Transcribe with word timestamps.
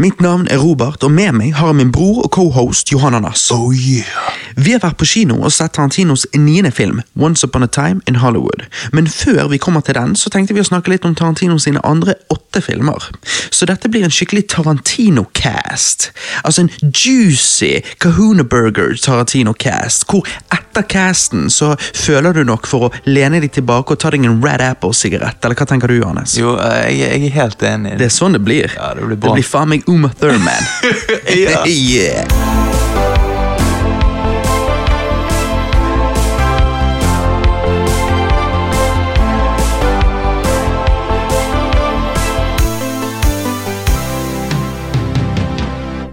Mitt 0.00 0.20
navn 0.20 0.46
er 0.50 0.56
Robert, 0.56 1.02
og 1.04 1.10
med 1.12 1.34
meg 1.36 1.50
har 1.58 1.66
jeg 1.66 1.76
min 1.76 1.90
bror 1.92 2.22
og 2.24 2.30
cohost 2.32 2.88
Johanna 2.88 3.18
Nass. 3.20 3.50
Oh 3.52 3.68
yeah. 3.68 4.30
Vi 4.56 4.72
har 4.72 4.80
vært 4.80 4.96
på 4.96 5.04
kino 5.04 5.34
og 5.44 5.52
sett 5.52 5.74
Tarantinos 5.76 6.22
niende 6.32 6.70
film, 6.72 7.02
Once 7.20 7.44
Upon 7.44 7.66
a 7.66 7.68
Time 7.68 8.00
in 8.08 8.16
Hollywood. 8.22 8.64
Men 8.96 9.10
før 9.12 9.50
vi 9.52 9.58
kommer 9.60 9.84
til 9.84 9.98
den, 9.98 10.16
så 10.16 10.32
tenkte 10.32 10.56
vi 10.56 10.62
å 10.64 10.68
snakke 10.70 10.88
litt 10.94 11.04
om 11.04 11.12
Tarantino 11.14 11.58
sine 11.60 11.84
andre 11.84 12.14
åtte 12.32 12.62
filmer. 12.64 13.10
Så 13.52 13.68
dette 13.68 13.92
blir 13.92 14.06
en 14.08 14.14
skikkelig 14.14 14.46
Tarantino-cast. 14.54 16.08
Altså 16.44 16.64
en 16.64 16.72
juicy 16.96 17.82
Kahuna 18.00 18.48
Burger 18.48 18.96
Tarantino-cast, 18.96 20.08
hvor 20.08 20.24
etter 20.70 20.86
casten 20.86 21.50
så 21.50 21.74
føler 21.94 22.32
du 22.32 22.44
nok 22.46 22.68
for 22.70 22.88
å 22.88 22.90
lene 23.10 23.40
deg 23.42 23.52
tilbake 23.58 23.94
og 23.94 24.00
ta 24.02 24.12
deg 24.14 24.24
en 24.26 24.38
Red 24.42 24.62
Apple-sigarett, 24.62 25.42
eller 25.44 25.58
hva 25.58 25.66
tenker 25.66 25.90
du, 25.90 25.98
Johannes? 25.98 26.36
Jo, 26.38 26.54
jeg, 26.58 27.00
jeg 27.00 27.26
er 27.26 27.36
helt 27.40 27.66
enig. 27.66 27.96
Det 27.98 28.06
er 28.06 28.14
sånn 28.14 28.38
det 28.38 28.44
blir. 28.46 28.70
Ja, 28.76 28.92
det 28.94 29.06
blir 29.08 29.18
bra. 29.18 29.34
Det 29.34 29.42
blir 29.42 29.50
faen 29.50 29.74
meg 29.74 29.88
Uma 29.90 30.12
Thurman. 30.14 30.70
Ja. 31.30 31.62
yeah. 31.66 32.26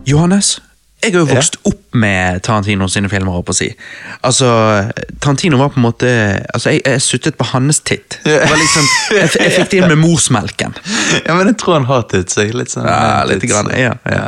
Johannes, 0.08 0.62
jeg 1.04 1.12
har 1.12 1.26
jo 1.26 1.28
vokst 1.28 1.58
opp 1.68 1.87
med 2.00 2.42
Tarantino 2.46 2.88
sine 2.92 3.10
filmer. 3.12 3.40
Opp 3.42 3.52
å 3.54 3.58
si. 3.58 3.70
Altså, 4.28 4.50
Tarantino 5.24 5.60
var 5.62 5.74
på 5.74 5.82
en 5.82 5.88
måte 5.88 6.10
Altså, 6.54 6.72
Jeg, 6.76 6.84
jeg 6.86 7.04
suttet 7.04 7.38
på 7.38 7.48
hans 7.52 7.82
titt. 7.86 8.20
Det 8.24 8.40
var 8.44 8.58
liksom, 8.60 8.90
jeg, 9.18 9.30
jeg 9.42 9.56
fikk 9.58 9.72
det 9.72 9.82
inn 9.82 9.92
med 9.92 10.02
morsmelken. 10.02 10.76
Ja, 11.26 11.36
men 11.36 11.52
jeg 11.52 11.60
tror 11.62 11.80
han 11.80 11.90
har 11.90 12.08
titt 12.12 12.34
seg. 12.34 12.54
Litt 12.58 12.74
sånn 12.74 12.88
Ja, 12.88 13.22
eh, 13.22 13.30
litt 13.34 13.48
grann, 13.50 13.72
ja, 13.76 13.96
ja. 14.12 14.28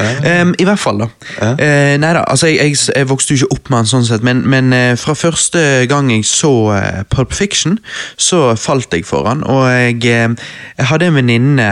Um, 0.00 0.54
I 0.58 0.64
hvert 0.64 0.80
fall, 0.80 1.02
da. 1.02 1.08
Uh, 1.40 1.96
nei 2.00 2.12
da, 2.16 2.22
altså 2.24 2.48
jeg, 2.48 2.76
jeg, 2.94 3.08
vokste 3.10 3.34
jo 3.34 3.40
ikke 3.40 3.56
opp 3.56 3.70
med 3.70 3.82
han 3.82 3.88
sånn 3.90 4.06
sett, 4.08 4.24
men, 4.24 4.42
men 4.48 4.72
uh, 4.72 4.94
fra 5.00 5.14
første 5.18 5.60
gang 5.90 6.08
jeg 6.12 6.24
så 6.28 6.52
uh, 6.72 7.02
Pulp 7.12 7.34
Fiction, 7.36 7.76
så 8.16 8.54
falt 8.56 8.94
jeg 8.96 9.04
for 9.08 9.28
han, 9.28 9.42
og 9.44 9.66
jeg, 9.68 9.98
jeg 10.00 10.88
hadde 10.88 11.10
en 11.10 11.18
venninne, 11.18 11.68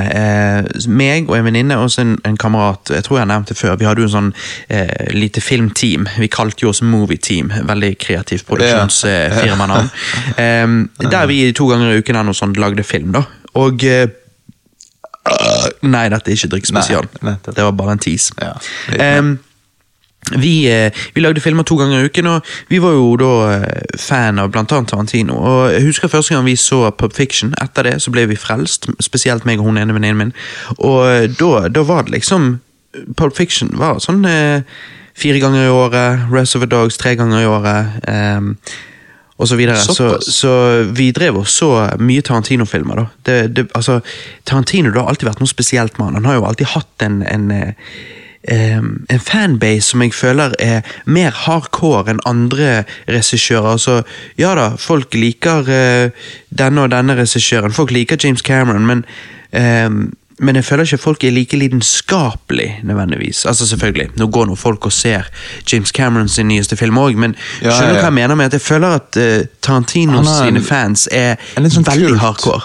meg 0.90 1.30
og 1.30 1.38
en 1.38 1.48
venninne 1.48 1.78
og 1.80 1.94
en, 2.02 2.16
en 2.28 2.36
kamerat, 2.40 2.92
jeg 2.98 3.06
tror 3.06 3.22
jeg 3.22 3.30
nevnte 3.30 3.56
før, 3.56 3.78
vi 3.80 3.88
hadde 3.88 4.04
jo 4.04 4.10
en 4.10 4.16
sånn 4.16 4.30
lite 5.20 5.40
filmteam, 5.40 6.06
vi 6.18 6.28
kalte 6.32 6.64
jo 6.64 6.72
oss 6.72 6.82
Movieteam. 6.82 7.50
Veldig 7.68 7.92
kreativt 7.98 8.46
produksjonsfirmanavn, 8.48 9.90
der 10.36 11.26
vi 11.30 11.42
to 11.52 11.68
ganger 11.70 11.92
i 11.92 12.00
uken 12.02 12.34
sånt 12.34 12.58
lagde 12.60 12.84
film 12.86 13.12
da, 13.16 13.24
og 13.58 13.84
eh, 13.84 14.08
Nei, 15.84 16.06
dette 16.08 16.30
er 16.30 16.38
ikke 16.38 16.48
drikkspesial. 16.54 17.04
Det 17.20 17.60
var 17.60 17.74
bare 17.76 17.98
en 17.98 18.00
tease. 18.00 18.32
Ja, 18.40 18.54
vi, 20.36 20.68
eh, 20.72 20.92
vi 21.14 21.20
lagde 21.20 21.40
filmer 21.40 21.62
to 21.62 21.76
ganger 21.76 22.00
i 22.00 22.08
uken, 22.08 22.26
og 22.26 22.46
vi 22.68 22.80
var 22.82 22.92
jo 22.96 23.16
da 23.20 23.32
eh, 23.54 23.98
fan 24.00 24.38
av 24.38 24.56
annet 24.56 24.88
Tarantino. 24.90 25.36
Og 25.36 25.72
jeg 25.72 25.84
husker 25.86 26.12
første 26.12 26.34
gang 26.34 26.44
vi 26.44 26.56
så 26.56 26.90
Pub 26.90 27.12
Fiction. 27.16 27.54
Etter 27.62 27.88
det 27.88 27.94
så 28.02 28.12
ble 28.12 28.26
vi 28.28 28.36
frelst, 28.36 28.90
spesielt 29.04 29.46
meg 29.48 29.60
og 29.60 29.70
hun 29.70 29.80
ene 29.80 29.96
venninnen 29.96 30.18
min. 30.18 30.34
Og 30.78 31.36
da, 31.38 31.68
da 31.72 31.84
var 31.88 32.08
det 32.08 32.18
liksom 32.18 32.58
Pulp 33.16 33.36
Fiction 33.36 33.70
var 33.78 34.00
sånn 34.02 34.24
eh, 34.28 34.62
fire 35.18 35.40
ganger 35.42 35.66
i 35.66 35.72
året, 35.72 36.28
Reservoir 36.32 36.70
Dogs 36.70 36.98
tre 37.00 37.16
ganger 37.18 37.42
i 37.42 37.48
året. 37.50 37.98
Um, 38.06 38.54
og 39.38 39.48
så 39.48 39.56
videre. 39.56 39.78
Så, 39.78 40.18
så 40.20 40.52
vi 40.90 41.10
drev 41.14 41.36
og 41.38 41.48
så 41.48 41.70
mye 42.02 42.22
Tarantino-filmer. 42.26 42.98
da. 42.98 43.06
Det, 43.26 43.56
det, 43.56 43.66
altså, 43.74 44.00
Tarantino 44.44 44.90
det 44.90 45.00
har 45.00 45.10
alltid 45.10 45.30
vært 45.30 45.42
noe 45.42 45.50
spesielt 45.50 45.98
med 45.98 46.08
han. 46.08 46.18
Han 46.18 46.30
har 46.30 46.38
jo 46.40 46.46
alltid 46.48 46.72
hatt 46.72 47.04
en, 47.06 47.20
en, 47.22 47.50
eh, 47.54 48.80
en 49.14 49.22
fanbase 49.22 49.92
som 49.92 50.02
jeg 50.02 50.16
føler 50.18 50.58
er 50.58 50.90
mer 51.06 51.30
hardcore 51.44 52.10
enn 52.10 52.22
andre 52.26 52.82
regissører. 53.06 53.76
Altså, 53.76 54.00
ja 54.40 54.56
da, 54.58 54.72
folk 54.74 55.14
liker 55.14 55.70
uh, 55.70 56.30
denne 56.50 56.88
og 56.88 56.94
denne 56.94 57.20
regissøren. 57.20 57.74
Folk 57.74 57.94
liker 57.94 58.18
James 58.18 58.42
Cameron, 58.42 58.90
men 58.90 59.06
em, 59.54 60.08
men 60.40 60.54
jeg 60.56 60.64
føler 60.64 60.84
ikke 60.84 60.98
folk 61.02 61.24
er 61.24 61.30
like 61.34 61.56
lidenskapelig 61.56 62.80
nødvendigvis. 62.84 63.46
Altså 63.46 63.66
selvfølgelig, 63.66 64.08
Nå 64.16 64.26
går 64.26 64.46
nå 64.46 64.54
folk 64.54 64.86
og 64.86 64.92
ser 64.92 65.22
James 65.72 65.88
Camerons 65.90 66.38
nyeste 66.38 66.76
film 66.76 66.98
òg, 66.98 67.16
men 67.16 67.34
Ja, 67.62 67.70
skjønner 67.70 67.92
du 67.92 67.98
ja, 67.98 68.00
hva 68.00 68.00
ja. 68.00 68.04
jeg 68.06 68.12
mener 68.20 68.34
med 68.34 68.46
at 68.46 68.52
jeg 68.52 68.60
føler 68.60 68.88
at 69.00 69.16
uh, 69.18 69.46
Tarantino 69.62 70.18
en- 70.18 70.26
sine 70.46 70.62
fans 70.62 71.08
er 71.12 71.36
er 71.56 71.68
sånn 71.68 71.84
veldig 71.86 72.08
kult. 72.14 72.20
hardcore. 72.20 72.60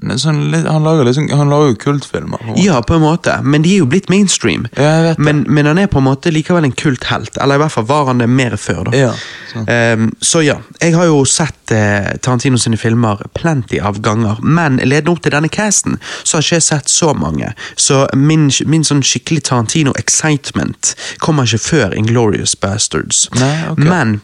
Sånn, 0.00 0.54
han, 0.54 0.84
lager 0.84 1.04
liksom, 1.04 1.28
han 1.36 1.50
lager 1.52 1.72
jo 1.72 1.76
kultfilmer. 1.76 2.40
på. 2.40 2.54
Ja, 2.56 2.80
på 2.82 2.96
en 2.96 3.02
måte, 3.04 3.34
men 3.42 3.62
de 3.62 3.74
er 3.74 3.82
jo 3.82 3.88
blitt 3.90 4.08
mainstream. 4.08 4.66
Ja, 4.76 5.14
men, 5.18 5.44
men 5.48 5.68
han 5.68 5.78
er 5.78 5.90
på 5.92 6.00
en 6.00 6.06
måte 6.08 6.32
likevel 6.32 6.64
en 6.64 6.72
kulthelt, 6.72 7.36
eller 7.36 7.58
i 7.58 7.62
hvert 7.64 7.74
fall 7.74 7.86
var 7.90 8.08
han 8.08 8.22
det 8.22 8.28
mer 8.32 8.56
før. 8.56 8.88
da. 8.88 8.96
Ja, 8.96 9.10
sånn. 9.52 9.68
Ehm, 9.68 10.08
så 10.24 10.42
ja, 10.46 10.56
jeg 10.80 10.96
har 10.96 11.10
jo 11.10 11.20
sett 11.28 11.74
eh, 11.76 12.14
Tarantino 12.24 12.58
sine 12.60 12.80
filmer 12.80 13.20
plenty 13.36 13.80
av 13.80 14.00
ganger, 14.00 14.40
men 14.40 14.80
ledende 14.80 15.12
opp 15.12 15.22
til 15.26 15.36
denne 15.36 15.52
casten, 15.52 16.00
så 16.22 16.38
har 16.38 16.46
ikke 16.46 16.60
jeg 16.60 16.68
sett 16.70 16.92
så 16.92 17.12
mange. 17.14 17.52
Så 17.76 18.06
min, 18.16 18.48
min 18.66 18.86
sånn 18.86 19.04
skikkelig 19.04 19.44
Tarantino-excitement 19.50 20.94
kommer 21.20 21.44
ikke 21.48 21.64
før 21.66 21.96
Inglorious 21.98 22.56
Bastards. 22.56 23.26
Nei, 23.36 23.54
okay. 23.74 23.90
Men 23.90 24.20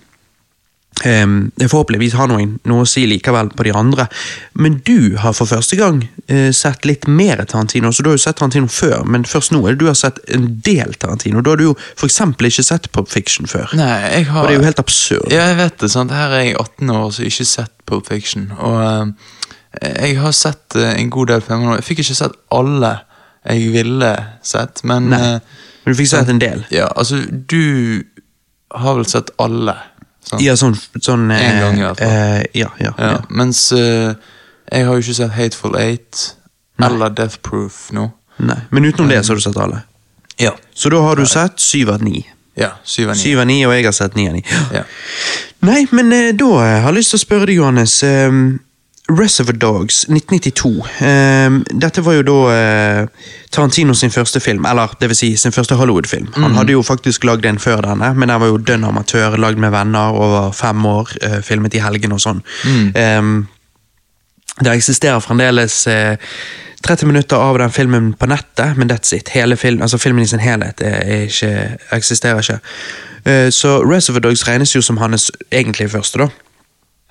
Um, 1.05 1.51
forhåpentligvis 1.61 2.15
har 2.17 2.31
noe, 2.31 2.47
noe 2.65 2.85
å 2.87 2.89
si 2.89 3.03
likevel 3.07 3.51
på 3.53 3.67
de 3.67 3.73
andre. 3.77 4.07
Men 4.57 4.79
du 4.87 5.17
har 5.21 5.35
for 5.37 5.49
første 5.51 5.77
gang 5.77 6.01
eh, 6.33 6.49
sett 6.57 6.87
litt 6.89 7.05
mer 7.07 7.43
Tarantino. 7.45 7.93
så 7.93 8.03
Du 8.03 8.09
har 8.09 8.17
jo 8.17 8.23
sett 8.23 8.39
Tarantino 8.41 8.71
før, 8.73 9.05
men 9.05 9.27
først 9.29 9.53
nå 9.53 9.61
er 9.67 9.77
det 9.77 9.85
du 9.85 9.91
har 9.91 9.99
sett 9.99 10.23
en 10.33 10.49
del 10.65 10.97
Tarantino. 10.97 11.43
Da 11.45 11.53
har 11.53 11.61
du 11.61 11.67
jo 11.69 11.75
eksempel 12.07 12.49
ikke 12.49 12.65
sett 12.65 12.89
Pop 12.97 13.11
Fiction 13.13 13.47
før. 13.51 13.75
Nei, 13.77 13.91
jeg 14.15 14.31
har 14.31 14.43
Og 14.43 14.49
det 14.49 14.55
er 14.57 14.61
jo 14.61 14.69
helt 14.71 14.81
absurd. 14.83 15.29
Ja, 15.33 15.51
jeg 15.51 15.59
vet 15.61 15.77
det. 15.85 15.91
sant? 15.93 16.15
Her 16.17 16.33
er 16.33 16.47
jeg 16.47 16.57
18 16.57 16.91
år 16.91 17.03
og 17.05 17.13
har 17.13 17.29
ikke 17.29 17.49
sett 17.53 17.75
Pop 17.87 18.09
Fiction. 18.09 18.49
Og 18.57 18.81
eh, 19.83 20.09
jeg 20.09 20.19
har 20.23 20.33
sett 20.33 20.79
eh, 20.81 20.95
en 20.97 21.13
god 21.13 21.35
del 21.35 21.45
filmer 21.45 21.69
nå. 21.75 21.79
Jeg 21.83 21.89
fikk 21.91 22.05
ikke 22.07 22.21
sett 22.25 22.41
alle 22.57 22.95
jeg 23.47 23.69
ville 23.71 24.13
sett, 24.43 24.81
men 24.83 25.11
Nei, 25.13 25.21
eh, 25.37 25.41
Men 25.85 25.95
du 25.95 26.01
fikk 26.01 26.11
sett 26.11 26.33
en 26.33 26.41
del. 26.43 26.65
Ja, 26.75 26.89
altså, 26.97 27.21
du 27.31 28.03
har 28.75 28.97
vel 28.99 29.07
sett 29.07 29.31
alle? 29.39 29.77
Sant? 30.27 30.43
Ja, 30.45 30.55
sånn, 30.59 30.77
sånn 31.01 31.31
eh, 31.31 31.45
En 31.51 31.61
gang 31.63 31.79
i 31.79 31.85
hvert 31.87 32.01
fall. 32.03 32.09
eh, 32.09 32.45
ja, 32.61 32.71
ja, 32.83 32.93
Ja, 32.99 33.11
ja. 33.17 33.21
Mens 33.31 33.67
eh, 33.73 34.15
jeg 34.73 34.87
har 34.89 34.95
jo 34.99 35.05
ikke 35.05 35.15
sett 35.21 35.35
Hateful 35.37 35.77
Eight 35.79 36.23
eller 36.83 37.13
Death 37.17 37.39
Proof 37.47 37.87
nå. 37.97 38.09
Nei. 38.43 38.59
Men 38.71 38.85
utenom 38.91 39.09
det 39.09 39.23
så 39.25 39.33
har 39.33 39.39
du 39.41 39.45
sett 39.47 39.57
alle. 39.63 39.83
Ja. 40.43 40.51
Så 40.75 40.91
da 40.93 40.99
har 41.07 41.17
du 41.17 41.25
sett 41.31 41.61
syv 41.63 41.91
av 41.95 42.03
ni. 42.05 42.21
Ja, 42.59 42.73
syv 42.85 43.11
av 43.13 43.17
ni. 43.17 43.23
Syv 43.23 43.41
av 43.41 43.47
ni, 43.49 43.61
og 43.69 43.73
jeg 43.77 43.85
har 43.87 43.95
sett 43.97 44.15
ni 44.19 44.27
av 44.29 44.35
ni. 44.37 44.43
Ja. 44.75 44.83
Nei, 45.65 45.87
men 45.97 46.13
eh, 46.13 46.33
da 46.37 46.51
eh, 46.67 46.75
har 46.85 46.91
jeg 46.91 46.99
lyst 46.99 47.15
til 47.15 47.21
å 47.21 47.25
spørre 47.25 47.47
deg, 47.49 47.57
Johannes. 47.63 47.95
Eh, 48.05 48.29
Reservoir 49.09 49.57
Dogs 49.57 50.05
1992. 50.09 50.85
Eh, 51.07 51.51
dette 51.79 52.03
var 52.03 52.17
jo 52.19 52.25
da 52.27 52.37
eh, 52.53 53.31
Tarantino 53.55 53.95
sin 53.95 54.11
første 54.11 54.41
film, 54.43 54.67
eller 54.67 54.97
det 55.01 55.11
vil 55.13 55.19
si 55.19 55.31
sin 55.39 55.55
første 55.55 55.79
Hollywood-film. 55.79 56.33
Han 56.37 56.59
hadde 56.59 56.75
jo 56.75 56.83
faktisk 56.83 57.25
lagd 57.25 57.47
en 57.47 57.63
før 57.63 57.85
denne, 57.87 58.13
men 58.15 58.33
den 58.33 58.43
var 58.43 58.51
jo 58.51 58.59
dønn 58.59 58.85
amatør, 58.89 59.39
lagd 59.39 59.63
med 59.63 59.75
venner 59.75 60.17
over 60.17 60.51
fem 60.57 60.87
år, 60.87 61.15
eh, 61.23 61.41
filmet 61.43 61.75
i 61.75 61.85
helgen 61.85 62.17
og 62.17 62.23
sånn. 62.25 62.43
Eh, 62.95 63.23
det 64.57 64.73
eksisterer 64.73 65.21
fremdeles 65.21 65.87
eh, 65.87 66.17
30 66.87 67.07
minutter 67.07 67.37
av 67.37 67.59
den 67.59 67.71
filmen 67.71 68.13
på 68.15 68.27
nettet, 68.31 68.77
men 68.77 68.91
that's 68.91 69.15
it. 69.15 69.29
Hele 69.35 69.57
film, 69.57 69.83
altså 69.83 69.99
filmen 69.99 70.23
i 70.23 70.29
sin 70.31 70.43
helhet 70.43 70.81
er, 70.81 71.03
er 71.03 71.27
ikke, 71.27 71.53
eksisterer 71.93 72.43
ikke. 72.43 72.59
Eh, 73.27 73.49
så 73.51 73.81
Reservoir 73.83 74.21
Dogs 74.21 74.47
regnes 74.49 74.75
jo 74.75 74.83
som 74.83 75.01
hans 75.03 75.31
egentlig 75.51 75.91
første, 75.91 76.19
da. 76.19 76.29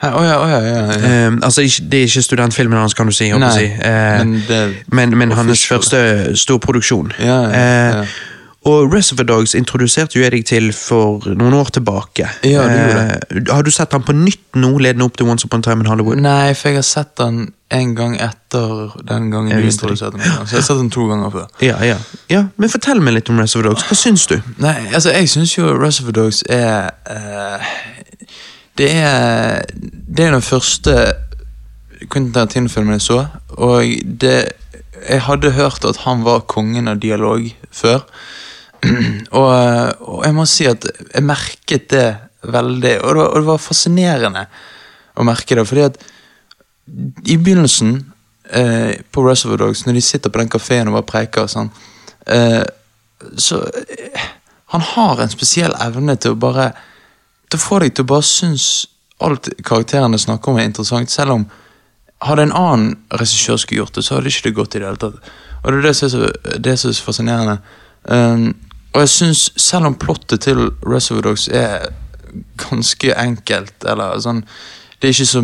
Å 0.04 0.10
ja, 0.12 0.36
oh 0.44 0.50
ja, 0.50 0.60
ja. 0.60 0.80
ja. 0.92 0.96
Eh, 1.08 1.38
altså, 1.42 1.64
Det 1.88 2.02
er 2.02 2.08
ikke 2.10 2.22
studentfilmen 2.26 2.78
hans, 2.78 2.94
kan 2.94 3.08
du 3.08 3.14
si. 3.16 3.30
Nei, 3.32 3.52
si. 3.56 3.66
Uh, 3.80 4.20
men 4.20 4.34
det- 4.48 4.84
men, 4.92 5.18
men 5.18 5.32
hans 5.32 5.64
første 5.68 6.36
storproduksjon. 6.36 7.14
Eh, 7.20 8.06
og 8.66 8.90
Reservoir 8.94 9.28
Dogs 9.30 9.53
introduserte 9.53 10.18
jo 10.18 10.24
jeg 10.24 10.32
deg 10.34 10.46
til 10.50 10.72
for 10.74 11.22
noen 11.38 11.53
år 11.53 11.70
tilbake. 11.78 12.26
Eh, 12.44 13.12
har 13.52 13.62
du 13.64 13.70
sett 13.72 13.92
han 13.94 14.02
på 14.03 14.14
nytt 14.18 14.58
nå, 14.58 14.72
ledende 14.82 15.06
opp 15.06 15.18
til 15.22 15.30
Once 15.30 15.46
Upon 15.46 15.62
a 15.62 15.68
Time 15.70 15.86
in 15.86 15.90
Hollywood? 15.92 16.18
Nei, 16.18 16.53
for 16.58 16.70
jeg 16.74 16.82
har 16.82 16.88
sett 16.90 17.14
den 17.22 17.53
en 17.72 17.94
gang 17.96 18.16
etter 18.18 18.90
den 19.06 19.30
gangen 19.32 19.53
du 19.53 19.68
introduserte 19.70 20.18
den. 20.18 20.26
Så 20.26 20.58
jeg 20.58 20.64
har 20.64 20.66
sett 20.66 20.82
den 20.82 20.90
to 20.94 21.06
ganger 21.08 21.30
før. 21.34 21.46
Ja, 21.62 21.78
ja. 21.86 21.98
ja, 22.30 22.44
Men 22.58 22.74
fortell 22.74 23.00
meg 23.06 23.14
litt 23.20 23.30
om 23.30 23.38
Reservoir 23.40 23.72
Dogs. 23.76 23.86
Hva 23.86 23.96
syns 24.02 24.26
du? 24.34 24.40
Nei, 24.58 24.76
altså, 24.91 25.14
jeg 25.14 25.30
syns 25.30 25.53
jo 25.59 25.70
Reservoir 25.78 26.18
Dogs 26.24 26.41
er 26.50 26.90
eh, 27.06 27.70
Det 28.78 28.92
er 28.92 29.66
Det 29.72 30.26
er 30.26 30.32
den 30.32 30.42
første 30.42 30.96
Quentin 32.12 32.34
Tarantino-filmen 32.34 32.98
jeg 32.98 33.02
så, 33.02 33.26
og 33.58 33.84
det 34.22 34.54
Jeg 35.10 35.22
hadde 35.22 35.52
hørt 35.52 35.86
at 35.86 35.98
han 36.06 36.24
var 36.24 36.48
kongen 36.48 36.88
av 36.88 37.00
dialog 37.00 37.44
før. 37.72 38.06
og, 39.32 39.52
og 40.02 40.26
jeg 40.26 40.34
må 40.34 40.46
si 40.50 40.66
at 40.66 40.86
jeg 41.14 41.24
merket 41.24 41.90
det 41.92 42.08
veldig, 42.42 42.94
og 43.02 43.10
det 43.10 43.20
var, 43.20 43.28
og 43.28 43.36
det 43.36 43.48
var 43.50 43.62
fascinerende 43.62 44.46
å 45.16 45.26
merke 45.28 45.58
det, 45.58 45.66
fordi 45.68 45.84
at 45.86 46.00
i 47.26 47.38
begynnelsen 47.38 47.98
eh, 48.50 48.96
på 49.12 49.26
Reservoir 49.26 49.66
Dogs, 49.66 49.86
når 49.86 50.00
de 50.00 50.04
sitter 50.06 50.34
på 50.34 50.42
den 50.42 50.52
kafeen 50.52 50.90
og 50.90 51.00
bare 51.00 51.10
preker, 51.12 51.50
sånn, 51.52 51.72
eh, 52.26 52.64
så 53.38 53.62
eh, 53.66 54.32
Han 54.74 54.82
har 54.82 55.22
en 55.22 55.32
spesiell 55.32 55.76
evne 55.80 56.16
til 56.20 56.34
å 56.34 56.40
bare 56.42 56.72
Til 57.50 57.59
får 57.59 57.68
få 57.68 57.80
deg 57.84 57.96
til 57.96 58.06
å 58.06 58.12
bare 58.14 58.28
synes 58.28 58.68
alt 59.24 59.50
karakterene 59.64 60.20
snakker 60.20 60.52
om, 60.52 60.59
er 60.59 60.70
interessant, 60.70 61.12
selv 61.12 61.38
om 61.38 61.46
hadde 62.26 62.47
en 62.47 62.56
annen 62.56 62.94
regissør 63.20 63.59
skulle 63.62 63.84
gjort 63.84 63.96
det, 63.96 64.06
så 64.06 64.18
hadde 64.18 64.32
ikke 64.32 64.50
det 64.50 64.56
gått 64.56 64.76
i 64.76 64.82
det 64.82 64.88
hele 64.88 65.02
tatt. 65.02 65.34
Og 65.64 65.72
det 65.72 65.78
er 65.80 65.88
det 65.88 65.96
som 65.97 66.08
er 66.08 66.14
så, 66.14 66.58
det 66.68 66.78
som 66.80 66.90
er 66.90 66.97
så 66.97 67.06
fascinerende. 67.06 67.58
Um, 68.03 68.47
og 68.94 69.03
jeg 69.03 69.09
syns, 69.09 69.50
selv 69.59 69.90
om 69.90 69.97
plottet 70.00 70.46
til 70.46 70.70
Reservoir 70.86 71.30
Dogs 71.30 71.47
er 71.47 71.90
ganske 72.59 73.16
enkelt, 73.20 73.76
eller 73.88 74.20
sånn 74.24 74.44
det 75.02 75.09
er 75.09 75.14
ikke 75.14 75.26
så, 75.28 75.41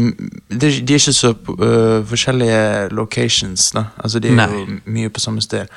De 0.61 0.67
er 0.67 0.93
ikke 0.95 1.13
så 1.13 1.33
uh, 1.35 2.05
forskjellige 2.07 2.93
locations, 2.95 3.71
da. 3.75 3.83
Altså, 3.97 4.19
de 4.19 4.31
er 4.31 4.37
Nei. 4.39 4.47
jo 4.47 4.77
mye 4.85 5.09
på 5.11 5.19
samme 5.19 5.41
sted. 5.43 5.67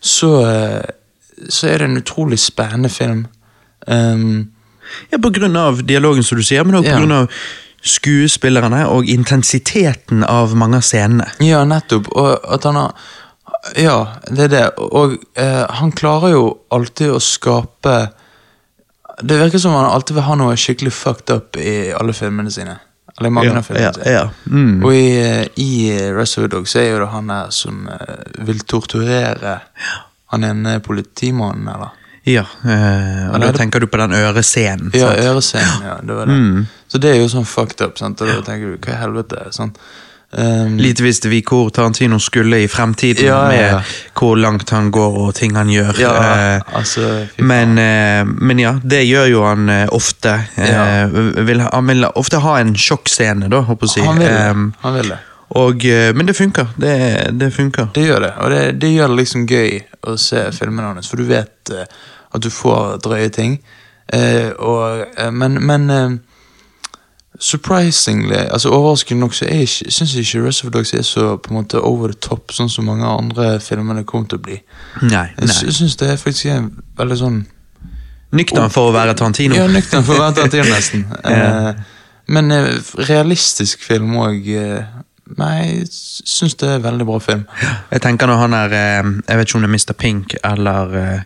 Så, 0.00 0.32
uh, 0.42 1.46
så 1.48 1.68
er 1.70 1.78
det 1.78 1.88
en 1.88 2.00
utrolig 2.02 2.38
spennende 2.38 2.88
film. 2.88 3.26
Um, 3.86 4.50
Ja, 5.10 5.18
på 5.18 5.30
grunn 5.34 5.56
av 5.56 5.82
dialogen, 5.86 6.22
som 6.26 6.38
du 6.38 6.44
sier, 6.44 6.64
men 6.64 6.82
på 6.82 6.88
Ja. 6.88 7.20
av 7.22 7.28
skuespillerne 7.82 8.82
og 8.92 9.08
intensiteten 9.08 10.24
av 10.24 10.52
mange 10.56 10.76
av 10.76 10.84
scenene. 10.84 11.30
Ja, 11.40 11.62
nettopp. 11.64 12.10
Og 12.12 12.38
at 12.54 12.64
han 12.68 12.76
har 12.76 12.92
Ja, 13.76 14.14
det 14.30 14.44
er 14.46 14.48
det. 14.48 14.66
Og 14.78 15.18
eh, 15.36 15.66
han 15.68 15.90
klarer 15.92 16.30
jo 16.32 16.58
alltid 16.72 17.10
å 17.12 17.18
skape 17.20 18.10
Det 19.22 19.36
virker 19.36 19.58
som 19.60 19.74
han 19.76 19.84
alltid 19.90 20.14
vil 20.16 20.24
ha 20.24 20.34
noe 20.40 20.54
skikkelig 20.56 20.92
fucked 20.96 21.30
up 21.34 21.56
i 21.60 21.90
alle 21.92 22.12
filmene 22.16 22.50
sine. 22.50 22.78
Eller 23.18 23.30
mange 23.30 23.50
Ja, 23.50 23.58
av 23.58 23.66
filmene 23.66 23.84
ja, 23.84 23.92
sine. 23.92 24.12
ja. 24.14 24.30
Mm. 24.48 24.84
Og 24.84 24.94
i, 24.94 25.10
eh, 25.20 25.46
i 25.60 26.12
Reservoir 26.16 26.48
Dogs 26.54 26.74
er 26.76 26.86
jo 26.90 26.98
det 27.02 27.08
han 27.12 27.26
der 27.28 27.50
som 27.50 27.82
eh, 27.88 28.22
vil 28.46 28.60
torturere 28.64 29.58
han 30.32 30.44
ene 30.44 30.78
politimannen, 30.80 31.68
eller? 31.68 31.90
Ja, 32.28 32.44
øh, 32.64 33.32
og 33.32 33.40
da 33.40 33.48
er 33.48 33.56
tenker 33.56 33.80
du 33.80 33.86
på 33.88 33.96
den 33.96 34.12
ørescenen. 34.12 34.90
Ja, 34.94 35.14
ørescenen, 35.30 35.86
ja. 35.86 35.96
Det 36.04 36.16
var 36.16 36.28
det. 36.28 36.36
Mm. 36.36 36.66
Så 36.88 36.98
det 36.98 37.14
er 37.14 37.20
jo 37.22 37.28
sånn 37.32 37.48
fucked 37.48 37.80
up, 37.86 37.98
sant? 37.98 38.20
og 38.20 38.28
da 38.28 38.40
tenker 38.44 38.74
du 38.74 38.76
hva 38.76 38.96
i 38.96 39.00
helvete? 39.00 39.46
sånn. 39.56 39.72
Um, 40.30 40.76
Lite 40.78 41.02
visste 41.02 41.26
vi 41.26 41.40
hvor 41.42 41.72
Tarantino 41.74 42.20
skulle 42.22 42.60
i 42.62 42.68
fremtiden, 42.70 43.24
Ja, 43.26 43.38
ja, 43.50 43.62
ja. 43.62 43.78
med 43.78 43.84
hvor 44.14 44.36
langt 44.38 44.70
han 44.70 44.92
går 44.94 45.16
og 45.18 45.32
ting 45.34 45.56
han 45.58 45.68
gjør. 45.68 45.98
ja, 45.98 46.12
Eh, 46.20 46.62
altså 46.78 47.26
men, 47.38 47.74
uh, 47.78 48.22
men 48.38 48.58
ja, 48.58 48.76
det 48.84 49.02
gjør 49.08 49.26
jo 49.26 49.42
han 49.42 49.68
uh, 49.68 49.86
ofte. 49.90 50.36
Vil, 51.34 51.64
han 51.72 51.86
vil 51.86 52.06
ofte 52.14 52.38
ha 52.44 52.60
en 52.60 52.76
sjokkscene, 52.76 53.48
da, 53.50 53.64
håper 53.66 53.86
jeg 53.86 53.90
å 53.90 53.94
si. 53.96 54.06
Han 54.06 54.22
vil 54.22 54.28
det. 54.28 54.46
Um, 54.50 54.72
han 54.84 54.94
vil 55.00 55.10
det. 55.14 55.18
og, 55.48 55.84
men 56.14 56.26
det 56.26 56.36
funker. 56.38 56.66
Det, 56.76 56.94
det 57.32 57.50
funker. 57.50 57.90
Det 57.94 58.06
gjør 58.06 58.20
det, 58.28 58.32
og 58.38 58.50
det, 58.54 58.62
det 58.78 58.92
gjør 58.94 59.08
det 59.10 59.20
liksom 59.24 59.46
gøy 59.50 59.80
å 60.06 60.16
se 60.16 60.46
filmene 60.54 60.92
hans, 60.94 61.10
for 61.10 61.18
du 61.18 61.26
vet 61.26 61.74
at 62.34 62.42
du 62.42 62.50
får 62.50 62.98
drøye 63.04 63.28
ting. 63.34 63.58
Eh, 64.12 64.50
og, 64.58 65.06
eh, 65.16 65.30
men 65.30 65.58
men 65.66 65.90
eh, 65.90 66.10
surprisingly, 67.40 68.34
altså 68.34 68.68
overraskende 68.68 69.20
nok, 69.20 69.34
så 69.34 69.44
er 69.44 69.60
ikke- 69.60 69.90
syns 69.90 70.14
jeg 70.14 70.20
ikke 70.26 70.46
Reservoir 70.46 70.70
Dogs 70.70 70.92
er 70.94 71.02
så 71.02 71.36
på 71.36 71.50
en 71.50 71.56
måte 71.62 71.80
over 71.80 72.06
the 72.08 72.14
top, 72.20 72.50
sånn 72.52 72.68
som 72.70 72.84
mange 72.84 73.06
andre 73.06 73.60
filmene 73.60 74.04
kommer 74.04 74.28
til 74.28 74.38
å 74.38 74.42
bli. 74.42 74.60
Nei, 75.02 75.28
Jeg 75.40 75.48
sy- 75.48 75.70
syns 75.70 75.96
det 75.96 76.08
er 76.10 76.16
faktisk 76.16 76.46
en 76.46 76.82
veldig 76.98 77.18
sånn 77.18 77.46
Nøktern 78.32 78.70
for 78.70 78.90
å 78.90 78.94
være 78.94 79.14
Tarantino. 79.14 79.54
Ja, 79.56 79.66
nøktern 79.66 80.04
for 80.04 80.14
å 80.14 80.18
være 80.20 80.34
Tarantino, 80.34 80.64
nesten. 80.64 81.06
Ja. 81.24 81.68
Eh, 81.70 81.74
men 82.28 82.50
eh, 82.52 82.78
realistisk 83.08 83.80
film 83.82 84.12
òg 84.16 84.46
eh, 84.48 84.84
Nei, 85.38 85.66
jeg 85.78 85.88
syns 86.26 86.54
det 86.58 86.68
er 86.68 86.74
en 86.76 86.82
veldig 86.82 87.06
bra 87.06 87.18
film. 87.18 87.44
Jeg 87.92 88.00
tenker 88.02 88.26
når 88.26 88.36
han 88.36 88.54
er 88.54 88.68
Jeg 89.28 89.36
vet 89.38 89.46
ikke 89.48 89.54
om 89.54 89.62
det 89.62 89.68
er 89.70 89.74
Mr. 89.74 89.92
Pink 89.94 90.34
eller 90.44 91.24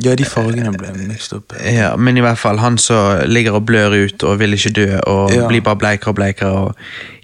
Ja, 0.00 0.14
de 0.16 0.24
fargene 0.24 0.72
ble 0.72 0.92
mixed 0.96 1.34
opp. 1.36 1.52
ja, 1.68 1.96
Men 1.96 2.16
i 2.16 2.20
hvert 2.24 2.38
fall 2.38 2.58
han 2.58 2.78
som 2.78 3.18
ligger 3.28 3.58
og 3.58 3.66
blør 3.66 3.92
ut 4.06 4.22
og 4.24 4.38
vil 4.38 4.54
ikke 4.54 4.72
dø 4.72 4.98
og 5.06 5.32
Ja. 5.32 5.48
blir 5.48 5.60
bare 5.60 5.76
bleikere 5.76 6.08
og 6.08 6.16
bleikere. 6.16 6.50
Og 6.50 6.74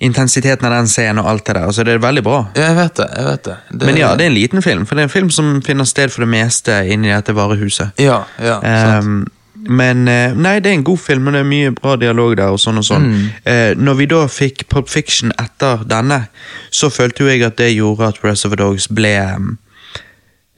intensiteten 0.01 0.67
av 0.67 0.73
den 0.73 0.87
scenen 0.89 1.19
og 1.19 1.31
alt 1.31 1.47
det 1.47 1.55
der. 1.57 1.65
Altså, 1.67 1.85
det 1.85 1.95
er 1.95 1.99
veldig 1.99 2.23
bra. 2.25 2.45
Ja, 2.57 2.69
jeg 2.69 2.77
vet 2.77 2.95
det. 2.97 3.09
jeg 3.17 3.25
vet 3.25 3.45
det. 3.45 3.57
det 3.73 3.87
Men 3.87 3.97
ja, 3.97 4.13
det 4.17 4.27
er 4.27 4.31
en 4.31 4.35
liten 4.35 4.63
film, 4.63 4.87
for 4.87 4.95
det 4.95 5.03
er 5.03 5.09
en 5.09 5.17
film 5.17 5.31
som 5.31 5.63
finner 5.63 5.85
sted 5.85 6.11
for 6.11 6.21
det 6.25 6.29
meste 6.29 6.71
inni 6.89 7.09
dette 7.09 7.35
varehuset. 7.35 7.91
Ja, 7.99 8.23
ja, 8.39 8.61
sant. 8.61 9.05
Um, 9.05 9.27
men 9.69 10.07
eh, 10.09 10.33
nei, 10.39 10.61
det 10.61 10.71
er 10.71 10.75
en 10.79 10.85
god 10.85 10.99
film, 11.03 11.27
og 11.27 11.33
det 11.35 11.41
er 11.41 11.49
mye 11.49 11.71
bra 11.75 11.97
dialog 11.97 12.37
der. 12.37 12.53
og 12.55 12.61
sånn 12.63 12.79
og 12.79 12.85
sånn. 12.87 13.09
Mm. 13.11 13.31
Eh, 13.45 13.75
når 13.77 13.95
vi 13.99 14.07
da 14.07 14.27
fikk 14.31 14.69
Pop 14.69 14.89
Fiction 14.89 15.33
etter 15.39 15.83
denne, 15.85 16.29
så 16.71 16.89
følte 16.95 17.25
jo 17.25 17.27
jeg 17.27 17.43
at 17.43 17.57
det 17.57 17.73
gjorde 17.75 18.07
at 18.09 18.21
Reservoir 18.25 18.57
Dogs 18.57 18.87
ble 18.89 19.17
um, 19.37 19.59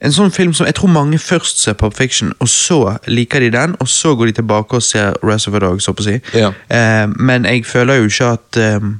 en 0.01 0.13
sånn 0.15 0.31
film 0.33 0.53
som 0.57 0.65
jeg 0.65 0.75
tror 0.79 0.89
mange 0.89 1.19
først 1.21 1.61
ser 1.61 1.75
Pop 1.77 1.93
Fiction, 1.93 2.33
og 2.41 2.49
så 2.49 2.97
liker 3.07 3.43
de 3.43 3.51
den, 3.53 3.75
og 3.79 3.89
så 3.89 4.15
går 4.17 4.31
de 4.31 4.39
tilbake 4.39 4.79
og 4.79 4.83
ser 4.83 5.13
Reservoir 5.23 5.61
Dogs. 5.67 5.85
så 5.85 5.93
på 5.93 6.01
å 6.01 6.07
si. 6.07 6.17
Ja. 6.33 6.51
Eh, 6.69 7.07
men 7.19 7.45
jeg 7.45 7.65
føler 7.69 8.01
jo 8.01 8.09
ikke 8.09 8.31
at 8.33 8.61
um, 8.81 8.95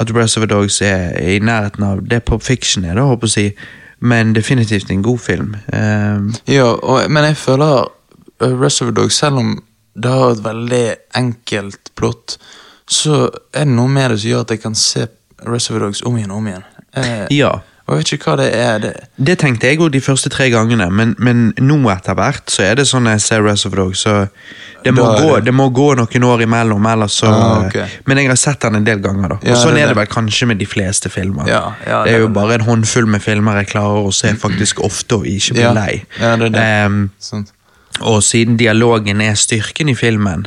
at 0.00 0.14
Reservoir 0.16 0.48
Dogs 0.48 0.80
er 0.82 1.18
i 1.20 1.38
nærheten 1.38 1.84
av 1.84 2.04
det 2.08 2.22
Pop 2.24 2.42
Fiction 2.42 2.84
er, 2.84 2.96
da, 2.96 3.04
å 3.04 3.28
si. 3.30 3.50
Men 4.00 4.32
definitivt 4.32 4.90
en 4.90 5.02
god 5.04 5.18
film. 5.20 5.56
Eh, 5.72 6.54
ja 6.54 6.70
og, 6.72 7.10
men 7.12 7.26
jeg 7.28 7.36
føler 7.36 7.84
uh, 7.84 8.54
Reservoir 8.62 8.96
Dogs, 8.96 9.18
selv 9.20 9.42
om 9.42 9.58
det 10.00 10.10
har 10.10 10.32
et 10.32 10.44
veldig 10.44 10.84
enkelt 11.18 11.90
plott, 11.98 12.38
så 12.88 13.26
er 13.52 13.66
det 13.66 13.74
noe 13.74 13.90
med 13.92 14.14
det 14.14 14.22
som 14.22 14.30
gjør 14.30 14.46
at 14.46 14.54
jeg 14.54 14.62
kan 14.62 14.78
se 14.78 15.08
Reservoir 15.44 15.88
Dogs 15.88 16.02
om 16.06 16.16
igjen 16.16 16.32
og 16.32 16.40
om 16.40 16.48
igjen. 16.48 16.64
Eh, 16.96 17.26
ja. 17.36 17.52
Og 17.90 17.96
jeg 17.96 18.04
vet 18.04 18.10
ikke 18.14 18.28
hva 18.30 18.36
det 18.38 18.44
er. 18.54 18.76
Det, 18.78 18.90
Det 19.18 19.34
tenkte 19.40 19.66
jeg 19.66 19.80
òg 19.82 19.88
de 19.90 20.00
første 20.00 20.30
tre 20.30 20.46
gangene, 20.52 20.86
men, 20.94 21.16
men 21.18 21.40
nå 21.58 21.78
etter 21.90 22.14
hvert 22.14 22.46
så 22.54 22.62
er 22.62 22.76
det 22.78 22.84
sånn 22.86 23.08
jeg 23.10 23.20
ser 23.24 23.42
Rest 23.42 23.66
of 23.66 23.74
Dog, 23.74 23.96
så 23.98 24.28
det 24.84 24.92
må, 24.94 25.02
gå, 25.18 25.32
det- 25.40 25.44
det 25.48 25.54
må 25.58 25.66
gå 25.74 25.88
noen 25.98 26.26
år 26.28 26.44
imellom, 26.46 26.86
ellers 26.86 27.16
så 27.18 27.26
Ah, 27.32 27.66
okay. 27.66 27.88
Men 28.06 28.16
jeg 28.22 28.28
har 28.30 28.36
sett 28.38 28.60
den 28.62 28.76
en 28.78 28.84
del 28.86 29.00
ganger, 29.02 29.28
da. 29.34 29.34
Og 29.42 29.44
Ja, 29.50 29.56
sånn 29.58 29.74
det 29.74 29.82
er 29.82 29.88
det 29.90 29.96
vel 29.98 30.06
kanskje 30.06 30.46
med 30.52 30.58
de 30.62 30.66
fleste 30.70 31.10
filmer. 31.10 31.48
Ja, 31.50 31.74
ja, 31.84 32.04
det 32.04 32.14
er 32.14 32.20
jo 32.20 32.28
bare 32.28 32.54
en 32.60 32.66
håndfull 32.68 33.06
med 33.10 33.22
filmer 33.26 33.58
jeg 33.58 33.72
klarer 33.74 34.06
å 34.06 34.14
se 34.14 34.28
faktisk 34.38 34.78
ofte 34.86 35.18
og 35.18 35.26
ikke 35.26 35.58
bli 35.58 35.66
Ja. 35.66 35.72
lei. 35.74 36.04
Ehm, 36.20 37.10
og 38.00 38.22
siden 38.22 38.56
dialogen 38.56 39.20
er 39.20 39.34
styrken 39.34 39.90
i 39.90 39.94
filmen, 39.98 40.46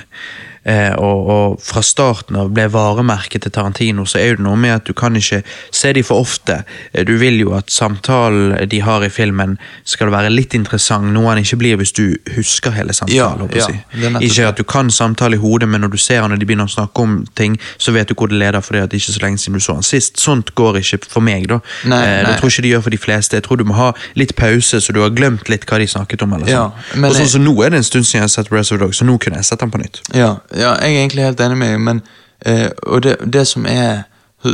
eh, 0.65 0.93
og, 0.97 1.29
og 1.29 1.61
fra 1.61 1.81
starten 1.83 2.35
av 2.39 2.49
ble 2.53 2.67
varemerket 2.71 3.41
til 3.43 3.51
Tarantino, 3.51 4.05
så 4.05 4.19
er 4.21 4.35
det 4.37 4.43
noe 4.45 4.55
med 4.59 4.71
at 4.75 4.85
du 4.87 4.93
kan 4.93 5.15
ikke 5.15 5.41
se 5.71 5.93
de 5.93 6.03
for 6.03 6.23
ofte. 6.23 6.63
Eh, 6.93 7.03
Du 7.05 7.17
vil 7.17 7.39
jo 7.39 7.53
at 7.57 7.69
samtalen 7.71 8.69
de 8.69 8.79
har 8.81 9.03
i 9.03 9.09
filmen 9.09 9.57
skal 9.85 10.11
være 10.13 10.29
litt 10.31 10.53
interessant, 10.55 11.11
noe 11.13 11.29
han 11.33 11.41
ikke 11.43 11.57
blir 11.61 11.77
hvis 11.77 11.91
du 11.95 12.15
husker 12.35 12.71
hele 12.71 12.93
samtalen. 12.93 13.49
Ja, 13.51 13.59
ja, 13.59 13.67
si. 13.67 14.01
det 14.01 14.21
Ikke 14.29 14.47
at 14.47 14.57
du 14.57 14.63
kan 14.63 14.89
samtale 14.91 15.35
i 15.35 15.39
hodet, 15.41 15.67
men 15.69 15.81
når 15.81 15.91
du 15.93 15.97
ser 15.97 16.21
han 16.21 16.31
og 16.31 16.39
de 16.39 16.45
begynner 16.45 16.65
å 16.69 16.73
snakke 16.73 17.01
om 17.03 17.25
ting, 17.35 17.57
så 17.77 17.91
vet 17.95 18.07
du 18.09 18.15
hvor 18.15 18.27
det 18.31 18.37
leder, 18.39 18.61
for 18.61 18.77
at 18.79 18.93
er 18.93 18.97
ikke 19.01 19.13
så 19.17 19.23
lenge 19.23 19.37
siden 19.41 19.59
du 19.59 19.63
så 19.63 19.73
han 19.77 19.83
sist. 19.83 20.19
Sånt 20.19 20.53
går 20.55 20.79
ikke 20.81 21.01
for 21.09 21.21
meg, 21.21 21.47
da. 21.51 21.59
Nei, 21.85 22.01
Eh, 22.03 22.21
nei. 22.23 22.31
Det 22.33 22.39
tror 22.41 22.49
ikke 22.51 22.61
de 22.65 22.69
gjør 22.73 22.81
for 22.83 22.89
de 22.93 22.97
fleste. 22.97 23.35
Jeg 23.37 23.43
tror 23.43 23.57
du 23.57 23.63
må 23.63 23.73
ha 23.77 23.91
litt 24.19 24.35
pause, 24.35 24.79
så 24.81 24.93
du 24.93 24.99
har 25.01 25.09
glemt 25.15 25.47
litt 25.49 25.65
hva 25.65 25.77
de 25.79 25.87
snakket 25.87 26.21
om. 26.23 26.33
eller 26.33 26.47
Ja, 26.49 26.63
sånn. 26.71 26.99
men 27.01 27.09
og 27.11 27.15
sånn 27.17 27.27
som 27.29 27.43
nå 27.45 27.53
er 27.65 27.69
det 27.69 27.77
en 27.77 27.83
stund 27.83 28.05
siden 28.05 28.19
jeg 28.21 28.27
har 28.27 28.33
sett 28.35 28.51
Reservoir 28.51 28.87
Dogs, 28.87 28.97
så 28.99 29.05
nå 29.05 29.17
kunne 29.19 29.37
jeg 29.39 29.45
sett 29.45 29.59
den 29.59 29.71
på 29.71 29.77
nytt. 29.81 30.01
Ja, 30.13 30.37
ja, 30.53 30.73
jeg 30.81 30.95
er 30.95 30.99
egentlig 30.99 31.23
helt 31.23 31.39
enig 31.39 31.57
med 31.57 31.71
deg, 31.71 31.79
men 31.79 32.01
eh, 32.45 32.69
Og 32.87 33.03
det, 33.03 33.17
det 33.33 33.47
som 33.47 33.65
er 33.65 34.03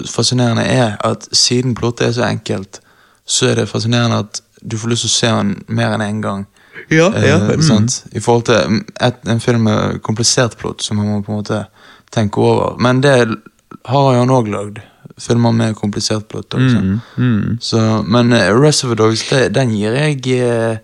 fascinerende, 0.05 0.63
er 0.63 0.97
at 1.05 1.27
siden 1.31 1.75
plottet 1.75 2.07
er 2.07 2.11
så 2.11 2.23
enkelt, 2.27 2.79
så 3.25 3.49
er 3.49 3.55
det 3.55 3.69
fascinerende 3.69 4.19
at 4.19 4.41
du 4.71 4.77
får 4.77 4.89
lyst 4.89 5.01
til 5.05 5.09
å 5.09 5.17
se 5.17 5.27
den 5.27 5.55
mer 5.67 5.93
enn 5.95 6.01
én 6.01 6.09
en 6.09 6.21
gang. 6.21 6.47
Ja, 6.91 7.09
Eh, 7.13 7.61
sant? 7.61 8.05
I 8.11 8.19
forhold 8.19 8.43
til 8.43 8.55
mm, 8.67 8.85
et, 9.01 9.15
en 9.27 9.39
film 9.39 9.61
med 9.67 9.99
komplisert 10.03 10.57
plott, 10.57 10.83
som 10.83 10.97
man 10.97 11.07
må 11.07 11.21
på 11.21 11.31
en 11.31 11.41
måte 11.41 11.63
tenke 12.11 12.37
over. 12.41 12.77
Men 12.79 13.01
det 13.03 13.27
har 13.85 14.13
han 14.17 14.29
òg 14.29 14.47
lagd. 14.47 14.79
Filmer 15.19 15.51
med 15.51 15.75
komplisert 15.75 16.27
plott. 16.29 16.53
Også. 16.53 16.79
Mm, 16.79 16.99
mm. 17.17 17.57
Så, 17.61 18.03
men 18.07 18.33
uh, 18.33 18.61
Reservoir 18.61 18.95
Dogs, 18.95 19.25
det, 19.29 19.55
den 19.55 19.73
gir 19.75 19.91
jeg 19.91 20.21
eh, 20.39 20.77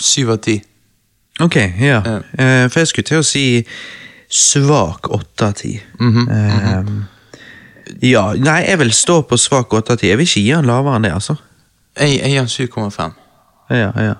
syv 0.00 0.30
av 0.30 0.40
ti. 0.42 0.60
Ok, 1.40 1.56
ja. 1.80 2.00
Ja. 2.04 2.16
Eh, 2.38 2.66
for 2.70 2.80
jeg 2.82 2.90
skulle 2.92 3.08
til 3.10 3.22
å 3.22 3.26
si 3.26 3.44
svak 4.30 5.08
åtte 5.10 5.46
av 5.50 5.56
ti. 5.58 5.74
Mhm, 5.98 6.28
Eh, 6.30 6.84
ja, 8.12 8.32
nei, 8.38 8.60
jeg 8.68 8.78
vil 8.78 8.92
stå 8.94 9.22
på 9.26 9.36
svak 9.40 9.72
åtte 9.74 9.92
av 9.96 9.98
ti. 9.98 10.08
Jeg 10.08 10.18
vil 10.20 10.26
ikke 10.28 10.44
gi 10.44 10.50
han 10.54 10.66
lavere 10.68 10.96
enn 11.00 11.02
det, 11.08 11.12
altså. 11.16 11.36
Jeg, 11.98 12.20
jeg 12.20 12.30
gir 12.30 12.38
han 12.38 12.46
7,5. 12.90 13.14
Ja, 13.70 13.90
ja. 13.96 14.14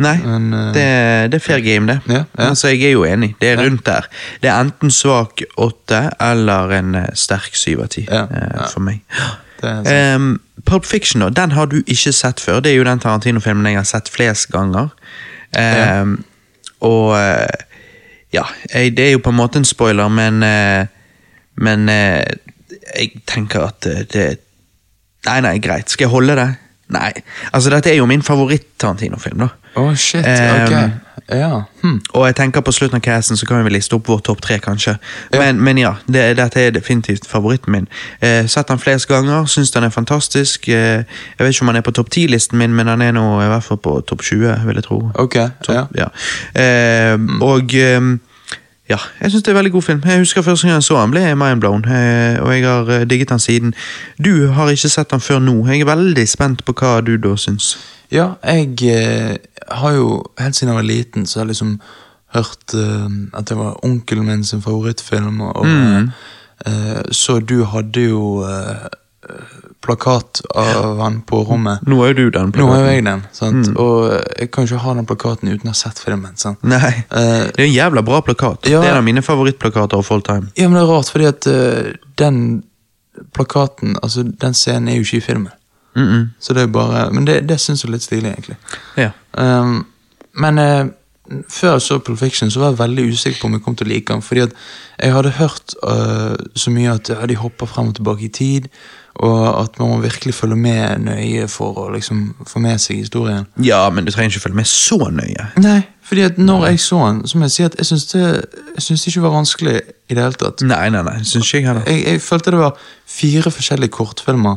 Nei, 0.00 0.16
Men, 0.24 0.46
uh, 0.54 0.72
det, 0.72 0.84
det 1.32 1.36
er 1.40 1.44
fair 1.44 1.60
game, 1.60 1.86
det. 1.86 1.98
Ja, 2.08 2.22
ja. 2.38 2.48
Altså, 2.48 2.68
Jeg 2.68 2.82
er 2.88 2.92
jo 2.94 3.04
enig. 3.04 3.34
Det 3.40 3.50
er 3.52 3.58
rundt 3.60 3.84
der. 3.86 4.06
Det 4.42 4.48
er 4.48 4.60
enten 4.60 4.90
svak 4.90 5.42
åtte 5.60 6.10
eller 6.20 6.72
en 6.78 6.96
sterk 7.14 7.56
syv 7.56 7.82
av 7.84 7.90
ti 7.92 8.06
Ja, 8.08 8.22
ja. 8.32 8.68
for 8.72 8.80
meg. 8.80 9.02
Um, 9.62 10.40
Pulp 10.68 10.84
Fiction, 10.88 11.24
den 11.36 11.52
har 11.52 11.66
du 11.66 11.82
ikke 11.86 12.12
sett 12.16 12.40
før. 12.40 12.60
Det 12.64 12.72
er 12.72 12.76
jo 12.78 12.84
den 12.88 13.00
Tarantino-filmen 13.00 13.66
jeg 13.72 13.76
har 13.80 13.88
sett 13.88 14.08
flest 14.12 14.48
ganger. 14.52 14.88
Um, 15.56 16.18
Og 16.80 17.12
eh, 17.18 17.64
ja, 18.32 18.44
jeg, 18.72 18.96
det 18.96 19.06
er 19.06 19.12
jo 19.16 19.24
på 19.24 19.32
en 19.32 19.40
måte 19.40 19.60
en 19.60 19.68
spoiler, 19.68 20.08
men 20.08 20.42
eh, 20.42 20.86
Men 21.60 21.88
eh, 21.88 22.22
jeg 22.96 23.22
tenker 23.26 23.66
at 23.66 23.84
det 24.12 24.28
Nei, 25.26 25.40
nei, 25.44 25.58
greit. 25.60 25.90
Skal 25.92 26.06
jeg 26.06 26.12
holde 26.14 26.36
det? 26.38 26.48
Nei, 26.90 27.12
altså 27.52 27.70
dette 27.70 27.90
er 27.92 27.96
jo 28.00 28.06
min 28.10 28.22
favoritt-Tarantino-film, 28.22 29.38
da. 29.44 29.48
Oh, 29.78 29.94
shit. 29.94 30.26
Ehm, 30.26 30.64
Ok. 30.64 31.06
Ja. 31.30 31.60
Hm. 31.82 32.00
Og 32.16 32.24
jeg 32.26 32.34
tenker 32.34 32.60
på 32.66 32.72
slutten 32.74 32.96
av 32.96 33.02
casten 33.04 33.36
så 33.38 33.46
kan 33.46 33.60
vi 33.64 33.70
liste 33.70 33.94
opp 33.94 34.08
vår 34.10 34.18
topp 34.26 34.40
tre, 34.42 34.56
kanskje. 34.58 34.96
Ja. 35.32 35.38
Men, 35.38 35.60
men 35.62 35.78
ja, 35.78 35.92
det, 36.10 36.24
dette 36.40 36.58
er 36.64 36.72
definitivt 36.74 37.28
favoritten 37.30 37.70
min. 37.76 37.86
Eh, 38.20 38.48
sett 38.50 38.68
han 38.72 38.80
flest 38.82 39.06
ganger, 39.06 39.44
syns 39.46 39.70
den 39.70 39.84
er 39.86 39.92
fantastisk. 39.94 40.66
Eh, 40.68 41.04
jeg 41.04 41.38
vet 41.44 41.52
ikke 41.54 41.62
om 41.62 41.70
han 41.70 41.78
er 41.78 41.86
på 41.86 41.94
topp 41.94 42.10
10-listen 42.10 42.58
min, 42.58 42.74
men 42.74 42.90
han 42.90 43.02
er 43.04 43.12
nå 43.14 43.22
i 43.44 43.46
hvert 43.52 43.62
fall 43.68 43.78
på 43.78 44.00
topp 44.10 44.24
20, 44.26 44.56
vil 44.66 44.80
jeg 44.80 44.88
tro. 44.88 44.98
Ok. 45.14 45.36
top, 45.62 45.70
Ja. 45.76 45.84
ja. 45.94 46.08
Eh, 46.58 47.14
Og 47.40 47.74
eh, 47.78 48.00
ja, 48.90 48.96
jeg 49.20 49.30
syns 49.30 49.42
det 49.42 49.48
er 49.48 49.54
en 49.54 49.60
veldig 49.60 49.72
god 49.72 49.82
film. 49.82 50.02
Jeg 50.04 50.18
husker 50.18 50.42
første 50.42 50.66
gang 50.66 50.74
jeg 50.74 50.82
så 50.82 50.98
den, 51.00 51.12
ble 51.14 51.22
jeg 51.22 51.38
mindblown. 51.38 51.84
Eh, 51.86 52.42
og 52.42 52.50
jeg 52.54 52.66
har 52.66 52.90
eh, 52.90 53.06
digget 53.10 53.30
den 53.30 53.38
siden. 53.38 53.74
Du 54.24 54.50
har 54.56 54.70
ikke 54.70 54.90
sett 54.90 55.10
den 55.10 55.20
før 55.20 55.38
nå. 55.38 55.54
Jeg 55.66 55.80
er 55.80 55.90
veldig 55.92 56.28
spent 56.28 56.64
på 56.66 56.74
hva 56.80 56.98
du 57.06 57.14
da 57.16 57.36
syns. 57.38 57.76
Ja, 58.10 58.32
jeg 58.42 58.82
eh, 58.90 59.36
har 59.70 59.92
jo 59.94 60.24
helt 60.38 60.56
siden 60.56 60.72
jeg 60.72 60.76
var 60.76 60.88
liten, 60.88 61.26
så 61.26 61.38
har 61.38 61.46
jeg 61.46 61.54
liksom 61.54 61.76
hørt 62.34 62.74
eh, 62.74 63.08
at 63.38 63.48
det 63.48 63.58
var 63.58 63.84
onkelen 63.86 64.26
min 64.26 64.44
sin 64.44 64.62
favorittfilm, 64.62 65.40
og 65.40 65.66
eh, 66.66 67.02
så 67.12 67.38
du 67.38 67.64
hadde 67.64 68.08
jo 68.10 68.42
eh, 68.42 68.88
plakat 69.80 70.40
av 70.54 71.00
han 71.00 71.20
på 71.26 71.42
rommet. 71.44 71.80
Nå 71.88 72.00
er 72.04 72.12
jo 72.12 72.14
du 72.14 72.30
den. 72.34 72.52
Nå 72.56 72.66
er 72.74 72.86
jeg 72.90 73.04
den, 73.06 73.22
sant? 73.32 73.70
og 73.80 74.12
jeg 74.12 74.50
kan 74.52 74.66
ikke 74.68 74.80
ha 74.84 74.94
den 74.98 75.08
plakaten 75.08 75.48
uten 75.48 75.70
å 75.70 75.72
ha 75.72 75.78
sett 75.78 76.00
filmen. 76.02 76.36
sant? 76.40 76.60
Nei. 76.62 76.92
uh, 77.08 77.48
Det 77.48 77.64
er 77.64 77.68
en 77.68 77.72
jævla 77.72 78.04
bra 78.06 78.20
plakat. 78.26 78.68
Ja. 78.68 78.82
Det 78.82 78.90
er 78.90 78.96
en 78.96 79.00
av 79.00 79.06
mine 79.06 79.24
favorittplakater 79.24 79.96
of 79.98 80.12
all 80.12 80.22
time. 80.22 80.50
ja, 80.56 80.68
men 80.68 80.76
det 80.76 80.84
er 80.84 80.92
rart, 80.92 81.12
fordi 81.12 81.30
at 81.30 81.48
uh, 81.48 81.94
den 82.20 82.62
plakaten, 83.36 83.96
altså 84.02 84.22
den 84.22 84.54
scenen 84.54 84.88
er 84.88 85.00
jo 85.00 85.08
ikke 85.08 85.16
i 85.16 85.26
filmen. 85.26 85.52
Mm 85.96 86.08
-mm. 86.08 86.26
Så 86.38 86.54
det 86.54 86.62
er 86.62 86.66
bare, 86.66 87.10
Men 87.12 87.26
det, 87.26 87.48
det 87.48 87.60
syns 87.60 87.84
jeg 87.84 87.88
er 87.88 87.92
litt 87.92 88.02
stilig, 88.02 88.30
egentlig. 88.30 88.56
Ja. 88.96 89.10
Um, 89.38 89.86
men 90.34 90.58
uh, 90.58 90.86
før 91.48 91.72
jeg 91.72 91.80
så 91.82 91.98
Pulp 91.98 92.18
Fiction, 92.18 92.50
så 92.50 92.60
var 92.60 92.68
jeg 92.68 92.78
veldig 92.78 93.12
usikker 93.12 93.40
på 93.40 93.46
om 93.46 93.52
jeg 93.52 93.62
kom 93.62 93.76
til 93.76 93.86
å 93.86 93.90
like 93.90 94.12
den. 94.12 94.22
Fordi 94.22 94.40
at 94.40 94.52
jeg 95.02 95.12
hadde 95.12 95.30
hørt 95.30 95.74
så 96.56 96.70
mye 96.70 96.92
at 96.92 97.28
de 97.28 97.36
hopper 97.36 97.66
frem 97.66 97.88
og 97.88 97.94
tilbake 97.94 98.24
i 98.24 98.28
tid, 98.28 98.68
og 99.20 99.60
at 99.60 99.78
man 99.78 99.88
må 99.88 100.00
virkelig 100.00 100.34
følge 100.34 100.56
med 100.56 101.04
nøye 101.04 101.48
for 101.52 101.76
å 101.82 101.88
liksom 101.92 102.22
få 102.48 102.60
med 102.64 102.80
seg 102.80 103.02
historien. 103.02 103.46
ja, 103.60 103.82
men 103.92 104.06
du 104.06 104.12
trenger 104.12 104.32
ikke 104.32 104.46
følge 104.46 104.56
med 104.62 104.68
så 104.70 104.96
nøye. 105.12 105.50
Nei, 105.60 105.80
fordi 106.08 106.24
at 106.26 106.38
når 106.40 106.64
jeg 106.66 106.80
så 106.80 107.00
den, 107.06 107.20
så 107.28 107.38
må 107.38 107.44
jeg 107.44 107.54
si 107.54 107.66
at 107.66 107.76
jeg 107.78 107.86
syns 107.86 108.06
det, 108.14 108.22
jeg 108.78 108.86
syns 108.86 109.04
det 109.04 109.12
ikke 109.12 109.26
var 109.26 109.34
vanskelig 109.34 109.74
i 110.08 110.16
det 110.16 110.24
hele 110.24 110.40
tatt. 110.40 110.64
Nei, 110.66 110.88
nei, 110.94 111.04
nei, 111.06 111.18
syns 111.20 111.50
ikke 111.52 111.60
jeg 111.60 111.68
heller. 111.68 111.84
Jeg, 111.86 112.06
jeg 112.06 112.24
følte 112.24 112.54
det 112.54 112.62
var 112.62 112.80
fire 113.10 113.52
forskjellige 113.52 113.94
kortfilmer 113.98 114.56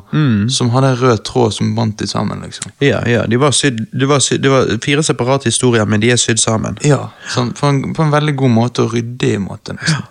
som 0.55 0.71
hadde 0.73 0.93
en 0.93 0.99
rød 1.03 1.21
tråd 1.27 1.53
som 1.59 1.75
bandt 1.75 1.99
de 1.99 2.07
sammen. 2.07 2.41
liksom. 2.47 2.71
Ja, 2.81 3.03
ja, 3.09 3.27
de 3.27 3.39
var 3.39 3.51
syd, 3.51 3.83
det, 3.91 4.09
var 4.09 4.23
syd, 4.23 4.41
det 4.45 4.51
var 4.51 4.71
fire 4.85 5.03
separate 5.03 5.51
historier, 5.51 5.85
men 5.85 6.01
de 6.01 6.15
er 6.15 6.21
sydd 6.21 6.39
sammen. 6.41 6.79
Ja, 6.87 7.09
sånn, 7.35 7.51
på, 7.59 7.67
en, 7.67 7.93
på 7.93 8.07
en 8.07 8.15
veldig 8.15 8.37
god 8.39 8.57
måte 8.61 8.87
og 8.87 8.95
ryddig 8.95 9.35
måte, 9.43 9.75
nesten. 9.75 10.09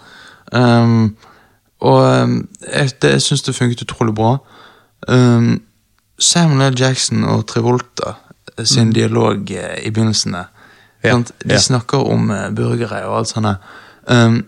Um, 0.53 1.15
og 1.83 2.03
jeg, 2.63 2.93
det, 3.03 3.11
jeg 3.17 3.23
syns 3.25 3.43
det 3.47 3.57
funket 3.57 3.83
utrolig 3.83 4.15
bra. 4.15 4.37
Um, 5.09 5.63
Samuel 6.23 6.71
L. 6.71 6.79
Jackson 6.79 7.25
og 7.27 7.47
Travolta 7.51 8.15
sin 8.65 8.93
dialog 8.95 9.51
eh, 9.51 9.81
i 9.83 9.91
begynnelsen. 9.91 10.37
Ja. 11.03 11.17
De 11.19 11.55
ja. 11.55 11.59
snakker 11.59 12.05
om 12.07 12.31
uh, 12.31 12.51
burgere 12.55 13.03
og 13.09 13.19
alt 13.19 13.33
sånt. 13.33 13.65
Um, 14.07 14.45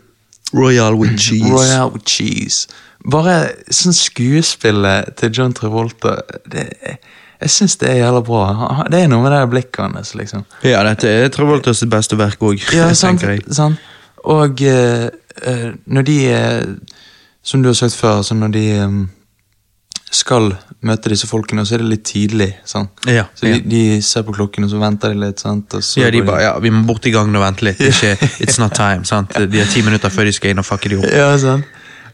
Royal 0.55 0.95
with 0.95 1.19
cheese. 1.19 1.51
Royal 1.51 1.91
with 1.91 2.07
cheese. 2.07 2.69
Bare 3.11 3.51
sånn 3.75 3.97
skuespillet 3.97 5.17
til 5.19 5.33
John 5.35 5.53
Travolta 5.57 6.21
det, 6.49 6.69
Jeg 7.43 7.51
syns 7.53 7.75
det 7.81 7.91
er 7.91 7.99
jævla 7.99 8.23
bra. 8.25 8.45
Det 8.89 9.03
er 9.03 9.11
noe 9.11 9.25
med 9.25 9.35
det 9.35 9.43
blikket 9.53 9.83
hans, 9.83 10.15
liksom. 10.17 10.47
Ja, 10.65 10.85
dette 10.87 11.11
er 11.11 11.33
Travoltas 11.35 11.83
beste 11.91 12.17
verk 12.17 12.41
òg, 12.47 12.63
Ja, 12.73 12.93
sant, 12.95 13.21
tenker 13.21 13.35
jeg. 13.35 13.45
sant. 13.53 13.83
Og 14.25 14.63
eh, 14.65 15.11
når 15.85 16.07
de 16.07 16.19
eh, 16.33 16.63
Som 17.45 17.63
du 17.63 17.69
har 17.69 17.77
sagt 17.77 17.95
før, 17.99 18.17
altså 18.23 18.35
når 18.35 18.53
de 18.55 18.65
um, 18.85 19.03
skal 20.15 20.53
møte 20.87 21.11
disse 21.13 21.27
folkene, 21.29 21.65
så 21.67 21.75
er 21.77 21.83
det 21.83 21.89
litt 21.91 22.05
tidlig. 22.09 22.51
sant? 22.69 22.91
Ja, 23.11 23.25
Så 23.37 23.49
ja. 23.51 23.59
de, 23.59 23.69
de 23.71 24.03
ser 24.03 24.23
på 24.25 24.33
klokken, 24.37 24.65
og 24.65 24.71
så 24.73 24.79
venter 24.81 25.13
de 25.15 25.21
litt. 25.27 25.41
sant? 25.43 25.75
Og 25.75 25.83
så 25.85 26.01
Ja, 26.05 26.11
de 26.15 26.23
bare, 26.25 26.43
ja, 26.47 26.53
vi 26.63 26.71
må 26.73 26.85
bort 26.89 27.07
i 27.07 27.13
gangen 27.15 27.37
og 27.37 27.43
vente 27.45 27.67
litt. 27.67 27.81
Ikke, 27.85 28.15
it's 28.45 28.61
not 28.63 28.75
time. 28.79 29.05
sant? 29.05 29.35
De 29.35 29.61
har 29.61 29.69
ti 29.73 29.83
minutter 29.85 30.13
før 30.15 30.29
de 30.31 30.33
skal 30.37 30.55
inn 30.55 30.63
og 30.63 30.69
fucke 30.69 30.93
de 30.93 31.01
opp. 31.03 31.09
Ja, 31.13 31.33
sant. 31.39 31.65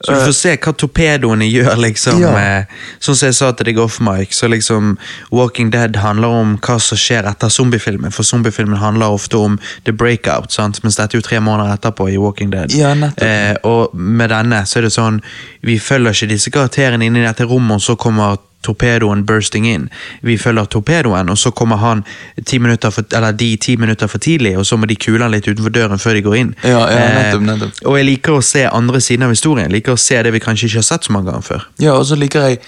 Så 0.00 0.14
du 0.14 0.20
får 0.24 0.32
se 0.32 0.52
hva 0.56 0.72
torpedoene 0.80 1.44
gjør, 1.44 1.74
liksom. 1.76 2.20
Ja. 2.22 2.30
eh, 2.40 2.64
Sånn 3.04 3.16
som 3.18 3.26
jeg 3.28 3.36
sa 3.36 3.50
til 3.52 3.66
deg 3.68 3.78
off-mic, 3.82 4.32
så 4.32 4.48
liksom 4.48 4.94
Walking 5.30 5.70
Dead 5.74 5.96
handler 6.00 6.32
om 6.40 6.54
hva 6.64 6.78
som 6.80 6.96
skjer 7.00 7.28
etter 7.28 7.52
zombiefilmen, 7.52 8.10
for 8.10 8.24
zombiefilmen 8.24 8.80
handler 8.80 9.12
ofte 9.12 9.36
om 9.36 9.58
the 9.84 9.92
breakout, 9.92 10.52
sant? 10.52 10.80
mens 10.82 10.96
dette 10.96 11.16
er 11.16 11.20
jo 11.20 11.26
tre 11.28 11.40
måneder 11.44 11.76
etterpå 11.76 12.08
i 12.08 12.16
Walking 12.16 12.50
Dead. 12.50 12.72
Ja. 12.72 12.94
Eh, 13.16 13.56
og 13.68 13.92
med 13.94 14.32
denne 14.32 14.62
så 14.66 14.80
er 14.80 14.88
det 14.88 14.94
sånn, 14.96 15.20
vi 15.60 15.76
følger 15.78 16.16
ikke 16.16 16.32
disse 16.32 16.50
karakterene 16.54 17.04
inn 17.04 17.20
i 17.20 17.26
dette 17.26 17.44
rommet, 17.44 17.76
og 17.76 17.84
så 17.84 17.96
kommer 18.00 18.38
torpedoen 18.62 19.22
bursting 19.26 19.66
in. 19.66 19.88
Vi 20.22 20.36
følger 20.38 20.64
torpedoen, 20.64 21.30
og 21.32 21.38
så 21.38 21.50
kommer 21.50 21.76
han 21.80 22.04
ti 22.44 22.58
minutter 22.58 22.90
for, 22.90 23.04
eller 23.16 23.32
de 23.32 23.56
ti 23.56 23.76
minutter 23.76 24.06
for 24.06 24.18
tidlig, 24.18 24.56
og 24.58 24.66
så 24.66 24.76
må 24.76 24.86
de 24.86 24.96
kule 25.00 25.22
han 25.24 25.30
litt 25.32 25.48
utenfor 25.48 25.70
døren 25.72 25.98
før 25.98 26.14
de 26.14 26.22
går 26.22 26.36
inn. 26.36 26.54
Ja, 26.64 26.80
ja, 26.90 27.06
nettopp, 27.16 27.42
nettopp, 27.42 27.72
Eh, 27.80 27.88
og 27.88 27.96
jeg 27.98 28.06
liker 28.06 28.32
å 28.36 28.42
se 28.44 28.66
andre 28.68 29.00
siden 29.00 29.22
av 29.24 29.30
historien. 29.32 29.70
Jeg 29.70 29.78
liker 29.80 29.92
å 29.96 29.98
se 29.98 30.22
det 30.22 30.32
vi 30.32 30.40
kanskje 30.44 30.66
ikke 30.68 30.82
har 30.82 30.88
sett 30.90 31.04
så 31.08 31.12
mange 31.12 31.30
ganger 31.30 31.46
før. 31.46 31.64
Ja, 31.78 31.94
og 31.96 32.04
så 32.06 32.18
liker 32.20 32.48
jeg 32.50 32.60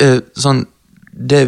eh, 0.00 0.18
sånn 0.36 0.64
det, 1.12 1.44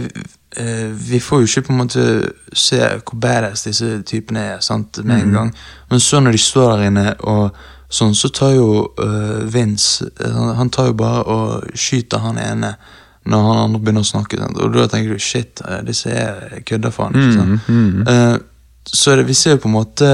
eh, 0.56 0.86
Vi 1.10 1.18
får 1.20 1.40
jo 1.42 1.46
ikke 1.50 1.66
på 1.66 1.72
en 1.74 1.78
måte 1.82 2.06
se 2.52 2.78
hvor 2.78 3.18
badass 3.22 3.66
disse 3.66 4.02
typene 4.06 4.46
er 4.54 4.60
sant, 4.60 4.98
med 5.04 5.22
en 5.26 5.32
gang. 5.32 5.52
Men 5.90 6.00
så 6.00 6.20
når 6.22 6.32
de 6.32 6.38
står 6.38 6.76
der 6.76 6.86
inne, 6.90 7.14
og 7.20 7.54
sånn, 7.90 8.14
så 8.14 8.30
tar 8.30 8.54
jo 8.54 8.92
eh, 9.02 9.44
Vince 9.50 10.06
eh, 10.20 10.30
han- 10.30 10.56
Han 10.56 10.70
tar 10.70 10.86
jo 10.86 10.92
bare 10.94 11.22
og 11.26 11.64
skyter 11.74 12.18
han 12.22 12.38
ene 12.38 12.76
når 13.30 13.46
han 13.46 13.62
andre 13.64 13.80
begynner 13.80 14.04
å 14.04 14.10
snakke. 14.10 14.38
Sant? 14.40 14.60
Og 14.60 14.74
da 14.74 14.86
tenker 14.90 15.14
du 15.14 15.22
shit, 15.22 15.62
eh, 15.66 15.82
disse 15.86 16.12
er 16.12 16.62
kødder 16.66 16.94
for 16.94 17.08
han. 17.08 17.18
Ikke 17.18 17.36
sant? 17.38 18.08
Eh, 18.10 18.38
så 18.90 19.16
det, 19.18 19.26
vi 19.28 19.36
ser 19.38 19.56
jo 19.56 19.64
på 19.64 19.70
en 19.70 19.76
måte 19.76 20.08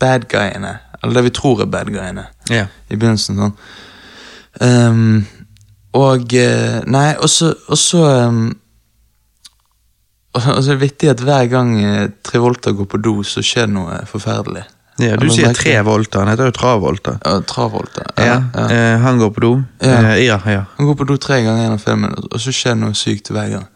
bad 0.00 0.28
guyene, 0.30 0.78
eller 1.02 1.18
det 1.18 1.26
vi 1.28 1.34
tror 1.34 1.64
er 1.64 1.72
bad 1.72 1.90
guyene 1.92 2.28
yeah. 2.50 2.70
i 2.88 2.96
begynnelsen. 2.96 3.42
sånn. 3.42 3.58
Um, 4.58 5.26
og 5.98 6.32
eh, 6.34 6.80
Nei, 6.90 7.10
og 7.20 7.28
så 7.30 8.00
ehm, 8.08 8.48
og 10.38 10.42
så 10.42 10.70
er 10.70 10.76
det 10.76 10.82
vittig 10.82 11.08
at 11.10 11.22
hver 11.24 11.46
gang 11.50 11.70
Trivolta 12.22 12.70
går 12.76 12.86
på 12.86 13.00
do, 13.02 13.14
så 13.26 13.42
skjer 13.42 13.66
det 13.66 13.74
noe 13.74 13.96
forferdelig. 14.06 14.62
Ja, 14.98 15.16
du 15.16 15.28
sier 15.30 15.46
merkelig. 15.46 15.62
tre 15.62 15.80
volter, 15.86 16.18
han 16.24 16.32
heter 16.32 16.48
jo 16.50 16.52
Travolta. 16.56 17.12
Ja, 17.22 17.38
Travolta. 17.46 18.04
Ja, 18.16 18.38
ja. 18.54 18.64
eh, 18.66 18.98
han 18.98 19.18
går 19.20 19.30
på 19.30 19.42
do. 19.44 19.50
Ja. 19.78 19.98
Eh, 20.12 20.24
ja, 20.24 20.40
ja. 20.50 20.64
Han 20.76 20.86
går 20.90 20.96
på 20.98 21.06
do 21.06 21.16
tre 21.22 21.42
ganger 21.44 21.62
gjennom 21.62 21.82
filmen, 21.82 22.16
og 22.18 22.40
så 22.42 22.54
skjer 22.54 22.74
det 22.74 22.82
noe 22.82 22.98
sykt 22.98 23.30
hver 23.30 23.52
gang. 23.52 23.68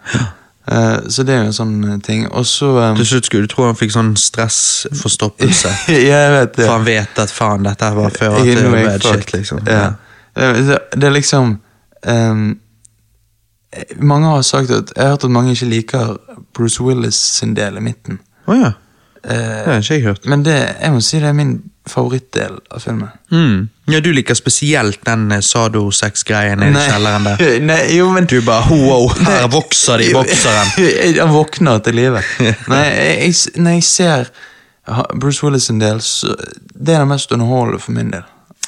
Eh, 0.66 0.96
så 1.08 1.22
det 1.26 1.34
er 1.34 1.40
jo 1.44 1.50
en 1.50 1.56
sånn 1.56 2.02
ting. 2.06 2.26
Og 2.30 2.46
så 2.46 2.72
um... 2.78 2.98
Til 2.98 3.08
slutt 3.12 3.30
skulle 3.30 3.46
du 3.46 3.52
tro 3.54 3.66
han 3.66 3.78
fikk 3.78 3.94
sånn 3.94 4.14
stressforstoppelse. 4.18 5.74
Ja, 5.94 6.24
jeg 6.24 6.34
vet 6.36 6.56
det. 6.56 6.66
For 6.66 6.74
han 6.74 6.86
vet 6.90 7.22
at 7.24 7.34
faen, 7.34 7.66
dette 7.66 7.92
var 7.98 8.18
før 8.18 8.40
at 8.40 8.50
det 8.50 8.66
var 8.66 8.90
bad 8.90 9.06
shit, 9.06 9.32
liksom. 9.36 9.62
Ja. 9.66 9.86
Det, 10.34 11.04
er 11.04 11.12
liksom 11.12 11.58
ehm, 12.08 12.44
eh, 13.76 13.90
Mange 14.00 14.30
har 14.30 14.46
sagt 14.48 14.70
at 14.72 14.94
Jeg 14.96 15.04
har 15.04 15.10
hørt 15.10 15.26
at 15.26 15.34
mange 15.34 15.52
ikke 15.52 15.68
liker 15.68 16.14
Bruce 16.56 16.80
Willis 16.80 17.18
sin 17.36 17.52
del 17.54 17.76
i 17.76 17.82
midten. 17.84 18.22
Oh, 18.46 18.56
ja. 18.56 18.72
Eh, 19.24 19.36
Det 19.64 19.68
har 19.72 19.78
ikke 19.82 19.94
jeg 19.94 20.02
hørt. 20.08 20.24
men 20.26 20.42
det, 20.42 20.56
jeg 20.82 20.92
må 20.92 21.00
si 21.00 21.20
det 21.22 21.28
er 21.28 21.32
min 21.38 21.52
favorittdel 21.86 22.56
av 22.70 22.80
filmen. 22.82 23.08
Mm. 23.30 23.68
Ja, 23.90 24.00
du 24.00 24.12
liker 24.14 24.34
spesielt 24.38 25.00
den 25.06 25.32
eh, 25.34 25.40
sadosex-greien 25.42 26.62
i 26.62 26.70
kjelleren 26.74 27.24
der. 27.26 27.60
Nei, 27.70 27.80
jo, 27.96 28.08
men 28.14 28.26
Du 28.30 28.40
bare 28.46 28.68
wow, 28.70 29.08
her 29.26 29.48
vokser 29.50 29.98
det 30.02 30.10
i 30.10 30.14
bokseren. 30.14 30.74
Han 31.20 31.34
våkner 31.34 31.78
til 31.86 31.94
live. 31.98 32.22
Nei, 32.70 32.84
jeg, 33.26 33.34
når 33.56 33.78
jeg 33.78 33.84
ser 33.88 34.30
Bruce 35.18 35.42
Willis 35.46 35.68
en 35.70 35.78
del, 35.82 36.00
så 36.02 36.34
det 36.74 36.94
er 36.96 37.02
det 37.04 37.08
mest 37.12 37.32
underholdende 37.34 37.82
for 37.82 37.92
min 37.98 38.10
del. 38.14 38.22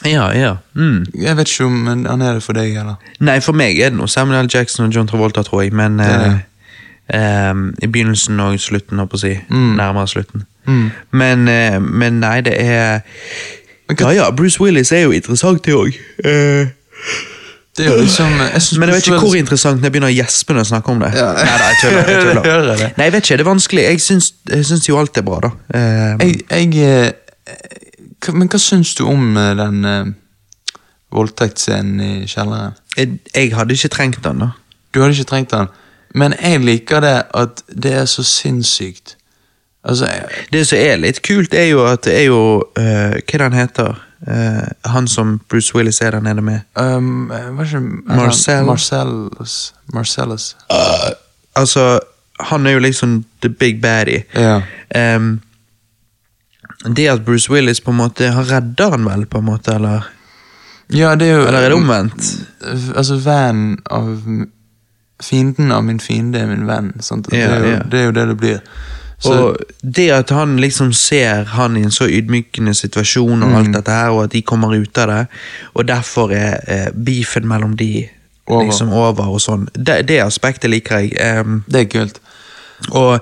Ja, 0.04 0.26
ja. 0.36 0.56
Mm. 0.74 1.04
Jeg 1.14 1.36
vet 1.38 1.48
ikke 1.50 1.64
om 1.70 1.86
han 2.06 2.22
er 2.22 2.34
det 2.36 2.42
for 2.44 2.52
deg, 2.58 2.74
eller? 2.76 2.98
Nei, 3.24 3.38
for 3.40 3.56
meg 3.56 3.78
er 3.80 3.90
det 3.94 3.98
noe 3.98 4.10
Samuel 4.10 4.44
L. 4.44 4.50
Jackson 4.52 4.86
og 4.88 4.92
John 4.94 5.06
Travolta, 5.08 5.42
tror 5.46 5.62
jeg, 5.64 5.72
men 5.72 5.96
Det 6.02 6.06
er 6.10 6.24
det. 6.24 6.32
Eh, 7.08 7.48
eh, 7.50 7.54
I 7.82 7.86
begynnelsen 7.86 8.40
og 8.40 8.58
slutten, 8.60 8.98
holdt 8.98 9.10
på 9.10 9.20
å 9.20 9.24
si. 9.24 9.34
Mm. 9.50 9.74
Nærmere 9.76 10.08
slutten. 10.08 10.46
Mm. 10.66 10.90
Men, 11.12 11.48
eh, 11.48 11.78
men 11.80 12.20
nei, 12.20 12.40
det 12.40 12.54
er 12.60 13.00
Ja 14.00 14.10
ja, 14.16 14.30
Bruce 14.32 14.60
Willis 14.62 14.92
er 14.92 15.04
jo 15.04 15.10
interessant, 15.12 15.64
det 15.64 15.74
òg. 15.74 15.98
Eh, 16.24 16.66
Det 17.76 17.86
er 17.86 17.96
liksom 17.98 18.30
jeg 18.38 18.78
men 18.78 18.88
jeg 18.88 18.94
vet 18.94 19.06
ikke 19.08 19.18
hvor 19.18 19.34
interessant 19.34 19.80
når 19.80 19.88
jeg 19.88 19.92
begynner 19.92 20.12
å 20.12 20.14
gjespe 20.14 20.54
når 20.54 20.62
jeg 20.62 20.68
snakker 20.70 20.92
om 20.92 21.00
det. 21.02 21.08
Ja. 21.18 21.32
Nei, 21.34 21.56
da, 21.58 21.70
jeg 21.72 21.78
tøller, 21.82 22.44
Jeg 22.46 22.78
det? 22.78 22.90
Nei, 22.96 23.04
jeg 23.08 23.12
vet 23.12 23.24
ikke, 23.24 23.36
det 23.36 23.44
er 23.44 23.48
vanskelig. 23.48 23.82
Jeg 23.82 24.00
syns, 24.00 24.28
jeg 24.48 24.66
syns 24.68 24.88
jo 24.88 24.98
alt 25.00 25.18
er 25.18 25.26
bra, 25.26 25.40
da. 25.42 25.50
Um, 25.74 26.22
Jeg, 26.22 26.44
jeg 26.50 27.16
eh, 27.50 28.32
Men 28.32 28.48
hva 28.52 28.60
syns 28.62 28.94
du 28.94 29.02
om 29.10 29.34
den 29.34 29.84
uh, 29.84 30.78
voldtektsscenen 31.18 32.00
i 32.00 32.12
kjelleren? 32.30 32.78
jeg 32.96 33.50
hadde 33.56 33.74
ikke 33.74 33.90
trengt 33.90 34.22
den, 34.22 34.38
da. 34.38 34.52
Du 34.94 35.02
hadde 35.02 35.18
ikke 35.18 35.30
trengt 35.32 35.50
den, 35.50 35.66
Men 36.14 36.34
jeg 36.42 36.60
liker 36.62 37.00
det 37.02 37.16
at 37.34 37.62
det 37.82 37.92
er 37.92 38.04
så 38.10 38.22
sinnssykt. 38.22 39.16
Altså, 39.84 40.06
jeg, 40.06 40.22
Det 40.52 40.66
som 40.66 40.78
er 40.78 40.96
litt 41.02 41.22
kult, 41.26 41.54
er 41.54 41.66
jo 41.68 41.82
at 41.86 42.04
det 42.06 42.14
er 42.22 42.26
jo 42.30 42.40
uh, 42.78 43.16
Hva 43.20 43.34
er 43.38 43.42
han 43.48 43.52
heter? 43.58 43.98
uh, 44.28 44.90
han 44.92 45.08
som 45.08 45.40
Bruce 45.50 45.74
Willis 45.76 46.00
er 46.00 46.10
der 46.10 46.20
nede 46.24 46.42
med. 46.42 46.60
um, 46.80 47.26
Hva 47.28 47.64
er 47.66 47.74
det 47.74 47.82
Marcel. 48.06 48.64
Marcellus. 48.64 49.74
Marcellus. 49.92 50.56
Altså, 51.56 52.00
han 52.40 52.66
er 52.66 52.70
jo 52.70 52.78
liksom 52.78 53.24
the 53.42 53.48
big 53.50 53.82
baddie. 53.82 54.24
Ja. 54.34 54.62
Um, 55.16 55.40
det 56.96 57.08
at 57.08 57.24
Bruce 57.24 57.50
Willis 57.52 57.80
på 57.80 57.90
en 57.90 57.96
måte 57.96 58.28
Han 58.30 58.44
redder 58.50 58.90
han 58.90 59.04
vel, 59.04 59.26
på 59.26 59.38
en 59.38 59.44
måte, 59.44 59.74
eller? 59.74 60.02
ja, 60.92 61.14
det 61.16 61.28
er 61.28 61.34
jo 61.38 61.46
Eller 61.46 61.58
er 61.60 61.68
det 61.68 61.76
omvendt? 61.78 62.26
Altså, 62.96 63.16
van 63.24 63.78
av 63.90 64.18
Fienden 65.24 65.72
av 65.72 65.84
min 65.84 66.00
fiende 66.00 66.38
er 66.42 66.46
min 66.50 66.66
venn. 66.68 66.92
Det, 66.98 67.40
er 67.40 67.64
jo, 67.64 67.78
det 67.90 68.00
er 68.00 68.04
jo 68.04 68.12
det 68.18 68.26
det 68.28 68.36
blir. 68.40 68.58
Så, 69.24 69.32
og 69.32 69.56
det 69.96 70.08
at 70.12 70.30
han 70.34 70.56
liksom 70.60 70.90
ser 70.92 71.44
han 71.54 71.76
i 71.80 71.84
en 71.86 71.90
så 71.94 72.04
ydmykende 72.10 72.74
situasjon, 72.76 73.42
og 73.42 73.48
Mm. 73.48 73.54
alt 73.56 73.72
dette 73.78 73.90
her, 73.94 74.10
og 74.10 74.24
at 74.24 74.32
de 74.32 74.42
kommer 74.42 74.74
ut 74.76 74.98
av 74.98 75.08
det, 75.08 75.26
og 75.74 75.86
derfor 75.88 76.32
er 76.34 76.58
eh, 76.68 76.90
beefen 76.92 77.46
mellom 77.48 77.76
de 77.76 78.08
Over. 78.46 78.64
liksom 78.66 78.90
over 78.92 79.24
og 79.32 79.40
sånn. 79.40 79.68
Det, 79.72 80.02
det 80.08 80.18
aspektet 80.20 80.68
liker 80.70 80.98
jeg. 80.98 81.14
Um, 81.40 81.62
det 81.70 81.80
er 81.80 81.84
kult. 81.94 82.20
Og 82.92 83.20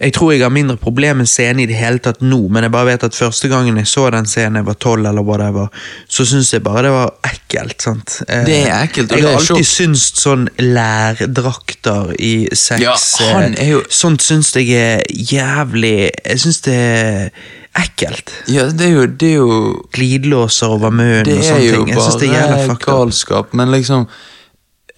jeg 0.00 0.12
tror 0.14 0.32
jeg 0.32 0.42
har 0.42 0.50
mindre 0.50 0.76
problem 0.76 1.16
med 1.22 1.26
scenen 1.30 1.60
i 1.60 1.66
det 1.66 1.76
hele 1.76 1.98
tatt 1.98 2.20
nå, 2.22 2.48
men 2.50 2.62
jeg 2.62 2.72
bare 2.72 2.86
vet 2.86 3.04
at 3.04 3.14
første 3.14 3.48
gangen 3.48 3.76
jeg 3.76 3.86
så 3.86 4.10
den 4.10 4.26
scenen, 4.26 4.56
jeg 4.60 4.66
var 4.66 4.74
tolv 4.74 5.06
eller 5.06 5.22
whatever, 5.22 5.68
så 6.08 6.24
syns 6.26 6.52
jeg 6.52 6.62
bare 6.62 6.82
det 6.82 6.92
var 6.92 7.10
ekkelt. 7.28 7.82
sant? 7.82 8.22
Eh, 8.28 8.44
Det 8.44 8.60
er 8.68 8.82
ekkelt, 8.86 9.10
Jeg 9.12 9.22
har 9.24 9.38
alltid 9.38 9.64
syntes 9.66 10.12
sånn 10.22 10.48
lærdrakter 10.58 12.12
i 12.20 12.48
sex 12.52 12.80
Ja, 12.82 12.94
han 13.32 13.54
eh, 13.54 13.66
er 13.66 13.70
jo- 13.76 13.84
Sånt 13.90 14.22
syns 14.22 14.52
jeg 14.56 14.70
er 14.70 15.02
jævlig 15.08 16.10
Jeg 16.24 16.38
syns 16.40 16.60
det 16.62 16.74
er 16.74 17.30
ekkelt. 17.78 18.30
Ja, 18.48 18.66
det 18.68 18.86
er 18.86 18.92
jo, 18.92 19.06
det 19.06 19.28
er 19.30 19.36
jo 19.36 19.82
Glidelåser 19.92 20.68
over 20.68 20.90
munnen 20.90 21.26
og 21.38 21.44
sånne 21.44 21.70
ting. 21.72 21.88
Jeg 21.88 21.96
synes 22.00 22.20
det 22.20 22.28
er 22.28 22.34
jævla 22.36 22.66
fucked 22.66 22.88
up. 22.88 22.94
galskap, 22.94 23.54
men 23.54 23.70
liksom 23.72 24.06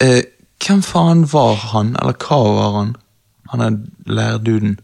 eh, 0.00 0.22
Hvem 0.64 0.82
faen 0.82 1.24
var 1.32 1.54
han, 1.74 1.96
eller 2.00 2.14
hva 2.14 2.38
var 2.56 2.72
han? 2.78 2.96
Han 3.54 3.62
er 3.62 3.78
lærduden. 4.10 4.74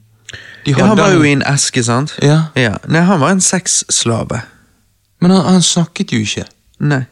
De 0.65 0.71
Ja, 0.77 0.87
han 0.87 0.99
var 0.99 1.11
jo 1.17 1.25
i 1.27 1.33
en 1.35 1.43
eske, 1.43 1.83
sant? 1.83 2.15
Ja, 2.23 2.43
Ja. 2.57 2.77
Nei, 2.89 3.01
han 3.03 3.21
var 3.21 3.35
en 3.35 3.41
sexslave. 3.43 4.43
Men 5.21 5.35
han, 5.35 5.45
han 5.57 5.63
snakket 5.63 6.13
jo 6.15 6.23
ikke. 6.23 6.47
Nei, 6.81 7.03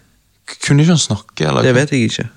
Kunne 0.65 0.81
ikke 0.85 0.95
han 0.95 0.99
snakke? 1.03 1.49
Eller? 1.49 1.63
det 1.67 1.75
vet 1.77 1.91
jeg 1.93 2.07
ikke. 2.09 2.29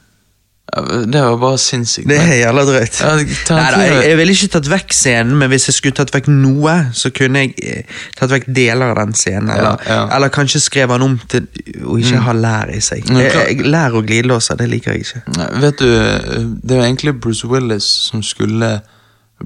Det 1.11 1.19
var 1.21 1.35
bare 1.39 1.57
sinnssykt. 1.59 2.07
Det 2.07 2.15
er 2.19 2.33
jævla 2.45 2.63
drøyt. 2.67 2.97
Ja, 3.01 3.15
Nei, 3.17 3.25
da, 3.49 3.79
jeg, 3.83 3.95
jeg 4.07 4.17
ville 4.19 4.35
ikke 4.37 4.47
tatt 4.53 4.69
vekk 4.71 4.93
scenen, 4.95 5.33
men 5.39 5.49
hvis 5.51 5.65
jeg 5.67 5.75
skulle 5.75 5.97
tatt 5.97 6.13
vekk 6.15 6.29
noe, 6.31 6.75
så 6.95 7.11
kunne 7.15 7.41
jeg 7.43 7.53
eh, 7.63 7.97
tatt 8.19 8.31
vekk 8.31 8.47
deler 8.55 8.93
av 8.93 9.01
den 9.01 9.11
scenen. 9.19 9.49
Eller, 9.51 9.75
Ja, 9.87 9.95
ja. 9.97 10.05
eller 10.15 10.31
kanskje 10.31 10.61
skrevet 10.63 10.95
den 10.95 11.07
om 11.09 11.17
til 11.31 11.47
å 11.83 11.97
ikke 11.99 12.21
ha 12.23 12.35
lær 12.37 12.71
i 12.71 12.79
seg. 12.83 13.03
Jeg, 13.19 13.65
lær 13.67 13.97
og 13.99 14.07
glidelåser, 14.07 14.59
det 14.63 14.69
liker 14.71 14.95
jeg 14.95 15.03
ikke. 15.07 15.23
Nei, 15.37 15.49
Vet 15.65 15.83
du, 15.83 15.91
det 16.63 16.77
var 16.79 16.87
egentlig 16.87 17.17
Bruce 17.19 17.47
Willis 17.51 17.87
som 18.07 18.23
skulle 18.23 18.77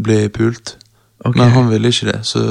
bli 0.04 0.28
pult, 0.30 0.78
Okay. 1.25 1.40
men 1.42 1.52
han 1.56 1.70
ville 1.72 1.90
ikke 1.90 2.06
det, 2.12 2.20
så 2.28 2.42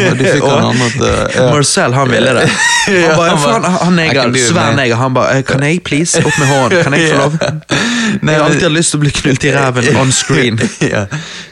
ja, 0.00 0.08
de 0.16 0.24
fikk 0.24 0.42
han 0.48 0.64
Og 0.64 0.70
andre 0.72 0.86
til 0.90 1.04
ja. 1.36 1.42
Marcel, 1.52 1.92
han 1.94 2.08
ville 2.10 2.32
det. 2.34 2.46
Han 2.86 3.16
bare, 3.18 3.36
faen, 3.38 4.34
svær 4.38 4.74
neger. 4.78 4.96
Han 4.96 5.14
bare, 5.14 5.42
kan 5.42 5.62
jeg 5.62 5.82
please? 5.84 6.18
Opp 6.24 6.38
med 6.38 6.46
hånden, 6.48 6.82
kan 6.86 6.94
jeg 6.94 7.10
få 7.12 7.16
lov? 7.18 7.36
Nei, 8.22 8.32
Jeg 8.32 8.40
har 8.40 8.46
alltid 8.48 8.70
lyst 8.72 8.90
til 8.94 8.98
å 9.00 9.02
bli 9.04 9.12
knult 9.20 9.44
i 9.44 9.52
ræven 9.54 9.96
on 10.00 10.12
screen. 10.14 10.58
ja. 10.80 11.04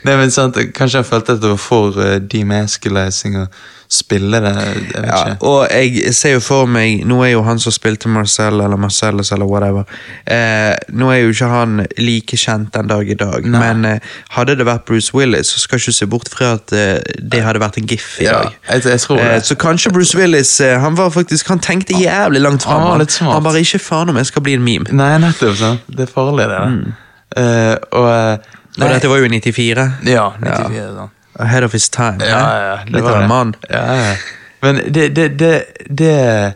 Nei, 0.07 0.17
men 0.17 0.31
sant, 0.35 0.59
Kanskje 0.75 1.03
jeg 1.03 1.09
følte 1.11 1.37
at 1.37 1.43
det 1.43 1.51
var 1.53 1.61
for 1.61 1.99
uh, 2.01 2.17
demasculizing 2.23 3.39
å 3.43 3.47
spille 3.89 4.41
det. 4.41 4.53
Jeg 4.95 5.05
Ja, 5.07 5.35
og 5.41 5.67
jeg 5.71 6.15
ser 6.15 6.33
jo 6.37 6.41
for 6.41 6.67
meg 6.67 7.03
Nå 7.07 7.19
er 7.25 7.31
jo 7.35 7.43
han 7.47 7.59
som 7.63 7.73
spilte 7.75 8.09
Marcel 8.09 8.61
eller 8.61 8.77
Marcellus 8.81 9.31
eller 9.33 9.47
whatever 9.47 9.85
eh, 10.27 10.75
Nå 10.93 11.11
er 11.13 11.21
jo 11.25 11.33
ikke 11.35 11.49
han 11.53 11.87
like 11.99 12.37
kjent 12.41 12.73
den 12.75 12.89
dag 12.91 13.11
i 13.11 13.15
dag, 13.21 13.45
Nei. 13.47 13.61
men 13.61 13.85
eh, 13.85 13.99
hadde 14.37 14.57
det 14.59 14.67
vært 14.67 14.85
Bruce 14.89 15.13
Willis, 15.15 15.47
så 15.53 15.61
skal 15.63 15.79
jeg 15.79 15.85
ikke 15.89 15.99
se 15.99 16.07
bort 16.11 16.29
fra 16.33 16.53
at 16.59 16.73
eh, 16.73 16.99
det 17.21 17.43
hadde 17.45 17.61
vært 17.63 17.79
en 17.83 17.87
gif 17.91 18.09
i 18.21 18.25
Ja, 18.29 18.41
dag. 18.43 18.57
jeg, 18.71 18.85
jeg 18.95 19.01
tror 19.07 19.21
Eh, 19.25 19.41
så 19.43 19.55
kanskje 19.61 19.93
Bruce 19.95 20.19
Willis 20.19 20.55
eh, 20.61 20.79
Han 20.81 20.97
var 20.99 21.11
faktisk 21.15 21.49
Han 21.53 21.59
tenkte 21.63 21.95
jævlig 22.01 22.41
langt 22.41 22.63
fram. 22.63 22.81
Han 22.83 23.01
Han, 23.01 23.33
han 23.33 23.43
bare 23.45 23.61
ikke 23.61 23.79
faen 23.79 24.09
om 24.11 24.17
jeg 24.17 24.27
skal 24.27 24.43
bli 24.43 24.55
en 24.59 24.65
meme. 24.65 24.91
Nei, 24.93 25.19
nettopp. 25.23 25.57
sant? 25.57 25.81
Det 25.89 26.09
er 26.09 26.13
farlig, 26.13 26.49
det. 26.51 26.61
Mm. 26.73 26.93
Eh, 27.37 27.77
og. 27.93 28.51
Og 28.75 28.89
dette 28.91 29.09
var 29.09 29.21
jo 29.23 29.25
i 29.29 29.29
94. 29.31 29.85
Ja, 30.11 30.25
94. 30.41 30.97
sant. 30.97 31.11
Ahead 31.39 31.65
of 31.65 31.73
his 31.73 31.89
time. 31.89 32.19
Ja, 32.21 32.43
ja, 32.67 32.77
det 32.85 32.93
Litt 32.93 33.05
av 33.05 33.23
en 33.23 33.29
mann. 33.29 33.55
Ja, 33.71 33.95
ja. 33.95 34.17
Men 34.61 34.77
det, 34.95 35.09
det, 35.17 35.29
det, 35.39 35.65
det 35.91 36.55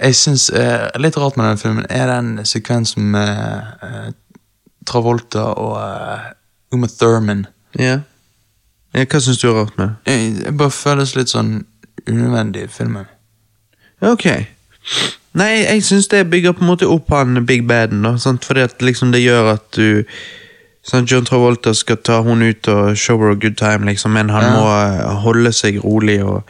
Jeg 0.00 0.16
syns 0.16 0.48
er 0.50 0.88
litt 0.98 1.16
rart 1.20 1.36
med 1.36 1.46
den 1.46 1.58
filmen, 1.60 1.86
er 1.90 2.08
den 2.08 2.46
sekvensen 2.48 3.10
med 3.12 3.66
eh, 3.84 4.08
Travolta 4.88 5.42
og 5.60 5.76
uh, 5.76 6.30
Uma 6.72 6.88
Thurman. 6.88 7.44
Ja. 7.78 8.00
Ja, 8.94 9.04
Hva 9.04 9.20
syns 9.20 9.38
du 9.38 9.50
er 9.50 9.58
rart 9.60 9.76
med 9.78 9.86
det? 9.86 10.12
Jeg, 10.12 10.32
jeg 10.44 10.56
bare 10.58 10.74
føles 10.74 11.14
litt 11.18 11.30
sånn 11.30 11.52
unødvendig 12.08 12.64
i 12.64 12.72
filmen. 12.72 13.06
Ok. 14.00 14.26
Nei, 15.38 15.50
jeg 15.60 15.84
syns 15.86 16.08
det 16.10 16.24
bygger 16.30 16.56
på 16.56 16.64
en 16.64 16.70
måte 16.72 16.88
opp 16.90 17.12
han 17.14 17.44
Big 17.46 17.66
Baden, 17.68 18.02
da, 18.02 18.16
sant? 18.18 18.44
fordi 18.48 18.64
at 18.66 18.82
liksom 18.82 19.12
det 19.12 19.20
gjør 19.22 19.52
at 19.54 19.66
du 19.76 20.02
sant? 20.82 21.10
John 21.10 21.24
Travolta 21.24 21.74
skal 21.74 21.96
ta 22.04 22.20
hun 22.22 22.42
ut 22.42 22.68
og 22.68 22.96
show 22.96 23.18
her 23.20 23.32
a 23.32 23.38
good 23.38 23.56
time, 23.56 23.86
liksom, 23.86 24.14
men 24.16 24.30
han 24.30 24.52
må 24.54 24.66
eh, 24.68 25.08
holde 25.24 25.52
seg 25.52 25.80
rolig 25.84 26.20
og 26.24 26.42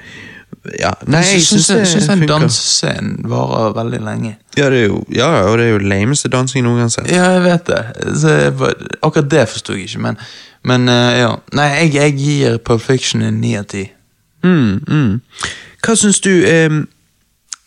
Ja, 0.77 0.91
nei, 1.09 1.23
jeg 1.25 1.41
syns 1.47 1.71
det 1.71 1.77
den 1.89 2.03
funker. 2.05 2.27
dansescenen 2.29 3.23
varer 3.31 3.71
veldig 3.79 4.01
lenge. 4.05 4.35
Ja, 4.59 4.67
det 4.69 4.83
er 4.83 4.87
jo, 4.91 4.99
ja, 5.09 5.29
og 5.49 5.57
det 5.59 5.67
er 5.67 5.71
jo 5.71 5.79
lameste 5.79 6.29
dansing 6.29 6.67
noen 6.67 6.83
gang 6.83 6.91
sett. 6.93 7.09
Ja, 7.09 7.31
jeg 7.39 7.43
vet 7.47 7.71
det. 7.71 7.79
Så 8.21 8.35
jeg 8.35 8.75
akkurat 9.01 9.31
det 9.31 9.47
forsto 9.49 9.73
jeg 9.73 9.87
ikke, 9.89 10.03
men, 10.05 10.19
men 10.69 10.89
eh, 10.93 11.23
ja. 11.23 11.31
Nei, 11.57 11.69
jeg, 11.79 11.95
jeg 11.95 12.17
gir 12.19 12.59
Pulp 12.59 12.85
Fiction 12.85 13.25
en 13.25 13.41
ni 13.41 13.55
av 13.57 13.71
ti. 13.73 13.87
Mm, 14.45 14.85
mm. 14.85 15.15
Hva 15.81 15.97
syns 15.97 16.21
du 16.21 16.33
ehm, 16.45 16.83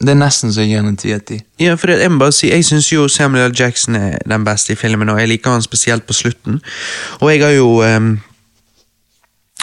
Det 0.01 0.09
er 0.09 0.19
nesten 0.19 0.51
så 0.51 0.65
jeg 0.65 0.73
gir 0.73 0.83
den 0.83 0.97
ti 0.99 1.13
av 1.15 1.21
ti. 1.27 1.39
Ja, 1.61 1.77
for 1.79 1.93
jeg 1.93 2.11
må 2.11 2.19
bare 2.25 2.35
si, 2.35 2.49
jeg 2.51 2.65
syns 2.67 2.89
jo 2.91 3.07
Samuel 3.07 3.51
L. 3.51 3.55
Jackson 3.59 3.95
er 3.95 4.17
den 4.27 4.43
beste 4.43 4.73
i 4.73 4.79
filmen, 4.79 5.09
og 5.09 5.21
jeg 5.21 5.31
liker 5.31 5.55
han 5.55 5.63
spesielt 5.63 6.07
på 6.07 6.13
slutten. 6.17 6.59
Og 7.21 7.31
jeg 7.31 7.43
har 7.45 7.55
jo 7.55 7.69
um, 7.83 8.19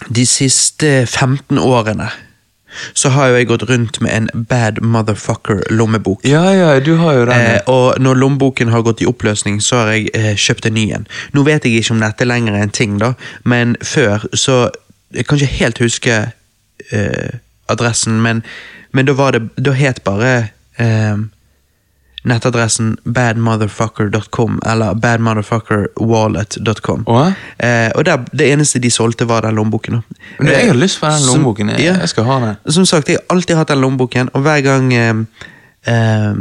De 0.08 0.26
siste 0.26 1.06
15 1.06 1.58
årene 1.58 2.08
så 2.94 3.08
har 3.08 3.30
jo 3.30 3.38
jeg 3.38 3.48
gått 3.50 3.64
rundt 3.70 4.00
med 4.00 4.12
en 4.14 4.46
Bad 4.48 4.80
Motherfucker-lommebok. 4.82 6.24
Ja, 6.24 6.42
ja, 6.54 6.80
du 6.80 6.94
har 6.96 7.12
jo 7.12 7.24
den. 7.26 7.40
Eh, 7.40 7.60
og 7.66 7.98
når 8.00 8.14
lommeboken 8.14 8.68
har 8.68 8.84
gått 8.86 9.02
i 9.02 9.08
oppløsning, 9.10 9.60
så 9.62 9.82
har 9.82 9.92
jeg 9.94 10.10
eh, 10.14 10.36
kjøpt 10.38 10.70
en 10.70 10.76
ny 10.78 10.86
en. 10.94 11.06
Nå 11.34 11.44
vet 11.46 11.66
jeg 11.66 11.80
ikke 11.80 11.96
om 11.96 12.04
dette 12.04 12.28
lenger 12.28 12.56
er 12.56 12.66
en 12.66 12.74
ting, 12.74 12.98
da, 13.02 13.12
men 13.44 13.76
før 13.82 14.28
så 14.34 14.70
Jeg 15.10 15.26
kan 15.26 15.40
ikke 15.40 15.58
helt 15.58 15.78
huske 15.82 16.16
eh, 16.94 17.30
adressen, 17.66 18.20
men, 18.22 18.44
men 18.92 19.06
da 19.06 19.12
var 19.12 19.36
det 19.36 19.42
Da 19.56 19.72
het 19.76 20.02
bare 20.04 20.48
eh, 20.78 21.18
nettadressen 22.22 22.98
badmotherfucker.com 23.04 24.60
eller 24.66 24.94
badmotherfuckerwallet.com. 24.94 27.04
Eh, 27.08 27.24
og 27.94 28.04
der, 28.04 28.16
det 28.32 28.52
eneste 28.52 28.78
de 28.78 28.90
solgte, 28.90 29.28
var 29.28 29.40
den 29.40 29.54
lommeboken. 29.54 30.02
Men 30.38 30.52
jeg 30.52 30.66
har 30.66 30.76
lyst 30.76 31.00
på 31.00 31.06
den 31.06 31.26
lommeboken. 31.26 31.68
Jeg, 31.68 31.80
ja. 31.80 31.94
jeg 32.00 32.08
skal 32.12 32.24
ha 32.28 32.38
den. 32.44 32.72
Som 32.72 32.86
sagt, 32.86 33.08
jeg 33.08 33.18
har 33.20 33.36
alltid 33.36 33.56
hatt 33.56 33.72
den 33.72 33.80
lommeboken, 33.80 34.28
og 34.32 34.40
hver 34.44 34.60
gang 34.60 34.94
eh, 34.94 35.14
eh, 35.86 36.34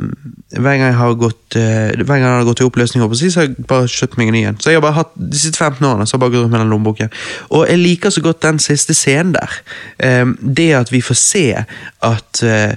Hver 0.49 0.78
gang 0.78 0.88
jeg 0.88 0.97
har 0.97 1.13
gått 1.19 1.56
uh, 1.56 1.91
Hver 1.93 2.15
gang 2.15 2.25
jeg 2.25 2.39
har 2.39 2.47
gått 2.47 2.62
i 2.63 2.65
oppløsning, 2.65 3.04
så 3.15 3.39
har 3.39 3.47
jeg 3.47 3.65
bare 3.69 3.88
kjøpt 3.88 4.17
meg 4.17 4.32
en 4.32 4.38
ny 4.38 4.43
en. 4.49 4.60
Så 4.60 4.71
jeg 4.71 4.80
har 4.80 4.86
bare 4.86 4.97
hatt 4.97 5.13
de 5.15 5.38
siste 5.39 5.58
15 5.58 5.86
årene 5.86 6.08
så 6.08 6.15
har 6.15 6.19
jeg 6.19 6.23
bare 6.25 6.36
gått 6.36 6.52
med 6.52 6.63
den 6.63 6.73
lommeboken. 6.73 7.13
Og 7.49 7.65
jeg 7.69 7.82
liker 7.82 8.13
så 8.13 8.23
godt 8.25 8.41
den 8.43 8.60
siste 8.63 8.95
scenen 8.97 9.36
der. 9.38 9.60
Um, 10.02 10.36
det 10.41 10.69
at 10.80 10.91
vi 10.91 11.02
får 11.06 11.19
se 11.21 11.45
at, 11.56 12.43
uh, 12.43 12.73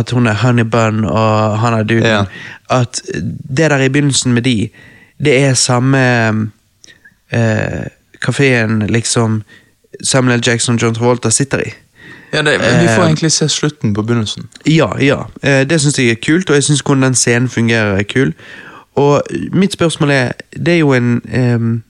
at 0.00 0.14
hun 0.14 0.30
er 0.30 0.40
Honey 0.44 0.64
Bun 0.64 1.04
og 1.04 1.58
han 1.62 1.80
er 1.80 1.88
duden. 1.88 2.06
Ja. 2.06 2.24
At 2.70 3.02
det 3.12 3.70
der 3.70 3.82
i 3.82 3.88
begynnelsen 3.88 4.34
med 4.34 4.46
de, 4.46 4.70
det 5.18 5.38
er 5.44 5.54
samme 5.54 6.50
kafeen 8.22 8.86
liksom 8.86 9.42
Samuel. 10.04 10.42
Jackson 10.46 10.74
og 10.74 10.82
John 10.82 10.94
Travolta 10.94 11.30
sitter 11.30 11.62
i. 11.66 11.70
Ja, 12.36 12.42
det, 12.44 12.58
vi 12.60 12.86
får 12.88 13.02
Eh, 13.02 13.06
egentlig 13.08 13.32
se 13.32 13.48
slutten 13.48 13.94
på 13.96 14.02
begynnelsen. 14.04 14.46
Ja, 14.68 14.90
ja. 15.00 15.22
Eh, 15.42 15.64
Det 15.68 15.80
syns 15.80 15.96
jeg 15.98 16.10
er 16.10 16.20
kult, 16.20 16.50
og 16.50 16.56
jeg 16.58 16.64
syns 16.68 16.82
hvordan 16.84 17.02
den 17.02 17.14
scenen 17.14 17.48
fungerer 17.48 17.96
er 17.98 18.02
kul. 18.04 18.34
Og 18.96 19.22
mitt 19.52 19.72
spørsmål 19.72 20.10
er 20.10 20.32
Det 20.56 20.74
er 20.74 20.78
jo 20.78 20.92
en 20.92 21.20
um, 21.36 21.82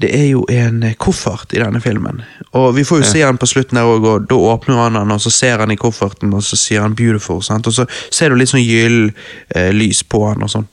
Det 0.00 0.10
er 0.16 0.26
jo 0.30 0.46
en 0.48 0.82
eh, 0.82 0.94
koffert 0.94 1.52
i 1.52 1.58
denne 1.60 1.80
filmen. 1.80 2.22
Og 2.52 2.76
vi 2.76 2.84
får 2.84 2.96
jo 2.96 3.04
Ja. 3.04 3.10
se 3.12 3.20
han 3.20 3.38
på 3.38 3.46
slutten 3.46 3.76
der 3.76 3.82
også, 3.84 4.06
og 4.06 4.28
da 4.30 4.34
åpner 4.34 4.76
han 4.82 4.94
den, 4.94 5.10
og 5.10 5.20
så 5.20 5.30
ser 5.30 5.58
han 5.58 5.70
i 5.70 5.76
kofferten, 5.76 6.32
og 6.34 6.42
så 6.42 6.56
sier 6.56 6.80
han 6.80 6.94
'beautiful', 6.94 7.42
sant? 7.42 7.66
og 7.66 7.72
så 7.72 7.84
ser 8.10 8.28
du 8.28 8.34
litt 8.34 8.48
sånn 8.48 8.64
gyllen 8.64 9.12
eh, 9.54 9.70
lys 9.72 10.02
på 10.04 10.28
han 10.28 10.42
og 10.42 10.48
sånn. 10.50 10.66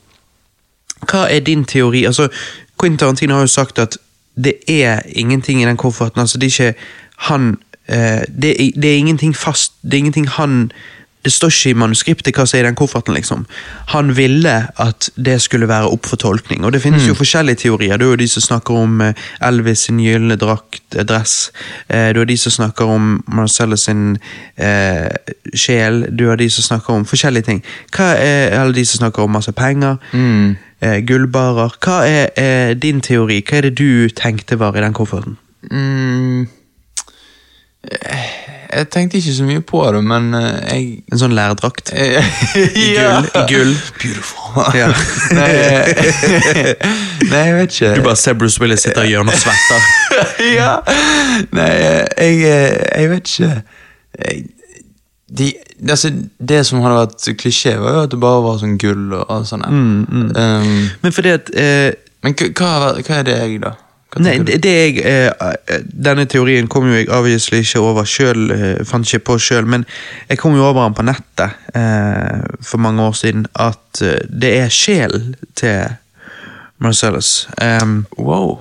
Hva 1.06 1.26
er 1.30 1.40
din 1.40 1.64
teori? 1.64 2.04
Altså, 2.06 2.28
Quentin 2.78 2.98
Tarantino 2.98 3.34
har 3.34 3.40
jo 3.40 3.46
sagt 3.46 3.78
at 3.78 3.96
det 4.44 4.54
er 4.68 5.02
ingenting 5.06 5.62
i 5.62 5.66
den 5.66 5.76
kofferten. 5.76 6.20
altså 6.20 6.38
Det 6.38 6.46
er 6.46 6.64
ikke 6.70 6.78
han 7.16 7.56
det, 7.88 8.50
er, 8.60 8.70
det 8.76 8.84
er 8.92 8.96
ingenting 8.98 9.34
fast. 9.36 9.72
Det 9.82 9.94
er 9.94 9.98
ingenting 9.98 10.28
han 10.28 10.70
Det 11.24 11.32
står 11.34 11.50
ikke 11.50 11.70
i 11.70 11.74
manuskriptet 11.74 12.36
hva 12.36 12.44
som 12.46 12.56
er 12.56 12.62
i 12.62 12.66
den 12.68 12.76
kofferten. 12.78 13.14
liksom. 13.14 13.46
Han 13.90 14.12
ville 14.16 14.52
at 14.78 15.08
det 15.16 15.40
skulle 15.42 15.66
være 15.68 15.88
opp 15.90 16.06
for 16.06 16.16
tolkning. 16.16 16.62
Og 16.64 16.72
det 16.72 16.80
finnes 16.82 17.04
jo 17.08 17.14
forskjellige 17.18 17.56
teorier. 17.64 17.96
Det 17.98 18.06
er 18.06 18.10
jo 18.12 18.16
de 18.20 18.28
som 18.28 18.42
snakker 18.42 18.74
om 18.78 19.00
eh, 19.00 19.14
Elvis 19.42 19.78
sin 19.88 19.98
gylne 20.00 20.36
drakt, 20.38 20.94
eh, 20.96 21.02
dress. 21.04 21.50
Eh, 21.90 22.12
Du 22.14 22.20
er 22.20 22.24
de 22.24 22.36
som 22.38 22.52
snakker 22.54 22.84
om 22.84 23.24
Marcellus 23.26 23.80
sin 23.88 24.16
eh, 24.56 25.08
sjel. 25.54 26.06
Du 26.16 26.28
har 26.28 26.36
de 26.36 26.48
som 26.50 26.62
snakker 26.64 26.94
om 26.94 27.04
forskjellige 27.04 27.42
ting. 27.50 27.64
Hva 27.96 28.14
er 28.14 28.54
alle 28.60 28.74
de 28.78 28.84
som 28.86 28.98
snakker 29.02 29.22
om 29.26 29.30
masse 29.30 29.52
penger? 29.52 29.98
Eh, 30.80 31.00
gullbarer. 31.04 31.74
Hva 31.82 31.98
er 32.06 32.30
eh, 32.38 32.74
din 32.78 33.00
teori? 33.00 33.42
Hva 33.42 33.58
er 33.58 33.62
det 33.68 33.74
du 33.78 34.08
tenkte 34.08 34.56
var 34.58 34.76
i 34.78 34.80
den 34.86 34.94
kofferten? 34.94 35.36
Mm, 35.70 36.42
eh, 36.42 36.46
jeg 37.88 38.88
tenkte 38.92 39.16
ikke 39.20 39.32
så 39.34 39.44
mye 39.46 39.60
på 39.64 39.80
det, 39.94 40.00
men 40.04 40.34
eh, 40.34 40.56
jeg 40.66 40.88
En 41.12 41.20
sånn 41.22 41.34
lærdrakt? 41.36 41.92
I 41.96 42.88
gull, 42.96 43.28
i 43.30 43.44
gull. 43.48 43.72
Beautiful. 44.00 44.66
Ja. 44.76 44.88
nei, 45.36 45.46
jeg, 45.54 45.94
nei, 47.30 47.44
jeg 47.46 47.54
vet 47.60 47.78
ikke. 47.78 47.94
Du 47.96 48.02
bare 48.08 48.18
ser 48.20 48.36
Bruce 48.40 48.60
Willis 48.60 48.84
sitte 48.84 49.06
i 49.06 49.12
hjørnet 49.14 49.38
og 49.38 49.40
svetter. 49.40 49.88
ja. 50.58 50.74
Nei, 51.54 51.70
jeg, 52.18 52.38
jeg 52.44 53.10
vet 53.14 53.32
ikke. 53.34 53.52
De, 55.38 55.52
altså, 55.90 56.10
det 56.40 56.62
som 56.66 56.80
hadde 56.82 57.00
vært 57.02 57.26
klisjé, 57.40 57.74
var 57.78 57.98
jo 57.98 58.04
at 58.06 58.12
det 58.14 58.20
bare 58.22 58.44
var 58.46 58.60
sånn 58.62 58.78
gull 58.80 59.10
og, 59.12 59.24
og 59.28 59.48
sånn. 59.48 59.64
Mm, 59.68 60.30
Um, 60.38 60.88
Men 61.02 61.12
fordi 61.14 61.34
at 61.36 61.50
eh, 61.56 61.90
men 62.24 62.34
hva 62.34 62.70
hva 62.98 63.18
er 63.20 63.26
det 63.28 63.36
jeg, 63.36 63.60
da? 63.62 63.70
Nei, 64.16 64.38
det, 64.40 64.62
det 64.64 64.70
jeg, 64.72 64.94
eh, 65.04 65.28
eh, 65.28 65.82
Denne 65.84 66.24
teorien 66.24 66.66
kom 66.66 66.86
jo 66.88 66.96
jeg 66.96 67.10
obviously 67.12 67.60
ikke 67.60 67.82
over 67.84 68.06
sjøl, 68.08 68.48
fant 68.88 69.04
ikke 69.04 69.26
på 69.26 69.36
sjøl, 69.38 69.66
men 69.68 69.84
jeg 70.30 70.40
kom 70.40 70.56
jo 70.56 70.64
over 70.64 70.86
den 70.86 70.96
på 70.96 71.04
nettet 71.04 71.76
eh, 71.76 72.40
for 72.64 72.80
mange 72.80 73.04
år 73.04 73.12
siden, 73.20 73.44
at 73.52 74.00
eh, 74.02 74.16
det 74.32 74.54
er 74.62 74.72
sjelen 74.72 75.34
til 75.54 75.98
Marcellus. 76.78 77.48
Um, 77.60 78.06
Wow. 78.18 78.58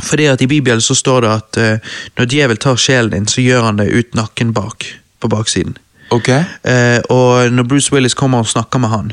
fordi 0.00 0.24
at 0.26 0.40
i 0.40 0.46
Bibelen 0.46 0.80
så 0.80 0.94
står 0.94 1.20
det 1.20 1.30
at 1.30 1.56
eh, 1.60 1.94
når 2.16 2.24
djevel 2.32 2.56
tar 2.56 2.76
sjelen 2.80 3.12
din, 3.12 3.26
så 3.28 3.44
gjør 3.44 3.62
han 3.68 3.76
det 3.76 3.90
ut 3.92 4.14
nakken 4.16 4.52
bak, 4.56 4.86
på 5.20 5.28
baksiden. 5.28 5.76
Ok. 6.10 6.28
Eh, 6.28 7.00
og 7.12 7.52
når 7.52 7.68
Bruce 7.68 7.92
Willis 7.92 8.14
kommer 8.14 8.40
og 8.40 8.48
snakker 8.48 8.80
med 8.80 8.88
han, 8.92 9.12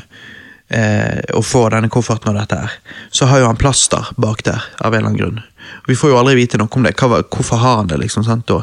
eh, 0.70 1.20
og 1.34 1.44
får 1.44 1.70
denne 1.76 1.90
kofferten 1.92 2.32
og 2.32 2.38
dette 2.40 2.56
her, 2.62 2.78
så 3.10 3.28
har 3.28 3.42
jo 3.42 3.50
han 3.50 3.60
plaster 3.60 4.12
bak 4.16 4.44
der, 4.46 4.64
av 4.80 4.94
en 4.94 4.98
eller 4.98 5.10
annen 5.10 5.20
grunn. 5.20 5.42
Vi 5.86 5.96
får 5.96 6.12
jo 6.12 6.18
aldri 6.20 6.36
vite 6.38 6.58
noe 6.60 6.68
om 6.70 6.86
det. 6.86 6.94
Hva, 7.00 7.22
hvorfor 7.22 7.60
har 7.62 7.76
han 7.80 7.90
det, 7.90 7.98
liksom? 8.02 8.24
sant 8.26 8.46
da? 8.50 8.60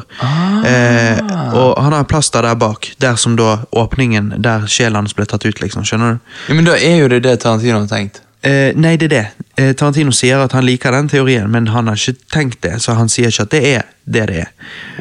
Eh, 0.68 1.20
og 1.56 1.76
han 1.82 1.92
har 1.92 2.06
plaster 2.10 2.42
der 2.46 2.58
bak, 2.58 2.92
der 3.02 3.18
som 3.20 3.36
da 3.38 3.60
åpningen 3.70 4.34
der 4.42 4.66
sjelen 4.70 5.02
hans 5.02 5.16
ble 5.16 5.26
tatt 5.28 5.46
ut, 5.46 5.60
liksom. 5.62 5.86
Skjønner 5.88 6.16
du? 6.16 6.32
Ja, 6.48 6.56
men 6.58 6.68
da 6.68 6.78
er 6.78 7.02
jo 7.02 7.10
det 7.12 7.22
det 7.26 7.38
Tarantino 7.44 7.80
har 7.80 7.90
tenkt. 7.90 8.22
Eh, 8.46 8.72
nei, 8.78 8.96
det 9.00 9.10
er 9.10 9.14
det. 9.14 9.26
Eh, 9.58 9.72
Tarantino 9.74 10.12
sier 10.14 10.38
at 10.44 10.52
han 10.56 10.66
liker 10.66 10.94
den 10.94 11.08
teorien, 11.10 11.50
men 11.50 11.66
han 11.74 11.90
har 11.90 11.98
ikke 11.98 12.18
tenkt 12.30 12.60
det, 12.62 12.76
så 12.84 12.94
han 12.98 13.10
sier 13.12 13.32
ikke 13.32 13.48
at 13.48 13.54
det 13.56 13.62
er 13.76 13.86
det 14.08 14.24
det 14.28 14.36
er. 14.40 14.46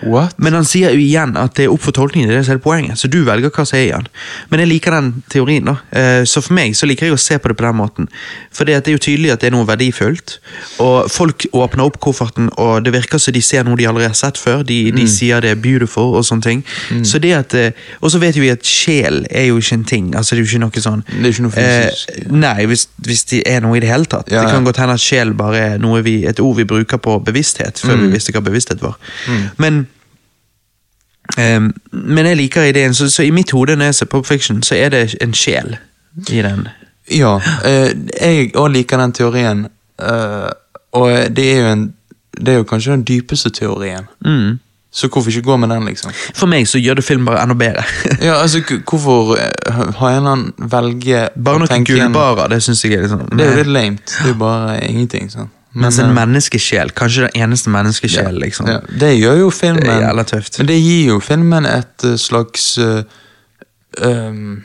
What? 0.04 0.36
Men 0.38 0.54
han 0.58 0.65
sier 0.67 0.91
jo 0.91 1.00
igjen 1.02 1.36
at 1.39 1.56
det 1.58 1.65
er 1.67 1.72
opp 1.74 1.82
for 1.86 1.96
tolkningen, 1.96 2.30
det 2.30 2.41
er 2.41 2.58
er 2.58 2.62
poenget. 2.63 3.00
Så 3.00 3.08
du 3.12 3.22
velger 3.24 3.50
hva 3.54 3.65
som 3.65 3.78
er 3.80 3.86
i 3.86 3.91
den. 3.93 4.08
Men 4.52 4.60
jeg 4.63 4.70
liker 4.72 4.91
den 4.98 5.24
teorien, 5.32 5.65
da. 5.70 5.78
Eh, 5.91 6.24
Så 6.28 6.41
for 6.43 6.54
meg 6.58 6.76
så 6.76 6.86
liker 6.89 7.08
jeg 7.08 7.15
å 7.15 7.20
se 7.20 7.38
på 7.39 7.48
det 7.48 7.58
på 7.58 7.63
den 7.65 7.78
måten. 7.78 8.08
For 8.52 8.65
det 8.65 8.76
er 8.76 8.91
jo 8.91 8.98
tydelig 8.98 9.32
at 9.32 9.39
det 9.41 9.48
er 9.48 9.56
noe 9.56 9.65
verdifullt. 9.67 10.39
Og 10.84 11.10
folk 11.12 11.46
åpner 11.54 11.86
opp 11.86 12.00
kofferten, 12.04 12.50
og 12.58 12.84
det 12.84 12.93
virker 12.93 13.17
som 13.17 13.34
de 13.34 13.41
ser 13.41 13.63
noe 13.63 13.78
de 13.78 13.88
allerede 13.88 14.12
har 14.12 14.20
sett 14.20 14.38
før. 14.38 14.63
De, 14.67 14.91
de 14.91 15.08
sier 15.08 15.41
det 15.41 15.52
er 15.52 15.56
beautiful 15.62 16.15
og 16.17 16.26
sånne 16.28 16.43
ting. 16.43 16.65
Så 17.08 17.20
det 17.24 17.34
at 17.38 17.54
eh, 17.54 17.72
Og 18.02 18.12
så 18.12 18.20
vet 18.20 18.36
vi 18.36 18.50
at 18.52 18.65
sjel 18.65 19.26
er 19.32 19.48
jo 19.48 19.58
ikke 19.58 19.74
en 19.80 19.84
ting. 19.88 20.12
Altså 20.15 20.36
det 20.36 20.41
er 20.43 20.46
jo 20.46 20.52
ikke 20.58 20.65
noe 20.65 20.84
sånn 20.84 21.04
Det 21.08 21.24
er 21.24 21.32
ikke 21.32 21.48
noe 21.48 21.56
fysisk. 21.56 22.12
Eh, 22.17 22.32
nei, 22.32 22.65
hvis, 22.65 22.88
hvis 23.08 23.24
det 23.32 23.43
er 23.48 23.62
noe 23.63 23.78
i 23.78 23.84
det 23.84 23.89
hele 23.89 24.06
tatt. 24.06 24.32
Ja, 24.32 24.43
Det 24.47 24.55
kan 24.55 24.63
godt 24.65 24.77
hende 24.81 24.93
at 24.93 24.99
sjel 25.03 25.33
bare 25.33 25.57
er 25.57 26.01
vi, 26.01 26.25
et 26.25 26.39
ord 26.39 26.55
vi 26.55 26.63
bruker 26.65 26.97
på 26.97 27.19
bevissthet, 27.19 27.79
før 27.86 27.95
Mm. 27.95 28.01
vi 28.07 28.12
visste 28.15 28.31
hva 28.31 28.39
bevissthet 28.45 28.81
var. 28.81 28.97
Men 29.57 29.88
um, 31.38 31.73
men 31.91 32.25
jeg 32.25 32.38
liker 32.38 32.63
ideen, 32.63 32.93
så, 32.93 33.10
så 33.10 33.23
i 33.23 33.29
mitt 33.29 33.51
hode 33.51 33.75
når 33.75 33.86
jeg 33.86 33.95
ser 33.95 34.05
Pop 34.05 34.25
Fiction, 34.25 34.63
så 34.63 34.75
er 34.75 34.89
det 34.89 35.15
en 35.21 35.33
sjel 35.33 35.75
i 36.29 36.41
den. 36.41 36.67
Ja, 37.12 37.36
uh, 37.38 37.89
jeg 38.21 38.51
òg 38.55 38.67
liker 38.73 38.97
den 38.97 39.13
teorien. 39.13 39.67
uh, 40.01 40.49
og 40.91 41.36
det 41.36 41.57
er 41.57 41.71
en 41.73 41.93
Det 42.38 42.53
er 42.53 42.57
jo 42.57 42.63
kanskje 42.63 42.91
den 42.91 43.03
dypeste 43.03 43.49
teorien. 43.49 44.03
Mm. 44.25 44.60
Så 44.91 45.10
hvorfor 45.12 45.30
ikke 45.30 45.41
gå 45.41 45.58
med 45.60 45.69
den, 45.69 45.86
liksom? 45.86 46.12
For 46.34 46.47
meg 46.50 46.67
så 46.67 46.80
gjør 46.80 46.95
det 47.02 47.04
film 47.06 47.26
bare 47.28 47.41
enda 47.43 47.56
bedre. 47.60 47.84
Ja, 48.28 48.39
altså, 48.41 48.62
hvorfor 48.88 49.36
eh, 49.38 49.91
har 50.00 50.10
en 50.10 50.15
eller 50.17 50.32
annen 50.32 50.71
velge 50.71 51.26
bare 51.36 51.60
noen 51.62 51.86
gullbarer, 51.86 52.47
det 52.54 52.62
syns 52.63 52.86
jeg 52.86 52.95
er 52.95 53.04
litt 53.04 53.12
sånn 53.12 53.28
Det 53.34 53.45
er 53.45 53.52
jo 53.52 53.60
litt 53.62 53.73
lamet. 53.76 54.06
Det 54.15 54.23
er 54.26 54.32
jo 54.32 54.39
bare 54.41 54.78
ingenting, 54.88 55.30
sånn. 55.34 55.52
Mens 55.78 56.00
en 56.00 56.10
eh, 56.10 56.15
menneskesjel, 56.15 56.93
kanskje 56.97 57.28
den 57.28 57.43
eneste 57.43 57.69
menneskesjel, 57.69 58.39
liksom. 58.41 58.69
ja, 58.71 58.80
det 59.00 59.12
gjør 59.19 59.43
jo 59.43 59.50
filmen 59.54 59.86
Det 59.86 60.08
er 60.08 60.30
tøft. 60.32 60.58
Men 60.62 60.69
det 60.71 60.78
gir 60.80 61.12
jo 61.12 61.19
filmen 61.21 61.67
et 61.69 62.08
eh, 62.08 62.15
slags 62.17 62.69
uh, 62.82 63.04
um, 64.02 64.63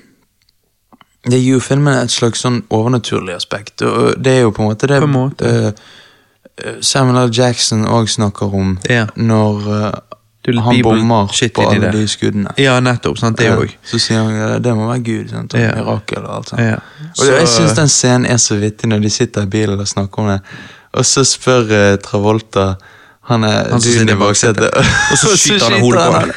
Det 1.29 1.41
gir 1.43 1.59
jo 1.59 1.61
filmen 1.61 1.99
et 1.99 2.15
slags 2.15 2.47
sånn 2.47 2.63
overnaturlig 2.73 3.35
aspekt. 3.37 3.83
Og 3.85 4.15
det 4.23 4.39
er 4.39 4.47
jo 4.47 4.55
på 4.55 4.65
en 4.65 4.71
måte 4.71 4.89
det 4.89 5.03
På 5.03 5.11
en 5.11 5.17
måte. 5.19 5.53
eh, 6.63 6.81
Samuel 6.81 7.27
L. 7.27 7.35
Jackson 7.35 7.85
òg 7.89 8.09
snakker 8.09 8.55
om 8.55 8.79
Ja. 8.89 9.07
når 9.17 9.69
litt 9.69 10.12
han 10.45 10.83
bommer 10.83 11.29
på 11.55 11.63
alle 11.71 11.91
de 11.93 12.07
skuddene. 12.09 12.51
Ja, 12.59 12.81
nettopp. 12.81 13.19
sant, 13.19 13.39
det 13.39 13.45
Ja, 13.47 13.57
òg. 13.57 13.71
Så 13.87 13.99
sier 14.03 14.19
han 14.19 14.35
ja, 14.35 14.59
det 14.59 14.75
må 14.75 14.89
være 14.89 15.03
Gud. 15.05 15.31
Sant? 15.31 15.55
Og 15.55 15.61
Ja. 15.61 15.75
Mirakel 15.77 16.25
og 16.25 16.37
alt 16.37 16.49
sånt. 16.49 16.61
Ja. 16.61 16.77
Og 17.19 17.27
jeg 17.27 17.49
Så- 17.49 17.61
syns 17.61 17.77
den 17.77 17.89
scenen 17.89 18.27
er 18.27 18.37
så 18.39 18.57
vittig 18.59 18.89
når 18.91 19.03
de 19.03 19.11
sitter 19.11 19.43
i 19.43 19.47
bilen 19.47 19.79
og 19.81 19.87
snakker 19.87 20.19
om 20.19 20.29
det. 20.29 20.41
Og 20.95 21.05
så 21.05 21.25
spør 21.25 21.63
uh, 21.71 21.97
Travolta 21.97 22.75
Han 23.31 23.45
er 23.45 23.71
Han 23.71 23.81
sitter 23.81 24.13
i 24.13 24.19
baksetet. 24.19 24.75
Og 25.13 25.17
så 25.19 25.37
skyter 25.37 25.71
han 25.71 25.81
hodet 25.81 26.01
på 26.07 26.13
ham. 26.13 26.31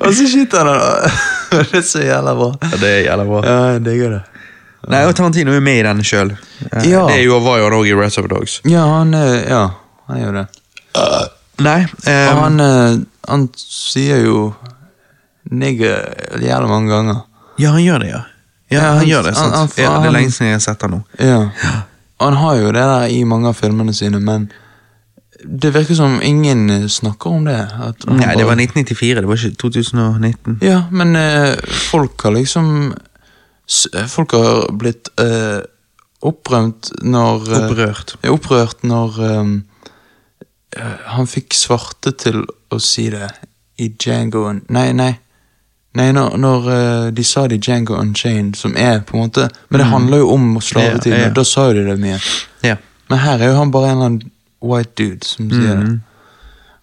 Og 0.00 0.14
så 0.14 0.26
skyter 0.26 0.58
han 0.58 0.66
ham. 0.66 1.10
Det 1.70 1.74
er 1.78 1.82
så 1.82 2.00
jævla 2.00 2.32
bra. 2.34 2.48
Ja, 2.62 2.76
det 2.80 2.88
er 2.88 3.02
jævla 3.10 3.24
bra. 3.24 3.42
Ja, 3.44 3.72
jeg 3.74 3.84
digger 3.84 4.10
det. 4.10 4.22
Nei, 4.88 5.04
og 5.06 5.14
Tarantino 5.14 5.52
er 5.52 5.60
med 5.60 5.78
i 5.78 5.82
den 5.82 6.00
sjøl. 6.02 6.32
Ja. 6.72 7.06
Det 7.08 7.20
jo, 7.24 7.38
var 7.44 7.58
jo 7.58 7.64
han 7.68 7.72
òg 7.78 7.86
i 7.86 7.94
Rest 7.94 8.18
of 8.18 8.26
Dogs. 8.28 8.60
Ja, 8.64 8.82
han 8.88 9.12
Ja, 9.12 9.68
han 10.08 10.18
gjør 10.20 10.32
det. 10.32 10.46
Nei, 11.60 11.80
Og 11.84 12.08
ehm, 12.10 12.38
han, 12.40 12.60
eh, 12.60 12.96
han 13.28 13.48
sier 13.56 14.24
jo 14.24 14.54
nigger 15.50 16.40
jævla 16.40 16.68
mange 16.68 16.90
ganger. 16.92 17.22
Ja, 17.60 17.70
han 17.76 17.82
gjør 17.84 17.98
det, 18.02 18.08
ja. 18.10 18.22
Ja, 18.72 18.80
han, 18.80 18.96
han- 18.98 19.06
gjør 19.08 19.22
det, 19.28 19.34
sant. 19.36 19.54
han- 19.54 19.68
han- 19.68 19.84
ja, 19.84 19.98
det 20.00 20.06
er 20.08 20.12
lenge 20.16 20.30
siden 20.32 20.48
jeg 20.48 20.54
har 20.58 20.60
sett 20.64 20.82
han 20.82 20.90
nå. 20.90 21.02
Ja. 21.20 21.40
ja. 21.62 21.72
han 22.20 22.36
har 22.40 22.54
jo 22.56 22.66
det 22.72 22.84
der 22.88 23.06
i 23.12 23.24
mange 23.24 23.48
av 23.48 23.54
filmene 23.58 23.92
sine, 23.94 24.20
men 24.20 24.48
det 25.44 25.74
virker 25.74 25.94
som 25.94 26.20
ingen 26.24 26.88
snakker 26.88 27.30
om 27.36 27.44
det. 27.44 27.58
Nei, 28.08 28.34
det 28.38 28.46
var 28.48 28.56
1994, 28.56 29.20
det 29.20 29.28
var 29.28 29.36
ikke 29.36 29.56
2019. 29.60 30.58
Ja, 30.64 30.84
men 30.90 31.14
eh, 31.20 31.54
folk 31.90 32.22
har 32.24 32.32
liksom 32.32 32.94
eh, 33.92 34.06
Folk 34.08 34.32
har 34.32 34.70
blitt 34.72 35.10
eh, 35.20 35.60
opprømt 36.24 36.88
når 37.04 37.44
eh, 37.52 37.66
Opprørt. 37.68 38.14
ja, 38.24 38.32
Opprørt 38.32 38.82
når 38.88 39.20
eh, 39.28 39.44
han 41.14 41.26
fikk 41.30 41.54
svarte 41.54 42.12
til 42.18 42.42
å 42.70 42.78
si 42.82 43.08
det 43.12 43.28
i 43.78 43.90
Django 43.98 44.46
Nei, 44.52 44.92
nei. 44.92 45.12
Nei, 45.94 46.08
når, 46.12 46.36
når 46.42 46.64
eh, 46.74 47.10
de 47.14 47.24
sa 47.24 47.44
det 47.46 47.60
i 47.60 47.62
Django 47.62 47.94
Unchained, 48.00 48.56
som 48.58 48.74
er 48.76 49.00
på 49.06 49.14
en 49.14 49.28
måte 49.28 49.48
Men 49.68 49.78
det 49.78 49.86
handler 49.92 50.24
jo 50.24 50.30
om 50.34 50.48
slavetiden, 50.60 51.18
Ja, 51.18 51.22
ja. 51.26 51.28
og 51.30 51.36
da 51.38 51.44
sa 51.46 51.68
jo 51.68 51.76
de 51.78 51.84
det 51.90 52.00
mye. 52.02 52.18
Men 53.10 53.20
her 53.20 53.38
er 53.38 53.52
jo 53.52 53.58
han 53.60 53.70
bare 53.70 53.90
en 53.92 53.96
eller 53.98 54.06
annen 54.10 54.30
white 54.64 54.94
dude 54.96 55.26
som 55.26 55.50
sier 55.50 55.76
det. 55.76 55.84
Mhm. 55.84 56.00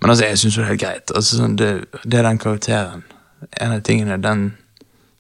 Men 0.02 0.10
altså, 0.10 0.26
jeg 0.26 0.38
syns 0.38 0.56
jo 0.58 0.62
det 0.62 0.66
er 0.66 0.72
helt 0.72 0.82
greit. 0.82 1.12
Altså, 1.16 1.38
sånn, 1.38 1.56
det, 1.58 1.70
det 2.06 2.20
er 2.20 2.26
den 2.26 2.40
karakteren. 2.42 3.04
En 3.62 3.74
av 3.76 3.82
tingene 3.86 4.18
den, 4.22 4.46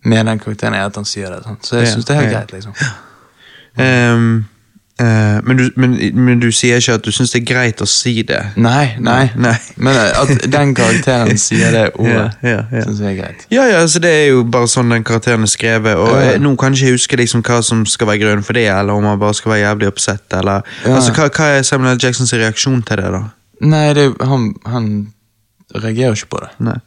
med 0.04 0.26
den 0.26 0.40
karakteren 0.40 0.78
er 0.78 0.88
at 0.88 0.96
han 0.98 1.06
sier 1.06 1.34
det. 1.34 1.44
Sånn. 1.46 1.60
Så 1.66 1.82
jeg 1.82 1.92
syns 1.92 2.08
det 2.08 2.16
er 2.16 2.22
helt 2.22 2.34
greit, 2.34 2.54
liksom. 2.56 2.74
Eh, 3.82 4.24
men, 5.48 5.58
du, 5.58 5.64
men, 5.80 5.94
men 6.26 6.40
du 6.42 6.50
sier 6.54 6.78
ikke 6.82 6.94
at 7.00 7.06
du 7.06 7.12
syns 7.16 7.32
det 7.34 7.42
er 7.42 7.46
greit 7.54 7.82
å 7.82 7.88
si 7.90 8.14
det? 8.28 8.40
Nei, 8.62 8.96
nei. 9.00 9.30
Nei. 9.36 9.54
Men 9.78 9.96
eh, 9.98 10.20
at 10.22 10.46
den 10.52 10.74
karakteren 10.78 11.38
sier 11.46 11.72
det 11.74 11.84
ordet, 11.96 12.36
Ja, 12.44 12.50
ja, 12.50 12.62
ja. 12.72 12.84
syns 12.86 13.00
jeg 13.04 13.16
er 13.16 13.20
greit. 13.22 13.46
Ja, 13.54 13.66
ja, 13.72 13.80
altså 13.82 14.02
det 14.04 14.12
er 14.12 14.28
jo 14.34 14.44
bare 14.44 14.70
sånn 14.72 14.92
den 14.94 15.06
karakteren 15.08 15.48
er 15.48 15.52
skrevet, 15.54 15.96
og 15.98 16.12
Ja. 16.16 16.34
eh, 16.34 16.40
nå 16.44 16.56
kan 16.60 16.74
jeg 16.76 16.84
ikke 16.92 16.98
huske 17.00 17.22
liksom 17.24 17.44
hva 17.48 17.62
som 17.66 17.86
skal 17.90 18.08
være 18.12 18.24
grunnen 18.26 18.44
for 18.48 18.54
det, 18.60 18.68
eller 18.72 18.94
om 18.94 19.08
han 19.10 19.20
bare 19.22 19.34
skal 19.38 19.56
være 19.56 19.64
jævlig 19.66 19.88
oppsett, 19.94 20.28
eller. 20.42 20.68
Altså, 20.86 21.14
hva, 21.18 21.30
hva 21.30 21.52
er 21.58 21.64
Samuel 21.68 21.96
L. 21.96 22.04
Jacksons 22.04 22.34
reaksjon 22.34 22.82
til 22.88 23.02
det, 23.02 23.10
da? 23.16 23.24
Nei, 23.62 23.88
det, 23.94 24.08
han, 24.26 24.52
han 24.66 24.88
reagerer 25.76 26.18
ikke 26.18 26.32
på 26.36 26.42
det. 26.44 26.50
Nei. 26.68 26.78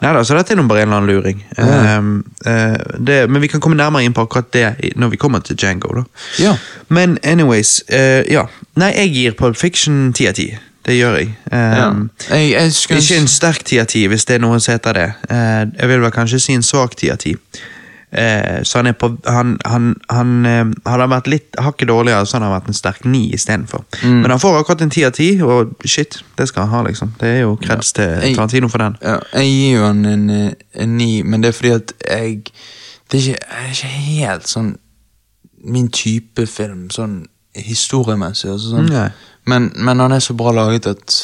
Nei 0.00 0.12
da, 0.16 0.24
så 0.26 0.36
dette 0.38 0.54
er 0.54 0.60
nå 0.60 0.66
bare 0.70 0.84
en 0.84 0.90
eller 0.90 1.02
annen 1.02 1.12
luring. 1.12 1.44
Ja. 1.56 1.68
Ehm, 1.96 2.12
eh, 2.46 2.76
det, 2.98 3.22
men 3.30 3.42
vi 3.44 3.50
kan 3.52 3.62
komme 3.62 3.78
nærmere 3.78 4.06
inn 4.06 4.16
på 4.16 4.26
akkurat 4.26 4.50
det 4.54 4.92
når 4.96 5.14
vi 5.14 5.20
kommer 5.22 5.44
til 5.46 5.56
Django, 5.56 5.94
da. 6.00 6.04
Ja. 6.42 6.56
Men 6.92 7.18
anyways, 7.22 7.80
uh, 7.92 8.20
ja. 8.28 8.46
Nei, 8.80 8.92
jeg 8.96 9.14
gir 9.16 9.38
Pulp 9.38 9.56
Fiction 9.60 10.12
ti 10.16 10.28
av 10.30 10.36
ti. 10.38 10.50
Det 10.82 10.96
gjør 10.96 11.18
jeg. 11.20 11.28
Ja. 11.52 11.90
Um, 11.90 12.10
Jeg, 12.30 12.50
jeg 12.52 12.72
skal... 12.74 12.98
Ikke 12.98 13.20
en 13.20 13.28
sterk 13.30 13.62
ti 13.64 13.78
av 13.78 13.86
ti, 13.92 14.02
hvis 14.10 14.26
det 14.26 14.38
er 14.38 14.42
noe 14.42 14.58
som 14.60 14.74
heter 14.74 14.98
det. 14.98 15.10
Eh, 15.30 15.60
jeg 15.78 15.90
vil 15.92 16.02
vel 16.02 16.14
kanskje 16.14 16.40
si 16.42 16.56
en 16.58 16.66
svak 16.66 16.96
ti 16.98 17.10
av 17.12 17.20
ti. 17.22 17.36
Eh, 18.12 18.62
så 18.62 18.78
han 18.78 18.86
er 18.86 18.92
på 18.92 19.08
Han, 19.24 19.58
han, 19.64 19.94
han 20.10 20.46
eh, 20.46 20.66
Hadde 20.84 21.06
vært 21.08 21.30
litt 21.32 21.56
hakket 21.56 21.88
dårligere, 21.88 22.26
så 22.26 22.36
hadde 22.36 22.50
han 22.50 22.54
vært 22.58 22.68
en 22.68 22.76
sterk 22.76 23.06
ni 23.08 23.22
istedenfor. 23.32 23.86
Mm. 24.02 24.18
Men 24.20 24.34
han 24.34 24.42
får 24.42 24.58
akkurat 24.58 24.84
en 24.84 24.92
ti 24.92 25.04
av 25.08 25.14
ti, 25.16 25.28
og 25.40 25.72
shit, 25.88 26.18
det 26.38 26.48
skal 26.50 26.66
han 26.66 26.74
ha, 26.74 26.82
liksom. 26.90 27.14
Det 27.20 27.30
er 27.30 27.40
jo 27.46 27.56
kreds 27.62 27.94
til 27.96 28.34
Tarantino 28.36 28.68
for 28.68 28.84
den. 28.84 28.98
Ja, 29.00 29.16
jeg 29.40 29.48
gir 29.48 29.78
jo 29.78 29.86
han 29.86 30.04
en, 30.04 30.28
eh, 30.30 30.52
en 30.84 30.96
ni, 30.98 31.10
men 31.22 31.42
det 31.42 31.52
er 31.52 31.58
fordi 31.58 31.74
at 31.78 31.96
jeg 32.08 32.44
Det 33.12 33.18
er 33.18 33.28
ikke, 33.28 33.46
er 33.50 33.72
ikke 33.72 33.88
helt 33.92 34.48
sånn 34.48 34.76
min 35.64 35.88
type 35.92 36.46
film, 36.46 36.86
sånn 36.90 37.26
historiemessig. 37.54 38.48
Altså 38.50 38.70
sånn. 38.72 38.88
Nei. 38.88 39.10
Men, 39.44 39.72
men 39.74 39.98
han 39.98 40.12
er 40.14 40.18
så 40.22 40.34
bra 40.38 40.52
laget 40.54 40.86
at 40.86 41.14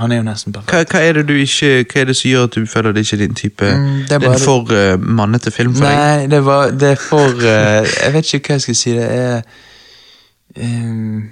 han 0.00 0.12
er 0.12 0.16
jo 0.16 0.24
nesten 0.24 0.52
perfekt. 0.54 0.92
hva 0.94 1.00
er 1.04 1.18
det 1.18 1.26
du 1.28 1.34
ikke 1.36 1.84
Hva 1.84 2.00
er 2.00 2.06
det 2.08 2.14
som 2.16 2.30
gjør 2.30 2.46
at 2.48 2.54
du 2.56 2.66
føler 2.66 2.94
det 2.96 3.02
ikke 3.04 3.16
er 3.18 3.20
din 3.26 3.34
type 3.36 3.68
Mm, 3.68 3.98
det 4.08 4.16
er 4.16 4.24
en 4.30 4.38
for 4.40 4.72
uh, 4.72 4.94
mannete 5.00 5.50
film 5.52 5.74
for 5.76 5.84
deg? 5.84 5.98
Nei, 5.98 6.26
det, 6.32 6.40
var, 6.46 6.70
det 6.72 6.94
er 6.94 7.02
for 7.02 7.36
uh, 7.36 7.84
Jeg 7.84 8.14
vet 8.14 8.32
ikke 8.34 8.48
hva 8.54 8.56
jeg 8.56 8.64
skal 8.64 8.78
si. 8.80 8.94
Det 8.96 9.10
er 9.10 9.42
um, 10.56 11.30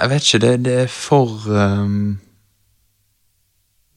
Jeg 0.00 0.10
vet 0.10 0.28
ikke. 0.28 0.42
Det, 0.46 0.52
det 0.64 0.76
er 0.84 0.92
for 0.94 1.50
um, 1.50 1.98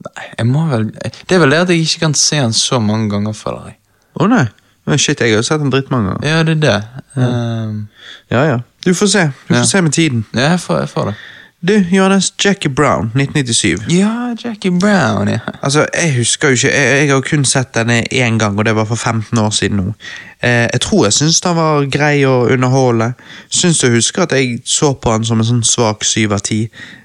Nei, 0.09 0.25
jeg 0.37 0.47
må 0.49 0.65
vel 0.71 0.89
Det 0.95 1.37
er 1.37 1.43
vel 1.43 1.53
det 1.53 1.61
at 1.65 1.75
jeg 1.75 1.85
ikke 1.85 2.07
kan 2.07 2.17
se 2.17 2.41
han 2.41 2.53
så 2.57 2.79
mange 2.81 3.09
ganger, 3.13 3.37
føler 3.37 3.69
jeg. 3.69 3.77
Å 4.17 4.27
nei. 4.31 4.47
Men 4.89 4.97
shit, 4.97 5.19
jeg 5.21 5.29
har 5.35 5.43
jo 5.43 5.45
sett 5.45 5.61
han 5.61 5.69
drittmange 5.69 6.15
ganger. 6.15 6.25
Ja, 6.25 6.43
det 6.47 6.55
er 6.57 6.61
det. 6.63 6.77
Um, 7.19 7.87
Ja, 8.31 8.43
ja. 8.47 8.57
Du 8.85 8.93
får 8.93 9.07
se. 9.07 9.29
Du 9.49 9.53
får 9.55 9.63
se 9.65 9.81
med 9.81 9.91
tiden. 9.93 10.25
ja, 10.33 10.49
jeg 10.53 10.59
får, 10.59 10.79
jeg 10.79 10.89
får 10.89 11.05
det. 11.05 11.15
Du, 11.61 11.73
Johannes. 11.91 12.33
Jackie 12.45 12.69
Brown, 12.71 13.11
1997. 13.15 13.81
Ja, 13.91 14.33
Jackie 14.45 14.71
Brown, 14.71 15.27
ja. 15.27 15.39
Altså, 15.61 15.85
Jeg 15.93 16.13
husker 16.15 16.47
jo 16.47 16.53
ikke, 16.53 16.69
jeg, 16.71 17.07
jeg 17.07 17.09
har 17.13 17.21
kun 17.21 17.45
sett 17.45 17.73
denne 17.75 17.97
én 18.13 18.37
gang, 18.39 18.57
og 18.59 18.65
det 18.65 18.75
var 18.75 18.85
for 18.87 18.95
15 18.95 19.37
år 19.37 19.49
siden 19.49 19.77
nå. 19.77 19.93
Eh, 20.43 20.69
jeg 20.73 20.81
tror 20.81 21.03
jeg 21.05 21.13
syns 21.13 21.41
den 21.41 21.55
var 21.57 21.83
grei 21.91 22.23
å 22.23 22.47
underholde. 22.53 23.09
Syns 23.51 23.79
du 23.83 23.89
husker 23.91 24.23
at 24.23 24.31
jeg 24.31 24.61
så 24.65 24.93
på 24.93 25.11
den 25.17 25.25
som 25.27 25.39
en 25.43 25.49
sånn 25.49 25.63
svak 25.67 26.07
syv 26.07 26.37
av 26.37 26.45
ti. 26.47 26.61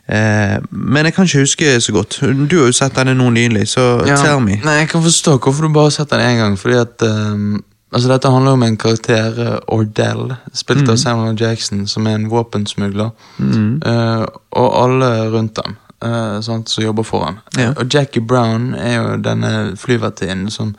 Eh, 0.06 0.56
men 0.70 1.04
jeg 1.10 1.14
kan 1.18 1.26
ikke 1.26 1.42
huske 1.42 1.74
så 1.80 1.92
godt. 1.98 2.20
Du 2.22 2.58
har 2.60 2.70
jo 2.70 2.78
sett 2.78 2.94
denne 2.94 3.14
nå 3.18 3.30
nylig, 3.34 3.66
så 3.74 4.04
Ja, 4.06 4.20
tell 4.22 4.38
me. 4.40 4.60
Nei, 4.62 4.78
Jeg 4.84 4.88
kan 4.94 5.02
forstå 5.02 5.38
hvorfor 5.40 5.66
du 5.66 5.74
bare 5.74 5.90
har 5.90 5.98
sett 5.98 6.10
den 6.14 6.20
én 6.30 6.38
gang. 6.38 6.54
Fordi 6.58 6.78
at 6.78 7.02
ehm, 7.02 7.58
altså 7.94 8.08
Dette 8.10 8.30
handler 8.30 8.52
om 8.58 8.62
en 8.66 8.76
karakter, 8.76 9.38
eh, 9.46 9.58
Ordell, 9.72 10.34
spilt 10.52 10.82
Mm. 10.84 10.90
av 10.90 10.96
Samuel 10.96 11.40
Jackson, 11.40 11.86
som 11.86 12.06
er 12.06 12.14
en 12.18 12.28
våpensmugler. 12.30 13.10
Eh, 13.40 14.26
og 14.52 14.82
alle 14.82 15.30
rundt 15.30 15.58
ham 15.64 15.76
uh, 16.04 16.40
sant, 16.42 16.68
som 16.68 16.84
jobber 16.84 17.02
for 17.02 17.24
ham. 17.24 17.38
Ja. 17.56 17.70
Og 17.78 17.86
Jackie 17.94 18.20
Brown 18.22 18.74
er 18.74 18.96
jo 18.98 19.16
denne 19.24 19.76
flyvertinnen 19.76 20.50
som 20.50 20.74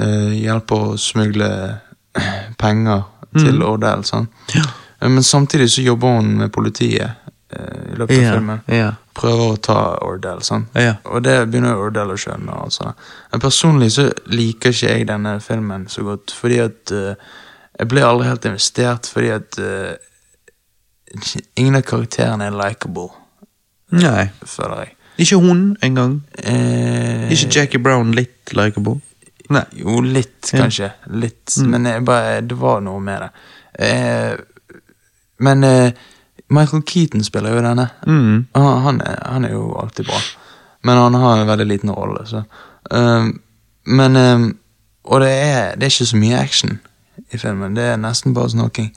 uh, 0.00 0.30
hjelper 0.32 0.76
å 0.76 0.96
smugle 0.96 1.50
penger 2.58 3.02
til 3.38 3.62
Ordell. 3.62 4.04
Sant? 4.04 4.30
Mm. 4.48 4.54
Ja. 4.54 4.62
Eh, 5.02 5.08
Men 5.10 5.22
samtidig 5.22 5.70
så 5.70 5.82
jobber 5.82 6.16
hun 6.16 6.36
med 6.38 6.52
politiet 6.52 7.10
eh, 7.50 7.92
i 7.92 7.96
løpet 7.98 8.16
av 8.18 8.22
Ja, 8.22 8.32
filmen 8.32 8.60
ja. 8.66 8.92
Prøver 9.14 9.52
å 9.52 9.56
ta 9.62 9.78
Ordell. 10.02 10.42
sant? 10.42 10.68
Ja. 10.74 10.96
Og 11.04 11.22
det 11.24 11.36
begynner 11.50 11.78
Ordell 11.78 12.10
å 12.14 12.18
skjønne. 12.18 12.50
og 12.52 12.66
alt. 12.66 13.04
Men 13.32 13.40
personlig 13.40 13.92
så 13.94 14.08
liker 14.26 14.74
ikke 14.74 14.90
jeg 14.96 15.06
denne 15.08 15.36
filmen 15.40 15.86
så 15.88 16.02
godt, 16.02 16.34
fordi 16.34 16.58
at 16.64 16.92
uh, 16.92 17.14
jeg 17.78 17.88
ble 17.90 18.02
aldri 18.06 18.28
helt 18.28 18.44
investert, 18.50 19.06
fordi 19.10 19.30
at 19.34 19.58
uh, 19.62 19.94
ingen 21.56 21.78
av 21.78 21.82
karakterene 21.86 22.48
er 22.48 22.56
likeable, 22.58 23.08
Nei. 23.94 24.28
føler 24.46 24.84
jeg. 24.84 24.94
Ikke 25.22 25.38
hun 25.38 25.76
engang. 25.86 26.16
Eh, 26.42 27.28
Ikke 27.30 27.50
Jackie 27.54 27.78
Brown 27.78 28.10
litt 28.16 28.50
likeable. 28.56 28.96
Nei. 29.54 29.62
Jo, 29.78 30.00
litt, 30.02 30.48
kanskje. 30.50 30.88
Litt. 31.14 31.54
Men 31.62 31.86
jeg 31.86 32.02
bare, 32.08 32.40
det 32.42 32.56
var 32.58 32.80
noe 32.82 32.98
med 33.04 33.22
det. 33.22 33.28
Eh, 33.86 34.34
men 35.46 35.64
eh, 35.68 35.92
Michael 36.50 36.82
Keaton 36.82 37.24
spiller 37.24 37.54
jo 37.54 37.62
denne. 37.62 37.88
Mm. 38.06 38.46
Han, 38.54 38.82
han, 38.82 39.00
er, 39.00 39.20
han 39.32 39.44
er 39.44 39.52
jo 39.52 39.74
alltid 39.80 40.04
bra. 40.04 40.20
Men 40.84 40.96
han 40.96 41.14
har 41.14 41.40
en 41.40 41.46
veldig 41.46 41.66
liten 41.66 41.90
rolle, 41.90 42.26
så 42.26 42.42
um, 42.90 43.40
Men 43.86 44.16
um, 44.16 44.58
Og 45.04 45.20
det 45.20 45.30
er, 45.30 45.74
det 45.74 45.82
er 45.82 45.92
ikke 45.92 46.06
så 46.06 46.16
mye 46.16 46.38
action 46.38 46.80
i 47.32 47.38
filmen. 47.38 47.76
Det 47.76 47.84
er 47.84 47.96
nesten 47.96 48.34
bare 48.34 48.50
snakking. 48.50 48.94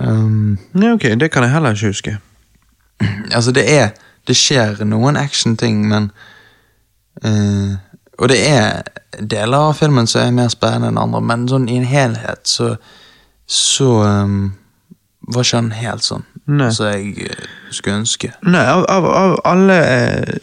Um, 0.00 0.58
Ja, 0.74 0.92
ok, 0.92 1.02
det 1.20 1.30
kan 1.30 1.42
jeg 1.42 1.52
heller 1.52 1.70
ikke 1.70 1.86
huske. 1.86 2.18
altså, 3.36 3.52
det 3.52 3.72
er 3.78 3.88
Det 4.28 4.36
skjer 4.36 4.84
noen 4.84 5.16
action-ting, 5.16 5.88
men 5.88 6.10
uh, 7.24 7.76
Og 8.18 8.28
det 8.28 8.48
er 8.48 8.82
deler 9.30 9.58
av 9.58 9.74
filmen 9.74 10.06
som 10.06 10.20
er 10.20 10.30
mer 10.30 10.48
spennende 10.48 10.88
enn 10.88 10.98
andre, 10.98 11.20
men 11.20 11.48
sånn 11.48 11.68
i 11.68 11.76
en 11.76 11.84
helhet 11.88 12.48
så 12.48 12.76
Så 13.46 13.88
um, 14.04 14.52
var 15.28 15.44
ikke 15.44 15.60
han 15.60 15.72
helt 15.76 16.04
sånn 16.06 16.24
Nei. 16.50 16.70
som 16.74 16.88
jeg 16.90 17.28
eh, 17.28 17.48
skulle 17.70 18.00
ønske. 18.00 18.30
Nei, 18.42 18.62
av, 18.66 18.84
av, 18.90 19.04
av 19.06 19.34
alle 19.46 19.76
eh, 19.86 20.38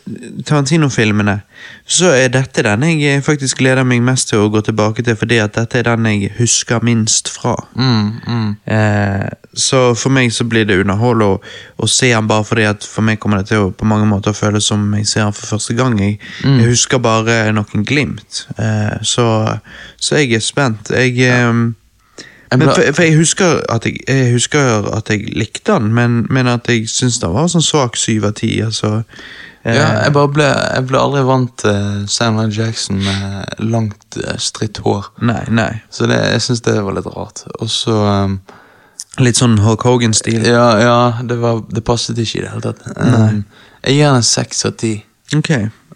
Tarantino-filmene 0.48 1.40
så 1.88 2.12
er 2.16 2.30
dette 2.32 2.64
den 2.64 2.86
jeg 2.86 3.18
eh, 3.18 3.24
faktisk 3.26 3.60
gleder 3.60 3.88
meg 3.88 4.04
mest 4.06 4.30
til 4.32 4.46
å 4.46 4.52
gå 4.54 4.62
tilbake 4.64 5.04
til, 5.04 5.18
fordi 5.20 5.40
at 5.44 5.58
dette 5.58 5.82
er 5.82 5.90
den 5.90 6.08
jeg 6.12 6.32
husker 6.38 6.86
minst 6.86 7.32
fra. 7.34 7.56
Mm, 7.76 8.12
mm. 8.28 8.52
Eh, 8.78 9.26
så 9.58 9.82
for 9.98 10.14
meg 10.14 10.32
så 10.36 10.46
blir 10.48 10.68
det 10.70 10.78
underhold 10.84 11.26
å, 11.26 11.32
å 11.82 11.90
se 11.92 12.14
han 12.14 12.30
bare 12.30 12.46
fordi 12.48 12.68
at 12.70 12.88
for 12.88 13.08
meg 13.08 13.20
kommer 13.24 13.42
det 13.42 13.52
til 13.52 13.66
å 13.66 13.74
på 13.76 13.90
mange 13.90 14.08
måter 14.08 14.38
føles 14.38 14.70
som 14.70 14.86
jeg 14.96 15.10
ser 15.10 15.26
han 15.26 15.36
for 15.36 15.58
første 15.58 15.76
gang. 15.80 15.98
Jeg, 16.00 16.22
jeg 16.46 16.70
husker 16.70 17.02
bare 17.04 17.42
noen 17.56 17.84
glimt. 17.88 18.46
Eh, 18.62 18.96
så, 19.02 19.28
så 19.98 20.22
jeg 20.22 20.38
er 20.38 20.46
spent. 20.46 20.94
Jeg 20.94 21.18
eh, 21.26 21.36
Jeg 21.42 21.74
men 22.52 22.70
for, 22.70 22.94
for 22.96 23.04
jeg 23.04 23.18
husker 23.18 23.60
jeg, 23.60 23.98
jeg 24.08 24.32
husker 24.32 24.88
at 24.96 25.10
jeg 25.12 25.34
likte 25.36 25.74
den, 25.74 25.94
men, 25.94 26.22
men 26.30 26.48
at 26.48 26.70
jeg 26.72 26.88
syns 26.92 27.20
den 27.20 27.34
var 27.36 27.50
sånn 27.52 27.66
svak 27.66 28.00
syv 28.00 28.30
av 28.30 28.38
ti. 28.40 28.54
Altså, 28.64 29.02
eh, 29.64 29.76
Ja, 29.76 29.88
jeg 30.06 30.14
ble, 30.16 30.48
jeg 30.48 30.86
ble 30.88 31.02
aldri 31.02 31.26
vant 31.28 31.52
til 31.64 32.06
Samuel 32.12 32.54
Jackson 32.56 33.02
med 33.04 33.66
langt, 33.68 34.20
eh, 34.22 34.38
stritt 34.40 34.80
hår. 34.86 35.12
Nei, 35.28 35.44
nei. 35.52 35.74
Så 35.92 36.08
det, 36.08 36.22
jeg 36.38 36.46
syns 36.46 36.64
det 36.68 36.78
var 36.80 36.96
litt 36.96 37.10
rart. 37.12 37.44
Og 37.60 37.72
så 37.72 37.98
um, 38.06 38.40
Litt 39.18 39.40
sånn 39.40 39.56
Hulk 39.58 39.82
Hogan-stil. 39.82 40.44
Ja, 40.46 40.66
ja 40.78 40.98
det, 41.26 41.40
var, 41.42 41.64
det 41.74 41.82
passet 41.82 42.20
ikke 42.22 42.38
i 42.38 42.44
det 42.44 42.52
hele 42.52 42.62
tatt. 42.68 42.84
Um, 42.94 43.40
jeg 43.82 43.96
gir 43.98 44.12
den 44.12 44.20
en 44.20 44.28
seks 44.28 44.62
av 44.70 44.76
ti. 44.78 44.92
Ok, 45.34 45.50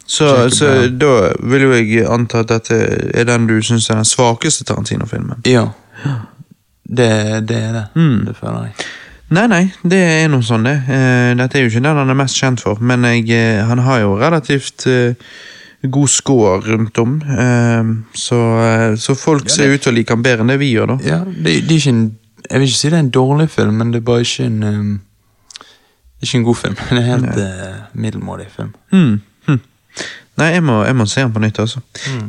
så, 0.10 0.50
så 0.50 0.72
da 0.90 1.30
vil 1.40 1.68
jo 1.68 1.76
jeg 1.78 2.08
anta 2.10 2.42
at 2.42 2.50
dette 2.50 2.80
er 3.14 3.28
den 3.30 3.46
du 3.48 3.54
syns 3.64 3.92
er 3.92 4.02
den 4.02 4.10
svakeste 4.10 4.66
Tarantino-filmen. 4.68 5.46
Ja. 5.46 5.68
Det, 6.92 7.48
det 7.48 7.58
er 7.58 7.72
det. 7.78 7.86
Mm. 7.96 8.26
Det 8.28 8.36
føler 8.36 8.68
jeg. 8.68 8.90
Nei, 9.32 9.46
nei, 9.48 9.62
det 9.88 10.00
er 10.02 10.28
noe 10.32 10.44
sånn 10.44 10.68
det. 10.68 10.76
Eh, 10.92 11.32
dette 11.40 11.56
er 11.56 11.64
jo 11.64 11.72
ikke 11.72 11.84
den 11.86 12.00
han 12.02 12.12
er 12.12 12.18
mest 12.20 12.36
kjent 12.36 12.64
for, 12.64 12.82
men 12.84 13.08
jeg, 13.08 13.30
eh, 13.32 13.62
han 13.64 13.80
har 13.86 14.02
jo 14.02 14.18
relativt 14.20 14.84
eh, 14.92 15.30
god 15.88 16.12
score 16.12 16.58
rundt 16.66 17.00
om. 17.00 17.14
Så, 18.14 18.40
så 19.00 19.16
folk 19.16 19.48
Ja, 19.48 19.54
ser 19.56 19.72
ut 19.72 19.86
til 19.86 19.94
å 19.94 19.96
like 19.96 20.14
han 20.14 20.26
bedre 20.26 20.44
enn 20.44 20.52
det 20.52 20.60
vi 20.62 20.74
gjør, 20.74 20.92
da. 20.94 20.98
Ja, 21.08 21.22
det, 21.24 21.62
det 21.70 21.78
er 21.78 21.80
ikke 21.80 21.96
en 21.96 22.04
Jeg 22.52 22.60
vil 22.60 22.68
ikke 22.68 22.80
si 22.82 22.90
det 22.90 22.98
er 22.98 23.06
en 23.06 23.16
dårlig 23.16 23.48
film, 23.54 23.80
men 23.80 23.94
det 23.94 24.02
er 24.02 24.06
bare 24.06 24.26
ikke 24.26 24.46
en 24.50 24.64
um, 24.64 24.94
Det 26.20 26.28
ikke 26.28 26.38
en 26.38 26.46
god 26.50 26.58
film. 26.60 26.76
Det 26.90 26.92
er 26.92 27.00
en 27.00 27.10
helt 27.10 27.40
uh, 27.40 27.82
middelmådig 27.94 28.48
film. 28.52 28.76
Mm. 28.92 29.22
hm. 29.48 29.62
Nei, 30.42 30.48
jeg 30.56 30.64
må, 30.66 30.80
jeg 30.88 30.98
må 30.98 31.06
se 31.06 31.22
den 31.22 31.34
på 31.36 31.42
nytt, 31.44 31.60
altså. 31.62 31.84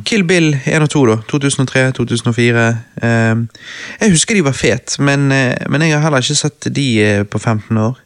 Kill 0.05 0.25
Bill 0.29 0.51
1 0.53 0.85
og 0.85 0.89
2, 0.93 1.03
da. 1.09 1.15
2003, 1.31 1.85
2004. 1.97 2.65
Eh, 3.01 3.63
jeg 4.03 4.13
husker 4.13 4.37
de 4.37 4.45
var 4.45 4.57
fet, 4.57 4.99
men, 5.01 5.31
eh, 5.33 5.55
men 5.69 5.81
jeg 5.81 5.95
har 5.95 6.05
heller 6.05 6.21
ikke 6.21 6.37
sett 6.37 6.69
de 6.75 6.87
eh, 7.01 7.23
på 7.25 7.41
15 7.41 7.79
år. 7.81 7.97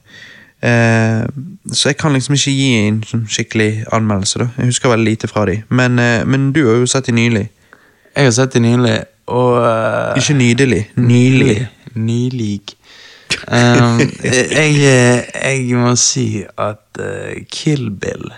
Eh, 0.63 1.27
så 1.73 1.89
jeg 1.91 1.97
kan 1.97 2.15
liksom 2.15 2.37
ikke 2.37 2.55
gi 2.55 2.71
en 2.87 3.03
sånn 3.05 3.27
skikkelig 3.29 3.71
anmeldelse, 3.93 4.41
da. 4.41 4.49
Jeg 4.57 4.71
husker 4.71 4.93
veldig 4.93 5.11
lite 5.11 5.29
fra 5.29 5.45
de. 5.49 5.59
Men, 5.69 5.99
eh, 5.99 6.23
men 6.25 6.51
du 6.55 6.63
har 6.69 6.79
jo 6.79 6.89
sett 6.89 7.11
de 7.11 7.17
nylig. 7.17 7.49
Jeg 8.15 8.29
har 8.29 8.33
sett 8.33 8.55
de 8.55 8.63
nylig, 8.63 8.97
og 9.27 9.59
uh, 9.61 10.17
Ikke 10.17 10.33
nydelig. 10.33 10.87
Nylig. 10.95 11.67
Nylig. 11.93 12.61
Um, 13.51 13.99
jeg, 14.57 14.77
jeg 15.35 15.77
må 15.77 15.91
si 15.99 16.45
at 16.57 17.01
uh, 17.03 17.35
Kill 17.51 17.91
Bill 17.91 18.31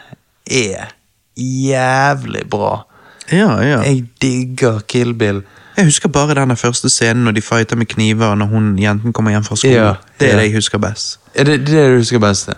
er 0.49 0.97
jævlig 1.39 2.43
bra. 2.49 2.85
Ja, 3.31 3.61
ja. 3.61 3.79
Jeg 3.81 4.05
digger 4.21 4.79
Kill 4.87 5.13
Bill. 5.13 5.43
Jeg 5.77 5.85
husker 5.85 6.09
bare 6.09 6.35
den 6.35 6.57
første 6.57 6.89
scenen 6.89 7.23
når 7.23 7.31
de 7.31 7.41
fighter 7.41 7.75
med 7.75 7.85
kniver 7.85 8.35
når 8.35 8.45
hun 8.45 8.79
jenten 8.79 9.13
kommer 9.13 9.31
hjem 9.31 9.43
fra 9.43 9.55
skolen. 9.55 9.75
Ja, 9.75 9.93
det 10.19 10.27
er 10.27 10.31
ja. 10.31 10.37
det 10.37 10.43
jeg 10.43 10.53
husker 10.53 10.77
best. 10.77 11.19
Er 11.35 11.43
det 11.43 11.59
det 11.67 11.79
er 11.79 11.83
det 11.83 11.91
du 11.91 11.97
husker 11.97 12.19
best? 12.19 12.49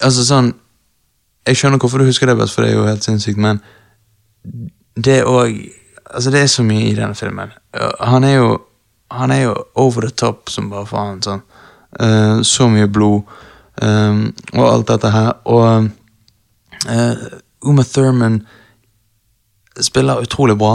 Altså 0.00 0.24
sånn 0.24 0.54
Jeg 1.46 1.58
skjønner 1.58 1.78
hvorfor 1.78 1.98
du 1.98 2.06
husker 2.06 2.26
det 2.30 2.36
best, 2.38 2.54
for 2.54 2.62
det 2.62 2.70
er 2.70 2.76
jo 2.76 2.86
helt 2.86 3.04
sinnssykt, 3.04 3.38
men 3.38 3.58
det 4.96 5.18
er 5.18 5.24
òg 5.28 5.56
Altså, 6.14 6.30
det 6.30 6.42
er 6.42 6.46
så 6.46 6.62
mye 6.62 6.90
i 6.90 6.94
denne 6.94 7.14
filmen. 7.14 7.52
Han 8.00 8.24
er 8.24 8.34
jo 8.34 8.60
Han 9.10 9.30
er 9.30 9.42
jo 9.42 9.54
over 9.74 10.00
the 10.00 10.10
top 10.10 10.48
som 10.50 10.70
bare 10.70 10.86
faen. 10.86 11.22
sånn. 11.22 11.42
Uh, 12.00 12.42
så 12.42 12.68
mye 12.68 12.88
blod. 12.88 13.22
Um, 13.82 14.34
og 14.54 14.74
alt 14.74 14.88
dette 14.88 15.10
her. 15.10 15.32
Og 15.44 15.88
Uma 17.62 17.84
Thurman 17.84 18.40
spiller 19.80 20.20
utrolig 20.20 20.58
bra. 20.58 20.74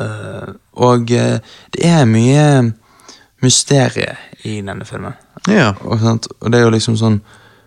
eh, 0.00 0.54
og 0.72 1.10
eh, 1.12 1.38
det 1.72 1.84
er 1.86 2.04
mye 2.08 2.72
mysterie 3.42 4.16
i 4.44 4.60
denne 4.62 4.84
filmen. 4.84 5.12
Ja. 5.48 5.74
Og, 5.84 6.00
sant? 6.00 6.26
og 6.40 6.52
det 6.52 6.60
er 6.60 6.64
jo 6.66 6.74
liksom 6.74 6.96
sånn 6.96 7.20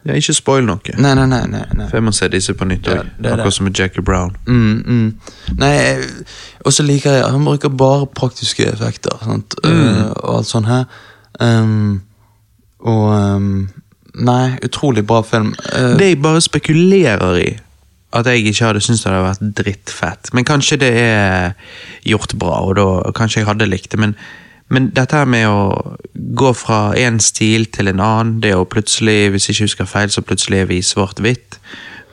ja 0.06 0.14
ikke 0.14 0.36
spoil 0.38 0.68
noe. 0.68 0.94
Nei, 1.02 1.16
nei, 1.18 1.26
nei. 1.26 1.42
nei, 1.50 1.64
nei. 1.74 1.86
For 1.90 1.98
jeg 1.98 2.06
må 2.06 2.12
se 2.14 2.28
disse 2.30 2.54
på 2.54 2.66
nytt 2.70 2.86
òg. 2.94 3.08
Akkurat 3.26 3.56
som 3.56 3.66
med 3.66 3.80
Jackie 3.80 4.04
Brown. 4.06 4.36
Mm, 4.46 4.84
mm. 4.86 5.56
Nei, 5.58 5.72
og 6.62 6.74
så 6.76 6.86
liker 6.86 7.16
jeg 7.16 7.32
Han 7.34 7.46
bruker 7.48 7.74
bare 7.74 8.06
praktiske 8.14 8.68
effekter. 8.70 9.18
Sant? 9.26 9.58
Eh, 9.66 10.04
og 10.12 10.36
alt 10.38 10.48
sånt 10.52 10.70
her. 10.70 10.86
Um, 11.42 12.04
og 12.86 13.08
um, 13.18 13.50
Nei, 14.16 14.54
utrolig 14.64 15.02
bra 15.10 15.24
film. 15.26 15.56
Uh, 15.74 15.98
Det 15.98 16.12
jeg 16.14 16.22
bare 16.22 16.42
spekulerer 16.42 17.40
i, 17.42 17.50
at 18.16 18.30
jeg 18.30 18.46
ikke 18.46 18.70
hadde 18.70 18.82
syntes 18.84 19.04
det 19.04 19.12
hadde 19.12 19.28
vært 19.28 19.56
drittfett. 19.60 20.32
Men 20.34 20.48
kanskje 20.48 20.80
det 20.82 20.92
er 21.02 21.54
gjort 22.08 22.36
bra, 22.40 22.62
og 22.64 22.76
da 22.80 23.16
kanskje 23.16 23.44
jeg 23.44 23.50
hadde 23.50 23.70
likt 23.70 23.92
det. 23.92 24.00
Men, 24.02 24.16
men 24.72 24.92
dette 24.96 25.20
her 25.20 25.28
med 25.30 25.48
å 25.50 25.96
gå 26.14 26.54
fra 26.58 26.80
én 27.00 27.20
stil 27.24 27.68
til 27.76 27.92
en 27.92 28.04
annen, 28.04 28.38
det 28.44 28.56
å 28.56 28.68
plutselig, 28.70 29.34
hvis 29.34 29.50
jeg 29.50 29.58
ikke 29.58 29.70
husker 29.70 29.92
feil, 29.92 30.14
så 30.14 30.24
plutselig 30.26 30.64
er 30.64 30.72
vi 30.72 30.80
i 30.80 30.86
svart-hvitt. 30.86 31.60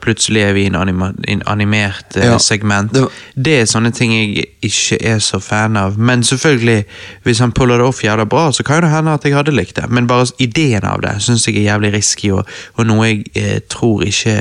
Plutselig 0.03 0.41
er 0.43 0.57
vi 0.57 0.65
i 0.65 0.67
en, 0.67 0.75
anima, 0.75 1.13
en 1.31 1.45
animert 1.47 2.17
eh, 2.19 2.27
Ja, 2.27 2.39
segment. 2.43 2.91
det 2.91 3.05
Det, 3.35 3.53
er 3.61 3.69
sånne 3.71 3.93
ting 3.95 4.11
jeg 4.17 4.49
ikke 4.67 4.99
er 5.13 5.21
så 5.23 5.39
fan 5.39 5.79
av. 5.79 5.95
Men 5.95 6.25
selvfølgelig, 6.27 6.83
hvis 7.23 7.39
han 7.39 7.55
puller 7.55 7.79
det 7.79 7.87
off 7.87 8.03
jævla 8.03 8.27
bra, 8.27 8.49
så 8.51 8.67
kan 8.67 8.83
det 8.83 8.91
hende 8.91 9.15
at 9.15 9.25
jeg 9.25 9.37
hadde 9.37 9.55
likt 9.55 9.79
det. 9.79 9.87
Men 9.91 10.11
bare 10.11 10.27
ideen 10.43 10.83
av 10.83 11.05
det 11.07 11.15
syns 11.23 11.47
jeg 11.47 11.61
er 11.61 11.71
jævlig 11.71 11.93
risky, 11.95 12.33
og, 12.35 12.51
og 12.75 12.91
noe 12.91 13.07
jeg 13.13 13.25
eh, 13.39 13.61
tror 13.71 14.03
ikke 14.03 14.37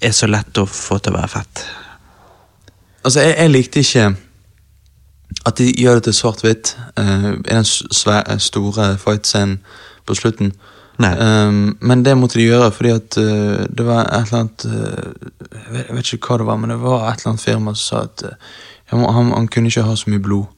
er 0.00 0.14
så 0.14 0.28
lett 0.30 0.58
å 0.58 0.66
få 0.68 0.98
til 1.02 1.14
å 1.14 1.18
være 1.18 1.32
fett. 1.32 1.66
Altså, 3.04 3.20
jeg, 3.24 3.34
jeg 3.38 3.54
likte 3.54 3.84
ikke 3.84 4.06
at 5.46 5.60
de 5.60 5.68
gjør 5.76 5.98
det 5.98 6.08
til 6.08 6.16
svart-hvitt 6.16 6.74
uh, 6.98 7.30
i 7.36 7.52
den 7.52 7.66
svære, 7.68 8.38
store 8.42 8.90
fight-scenen 9.00 9.58
på 10.06 10.16
slutten. 10.18 10.52
Um, 10.98 11.76
men 11.80 12.02
det 12.02 12.16
måtte 12.18 12.40
de 12.40 12.48
gjøre 12.48 12.72
fordi 12.74 12.90
at 12.90 13.16
uh, 13.22 13.66
det 13.70 13.84
var 13.86 14.08
et 14.08 14.26
eller 14.26 14.40
annet 14.40 14.64
uh, 14.66 15.12
jeg, 15.76 15.84
vet, 15.94 16.12
ikke 16.12 16.32
hva 16.32 16.38
det 16.40 16.46
var, 16.48 16.58
men 16.58 16.72
det 16.74 16.78
var 16.82 17.04
et 17.06 17.20
eller 17.20 17.34
annet 17.34 17.44
firma 17.44 17.74
som 17.74 17.84
sa 17.84 18.00
at 18.08 18.24
eh, 18.26 18.48
han, 18.90 19.04
han, 19.04 19.30
han 19.36 19.46
kunne 19.48 19.70
ikke 19.70 19.84
ha 19.86 19.94
så 19.96 20.10
mye 20.10 20.22
blod. 20.24 20.48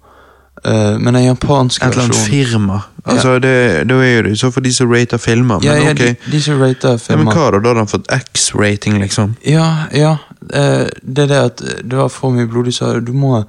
Eh, 0.65 0.99
men 0.99 1.17
japansk 1.25 1.83
versjon 1.83 1.91
Et 1.91 2.05
eller 2.05 2.05
annet 2.05 2.31
firma. 2.31 2.81
Altså, 3.05 3.39
det, 3.39 3.53
det, 3.89 3.97
er 3.97 4.17
jo 4.17 4.23
det 4.23 4.39
så 4.39 4.51
for 4.53 4.61
de 4.61 4.73
som 4.75 4.91
rater 4.93 5.17
filmer, 5.19 5.59
men 5.59 5.65
ja, 5.65 5.75
ja, 5.75 5.91
ok. 5.91 5.99
de, 5.99 6.17
de 6.33 6.41
som 6.43 6.61
rater 6.61 6.89
Ja, 6.89 6.93
men 6.93 7.01
filmer 7.07 7.33
hva 7.33 7.47
da? 7.51 7.61
Da 7.61 7.69
hadde 7.69 7.81
han 7.81 7.89
fått 7.89 8.11
X-rating, 8.13 8.99
liksom? 9.01 9.37
Ja, 9.47 9.69
ja. 9.97 10.17
Uh, 10.53 10.85
det 11.03 11.25
er 11.25 11.31
det 11.33 11.41
at 11.41 11.63
det 11.81 11.97
var 11.97 12.13
for 12.13 12.35
mye 12.37 12.49
blod. 12.51 12.69
De 12.69 12.75
sa 12.77 12.93
du 13.01 13.13
må, 13.17 13.45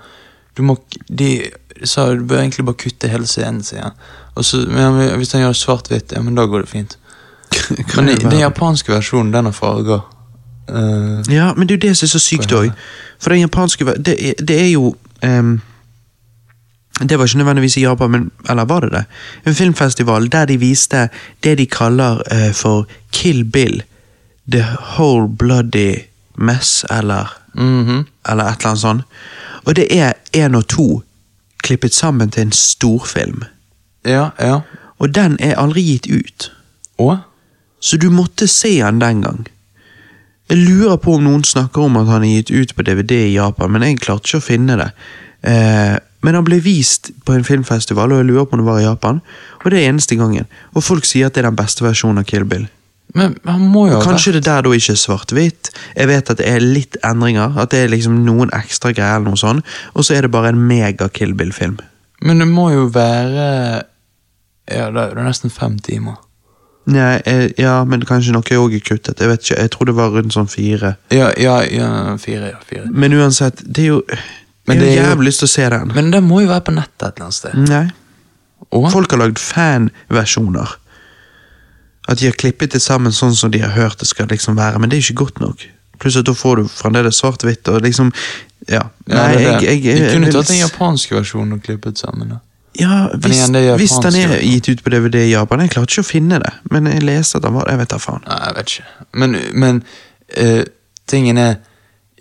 du 0.57 0.63
må 0.63 0.77
De 1.07 1.33
sa 1.83 2.07
du 2.13 2.23
bør 2.23 2.43
egentlig 2.43 2.65
bare 2.65 2.79
kutte 2.79 3.09
hele 3.11 3.27
scenen, 3.27 3.63
sier 3.65 3.89
han. 3.89 3.99
Og 4.35 4.45
så, 4.45 4.63
men 4.69 5.01
ja, 5.01 5.15
Hvis 5.19 5.33
han 5.35 5.43
gjør 5.43 5.57
svart-hvitt, 5.57 6.15
ja, 6.15 6.21
men 6.23 6.35
da 6.39 6.45
går 6.47 6.63
det 6.63 6.69
fint. 6.71 6.97
Men 7.95 8.13
den 8.15 8.39
japanske 8.39 8.93
versjonen, 8.93 9.33
den 9.33 9.49
har 9.49 9.55
farger. 9.55 10.05
Uh, 10.71 11.19
Ja, 11.27 11.51
men 11.57 11.67
det 11.67 11.75
er 11.75 11.79
jo 11.81 11.87
det 11.89 11.97
som 11.97 12.05
er 12.07 12.13
så 12.13 12.19
sykt 12.23 12.53
òg. 12.55 12.71
For 13.19 13.33
den 13.35 13.43
japanske 13.43 13.85
Det, 13.99 14.15
er- 14.15 14.39
det 14.39 14.61
er 14.61 14.69
jo 14.71 14.95
ehm, 15.21 15.59
Det 16.99 17.17
var 17.17 17.25
ikke 17.25 17.37
nødvendigvis 17.37 17.77
i 17.77 17.81
Japan, 17.81 18.11
men 18.11 18.31
Eller 18.49 18.65
var 18.65 18.79
det 18.79 18.91
det? 18.91 19.05
En 19.45 19.55
filmfestival 19.55 20.31
der 20.31 20.45
de 20.45 20.57
viste 20.57 21.09
det 21.43 21.57
de 21.57 21.65
kaller 21.65 22.21
uh, 22.31 22.53
for 22.53 22.87
Kill 23.11 23.43
Bill. 23.45 23.83
The 24.51 24.65
Whole 24.79 25.29
Bloody 25.29 25.95
Mess, 26.35 26.85
eller 26.89 27.37
mhm. 27.53 28.05
Eller 28.29 28.43
et 28.43 28.57
eller 28.57 28.67
annet 28.67 28.79
sånt. 28.79 29.01
Og 29.65 29.75
det 29.75 29.97
er 29.97 30.13
én 30.37 30.55
og 30.57 30.67
to 30.67 31.03
klippet 31.63 31.93
sammen 31.93 32.31
til 32.31 32.41
en 32.41 32.51
storfilm. 32.51 33.43
Ja, 34.05 34.29
ja. 34.39 34.59
Og 34.99 35.15
den 35.15 35.37
er 35.39 35.59
aldri 35.59 35.81
gitt 35.81 36.07
ut. 36.09 36.51
Og? 36.97 37.17
Så 37.79 37.97
du 37.97 38.09
måtte 38.09 38.47
se 38.47 38.81
den 38.81 39.01
den 39.01 39.21
gang. 39.21 39.47
Jeg 40.49 40.57
lurer 40.57 40.97
på 40.97 41.15
om 41.15 41.23
noen 41.23 41.43
snakker 41.43 41.81
om 41.81 41.97
at 41.97 42.09
han 42.11 42.23
er 42.23 42.41
gitt 42.41 42.51
ut 42.51 42.75
på 42.75 42.83
DVD 42.83 43.11
i 43.11 43.35
Japan, 43.35 43.71
men 43.71 43.85
jeg 43.85 44.01
klarte 44.03 44.27
ikke 44.27 44.41
å 44.41 44.45
finne 44.45 44.77
det. 44.81 44.89
Eh, 45.47 45.95
men 46.21 46.37
han 46.37 46.45
ble 46.45 46.59
vist 46.61 47.11
på 47.25 47.33
en 47.33 47.45
filmfestival, 47.45 48.11
og 48.11 48.21
jeg 48.21 48.29
lurer 48.29 48.45
på 48.45 48.57
om 48.57 48.61
det 48.61 48.67
var 48.67 48.79
i 48.81 48.85
Japan. 48.85 49.21
Og 49.63 49.71
det 49.71 49.81
er 49.81 49.89
eneste 49.89 50.17
gangen. 50.19 50.45
Og 50.75 50.85
folk 50.85 51.07
sier 51.09 51.29
at 51.29 51.35
det 51.35 51.43
er 51.43 51.49
den 51.49 51.57
beste 51.57 51.85
versjonen 51.85 52.21
av 52.21 52.29
Kill 52.29 52.45
Bill. 52.45 52.67
Men 53.17 53.35
han 53.43 53.63
må 53.67 53.87
jo 53.89 53.97
ha 53.97 54.05
Kanskje 54.05 54.37
det 54.37 54.45
der 54.45 54.63
da 54.63 54.71
ikke 54.75 54.93
er 54.93 55.01
svart-hvitt. 55.01 55.71
Jeg 55.97 56.07
vet 56.07 56.31
at 56.31 56.39
det 56.39 56.47
er 56.47 56.63
litt 56.63 56.97
endringer, 57.03 57.57
at 57.59 57.73
det 57.73 57.83
er 57.83 57.91
liksom 57.91 58.21
noen 58.27 58.53
ekstra 58.55 58.93
greier 58.95 59.19
eller 59.19 59.33
noe 59.33 59.41
sånt, 59.41 59.67
og 59.93 60.07
så 60.07 60.15
er 60.15 60.27
det 60.27 60.33
bare 60.33 60.53
en 60.53 60.61
mega 60.69 61.09
Kill 61.11 61.33
Bill-film. 61.35 61.79
Men 62.21 62.43
det 62.43 62.47
må 62.47 62.69
jo 62.71 62.89
være 62.93 63.47
Ja, 64.71 64.91
det 64.93 65.01
er 65.01 65.17
er 65.17 65.25
nesten 65.25 65.51
fem 65.51 65.79
timer. 65.81 66.21
Nei, 66.91 67.21
eh, 67.25 67.51
ja, 67.61 67.83
men 67.85 68.05
kanskje 68.07 68.33
noe 68.33 68.57
òg 68.57 68.73
er 68.73 68.83
kuttet. 68.85 69.19
Jeg 69.19 69.29
vet 69.29 69.43
ikke, 69.43 69.59
jeg 69.59 69.71
tror 69.73 69.89
det 69.89 69.95
var 69.97 70.13
rundt 70.15 70.33
sånn 70.33 70.49
fire. 70.49 70.95
Ja, 71.13 71.29
ja, 71.37 71.59
ja 71.69 72.17
fire. 72.17 72.53
ja, 72.55 72.61
fire. 72.65 72.87
Men 72.89 73.13
uansett, 73.13 73.61
det 73.65 73.83
er 73.83 73.89
jo 73.91 74.01
Men 74.67 74.77
Jeg 74.77 74.83
det 74.83 74.91
har 74.99 75.09
jævlig 75.11 75.31
lyst 75.31 75.41
til 75.41 75.49
å 75.49 75.51
se 75.55 75.69
den. 75.73 75.91
Men 75.95 76.11
det 76.13 76.21
må 76.23 76.43
jo 76.43 76.51
være 76.51 76.65
på 76.67 76.75
nettet 76.75 77.07
et 77.07 77.15
eller 77.15 77.27
annet 77.27 77.37
sted. 77.39 77.57
Nei. 77.69 77.85
Og? 78.71 78.87
Folk 78.93 79.11
har 79.11 79.23
lagd 79.23 79.41
fanversjoner. 79.41 80.77
At 82.09 82.21
de 82.21 82.29
har 82.29 82.37
klippet 82.37 82.73
det 82.75 82.81
sammen 82.81 83.13
sånn 83.15 83.35
som 83.37 83.51
de 83.53 83.61
har 83.63 83.73
hørt 83.75 83.99
det 84.01 84.09
skal 84.09 84.29
liksom 84.31 84.57
være, 84.59 84.79
men 84.81 84.91
det 84.91 84.99
er 84.99 85.05
ikke 85.05 85.23
godt 85.25 85.41
nok. 85.43 85.65
Pluss 86.01 86.17
at 86.17 86.25
da 86.25 86.33
får 86.37 86.61
du 86.61 86.69
fremdeles 86.69 87.19
svart-hvitt 87.21 87.67
og 87.73 87.83
liksom 87.85 88.13
Ja. 88.69 88.83
Ja, 89.09 89.15
Nei, 89.15 89.35
det 89.35 89.41
jeg, 89.41 89.61
jeg, 89.63 89.83
jeg, 89.85 89.99
De 89.99 90.13
kunne 90.13 90.31
tatt 90.31 90.49
den 90.51 90.61
japansk 90.61 91.13
versjonen 91.15 91.57
og 91.57 91.63
klippet 91.65 91.97
sammen. 91.97 92.35
da. 92.35 92.39
Ja, 92.79 93.07
hvis, 93.13 93.35
igjen, 93.35 93.55
er 93.55 93.77
hvis 93.77 93.97
den 93.99 94.15
er 94.15 94.35
gitt 94.39 94.69
ut 94.69 94.83
på 94.83 94.93
DVD 94.93 95.25
i 95.25 95.31
Japan. 95.33 95.59
Jeg 95.65 95.73
klarte 95.73 95.91
ikke 95.91 96.05
å 96.05 96.07
finne 96.07 96.39
det, 96.39 96.51
men 96.71 96.87
jeg 96.87 97.03
leste 97.03 97.39
at 97.41 97.43
den 97.43 97.57
var 97.57 97.67
Jeg 97.67 97.81
vet 97.81 97.91
da 97.91 97.99
faen. 97.99 98.23
Nei, 98.27 98.37
jeg 98.45 98.55
vet 98.57 98.75
ikke. 98.75 99.07
Men, 99.23 99.37
men 99.63 99.81
uh, 100.37 100.63
tingen 101.11 101.41
er 101.41 101.57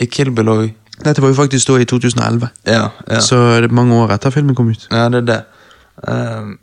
I 0.01 0.09
Kill 0.11 0.33
Bill 0.35 0.51
òg 0.51 0.65
Dette 1.05 1.23
var 1.23 1.29
jo 1.33 1.35
faktisk 1.35 1.69
da 1.69 1.79
i 1.81 1.85
2011, 1.89 2.49
ja, 2.67 2.89
ja. 3.09 3.21
så 3.21 3.37
det 3.61 3.71
er 3.71 3.75
mange 3.75 3.95
år 3.95 4.13
etter 4.13 4.31
filmen 4.35 4.55
kom 4.55 4.69
ut. 4.71 4.89
ja, 4.91 5.09
det 5.09 5.23
er 5.23 5.27
det. 5.31 5.41
Um, 6.09 6.59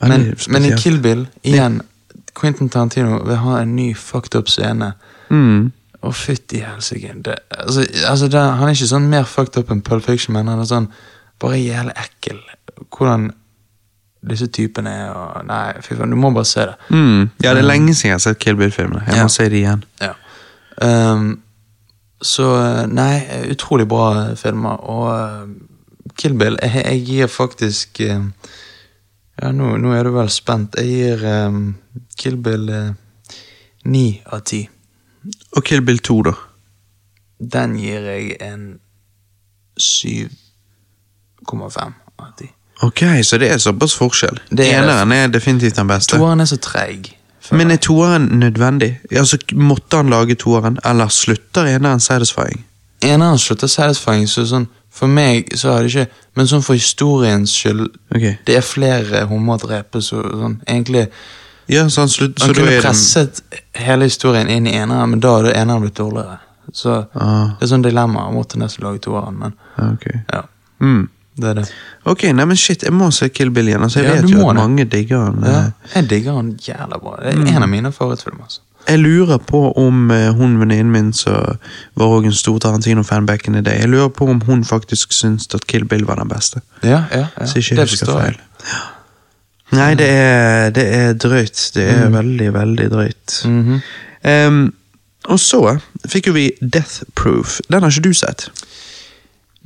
Veldig 0.00 0.08
men, 0.08 0.20
men 0.20 0.30
i 0.30 0.36
spesielt. 0.70 0.80
Kill 0.80 0.98
Bill, 1.04 1.26
igjen 1.44 1.80
Quentin 2.34 2.68
Tarantino 2.72 3.18
vil 3.26 3.36
ha 3.36 3.58
en 3.60 3.74
ny 3.76 3.90
fucked 3.94 4.34
up 4.38 4.48
scene. 4.48 4.92
Mm. 5.28 5.72
Å, 6.02 6.12
fytti 6.16 6.62
helsike. 6.64 7.12
Det- 7.24 7.36
Altså, 7.58 7.84
altså 8.08 8.28
det, 8.32 8.40
han 8.40 8.68
er 8.68 8.72
ikke 8.72 8.86
sånn 8.88 9.08
mer 9.12 9.24
fucked 9.28 9.58
up 9.60 9.70
enn 9.70 9.82
Pulp 9.84 10.04
Fiction, 10.06 10.32
men 10.32 10.48
han 10.48 10.58
er 10.62 10.64
sånn 10.70 10.88
bare 11.40 11.58
jævlig 11.60 11.92
ekkel. 12.00 12.38
Hvordan 12.96 13.30
disse 14.30 14.46
typene 14.52 14.88
er 14.90 15.12
og 15.16 15.44
Nei, 15.48 15.74
fy 15.84 15.94
faen, 15.98 16.10
du 16.10 16.16
må 16.16 16.30
bare 16.32 16.44
se 16.48 16.60
det. 16.70 16.74
Mm. 16.90 17.30
Ja, 17.44 17.52
det 17.54 17.60
er 17.64 17.68
lenge 17.68 17.92
siden 17.94 18.10
jeg 18.14 18.16
har 18.16 18.24
sett 18.24 18.38
Kill 18.40 18.56
Bill-filmene. 18.56 19.04
Jeg 19.06 19.16
Ja. 19.16 19.22
må 19.28 19.28
se 19.36 19.48
det 19.48 19.60
igjen. 19.60 19.84
Ja. 20.00 20.12
Ehm, 20.80 21.40
så 22.20 22.56
eh, 22.60 22.86
nei, 22.86 23.22
utrolig 23.50 23.86
bra 23.88 24.10
eh, 24.20 24.36
filmer. 24.36 24.80
Og 24.92 25.08
eh, 25.14 25.48
Kill 26.20 26.34
Bill 26.36 26.58
Jeg, 26.60 26.82
jeg 26.84 27.04
gir 27.06 27.26
faktisk 27.30 28.00
Ja, 28.00 29.52
nå, 29.56 29.76
nå 29.80 29.92
er 29.96 30.04
du 30.04 30.10
vel 30.12 30.30
spent. 30.32 30.76
Jeg 30.76 30.88
gir 30.90 31.24
um, 31.48 31.74
Kill 32.18 32.36
Bill 32.36 32.66
ni 33.88 34.20
uh, 34.20 34.34
av 34.36 34.40
ti. 34.44 34.68
Og 35.56 35.64
Kill 35.64 35.80
Bill 35.86 35.98
2, 36.04 36.16
da. 36.28 36.34
Den 37.40 37.78
gir 37.80 38.04
jeg 38.04 38.36
en 38.44 38.66
7,5 39.80 40.28
av 41.56 42.34
10. 42.36 42.52
Ok, 42.84 43.00
så 43.24 43.38
det 43.40 43.48
er 43.54 43.58
såpass 43.60 43.96
forskjell. 43.96 44.42
Er 44.50 44.56
det. 44.56 44.68
Eneren 44.76 45.12
er 45.16 45.32
definitivt 45.32 45.76
den 45.80 45.88
beste. 45.88 46.16
Toeren 46.16 46.40
er 46.44 46.48
så 46.48 46.60
treig. 46.60 47.14
Men 47.50 47.70
er 47.70 47.76
toeren 47.76 48.28
nødvendig? 48.40 49.00
Altså, 49.16 49.38
Måtte 49.52 49.96
han 49.96 50.10
lage 50.10 50.34
toeren, 50.34 50.78
eller 50.84 51.08
slutter 51.08 51.66
eneren 51.66 52.00
satisfying? 52.00 52.64
Eneren 53.02 53.38
slutter 53.38 53.66
satisfying, 53.66 54.28
så 54.28 54.44
sånn 54.46 54.68
For 54.90 55.08
meg 55.08 55.54
så 55.56 55.70
er 55.72 55.86
det 55.86 55.90
ikke 55.92 56.24
Men 56.36 56.48
sånn 56.50 56.64
for 56.66 56.76
historiens 56.76 57.52
skyld 57.54 57.86
okay. 58.14 58.34
Det 58.46 58.58
er 58.58 58.66
flere 58.66 59.24
homoer 59.30 59.62
drepes, 59.62 60.10
så 60.12 60.20
sånn 60.22 60.58
egentlig 60.66 61.06
Ja, 61.70 61.86
så 61.88 62.04
han 62.04 62.12
slutt, 62.12 62.42
Han 62.42 62.50
så 62.50 62.58
kunne 62.58 62.80
presset 62.82 63.40
den... 63.40 63.64
hele 63.86 64.10
historien 64.10 64.50
inn 64.50 64.66
i 64.66 64.74
eneren, 64.74 65.14
men 65.14 65.20
da 65.22 65.36
hadde 65.36 65.54
eneren 65.54 65.84
blitt 65.84 66.00
dårligere. 66.00 66.40
Så 66.74 66.96
ah, 67.14 67.52
det 67.58 67.66
er 67.66 67.70
sånn 67.70 67.84
dilemma. 67.84 68.24
Jeg 68.26 68.34
måtte 68.34 68.58
nesten 68.58 68.84
lage 68.84 68.98
toeren, 69.06 69.38
men 69.38 69.54
ok. 69.78 70.06
ja. 70.32 70.42
Mm. 70.82 71.04
Det 71.36 71.44
er 71.50 71.54
det. 71.54 71.66
Ok, 72.04 72.22
nei, 72.34 72.44
men 72.44 72.56
shit, 72.56 72.82
jeg 72.82 72.92
må 72.92 73.10
se 73.14 73.28
Kill 73.28 73.50
Bill 73.50 73.68
igjen. 73.68 73.82
Altså, 73.82 74.00
jeg 74.02 74.08
Ja, 74.08 74.14
vet 74.14 74.26
du 74.26 74.32
jo 74.34 74.38
må 74.42 74.50
at 74.50 74.56
det. 74.56 74.62
mange 74.64 74.84
digger 74.84 75.18
han. 75.24 75.38
Ja, 75.44 75.58
eh. 75.60 75.70
jeg 75.94 76.08
digger 76.10 76.34
han 76.36 76.50
jævla 76.58 76.98
bra. 77.00 77.16
Det 77.22 77.34
er 77.34 77.38
Mm. 77.38 77.46
en 77.56 77.62
av 77.62 77.68
mine 77.68 77.92
favorittfilmer. 77.92 78.42
Altså. 78.44 78.60
Jeg 78.88 78.98
lurer 78.98 79.38
på 79.38 79.72
om 79.76 80.10
eh, 80.10 80.32
hun 80.32 80.58
venninnen 80.60 80.90
min 80.90 81.12
som 81.12 81.56
var 81.96 82.06
også 82.06 82.26
en 82.26 82.32
stor 82.32 82.58
Tarantino-fan 82.58 83.26
back 83.26 83.46
in 83.46 83.52
the 83.52 83.60
day, 83.62 83.78
jeg 83.78 83.88
lurer 83.88 84.08
på 84.08 84.28
om 84.28 84.40
hun 84.40 84.64
faktisk 84.64 85.12
syns 85.12 85.46
at 85.54 85.66
Kill 85.66 85.84
Bill 85.84 86.04
var 86.04 86.16
den 86.16 86.28
beste. 86.28 86.60
Ja, 86.82 87.04
ja, 87.12 87.26
ja. 87.40 87.46
Så 87.46 87.58
ikke 87.58 87.68
jeg 87.74 87.76
det 87.76 87.90
husker 87.90 88.06
feil. 88.06 88.36
jeg. 88.36 88.80
Nei, 89.72 89.94
det 89.94 90.08
er, 90.10 90.70
det 90.70 90.86
er 90.94 91.12
drøyt. 91.14 91.70
Det 91.74 91.84
er 91.88 92.08
veldig, 92.10 92.52
veldig 92.54 92.90
drøyt. 92.90 93.42
Mhm. 93.46 93.80
Em, 94.24 94.72
og 95.28 95.38
så 95.38 95.78
fikk 96.08 96.26
jo 96.26 96.32
vi 96.32 96.50
Death 96.60 97.02
Proof. 97.14 97.60
Den 97.70 97.82
har 97.82 97.90
ikke 97.90 98.02
du 98.08 98.12
sett. 98.12 98.48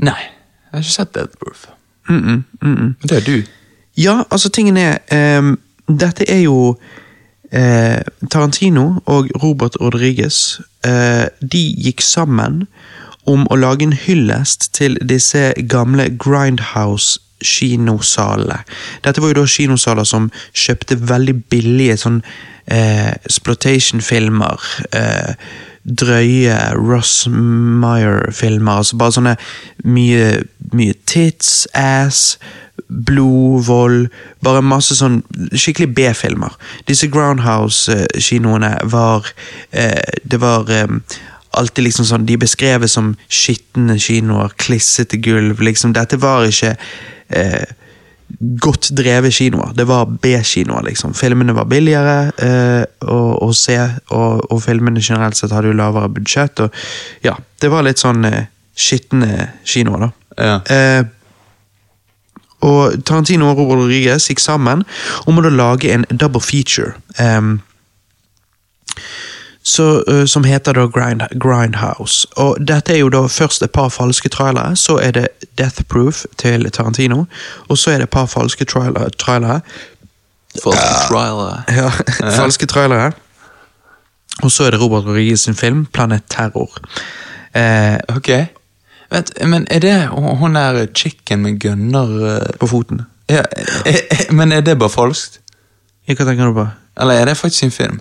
Nei, 0.02 0.18
jeg 0.74 0.82
har 0.82 0.86
ikke 0.88 0.96
sett 0.98 1.14
Dead 1.14 1.28
Proof. 1.40 1.66
Mm 2.08 2.42
-mm, 2.60 2.68
mm 2.68 2.94
det 3.02 3.12
er 3.12 3.20
du. 3.20 3.42
Ja, 3.96 4.22
altså 4.30 4.48
tingen 4.48 4.76
er 4.76 4.98
um, 5.38 5.58
Dette 5.88 6.30
er 6.30 6.40
jo 6.40 6.76
eh, 7.52 8.00
Tarantino 8.30 8.92
og 9.06 9.28
Robert 9.42 9.76
Rodriguez. 9.80 10.60
Eh, 10.84 11.26
de 11.52 11.74
gikk 11.84 12.00
sammen 12.00 12.66
om 13.26 13.46
å 13.50 13.56
lage 13.56 13.82
en 13.82 13.92
hyllest 13.92 14.74
til 14.74 14.98
disse 15.08 15.52
gamle 15.68 16.08
Grindhouse 16.18 17.20
kinosalene. 17.44 18.62
Dette 19.04 19.20
var 19.20 19.32
jo 19.32 19.42
da 19.42 19.46
kinosaler 19.46 20.04
som 20.08 20.30
kjøpte 20.52 20.98
veldig 21.08 21.36
billige 21.52 21.96
sånn 22.00 22.22
eh, 22.66 23.12
exploitation-filmer. 23.24 24.68
Eh, 24.92 25.34
drøye 25.84 26.56
Ross 26.78 27.26
Meyer-filmer. 27.28 28.80
Altså 28.80 28.98
bare 29.00 29.16
sånne 29.18 29.34
mye, 29.84 30.28
mye 30.72 30.96
tits, 31.08 31.66
ass, 31.76 32.38
blod, 32.88 33.64
vold. 33.68 34.08
Bare 34.44 34.64
masse 34.64 34.96
sånn 34.98 35.20
skikkelig 35.52 35.90
B-filmer. 35.96 36.56
Disse 36.88 37.08
Groundhouse-kinoene 37.12 38.74
var 38.92 39.28
eh, 39.70 40.18
Det 40.24 40.40
var 40.40 40.70
eh, 40.72 40.88
alltid 41.54 41.86
liksom 41.86 42.08
sånn 42.08 42.26
De 42.26 42.36
beskreves 42.40 42.96
som 42.96 43.14
skitne 43.28 43.98
kinoer, 44.00 44.56
klissete 44.58 45.20
gulv. 45.22 45.62
liksom 45.62 45.94
Dette 45.96 46.20
var 46.20 46.48
ikke 46.48 46.74
eh, 47.28 47.64
godt 48.40 48.90
drevet 48.96 49.34
kinoer. 49.34 49.72
Det 49.76 49.86
var 49.88 50.06
B-kinoer, 50.22 50.84
liksom. 50.88 51.14
Filmene 51.14 51.54
var 51.56 51.68
billigere 51.70 52.16
eh, 52.38 52.84
å, 53.10 53.18
å 53.46 53.50
se, 53.56 53.78
og, 54.10 54.44
og 54.50 54.62
filmene 54.64 55.02
generelt 55.02 55.38
sett 55.38 55.54
hadde 55.54 55.72
jo 55.72 55.78
lavere 55.78 56.12
budsjett. 56.12 56.64
og 56.64 56.74
ja, 57.26 57.36
Det 57.60 57.70
var 57.72 57.86
litt 57.86 58.02
sånn 58.02 58.24
eh, 58.28 58.46
skitne 58.74 59.50
kinoer, 59.64 60.08
da. 60.08 60.10
Ja. 60.34 60.56
Eh, 60.74 61.04
og 62.64 62.96
Tarantino 63.04 63.50
og 63.50 63.58
Robert 63.60 63.82
Rodriguez 63.82 64.30
gikk 64.30 64.40
sammen 64.40 64.86
om 65.28 65.38
å 65.38 65.50
lage 65.52 65.92
en 65.92 66.06
double 66.10 66.40
feature. 66.40 66.94
em, 67.18 67.58
så, 69.64 70.02
eh, 70.08 70.24
som 70.26 70.44
heter 70.44 70.72
da 70.76 70.86
Grind, 70.86 71.22
Grindhouse. 71.40 72.26
Og 72.36 72.58
dette 72.68 72.92
er 72.92 72.98
jo 72.98 73.08
da 73.08 73.22
først 73.26 73.62
et 73.62 73.72
par 73.72 73.88
falske 73.88 74.28
trailere, 74.28 74.76
så 74.76 74.98
er 75.02 75.10
det 75.16 75.28
Death 75.58 75.82
Proof 75.88 76.24
til 76.36 76.70
Tarantino, 76.70 77.24
og 77.68 77.78
så 77.78 77.90
er 77.90 77.94
det 78.02 78.02
et 78.08 78.10
par 78.10 78.26
falske 78.26 78.64
trailere. 78.64 79.10
trailere. 79.18 79.60
Falske 80.62 81.08
trailere. 81.08 81.62
Ja, 81.68 81.90
falske 82.40 82.66
trailere. 82.66 83.12
Og 84.42 84.50
så 84.50 84.64
er 84.64 84.70
det 84.74 84.80
Robert 84.80 85.04
Rodriguez 85.06 85.40
sin 85.40 85.54
film, 85.54 85.86
Planet 85.86 86.22
Terror. 86.30 86.70
Eh, 87.54 87.98
Ok. 88.16 88.28
Vent, 89.12 89.30
men 89.46 89.66
er 89.70 89.78
det 89.78 90.08
hun 90.08 90.54
der 90.54 90.86
chicken 90.94 91.42
med 91.42 91.60
gunner 91.60 92.36
eh, 92.36 92.56
på 92.60 92.66
foten. 92.66 93.02
ja, 93.30 93.42
er, 93.86 94.00
er, 94.10 94.32
Men 94.32 94.52
er 94.52 94.60
det 94.60 94.78
bare 94.78 94.90
falskt? 94.90 95.40
Hva 96.08 96.24
tenker 96.24 96.46
du 96.46 96.52
på? 96.52 96.66
Eller 97.00 97.14
er 97.14 97.24
det 97.24 97.36
faktisk 97.36 97.62
en 97.64 97.70
film? 97.70 98.00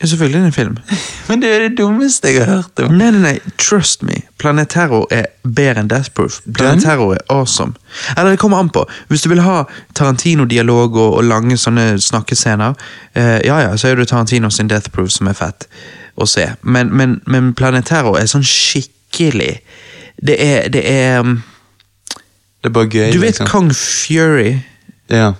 Ja, 0.00 0.06
selvfølgelig 0.06 0.38
er 0.38 0.42
det 0.42 0.46
en 0.46 0.52
film. 0.52 0.76
Men 1.28 1.42
det 1.42 1.50
er 1.54 1.62
det 1.68 1.78
dummeste 1.78 2.28
jeg 2.28 2.44
har 2.44 2.54
hørt 2.54 2.80
om. 2.84 2.92
Nei, 2.92 3.10
nei, 3.10 3.20
nei, 3.20 3.52
trust 3.58 4.02
me. 4.04 4.20
Planet 4.38 4.68
Terror 4.68 5.06
er 5.10 5.30
bedre 5.42 5.80
enn 5.80 5.88
Death 5.88 6.12
Proof. 6.12 6.40
Planet 6.44 6.82
Den? 6.82 6.82
Terror 6.84 7.14
er 7.14 7.22
awesome. 7.32 7.72
Eller 8.16 8.30
det 8.30 8.38
kommer 8.38 8.60
an 8.60 8.68
på. 8.68 8.84
Hvis 9.08 9.24
du 9.24 9.30
vil 9.32 9.40
ha 9.40 9.62
Tarantino-dialog 9.94 10.96
og, 10.96 11.14
og 11.16 11.24
lange 11.24 11.56
sånne 11.56 11.94
snakkescener, 12.02 12.76
eh, 13.14 13.38
ja 13.48 13.60
ja, 13.64 13.72
så 13.76 13.88
er 13.88 13.96
det 13.96 14.08
Tarantino 14.12 14.50
sin 14.50 14.68
Death 14.68 14.92
Proof 14.92 15.10
som 15.16 15.32
er 15.32 15.38
fett 15.38 15.68
å 16.16 16.28
se. 16.28 16.44
Men, 16.62 16.92
men, 16.92 17.20
men 17.26 17.54
Planet 17.56 17.88
Terror 17.88 18.20
er 18.20 18.28
sånn 18.28 18.44
skikkelig 18.44 19.56
Det 20.16 20.36
er, 20.40 20.68
det 20.72 20.82
er 20.88 21.20
um, 21.24 21.40
Det 22.60 22.68
er 22.68 22.76
bare 22.76 22.88
gøy. 22.88 23.10
Du 23.12 23.20
vet 23.20 23.32
liksom. 23.32 23.48
Kong 23.48 23.72
Fury? 23.72 24.58
Ja. 25.12 25.32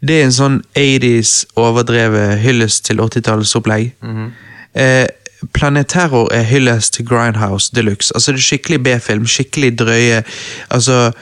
Det 0.00 0.20
er 0.20 0.26
en 0.26 0.34
sånn 0.34 0.58
80s 0.76 1.46
overdrevet 1.56 2.38
hyllest 2.42 2.84
til 2.84 3.00
80-tallsopplegg. 3.00 3.92
-hmm. 4.02 4.30
eh, 4.74 5.06
Planet 5.52 5.86
Terror 5.88 6.32
er 6.32 6.42
hyllest 6.42 6.94
til 6.94 7.06
Grindhouse 7.06 7.70
Deluxe. 7.74 8.12
Altså 8.14 8.32
Det 8.32 8.38
er 8.38 8.42
skikkelig 8.42 8.82
B-film, 8.82 9.26
skikkelig 9.26 9.78
drøye 9.78 10.22
Altså 10.70 11.12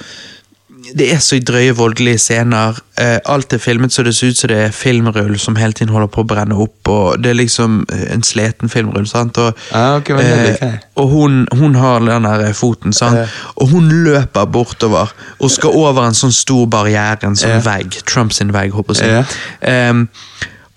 Det 0.93 1.07
er 1.13 1.19
så 1.25 1.39
drøye, 1.41 1.73
voldelige 1.77 2.19
scener. 2.19 2.77
Eh, 3.01 3.19
alt 3.27 3.53
er 3.53 3.59
filmet 3.59 3.93
så 3.93 4.03
det 4.05 4.13
ser 4.15 4.31
ut 4.31 4.37
som 4.39 4.49
det 4.53 4.59
er 4.67 4.71
filmrull 4.75 5.39
som 5.39 5.57
hele 5.57 5.73
tiden 5.73 5.93
holder 5.95 6.11
på 6.13 6.23
å 6.23 6.29
brenne 6.29 6.55
opp. 6.61 6.89
og 6.89 7.23
Det 7.23 7.31
er 7.33 7.39
liksom 7.39 7.87
eh, 7.93 8.13
en 8.15 8.23
sleten 8.23 8.69
filmrull. 8.69 9.07
sant? 9.07 9.39
Og, 9.39 9.57
Ah, 9.73 9.97
okay, 9.97 10.15
eh, 10.21 10.79
og 10.97 11.09
hun, 11.09 11.47
hun 11.53 11.75
har 11.75 12.01
den 12.01 12.23
der 12.29 12.53
foten, 12.53 12.93
sant? 12.93 13.17
Ja. 13.17 13.27
og 13.57 13.69
hun 13.69 13.89
løper 14.05 14.45
bortover 14.47 15.13
og 15.41 15.51
skal 15.51 15.71
over 15.71 16.07
en 16.07 16.15
sånn 16.15 16.33
stor 16.33 16.67
barriere, 16.67 17.25
en 17.25 17.37
sånn 17.37 17.63
vegg. 17.65 18.03
Trumps 18.05 18.41
vegg, 18.45 18.73
håper 18.73 18.95
jeg. 18.95 19.11
å 19.11 19.25
Ja. 19.63 20.05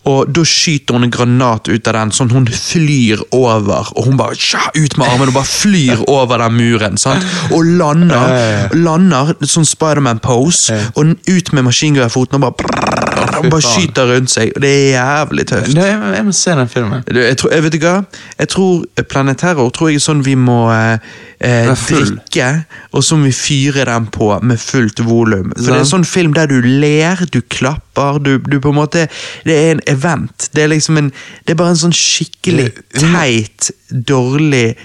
Og 0.07 0.31
da 0.31 0.43
skyter 0.47 0.95
hun 0.95 1.07
en 1.07 1.13
granat 1.13 1.67
ut 1.67 1.89
av 1.89 1.97
den, 1.97 2.13
sånn 2.15 2.31
hun 2.31 2.47
flyr 2.47 3.23
over. 3.35 3.91
Og 3.95 4.07
hun 4.07 4.19
bare 4.19 4.37
tja, 4.39 4.61
ut 4.75 4.97
med 4.99 5.07
armen 5.07 5.31
og 5.31 5.35
bare 5.35 5.51
flyr 5.51 6.05
over 6.07 6.43
den 6.43 6.57
muren. 6.57 6.97
sant? 7.01 7.25
Og 7.51 7.67
lander 7.79 8.71
lander 8.77 9.35
sånn 9.43 9.67
Spiderman-pose, 9.67 10.79
og 10.95 11.17
ut 11.27 11.53
med 11.53 11.67
maskingeværfoten 11.67 12.39
og 12.39 12.47
bare, 12.47 12.57
brrr, 12.63 13.06
fy 13.45 13.51
bare 13.53 13.65
skyter 13.65 14.09
rundt 14.11 14.31
seg. 14.31 14.51
Og 14.55 14.63
det 14.63 14.71
er 14.73 14.83
jævlig 14.95 15.45
tøft. 15.51 15.71
Det, 15.75 15.85
jeg, 15.87 16.01
jeg 16.15 16.25
må 16.25 16.33
se 16.35 16.55
den 16.59 16.71
filmen. 16.71 17.05
Du, 17.07 17.19
jeg, 17.19 17.37
tror, 17.37 17.53
jeg 17.53 17.65
vet 17.65 17.77
ikke 17.79 17.93
hva? 17.93 18.21
Jeg 18.39 18.51
tror 18.53 19.05
Planet 19.09 19.41
Terror 19.43 19.71
tror 19.75 19.91
jeg 19.91 20.01
er 20.01 20.05
sånn 20.07 20.23
vi 20.25 20.35
må 20.39 20.57
eh, 20.73 21.07
eh, 21.39 21.71
drikke, 21.87 22.49
og 22.91 23.05
så 23.05 23.17
må 23.19 23.29
vi 23.29 23.35
fyre 23.37 23.85
den 23.89 24.09
på 24.13 24.29
med 24.41 24.61
fullt 24.61 25.03
volum. 25.05 25.53
For 25.55 25.69
det 25.69 25.77
er 25.77 25.85
en 25.85 25.91
sånn 25.93 26.07
film 26.07 26.35
der 26.37 26.51
du 26.51 26.59
ler, 26.65 27.23
du 27.33 27.41
klapper, 27.41 28.21
du, 28.23 28.37
du 28.39 28.59
på 28.63 28.73
en 28.73 28.79
måte 28.81 29.07
Det 29.45 29.55
er 29.55 29.73
en 29.75 29.83
event. 29.89 30.49
Det 30.53 30.65
er 30.65 30.73
liksom 30.73 30.97
en 30.97 31.11
Det 31.45 31.53
er 31.53 31.59
bare 31.59 31.75
en 31.75 31.83
sånn 31.85 31.95
skikkelig 31.95 32.71
teit, 32.97 33.71
dårlig 33.89 34.77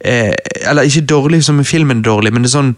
eh, 0.00 0.34
Eller 0.66 0.88
ikke 0.88 1.06
dårlig 1.06 1.42
som 1.44 1.60
i 1.60 1.66
filmen 1.66 2.02
dårlig, 2.04 2.32
men 2.34 2.44
det 2.44 2.52
er 2.52 2.58
sånn 2.58 2.74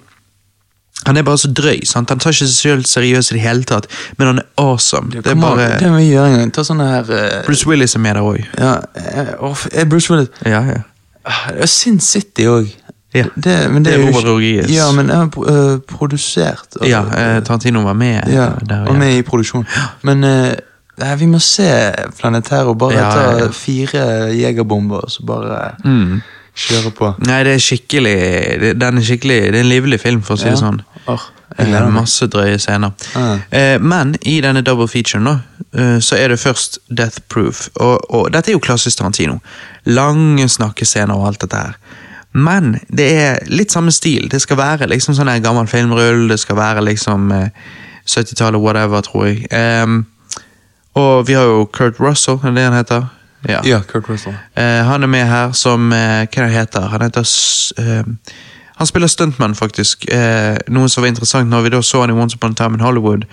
han 1.07 1.17
er 1.17 1.23
bare 1.23 1.39
så 1.39 1.49
drøy. 1.53 1.85
sant? 1.87 2.09
Han 2.11 2.19
tar 2.19 2.31
ikke 2.31 2.47
seg 2.47 2.57
selv 2.57 2.85
seriøst 2.85 3.31
i 3.31 3.35
det 3.35 3.41
hele 3.43 3.65
tatt, 3.65 3.87
men 4.19 4.27
han 4.27 4.39
er 4.39 4.47
awesome. 4.59 5.11
Det 5.11 5.27
er 5.27 5.35
bare 5.35 5.79
det 5.79 5.91
må 5.91 5.97
vi 5.97 6.11
gjøre 6.11 6.27
en 6.33 6.39
gang. 6.39 6.53
Ta 6.53 6.63
sånne 6.67 6.89
her 6.89 7.03
Uh... 7.09 7.45
Bruce 7.47 7.67
Willis 7.69 7.95
er 7.95 7.99
med 8.05 8.15
der 8.15 8.23
òg. 8.23 8.43
Ja, 8.59 8.75
eh, 8.97 9.81
er 9.83 9.85
Bruce 9.89 10.11
Willis 10.13 10.29
Ja, 10.45 10.61
ja. 10.63 10.83
Ah, 11.25 11.51
det 11.55 11.63
er 11.63 11.67
Sin 11.67 12.01
City 12.01 12.47
òg. 12.49 12.69
Ja. 13.15 13.25
Det, 13.35 13.71
men 13.73 13.85
det, 13.85 13.93
Det 13.93 13.95
er 13.95 14.07
Robert 14.07 14.15
ikke- 14.25 14.31
Rodriguez. 14.31 14.71
Ja, 14.71 14.93
men 14.93 15.11
er 15.11 15.27
pro- 15.33 15.47
eh, 15.49 15.79
produsert. 15.89 16.67
altså. 16.81 16.89
Ja, 16.89 17.01
uh, 17.39 17.43
Tarantino 17.45 17.81
var 17.83 17.93
med 17.93 18.21
ja, 18.29 18.49
der. 18.69 18.87
og 18.89 18.95
med 18.97 19.17
i 19.17 19.23
produksjon. 19.23 19.65
Men 20.03 20.25
uh, 20.25 20.53
nei, 20.99 21.15
vi 21.17 21.27
må 21.27 21.39
se 21.39 21.93
Planetæro. 22.21 22.75
Bare 22.75 22.93
Ja, 22.93 23.11
ta 23.11 23.21
ja, 23.31 23.39
ja. 23.45 23.49
fire 23.53 24.35
jegerbomber 24.37 25.09
så 25.09 25.25
bare 25.27 25.71
Mm. 25.85 26.21
Kjøre 26.59 26.93
på. 26.99 27.11
Nei, 27.27 27.41
det 27.47 27.57
er 27.57 27.63
skikkelig 27.63 28.15
det, 28.63 28.71
Den 28.81 28.99
er 28.99 29.05
skikkelig 29.07 29.41
Det 29.47 29.55
er 29.55 29.65
en 29.65 29.71
livlig 29.71 30.01
film, 30.03 30.23
for 30.27 30.35
å 30.35 30.41
si 30.41 30.51
det 30.51 30.59
sånn. 30.61 30.81
Åh, 31.07 31.29
jeg 31.59 31.73
Eh. 31.75 31.91
Masse 31.91 32.27
drøye 32.29 32.59
scener. 32.59 32.93
Eh, 33.51 33.79
men 33.81 34.15
i 34.23 34.41
denne 34.45 34.63
double 34.63 34.89
featuren 34.89 35.25
da, 35.25 35.39
eh, 35.73 35.99
så 35.99 36.17
er 36.17 36.29
det 36.29 36.39
først 36.39 36.79
Death 36.89 37.21
Proof. 37.29 37.69
Og, 37.81 38.15
og 38.15 38.33
dette 38.33 38.51
er 38.51 38.59
jo 38.59 38.63
klassisk 38.63 38.99
Tarantino. 38.99 39.41
Lange 39.87 40.49
snakkescener 40.49 41.15
og 41.15 41.27
alt 41.27 41.41
dette 41.41 41.57
her. 41.57 41.79
Men 42.33 42.77
det 42.93 43.09
er 43.17 43.39
litt 43.47 43.73
samme 43.73 43.91
stil. 43.91 44.29
Det 44.31 44.41
skal 44.43 44.61
være 44.61 44.89
liksom 44.91 45.17
sånn 45.17 45.31
en 45.33 45.43
gammel 45.43 45.67
filmrull, 45.67 46.29
det 46.29 46.39
skal 46.39 46.57
være 46.57 46.85
liksom 46.85 47.33
eh, 47.33 47.49
70-tallet, 48.09 48.61
whatever, 48.61 49.01
tror 49.05 49.27
jeg. 49.27 49.47
Ehm, 49.53 50.05
og 50.95 51.27
vi 51.29 51.37
har 51.37 51.49
jo 51.49 51.65
Kurt 51.73 52.01
Russell, 52.01 52.39
er 52.45 52.55
det 52.57 52.65
han 52.65 52.77
heter? 52.77 53.09
Ja. 53.47 53.61
Ja, 53.65 53.81
Kurt 53.87 54.09
Russell. 54.11 54.35
Eh, 54.57 54.83
han 54.85 55.03
er 55.03 55.07
med 55.07 55.27
her 55.31 55.53
som 55.53 55.93
eh, 55.93 56.27
Hva 56.35 56.49
heter 56.51 56.89
han? 56.91 57.03
heter 57.07 57.27
eh, 57.79 58.03
Han 58.79 58.87
spiller 58.87 59.07
stuntman, 59.11 59.55
faktisk. 59.55 60.09
Eh, 60.11 60.57
noe 60.69 60.89
som 60.89 61.03
var 61.03 61.09
interessant 61.09 61.51
når 61.51 61.63
vi 61.63 61.71
da 61.75 61.81
så 61.83 62.01
han 62.01 62.11
i 62.11 62.19
Once 62.19 62.37
Upon 62.37 62.53
a 62.53 62.55
Time 62.55 62.75
in 62.79 62.81
Hollywood, 62.81 63.25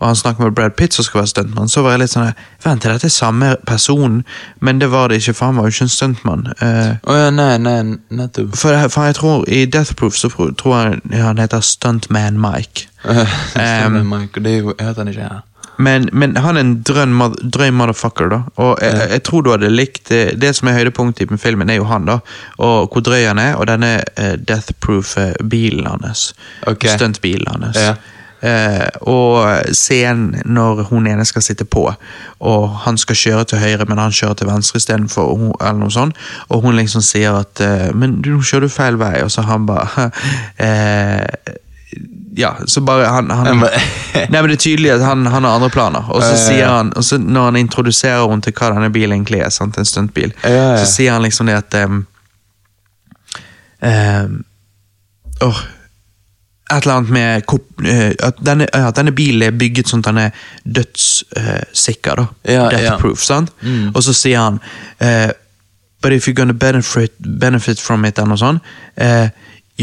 og 0.00 0.06
han 0.06 0.16
snakket 0.16 0.44
med 0.44 0.54
Brad 0.54 0.74
Pitt 0.78 0.94
som 0.94 1.04
skal 1.04 1.20
være 1.20 1.30
stuntman, 1.30 1.68
så 1.70 1.82
var 1.82 1.90
jeg 1.94 2.00
litt 2.04 2.10
sånn 2.14 2.32
Vent, 2.64 2.84
er 2.86 2.92
dette 2.96 3.10
samme 3.10 3.56
person? 3.66 4.24
Men 4.60 4.78
det 4.78 4.90
var 4.90 5.08
det 5.10 5.18
ikke, 5.22 5.34
for 5.34 5.46
han 5.50 5.56
var 5.58 5.66
jo 5.66 5.74
ikke 5.74 5.86
en 5.88 5.94
stuntmann. 5.94 6.46
Eh, 6.62 6.96
Å 7.02 7.16
ja, 7.18 7.30
nei, 7.34 7.58
nei, 7.62 7.76
nettopp. 8.10 8.54
for, 8.58 8.88
for 8.94 9.04
jeg 9.10 9.14
tror 9.18 9.44
i 9.50 9.64
Death 9.66 9.94
Proof 9.98 10.18
så 10.18 10.30
tror 10.58 10.74
jeg 10.78 11.22
han 11.22 11.38
heter 11.38 11.60
Stuntman 11.66 12.38
Mike. 12.42 12.88
Stuntman 13.54 14.06
Mike, 14.10 14.38
og 14.38 14.44
det 14.46 14.56
er 14.58 14.86
heter 14.88 15.02
han 15.02 15.08
ikke 15.14 15.22
her. 15.28 15.40
Men, 15.78 16.08
men 16.12 16.36
han 16.36 16.56
er 16.56 16.60
en 16.60 16.82
drøm, 16.82 17.08
mo- 17.18 17.50
drøy 17.54 17.70
motherfucker, 17.72 18.28
da. 18.28 18.40
Og 18.56 18.78
jeg, 18.82 18.92
Ja. 18.94 19.06
jeg 19.14 19.22
tror 19.22 19.42
du 19.42 19.50
hadde 19.50 19.70
likt 19.70 20.08
det, 20.08 20.40
det 20.40 20.54
som 20.56 20.68
er 20.68 20.72
høydepunktet 20.76 21.30
i 21.32 21.36
filmen, 21.40 21.70
er 21.70 21.74
jo 21.80 21.84
han, 21.84 22.04
da. 22.06 22.18
Og 22.58 22.88
hvor 22.92 23.00
drøy 23.02 23.24
han 23.26 23.38
er, 23.38 23.54
og 23.56 23.66
denne 23.66 24.02
uh, 24.20 24.34
death-proof-bilen 24.48 25.86
hans. 25.86 26.34
Okay. 26.66 26.92
Stuntbilen 26.96 27.62
hans. 27.62 27.76
Ja. 27.76 27.94
Uh, 28.42 28.88
og 29.06 29.46
scenen 29.72 30.40
når 30.44 30.82
hun 30.88 31.06
ene 31.06 31.24
skal 31.24 31.42
sitte 31.46 31.64
på, 31.64 31.84
og 32.42 32.64
han 32.82 32.96
skal 32.98 33.16
kjøre 33.16 33.44
til 33.52 33.58
høyre, 33.62 33.84
men 33.88 33.98
han 34.02 34.10
kjører 34.10 34.34
til 34.40 34.48
venstre 34.50 34.80
istedenfor, 34.82 35.30
eller 35.60 35.78
noe 35.78 35.90
sånt, 35.94 36.18
og 36.48 36.62
hun 36.66 36.74
liksom 36.74 37.00
sier 37.06 37.38
at 37.38 37.62
uh, 37.62 37.94
'Men 37.94 38.20
du, 38.22 38.30
nå 38.36 38.42
kjører 38.42 38.60
du 38.66 38.68
feil 38.68 38.98
vei', 38.98 39.22
og 39.22 39.30
så 39.30 39.42
han 39.46 39.66
bare 39.66 40.10
eh, 40.58 41.54
ja, 42.34 42.56
så 42.66 42.80
bare 42.80 43.06
han, 43.06 43.30
han 43.30 43.44
Nei, 43.52 44.28
men 44.30 44.48
Det 44.48 44.56
er 44.56 44.56
tydelig 44.56 44.92
at 44.94 45.02
han, 45.04 45.26
han 45.26 45.44
har 45.44 45.58
andre 45.58 45.68
planer. 45.70 46.06
Og 46.08 46.22
så 46.22 46.32
sier 46.40 46.66
han, 46.68 46.92
og 46.96 47.04
så 47.04 47.18
når 47.20 47.50
han 47.50 47.58
introduserer 47.60 48.24
henne 48.28 48.44
til 48.44 48.54
hva 48.56 48.70
denne 48.72 48.88
bilen 48.94 49.18
egentlig 49.18 49.42
er, 49.44 49.52
sant, 49.52 49.76
en 49.78 49.88
stuntbil, 49.88 50.32
Ja, 50.44 50.50
ja. 50.72 50.80
så 50.80 50.88
sier 50.88 51.12
han 51.12 51.22
liksom 51.26 51.50
det 51.50 51.58
at 51.60 51.76
um, 51.84 52.02
um, 53.82 54.40
oh, 55.44 55.62
Et 56.72 56.86
eller 56.86 56.94
annet 56.94 57.10
med 57.12 57.54
eh, 57.84 58.14
at, 58.24 58.38
denne, 58.40 58.66
at 58.72 58.96
denne 58.96 59.12
bilen 59.12 59.42
er 59.44 59.56
bygget 59.60 59.90
sånn 59.92 60.00
at 60.00 60.08
den 60.08 60.20
er 60.22 60.44
dødssikker. 60.64 62.16
da. 62.16 62.26
Ja, 62.48 62.68
Death 62.72 62.96
proof, 63.02 63.20
sant? 63.20 63.52
Mm. 63.60 63.90
Og 63.92 64.00
så 64.06 64.14
sier 64.16 64.40
han 64.40 64.60
uh, 65.04 65.32
But 66.02 66.12
if 66.12 66.26
you're 66.26 66.34
gonna 66.34 66.56
benefit, 66.56 67.12
benefit 67.18 67.80
from 67.80 68.04
it, 68.04 68.18
eller 68.18 68.32
noe 68.32 68.40
sånt, 68.40 68.62
eh, 68.96 69.28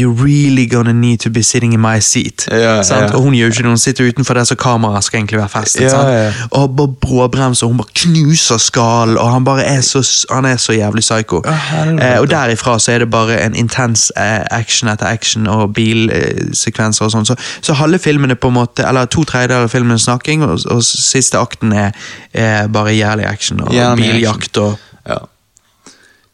you're 0.00 0.24
really 0.24 0.66
gonna 0.66 0.92
need 0.92 1.18
to 1.18 1.30
be 1.30 1.42
sitting 1.42 1.72
in 1.74 1.80
my 1.80 2.00
seat. 2.00 2.48
Ja, 2.50 2.82
ja. 2.90 3.14
Og 3.14 3.20
hun 3.20 3.34
gjør 3.34 3.46
jo 3.46 3.50
ikke 3.50 3.62
det, 3.62 3.68
hun 3.68 3.78
sitter 3.78 4.08
utenfor 4.08 4.34
der 4.34 4.44
så 4.44 4.54
kameraet 4.54 5.04
skal 5.04 5.18
egentlig 5.18 5.38
være 5.38 5.48
festet. 5.48 5.82
Ja. 5.82 6.32
Og 6.50 6.76
bare 6.76 6.88
bråbremser, 7.00 7.66
hun 7.66 7.76
bare 7.76 7.92
knuser 7.94 8.56
skallen, 8.56 9.18
og 9.18 9.32
han 9.32 9.44
bare 9.44 9.64
er 9.64 9.80
så, 9.80 10.26
han 10.30 10.44
er 10.44 10.56
så 10.56 10.72
jævlig 10.72 11.00
psycho. 11.00 11.42
Eh, 11.46 12.20
og 12.20 12.30
derifra 12.30 12.78
så 12.78 12.92
er 12.92 12.98
det 12.98 13.10
bare 13.10 13.40
en 13.46 13.54
intens 13.54 14.12
eh, 14.16 14.40
action 14.50 14.90
etter 14.90 15.06
action 15.06 15.46
og 15.46 15.74
bilsekvenser 15.74 17.04
og 17.04 17.12
sånn. 17.12 17.26
Så, 17.26 17.36
så 17.60 17.76
halve 17.78 17.98
filmen 17.98 18.30
er 18.30 18.40
på 18.40 18.48
en 18.48 18.56
måte, 18.56 18.86
eller 18.88 19.10
to 19.10 19.24
tredjedeler 19.24 19.68
av 19.68 19.72
filmen 19.72 19.96
er 19.96 20.02
snakking, 20.02 20.44
og, 20.46 20.58
og 20.70 20.84
siste 20.84 21.38
akten 21.38 21.72
er, 21.72 21.92
er 22.32 22.68
bare 22.72 22.94
jævlig 22.94 23.26
action 23.26 23.60
og 23.60 23.74
biljakt 24.00 24.56
og 24.58 24.78
Ja. 25.08 25.16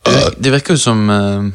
Det, 0.07 0.45
det 0.45 0.53
virker 0.53 0.75
jo 0.75 0.79
som 0.79 1.11
eh, 1.11 1.47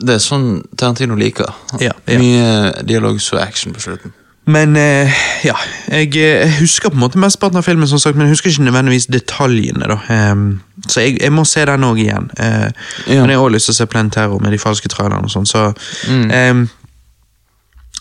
Det 0.00 0.14
er 0.16 0.22
sånn 0.24 0.62
Tarantino 0.80 1.14
liker. 1.18 1.50
Ja, 1.80 1.92
ja. 2.08 2.18
Mye 2.18 2.82
dialog 2.88 3.18
og 3.20 3.40
action 3.42 3.74
på 3.76 3.80
slutten. 3.84 4.14
Men 4.50 4.72
eh, 4.76 5.12
ja, 5.44 5.54
jeg, 5.92 6.08
eh, 6.16 6.40
jeg 6.40 6.54
husker 6.60 6.90
på 6.90 6.96
en 6.96 7.02
måte 7.04 7.20
mesteparten 7.20 7.60
av 7.60 7.62
filmen, 7.66 7.86
som 7.88 8.00
sagt, 8.02 8.16
men 8.16 8.26
jeg 8.26 8.32
husker 8.38 8.50
ikke 8.50 8.64
nødvendigvis 8.64 9.06
detaljene. 9.12 9.86
da. 9.92 9.98
Um, 10.32 10.60
så 10.88 11.04
jeg, 11.04 11.18
jeg 11.20 11.32
må 11.32 11.44
se 11.44 11.64
den 11.68 11.84
òg 11.86 12.00
igjen. 12.00 12.30
Uh, 12.40 12.70
Ja. 13.06 13.20
Men 13.20 13.30
jeg 13.30 13.38
har 13.38 13.44
også 13.44 13.54
lyst 13.54 13.68
til 13.68 13.72
å 13.76 13.78
se 13.82 13.86
Plen 13.86 14.10
Terror 14.10 14.40
med 14.42 14.52
de 14.56 14.58
falske 14.58 14.88
trailerne 14.88 15.28
og 15.28 15.30
sånn. 15.30 15.46
Så, 15.46 15.72
Mm. 16.08 16.30
Um, 16.50 16.68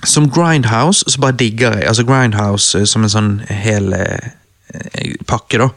som 0.05 0.29
Grindhouse 0.31 1.03
så 1.11 1.19
bare 1.19 1.35
digger 1.35 1.73
jeg. 1.75 1.87
Altså 1.87 2.05
Grindhouse 2.07 2.79
eh, 2.79 2.85
som 2.87 3.03
en 3.03 3.09
sånn 3.11 3.31
hel 3.51 3.91
pakke, 5.29 5.57
da. 5.61 5.69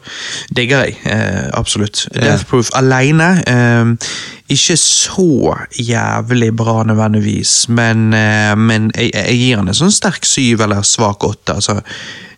Digger 0.55 0.85
jeg. 0.85 0.97
Eh, 1.05 1.49
absolutt. 1.53 2.07
Yeah. 2.11 2.27
Death 2.27 2.45
Proof 2.49 2.71
alene 2.77 3.29
eh, 3.47 4.09
ikke 4.53 4.77
så 4.77 5.55
jævlig 5.79 6.51
bra 6.55 6.83
nødvendigvis, 6.83 7.69
men, 7.69 8.11
eh, 8.13 8.53
men 8.59 8.91
jeg, 8.95 9.11
jeg 9.13 9.39
gir 9.39 9.57
han 9.61 9.71
en 9.71 9.81
sånn 9.83 9.93
sterk 9.93 10.27
syv 10.27 10.61
eller 10.65 10.85
svak 10.87 11.23
åtte. 11.23 11.57
Altså, 11.57 11.79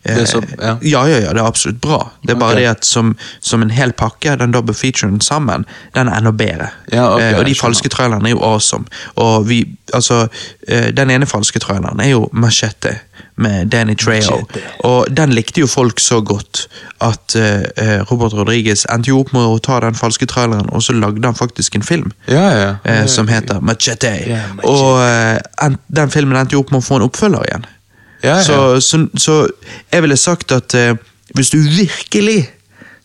Det 0.06 0.28
så- 0.30 0.38
eh, 0.38 0.48
ja. 0.62 0.78
ja, 0.82 1.08
ja, 1.08 1.18
ja, 1.18 1.34
det 1.34 1.42
er 1.42 1.48
absolutt 1.48 1.82
bra. 1.82 2.12
Det 2.22 2.36
er 2.36 2.40
bare 2.40 2.52
okay. 2.54 2.62
det 2.62 2.70
at 2.70 2.86
som, 2.86 3.16
som 3.42 3.62
en 3.62 3.72
hel 3.74 3.92
pakke, 3.92 4.36
den 4.38 4.52
double 4.52 4.74
featuren 4.74 5.20
sammen, 5.22 5.66
den 5.96 6.08
er 6.08 6.20
enda 6.20 6.32
bedre. 6.32 6.70
Ja, 6.92 7.16
okay, 7.16 7.32
eh, 7.34 7.40
og 7.40 7.46
de 7.46 7.56
falske 7.56 7.90
trailerne 7.90 8.30
er 8.30 8.36
jo 8.36 8.44
awesome. 8.44 8.86
Og 9.16 9.48
vi, 9.50 9.64
altså, 9.94 10.28
eh, 10.68 10.92
den 10.94 11.10
ene 11.10 11.26
falske 11.26 11.60
traileren 11.60 12.00
er 12.00 12.10
jo 12.12 12.30
Machete 12.34 13.00
med 13.36 13.66
Danny 13.72 13.96
Trejo. 13.98 14.42
Og 14.80 15.08
den 15.18 15.34
likte 15.36 15.60
jo 15.60 15.68
folk 15.68 16.00
så 16.00 16.22
godt 16.22 16.66
at 17.04 17.36
eh, 17.36 18.02
Robert 18.12 18.34
Rodriguez 18.34 18.86
endte 18.94 19.12
jo 19.12 19.20
opp 19.24 19.34
med 19.36 19.44
å 19.44 19.58
ta 19.64 19.80
den 19.84 19.98
falske 19.98 20.28
traileren, 20.30 20.70
og 20.72 20.84
så 20.84 20.96
lagde 20.96 21.26
han 21.28 21.36
faktisk 21.36 21.76
en 21.76 21.84
film. 21.84 22.12
Ja, 22.32 22.46
ja. 22.56 22.72
Uh, 22.88 23.06
som 23.12 23.28
heter 23.28 23.60
Machete. 23.60 24.14
Machete. 24.28 24.70
Og 24.70 25.00
uh, 25.02 25.76
den 25.88 26.14
filmen 26.14 26.40
endte 26.40 26.56
jo 26.56 26.64
opp 26.64 26.72
med 26.72 26.84
å 26.84 26.88
få 26.88 27.00
en 27.00 27.08
oppfølger 27.10 27.50
igjen. 27.50 27.68
ja, 28.24 28.38
ja. 28.38 28.44
Så, 28.44 28.82
så, 28.82 29.06
så 29.18 29.42
jeg 29.92 30.06
ville 30.06 30.18
sagt 30.18 30.52
at 30.52 30.76
hvis 31.36 31.52
du 31.52 31.60
virkelig 31.60 32.46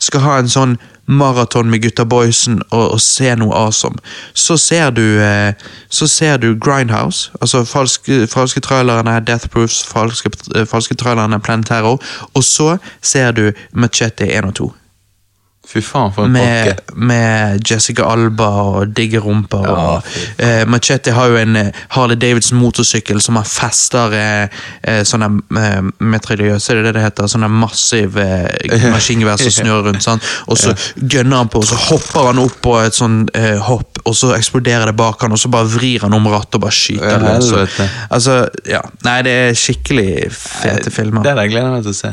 skal 0.00 0.22
ha 0.24 0.38
en 0.40 0.48
sånn 0.48 0.78
maraton 1.10 1.70
med 1.70 1.82
gutta 1.82 2.04
boysen 2.04 2.60
og, 2.70 2.84
og 2.94 3.00
se 3.02 3.34
noe 3.36 3.54
awesome, 3.56 3.98
så 4.34 4.56
ser 4.60 4.90
du 4.94 5.04
eh, 5.20 5.52
så 5.88 6.08
ser 6.08 6.36
du 6.38 6.54
Grindhouse, 6.54 7.30
altså 7.40 7.64
falske, 7.64 8.26
falske 8.30 8.60
trailerne 8.60 9.20
Death 9.26 9.48
Proofs, 9.48 9.82
falske, 9.86 10.30
eh, 10.54 10.66
falske 10.66 10.94
trailerne 10.94 11.40
Plan 11.40 11.62
Terror, 11.62 12.00
og 12.34 12.44
så 12.44 12.76
ser 13.02 13.32
du 13.32 13.50
Machete 13.72 14.30
1 14.30 14.44
og 14.44 14.54
2. 14.54 14.72
Fy 15.70 15.78
faen, 15.86 16.10
for 16.10 16.26
en 16.26 16.32
Med, 16.34 16.66
pakke. 16.66 16.94
med 16.98 17.60
Jessica 17.70 18.08
Alba 18.10 18.48
og 18.64 18.94
digge 18.96 19.20
rumper. 19.22 19.62
Ja, 19.68 19.74
og, 19.94 20.08
eh, 20.42 20.64
Machete 20.66 21.12
har 21.14 21.28
jo 21.30 21.36
en 21.38 21.56
eh, 21.60 21.68
Harley 21.94 22.18
Davidson 22.18 22.58
motorsykkel 22.58 23.20
som 23.22 23.36
har 23.38 23.46
fester 23.46 24.16
eh, 24.18 24.56
eh, 24.82 25.02
sånne 25.06 25.28
eh, 25.60 25.78
metriljøse, 26.02 26.72
er 26.74 26.82
det 26.88 26.94
det 26.96 27.04
heter? 27.04 27.28
Sånne 27.30 27.46
massiv 27.54 28.18
eh, 28.18 28.48
maskingevær 28.96 29.38
som 29.38 29.54
snurrer 29.60 29.86
rundt. 29.92 30.02
sånn. 30.02 30.22
Og 30.50 30.58
så 30.58 30.74
gønner 30.98 31.44
han 31.44 31.52
på, 31.54 31.62
og 31.62 31.68
så 31.70 31.78
hopper 31.86 32.32
han 32.32 32.42
opp 32.42 32.56
på 32.66 32.74
et 32.82 32.98
sånn 32.98 33.20
eh, 33.38 33.60
hopp, 33.68 34.00
og 34.02 34.16
så 34.18 34.32
eksploderer 34.34 34.90
det 34.90 34.96
bak 34.98 35.22
han, 35.22 35.36
og 35.36 35.38
så 35.38 35.52
bare 35.54 35.70
vrir 35.70 36.02
han 36.08 36.16
om 36.18 36.26
rattet 36.34 36.58
og 36.58 36.64
bare 36.66 36.74
skyter 36.74 37.22
Ja. 37.30 37.36
Altså, 38.10 38.40
ja. 38.66 38.82
Nei, 39.06 39.16
det 39.22 39.36
er 39.44 39.54
skikkelig 39.58 40.10
fete 40.34 40.90
filmer. 40.90 41.22
Det 41.22 41.30
er 41.30 41.38
det 41.38 41.46
jeg 41.46 41.54
gleder 41.54 41.70
meg 41.76 41.86
til 41.86 41.94
å 41.94 41.98
se. 42.00 42.10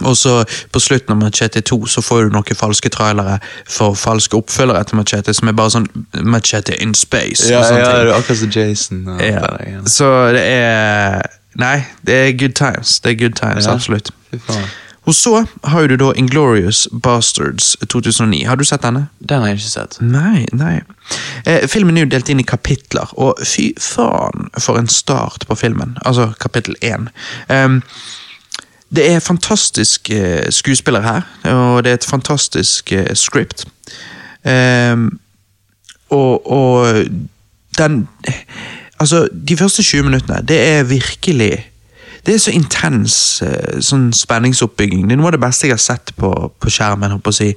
Og 0.00 0.16
så 0.16 0.44
på 0.72 0.80
slutten 0.80 1.12
av 1.12 1.18
Machete 1.20 1.60
2 1.60 1.86
så 1.86 2.02
får 2.02 2.24
du 2.24 2.30
noen 2.36 2.56
falske 2.56 2.88
trailere 2.88 3.38
for 3.68 3.94
falske 3.94 4.36
oppfølgere 4.36 4.84
til 4.88 4.96
Machete, 4.96 5.34
som 5.34 5.48
er 5.48 5.52
bare 5.52 5.70
sånn 5.70 5.88
Machete 6.24 6.74
in 6.82 6.94
space. 6.94 7.50
Ja, 7.50 7.58
og 7.60 7.64
sånne 7.68 7.78
ja, 7.80 7.86
ting. 7.92 8.06
det 8.06 8.12
er 8.12 8.18
akkurat 8.18 8.38
som 8.38 8.50
Jason. 8.56 9.08
Og 9.08 9.20
Ja. 9.20 9.40
der 9.40 9.70
ja. 9.72 9.80
Så 9.86 10.32
det 10.32 10.42
er 10.46 11.22
Nei, 11.54 11.84
det 12.06 12.14
er 12.14 12.32
good 12.32 12.54
times. 12.56 13.00
Det 13.00 13.10
er 13.12 13.18
good 13.28 13.34
times, 13.36 13.66
Ja. 13.66 13.74
absolutt. 13.74 14.10
Og 15.04 15.14
så 15.14 15.46
har 15.64 15.86
du 15.88 15.96
da 15.96 16.12
Inglorious 16.16 16.88
Bastards 17.02 17.76
2009. 17.88 18.44
Har 18.46 18.56
du 18.56 18.64
sett 18.64 18.82
denne? 18.82 19.08
Den 19.28 19.40
har 19.42 19.48
jeg 19.48 19.58
ikke 19.58 19.68
sett. 19.72 19.96
Nei, 20.00 20.46
nei. 20.52 20.80
Eh, 21.44 21.66
filmen 21.68 21.96
er 21.98 22.04
jo 22.06 22.10
delt 22.14 22.28
inn 22.30 22.40
i 22.40 22.46
kapitler, 22.46 23.10
og 23.18 23.34
fy 23.44 23.72
faen 23.82 24.48
for 24.62 24.78
en 24.78 24.88
start 24.88 25.44
på 25.48 25.56
filmen. 25.58 25.98
Altså 26.06 26.32
kapittel 26.40 26.76
én. 26.82 27.08
Ehm, 27.50 27.82
det 28.94 29.10
er 29.12 29.20
fantastisk 29.24 30.10
eh, 30.10 30.50
skuespiller 30.50 31.00
her, 31.00 31.20
og 31.52 31.84
det 31.84 31.90
er 31.90 31.94
et 31.94 32.04
fantastisk 32.04 32.92
eh, 32.92 33.14
script. 33.14 33.66
Ehm, 34.44 35.18
og, 36.10 36.50
og 36.52 37.04
den 37.78 38.08
Altså, 39.02 39.28
de 39.48 39.56
første 39.56 39.82
20 39.82 40.02
minuttene, 40.02 40.44
det 40.48 40.68
er 40.68 40.82
virkelig 40.82 41.72
det 42.26 42.34
er 42.34 42.38
så 42.38 42.52
intens 42.54 43.14
eh, 43.42 43.80
sånn 43.82 44.12
spenningsoppbygging. 44.14 45.08
Det 45.08 45.16
er 45.16 45.18
noe 45.18 45.32
av 45.32 45.34
det 45.34 45.40
beste 45.42 45.66
jeg 45.66 45.74
har 45.74 45.82
sett 45.82 46.12
på, 46.14 46.30
på 46.30 46.70
skjermen. 46.70 47.16
si, 47.34 47.48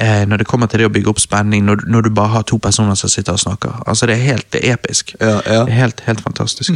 eh, 0.00 0.22
når 0.24 0.40
det 0.40 0.46
kommer 0.48 0.66
til 0.66 0.80
det 0.80 0.86
å 0.88 0.92
bygge 0.94 1.10
opp 1.12 1.20
spenning, 1.20 1.66
når, 1.66 1.84
når 1.86 2.06
du 2.06 2.10
bare 2.10 2.32
har 2.38 2.46
to 2.48 2.56
personer 2.56 2.96
som 2.96 3.12
sitter 3.12 3.36
og 3.36 3.40
snakker. 3.40 3.82
Altså, 3.86 4.06
Det 4.06 4.14
er 4.14 4.24
helt 4.32 4.52
det 4.52 4.64
er 4.64 4.78
episk. 4.78 5.14
Ja, 5.20 5.42
ja. 5.44 5.64
Det 5.64 5.74
er 5.74 5.80
helt, 5.82 6.00
helt 6.06 6.24
fantastisk. 6.24 6.70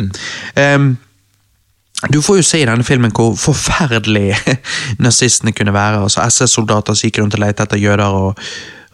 Ehm, 0.57 0.99
du 2.07 2.21
får 2.23 2.37
jo 2.39 2.47
se 2.47 2.61
i 2.63 2.67
denne 2.69 2.85
filmen 2.87 3.11
hvor 3.15 3.35
forferdelig 3.39 4.37
nazistene 5.05 5.53
kunne 5.53 5.75
være. 5.75 6.03
altså 6.07 6.23
SS-soldater 6.29 6.95
som 6.95 7.09
gikk 7.09 7.19
rundt 7.23 7.35
og 7.35 7.43
lette 7.43 7.65
etter 7.67 7.81
jøder 7.83 8.07
og, 8.07 8.39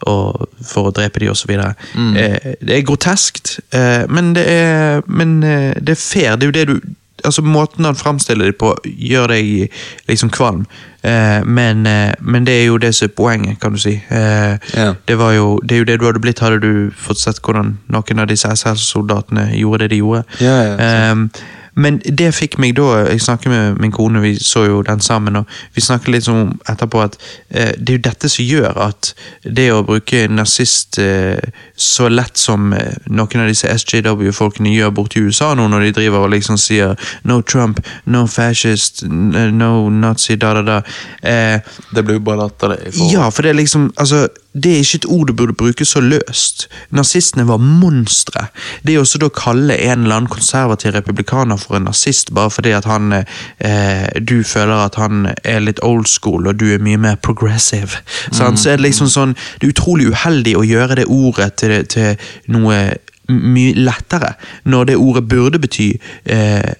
og 0.09 0.47
for 0.65 0.89
å 0.89 0.93
drepe 0.95 1.21
dem 1.21 1.29
osv. 1.35 1.53
Mm. 1.93 2.15
Eh, 2.17 2.51
det 2.65 2.79
er 2.79 2.85
groteskt, 2.87 3.59
eh, 3.77 4.05
men, 4.09 4.33
det 4.37 4.45
er, 4.49 5.01
men 5.07 5.37
eh, 5.43 5.73
det 5.81 5.93
er 5.97 6.01
fair. 6.01 6.35
Det 6.41 6.47
er 6.49 6.53
jo 6.53 6.59
det 6.59 6.67
du 6.73 6.79
altså 7.25 7.41
Måten 7.41 7.85
han 7.87 7.95
framstiller 7.95 8.51
det 8.51 8.57
på, 8.59 8.73
gjør 8.85 9.31
deg 9.31 9.71
liksom 10.09 10.29
kvalm. 10.35 10.65
Eh, 11.01 11.41
men, 11.47 11.85
eh, 11.87 12.11
men 12.21 12.45
det 12.45 12.53
er 12.59 12.65
jo 12.67 12.77
det 12.81 12.91
som 12.93 13.07
er 13.07 13.13
poenget, 13.17 13.59
kan 13.61 13.73
du 13.73 13.79
si. 13.81 13.95
Eh, 14.09 14.57
Ja. 14.75 14.93
det, 15.07 15.15
var 15.17 15.31
jo, 15.33 15.59
det 15.63 15.75
er 15.75 15.79
jo 15.79 15.87
det 15.89 15.99
du 16.01 16.05
hadde 16.05 16.21
blitt, 16.21 16.39
hadde 16.43 16.59
du 16.61 16.91
fått 16.97 17.17
sett 17.23 17.39
hvordan 17.41 17.77
noen 17.87 18.19
av 18.21 18.27
disse 18.29 18.51
SS-soldatene 18.51 19.47
gjorde 19.57 19.85
det 19.85 19.89
de 19.95 20.01
gjorde. 20.03 20.23
Ja, 20.43 20.57
ja. 20.67 20.75
Ehm, 20.77 21.29
men 21.75 21.97
det 22.05 22.29
fikk 22.35 22.57
meg 22.61 22.75
da 22.77 23.05
Jeg 23.09 23.21
snakket 23.21 23.51
med 23.51 23.79
min 23.83 23.91
kone, 23.91 24.21
vi 24.23 24.35
så 24.39 24.65
jo 24.65 24.81
den 24.87 25.01
sammen, 25.03 25.35
og 25.35 25.45
vi 25.75 25.81
snakket 25.83 26.07
litt 26.13 26.27
om 26.31 26.53
etterpå 26.71 27.01
at 27.03 27.17
eh, 27.49 27.73
det 27.77 27.89
er 27.89 27.97
jo 27.97 28.03
dette 28.09 28.29
som 28.31 28.45
gjør 28.45 28.77
at 28.87 29.09
det 29.43 29.67
å 29.73 29.81
bruke 29.83 30.25
nazist 30.31 30.99
eh, 31.03 31.39
så 31.75 32.07
lett 32.09 32.37
som 32.39 32.71
eh, 32.73 32.95
noen 33.11 33.43
av 33.43 33.49
disse 33.51 33.67
SJW-folkene 33.67 34.71
gjør 34.71 34.93
borti 34.95 35.19
USA 35.25 35.53
nå, 35.55 35.67
når 35.71 35.87
de 35.89 35.91
driver 35.99 36.25
og 36.25 36.31
liksom 36.35 36.57
sier 36.61 36.95
no 37.27 37.41
Trump, 37.41 37.81
no 38.05 38.25
fascist, 38.27 39.03
no 39.09 39.89
nazi, 39.89 40.35
da, 40.39 40.53
da, 40.59 40.63
da. 40.63 40.79
Eh, 41.21 41.59
Det 41.91 42.03
blir 42.05 42.19
jo 42.19 42.25
bare 42.31 42.45
latterlig. 42.45 42.93
ja, 43.11 43.29
for 43.29 43.43
det 43.43 43.51
er 43.51 43.59
liksom 43.61 43.91
Altså, 43.97 44.27
det 44.63 44.71
er 44.71 44.77
ikke 44.77 44.95
et 45.01 45.05
ord 45.11 45.27
du 45.27 45.33
burde 45.33 45.53
bruke 45.53 45.85
så 45.85 45.99
løst. 45.99 46.67
Nazistene 46.95 47.47
var 47.47 47.57
monstre. 47.57 48.47
Det 48.87 48.95
å 48.95 49.03
også 49.03 49.19
da 49.19 49.29
kalle 49.35 49.75
en 49.75 50.05
eller 50.05 50.15
annen 50.15 50.31
konservativ 50.31 50.93
republikaner 50.95 51.59
for 51.59 51.75
en 51.75 51.89
nazist 51.89 52.31
bare 52.35 52.53
fordi 52.55 52.71
at 52.75 52.87
han 52.87 53.11
eh, 53.13 54.07
Du 54.21 54.43
føler 54.43 54.85
at 54.85 54.95
han 54.95 55.27
er 55.43 55.59
litt 55.59 55.79
old 55.83 56.07
school, 56.07 56.47
og 56.47 56.59
du 56.59 56.69
er 56.73 56.79
mye 56.79 56.97
mer 56.97 57.15
progressive. 57.15 57.99
sant? 58.31 58.59
Så 58.59 58.69
er 58.69 58.79
det 58.79 58.87
liksom 58.87 59.11
sånn 59.11 59.35
Det 59.59 59.67
er 59.67 59.75
utrolig 59.75 60.07
uheldig 60.13 60.55
å 60.55 60.63
gjøre 60.63 61.01
det 61.01 61.09
ordet 61.11 61.53
til, 61.59 61.75
til 61.91 62.15
noe 62.47 62.95
mye 63.27 63.73
lettere, 63.73 64.35
når 64.63 64.83
det 64.85 64.95
ordet 65.01 65.27
burde 65.27 65.59
bety 65.59 65.95
eh, 66.25 66.73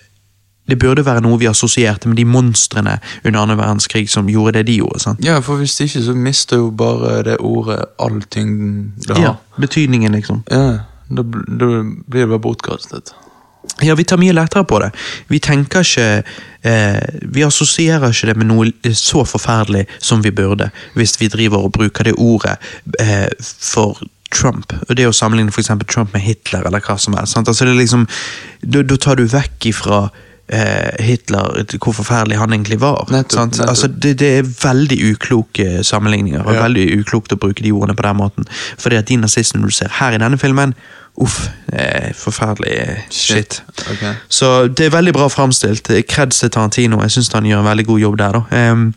det 0.67 0.79
burde 0.81 1.05
være 1.05 1.21
noe 1.21 1.37
vi 1.39 1.49
assosierte 1.49 2.09
med 2.09 2.17
de 2.17 2.25
monstrene 2.25 2.97
under 3.23 3.39
annen 3.41 3.59
verdenskrig 3.59 4.07
som 4.09 4.29
gjorde 4.29 4.59
det 4.59 4.67
de 4.71 4.79
gjorde. 4.79 4.99
sant? 5.03 5.25
Ja, 5.25 5.39
for 5.45 5.61
hvis 5.61 5.77
ikke 5.85 6.01
så 6.01 6.15
mister 6.17 6.57
jo 6.63 6.71
bare 6.71 7.19
det 7.27 7.37
ordet 7.39 7.83
all 8.01 8.21
tyngden 8.21 8.93
det 9.07 9.17
har. 9.17 9.23
Ja, 9.23 9.35
betydningen, 9.61 10.17
liksom. 10.17 10.43
Ja, 10.51 10.79
da, 11.09 11.23
da 11.23 11.69
blir 11.83 12.25
det 12.25 12.31
bare 12.33 12.41
bortkastet. 12.41 13.13
Ja, 13.81 13.95
vi 13.95 14.03
tar 14.03 14.17
mye 14.21 14.33
lettere 14.33 14.63
på 14.63 14.79
det. 14.79 14.91
Vi 15.27 15.39
tenker 15.41 15.81
ikke 15.83 16.23
eh, 16.61 17.21
Vi 17.33 17.43
assosierer 17.43 18.13
ikke 18.13 18.29
det 18.29 18.35
med 18.37 18.49
noe 18.51 18.93
så 18.93 19.25
forferdelig 19.25 19.85
som 19.99 20.21
vi 20.23 20.31
burde, 20.31 20.69
hvis 20.93 21.17
vi 21.21 21.29
driver 21.33 21.65
og 21.65 21.73
bruker 21.75 22.07
det 22.07 22.13
ordet 22.17 22.57
eh, 23.01 23.27
for 23.41 23.99
Trump. 24.35 24.73
Og 24.89 24.95
det 24.97 25.07
å 25.07 25.15
sammenligne 25.15 25.53
for 25.53 25.65
Trump 25.89 26.13
med 26.13 26.23
Hitler, 26.25 26.65
eller 26.65 26.83
hva 26.83 26.97
som 26.99 27.17
helst. 27.17 27.37
Altså 27.37 27.65
det 27.65 27.75
liksom, 27.77 28.07
Da 28.61 28.83
da 28.83 28.97
tar 28.97 29.15
du 29.19 29.25
vekk 29.29 29.69
ifra 29.71 30.07
Hitler, 30.99 31.63
hvor 31.81 31.93
forferdelig 31.97 32.37
han 32.37 32.53
egentlig 32.53 32.77
var. 32.81 33.07
Nettopp, 33.11 33.47
nettopp. 33.49 33.69
Altså 33.69 33.87
det, 33.87 34.19
det 34.19 34.27
er 34.37 34.43
veldig 34.43 34.97
ukloke 35.13 35.83
sammenligninger, 35.83 36.43
og 36.45 36.53
Ja. 36.53 36.61
veldig 36.67 36.99
uklokt 36.99 37.33
å 37.33 37.39
bruke 37.41 37.63
de 37.63 37.71
ordene 37.71 37.95
på 37.95 38.03
den 38.05 38.17
måten. 38.17 38.45
Fordi 38.77 38.95
at 38.95 39.07
de 39.09 39.15
nazistene 39.17 39.65
du 39.65 39.71
ser 39.71 39.89
her 39.89 40.11
i 40.13 40.17
denne 40.21 40.37
filmen, 40.37 40.73
uff, 41.21 41.49
eh, 41.73 42.11
forferdelig 42.13 42.97
shit. 43.09 43.37
shit. 43.37 43.63
Okay. 43.91 44.13
Så 44.29 44.67
det 44.67 44.85
er 44.85 44.89
veldig 44.97 45.13
bra 45.13 45.27
framstilt. 45.27 45.89
Kreds 46.07 46.39
til 46.39 46.49
Tarantino. 46.49 47.01
Jeg 47.01 47.11
syns 47.11 47.33
han 47.33 47.43
gjør 47.45 47.59
en 47.59 47.65
veldig 47.71 47.85
god 47.85 47.99
jobb 47.99 48.17
der. 48.17 48.31
da. 48.31 48.41
Ehm, 48.51 48.93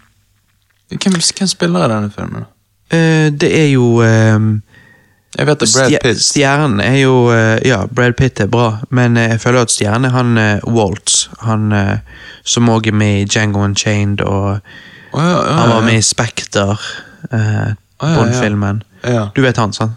Hvem, 0.91 1.13
hvem 1.39 1.47
spiller 1.49 1.85
i 1.85 1.89
denne 1.95 2.11
filmen? 2.11 2.45
eh, 2.91 3.31
det 3.31 3.51
er 3.61 3.73
jo 3.73 4.01
ehm, 4.03 4.63
Jeg 5.39 5.47
vet 5.47 5.63
at 5.63 5.75
Brad 5.77 5.95
Pitt 6.03 6.23
Stjernen 6.23 6.81
er 6.83 6.97
jo 6.99 7.29
eh, 7.31 7.61
Ja, 7.69 7.85
Brad 7.87 8.17
Pitt 8.19 8.41
er 8.43 8.49
bra, 8.51 8.81
men 8.91 9.17
eh, 9.17 9.29
jeg 9.37 9.41
føler 9.41 9.63
at 9.63 9.71
stjernen 9.71 10.09
er 10.09 10.15
han 10.17 10.39
uh, 10.39 10.67
Waltz. 10.75 11.29
Han 11.47 11.71
eh, 11.73 12.01
som 12.43 12.69
òg 12.73 12.91
er 12.91 12.97
med 12.97 13.21
i 13.21 13.29
Django 13.29 13.63
Unchained, 13.63 14.21
og 14.21 14.59
oh, 14.59 15.23
ja, 15.23 15.37
ja, 15.37 15.55
han 15.61 15.71
var 15.77 15.87
med 15.87 16.01
i 16.01 16.03
Spekter. 16.03 16.83
Ja, 17.31 17.45
ja. 18.03 18.15
Bond-filmen. 18.15 18.83
Du 19.35 19.43
vet 19.43 19.59
han, 19.59 19.73
sant? 19.75 19.97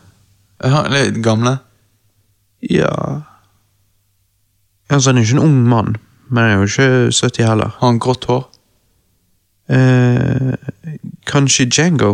Ja, 0.62 0.86
litt 0.90 1.20
gamle? 1.26 1.58
Ja 2.62 3.22
Altså, 4.90 5.10
Han 5.10 5.18
er 5.18 5.22
jo 5.22 5.26
ikke 5.26 5.38
en 5.38 5.44
ung 5.44 5.68
mann, 5.70 5.96
men 6.30 6.44
han 6.44 6.52
er 6.52 6.56
jo 6.56 6.64
ikke 6.64 7.12
70 7.12 7.48
heller. 7.48 7.70
Har 7.80 7.88
han 7.88 8.00
grått 8.00 8.26
hår? 8.26 8.44
Eh, 9.72 10.54
kanskje 11.26 11.66
Django? 11.70 12.12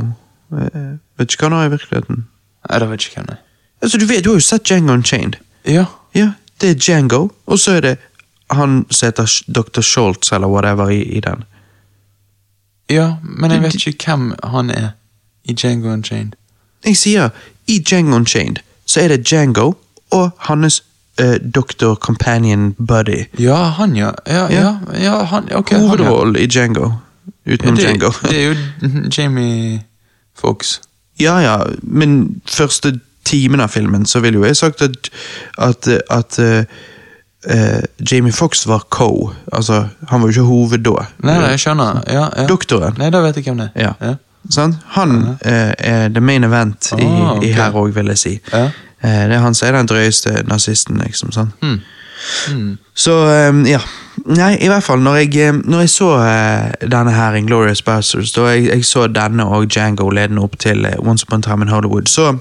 Eh, 0.53 0.99
vet 1.17 1.33
ikke 1.33 1.47
hva 1.47 1.49
han 1.49 1.57
har 1.57 1.65
i 1.65 1.73
virkeligheten. 1.73 2.27
Nei, 2.69 2.79
det 2.79 2.89
vet 2.89 3.05
ikke 3.05 3.15
hvem 3.15 3.25
det 3.25 3.33
er. 3.37 3.43
Altså, 3.81 3.97
Du 3.97 4.05
vet, 4.05 4.23
du 4.23 4.29
har 4.29 4.35
jo 4.35 4.41
sett 4.41 4.63
Django 4.63 4.93
Unchained. 4.93 5.33
Ja. 5.65 5.85
Ja, 6.15 6.31
det 6.61 6.69
er 6.69 6.73
Django, 6.75 7.27
og 7.45 7.59
så 7.59 7.71
er 7.71 7.79
det 7.81 7.97
han 8.51 8.85
som 8.91 9.07
heter 9.07 9.41
Dr. 9.55 9.81
Schultz, 9.81 10.31
eller 10.31 10.47
whatever, 10.47 10.89
i, 10.89 11.01
i 11.03 11.19
den. 11.19 11.43
ja, 12.89 13.13
men 13.23 13.51
jeg 13.51 13.61
vet 13.61 13.85
ikke 13.87 14.05
hvem 14.05 14.33
han 14.43 14.69
er 14.69 14.89
i 15.43 15.53
Django 15.53 15.89
Unchained. 15.93 16.31
Jeg 16.85 16.97
sier, 16.97 17.29
i 17.67 17.79
Django 17.79 18.15
Unchained 18.15 18.57
så 18.85 19.01
er 19.01 19.07
det 19.07 19.25
Django 19.27 19.73
og 20.11 20.29
hans 20.37 20.83
uh, 21.21 21.35
Dr. 21.55 21.95
Companion 21.95 22.73
Buddy. 22.73 23.25
Ja, 23.39 23.55
han, 23.55 23.95
ja. 23.95 24.11
Ja, 24.27 24.45
ja, 24.47 24.61
Ja. 24.93 25.03
ja 25.03 25.23
han, 25.23 25.53
ok. 25.53 25.71
ja. 25.71 25.77
Hovedrollen 25.79 26.35
i 26.35 26.45
Django. 26.47 26.91
Utenom 27.45 27.75
det, 27.75 27.83
Django. 27.83 28.11
det 28.23 28.43
er 28.43 28.47
jo 28.47 28.55
Jamie 29.17 29.83
Fox. 30.35 30.81
Ja, 31.19 31.39
ja, 31.41 31.55
men 31.81 32.41
første 32.45 32.99
timen 33.27 33.59
av 33.63 33.73
filmen 33.73 34.05
så 34.07 34.21
ville 34.23 34.39
jo 34.39 34.45
jeg 34.47 34.55
sagt 34.55 34.81
at, 34.85 35.09
at, 35.57 35.87
at 36.13 36.37
eh, 36.39 37.81
Jamie 38.11 38.31
Fox 38.33 38.67
var 38.67 38.85
co. 38.89 39.31
Altså, 39.53 39.87
han 40.09 40.21
var 40.21 40.27
jo 40.29 40.35
ikke 40.35 40.47
hoved 40.47 40.85
da. 40.87 41.07
Nei, 41.23 41.35
nei, 41.41 41.49
jeg 41.55 41.63
skjønner. 41.65 42.01
Ja, 42.07 42.29
ja. 42.37 42.45
Doktoren. 42.49 42.95
Nei, 43.01 43.09
da 43.13 43.21
vet 43.25 43.39
jeg 43.41 43.47
hvem 43.49 43.57
det 43.65 43.69
er. 43.75 43.93
Ja. 44.01 44.13
Sånn? 44.53 44.77
Han 44.95 45.17
eh, 45.43 45.73
er 45.75 46.07
the 46.15 46.21
main 46.23 46.43
event 46.47 46.93
i, 46.95 47.03
Ah, 47.03 47.33
okay. 47.35 47.49
i 47.49 47.53
her 47.57 47.75
òg, 47.75 47.89
vil 47.97 48.13
jeg 48.13 48.21
si. 48.21 48.33
Eh, 48.53 48.69
det 49.27 49.35
er 49.35 49.43
han 49.43 49.55
som 49.57 49.67
er 49.67 49.75
den 49.81 49.89
drøyeste 49.91 50.43
nazisten, 50.47 51.01
liksom. 51.03 51.33
Sånn. 51.35 51.51
Hmm. 51.61 51.81
Så 52.95 53.13
um, 53.49 53.65
ja. 53.65 53.81
Nei, 54.25 54.55
i 54.65 54.67
hvert 54.67 54.83
fall, 54.83 55.01
når 55.05 55.15
jeg, 55.15 55.35
eh, 55.45 55.53
når 55.53 55.83
jeg 55.85 55.89
så 55.93 56.07
uh, 56.17 56.71
denne 56.81 57.13
her, 57.13 57.35
Inglorious 57.37 57.83
Bastards, 57.85 58.31
da 58.33 58.47
jeg, 58.49 58.65
jeg 58.71 58.85
så 58.85 59.05
denne 59.07 59.45
og 59.45 59.67
Django 59.69 60.09
ledende 60.09 60.41
opp 60.41 60.57
til 60.59 60.85
eh, 60.89 60.97
Once 60.99 61.27
Upon 61.27 61.43
a 61.45 61.45
Time 61.45 61.67
in 61.67 61.73
Hollywood, 61.73 62.09
så 62.09 62.37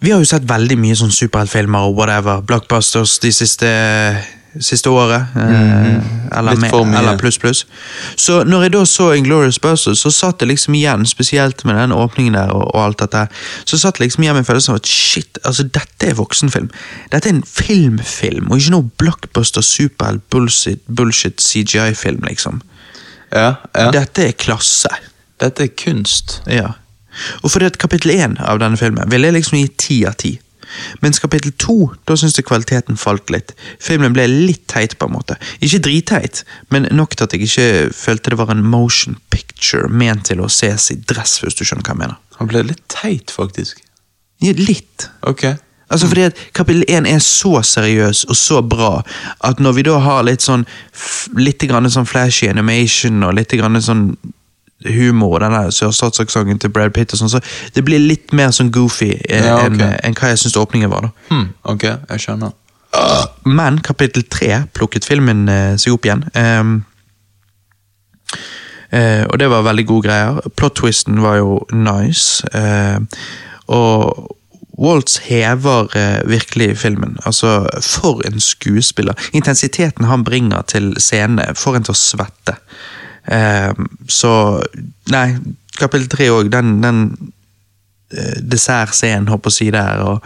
Vi 0.00 0.10
har 0.10 0.18
jo 0.18 0.24
sett 0.24 0.48
veldig 0.48 0.78
mye 0.80 0.96
sånn 0.96 1.12
superheltfilmer 1.12 1.90
og 1.90 1.98
whatever, 1.98 2.40
blockbusters 2.40 3.18
de 3.20 3.32
siste, 3.36 3.68
siste 4.58 4.90
året. 4.90 5.26
eh, 5.36 6.38
eller, 6.38 6.56
med- 6.56 6.70
eller 6.98 7.18
pluss, 7.18 7.38
pluss. 7.38 7.66
Så 8.16 8.42
når 8.44 8.62
jeg 8.62 8.72
da 8.72 8.84
så 8.84 9.12
Inglorious 9.14 9.58
Bastards, 9.58 10.00
så 10.00 10.10
satt 10.10 10.40
jeg 10.42 10.48
liksom 10.48 10.74
igjen, 10.74 11.06
spesielt 11.06 11.64
med 11.64 11.76
den 11.76 11.92
åpningen 11.92 12.34
der 12.34 12.50
og, 12.50 12.74
og 12.74 12.84
alt 12.84 12.98
dette, 12.98 13.26
så 13.64 13.78
satt 13.78 13.98
jeg 14.00 14.06
liksom 14.08 14.22
igjen 14.24 14.36
med 14.40 14.46
følelsen 14.46 14.72
av 14.74 14.80
at 14.82 14.86
shit, 14.90 15.38
altså 15.44 15.62
dette 15.62 16.06
er 16.10 16.14
voksenfilm. 16.18 16.70
Dette 17.12 17.28
er 17.30 17.34
en 17.38 17.42
filmfilm, 17.46 18.50
og 18.50 18.58
ikke 18.58 18.74
noe 18.74 18.90
blockbuster, 18.98 19.62
superhelt, 19.62 20.22
bullshit, 20.30 20.82
bullshit 20.88 21.40
CGI-film, 21.40 22.22
liksom. 22.28 22.60
Ja, 23.32 23.54
ja. 23.74 23.90
Dette 23.94 24.28
er 24.28 24.32
klasse. 24.38 24.90
Dette 25.40 25.62
er 25.68 25.74
kunst. 25.78 26.40
Ja. 26.50 26.72
Og 27.42 27.50
fordi 27.50 27.66
at 27.70 27.78
kapittel 27.78 28.10
én 28.16 28.34
av 28.42 28.58
denne 28.62 28.76
filmen 28.78 29.10
ville 29.10 29.26
jeg 29.30 29.34
liksom 29.38 29.58
gi 29.58 29.68
ti 29.78 29.96
av 30.06 30.14
ti. 30.20 30.34
Mens 31.04 31.20
kapittel 31.22 31.54
to, 31.60 31.76
da 32.08 32.16
syns 32.18 32.38
jeg 32.38 32.48
kvaliteten 32.48 32.98
falt 33.00 33.30
litt. 33.32 33.54
Filmen 33.82 34.14
ble 34.16 34.26
litt 34.30 34.66
teit, 34.70 34.98
på 34.98 35.08
en 35.08 35.16
måte. 35.16 35.38
Ikke 35.64 35.82
dritteit, 35.86 36.44
men 36.74 36.88
nok 36.94 37.16
til 37.16 37.26
at 37.26 37.36
jeg 37.36 37.48
ikke 37.48 37.68
følte 37.96 38.34
det 38.34 38.40
var 38.40 38.52
en 38.54 38.64
motion 38.66 39.18
picture 39.34 39.88
ment 39.88 40.28
til 40.30 40.42
å 40.42 40.50
ses 40.52 40.90
i 40.94 40.98
dress, 41.00 41.38
hvis 41.42 41.58
du 41.58 41.64
skjønner 41.64 41.86
hva 41.86 41.96
jeg 41.96 42.02
mener. 42.04 42.20
Han 42.40 42.50
ble 42.50 42.64
litt 42.70 42.84
teit, 42.92 43.32
faktisk. 43.34 43.82
Ja, 44.40 44.54
litt. 44.56 45.10
Ok. 45.28 45.48
Altså 45.90 46.06
fordi 46.06 46.22
at 46.28 46.38
Kapittel 46.54 46.84
1 46.88 47.06
er 47.10 47.18
så 47.18 47.62
seriøs 47.66 48.24
og 48.30 48.36
så 48.38 48.60
bra 48.62 49.00
at 49.44 49.58
når 49.60 49.72
vi 49.74 49.84
da 49.88 49.96
har 49.98 50.22
litt 50.22 50.44
sånn 50.44 50.62
litt 51.38 51.64
grann 51.66 51.90
sånn 51.90 52.06
flashy 52.06 52.46
animation 52.50 53.24
og 53.26 53.34
litt 53.34 53.56
grann 53.58 53.80
sånn 53.82 54.12
humor 54.86 55.34
og 55.36 55.40
denne 55.44 55.66
sørstatsaksenten 55.74 56.58
til 56.62 56.72
Brad 56.72 56.94
Pitt 56.96 57.12
og 57.12 57.20
sånn, 57.20 57.32
så 57.34 57.40
det 57.74 57.84
blir 57.84 58.00
litt 58.00 58.32
mer 58.32 58.50
sånn 58.56 58.70
goofy 58.72 59.10
eh, 59.28 59.44
Ja, 59.46 59.58
okay. 59.66 59.98
enn 60.00 60.10
en 60.12 60.16
hva 60.16 60.32
jeg 60.32 60.40
syns 60.44 60.56
åpningen 60.56 60.90
var. 60.92 61.08
da. 61.08 61.10
Hmm. 61.28 61.48
Ok, 61.74 61.84
jeg 61.84 62.24
skjønner. 62.24 62.56
Men 63.44 63.78
kapittel 63.86 64.24
3 64.26 64.64
plukket 64.74 65.06
filmen 65.06 65.44
eh, 65.48 65.76
seg 65.78 65.94
opp 65.94 66.08
igjen. 66.08 66.24
Um, 66.34 66.72
eh, 68.90 69.22
og 69.28 69.38
det 69.38 69.50
var 69.52 69.62
veldig 69.68 69.86
gode 69.86 70.08
greier. 70.08 70.40
Plot-twisten 70.56 71.22
var 71.22 71.38
jo 71.40 71.60
nice. 71.72 72.42
eh, 72.54 72.98
og 73.70 74.36
Waltz 74.80 75.18
hever 75.26 75.90
eh, 75.96 76.28
virkelig 76.28 76.78
filmen. 76.80 77.18
Altså, 77.28 77.66
for 77.84 78.22
en 78.26 78.40
skuespiller. 78.40 79.14
Intensiteten 79.36 80.08
han 80.08 80.24
bringer 80.24 80.62
til 80.62 80.94
scenene, 80.98 81.50
får 81.54 81.76
en 81.76 81.84
til 81.90 81.92
å 81.92 82.00
svette. 82.00 82.56
Eh, 83.26 83.72
så 84.08 84.32
Nei, 85.10 85.26
kapittel 85.78 86.08
tre 86.12 86.28
òg, 86.30 86.50
den, 86.52 86.76
den 86.84 87.00
eh, 88.14 88.36
dessertscenen, 88.42 89.30
håper 89.32 89.50
jeg 89.50 89.54
å 89.54 89.58
si 89.58 89.70
der, 89.74 90.04
og 90.06 90.24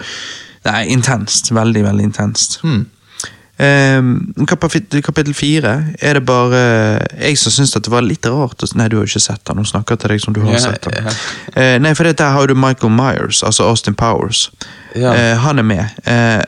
Nei, 0.65 0.87
intenst. 0.95 1.51
Veldig, 1.53 1.85
veldig 1.85 2.05
intenst. 2.09 2.61
Hmm. 2.63 2.87
Um, 3.57 4.35
kapittel, 4.51 5.35
fire 5.35 5.75
er 6.03 6.17
det 6.19 6.25
bare 6.27 6.63
jeg 7.15 7.39
som 7.39 7.53
syns 7.55 7.71
det 7.77 7.87
var 7.93 8.03
litt 8.03 8.27
rart 8.27 8.65
Nei, 8.75 8.89
du 8.91 8.97
har 8.97 9.05
jo 9.05 9.13
ikke 9.13 9.23
sett 9.23 9.45
den. 9.47 9.61
Hun 9.63 9.69
snakker 9.69 10.01
til 10.01 10.11
deg 10.11 10.23
som 10.25 10.35
du 10.35 10.41
har 10.43 10.57
yeah, 10.57 10.65
sett 10.65 10.89
den. 10.89 10.97
Yeah. 10.99 11.21
Uh, 11.55 11.77
nei, 11.85 11.93
for 11.95 12.09
der 12.09 12.35
har 12.35 12.51
du 12.51 12.57
Michael 12.59 12.91
Myers, 12.91 13.45
altså 13.47 13.69
Austin 13.69 13.95
Powers. 13.95 14.49
Yeah. 14.97 15.15
Uh, 15.15 15.39
han 15.45 15.63
er 15.63 15.69
med. 15.69 16.01
Uh, 16.03 16.43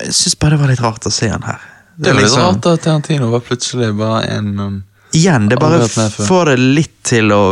jeg 0.00 0.16
syns 0.18 0.34
bare 0.40 0.56
det 0.56 0.62
var 0.64 0.72
litt 0.72 0.82
rart 0.82 1.06
å 1.06 1.14
se 1.14 1.30
han 1.30 1.46
her. 1.46 1.62
Det 1.94 2.10
er 2.10 2.18
litt 2.18 2.26
liksom- 2.26 2.42
rart 2.42 2.66
at 2.72 2.82
Tarantino 2.88 3.30
var 3.30 3.46
plutselig 3.46 3.92
bare 3.98 4.26
en 4.34 4.50
um, 4.58 4.76
Igjen, 5.16 5.48
det 5.48 5.56
bare 5.60 5.86
får 6.12 6.50
det 6.52 6.56
litt 6.58 6.96
til 7.08 7.32
å 7.32 7.42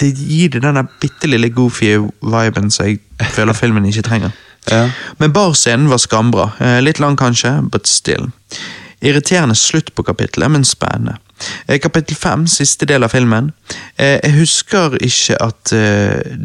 Det 0.00 0.08
gir 0.16 0.54
det 0.54 0.62
den 0.64 0.88
bitte 1.00 1.28
lille 1.28 1.50
goofy 1.52 1.92
viben 2.24 2.70
som 2.72 2.86
jeg 2.88 3.00
føler 3.36 3.56
filmen 3.56 3.86
ikke 3.88 4.06
trenger. 4.10 4.32
Ja. 4.66 4.88
Men 5.22 5.30
barscenen 5.30 5.86
var 5.86 6.00
skambra. 6.02 6.48
Eh, 6.58 6.80
litt 6.82 6.98
lang 6.98 7.14
kanskje, 7.16 7.52
but 7.70 7.86
still. 7.86 8.24
Irriterende 8.98 9.54
slutt 9.54 9.92
på 9.94 10.02
kapittelet, 10.02 10.50
men 10.50 10.64
spennende. 10.66 11.20
Eh, 11.68 11.78
Kapittel 11.78 12.16
fem, 12.18 12.48
siste 12.50 12.82
del 12.90 13.06
av 13.06 13.12
filmen. 13.14 13.52
Eh, 13.94 14.16
Jeg 14.24 14.34
husker 14.40 14.96
ikke 14.98 15.38
at 15.38 15.70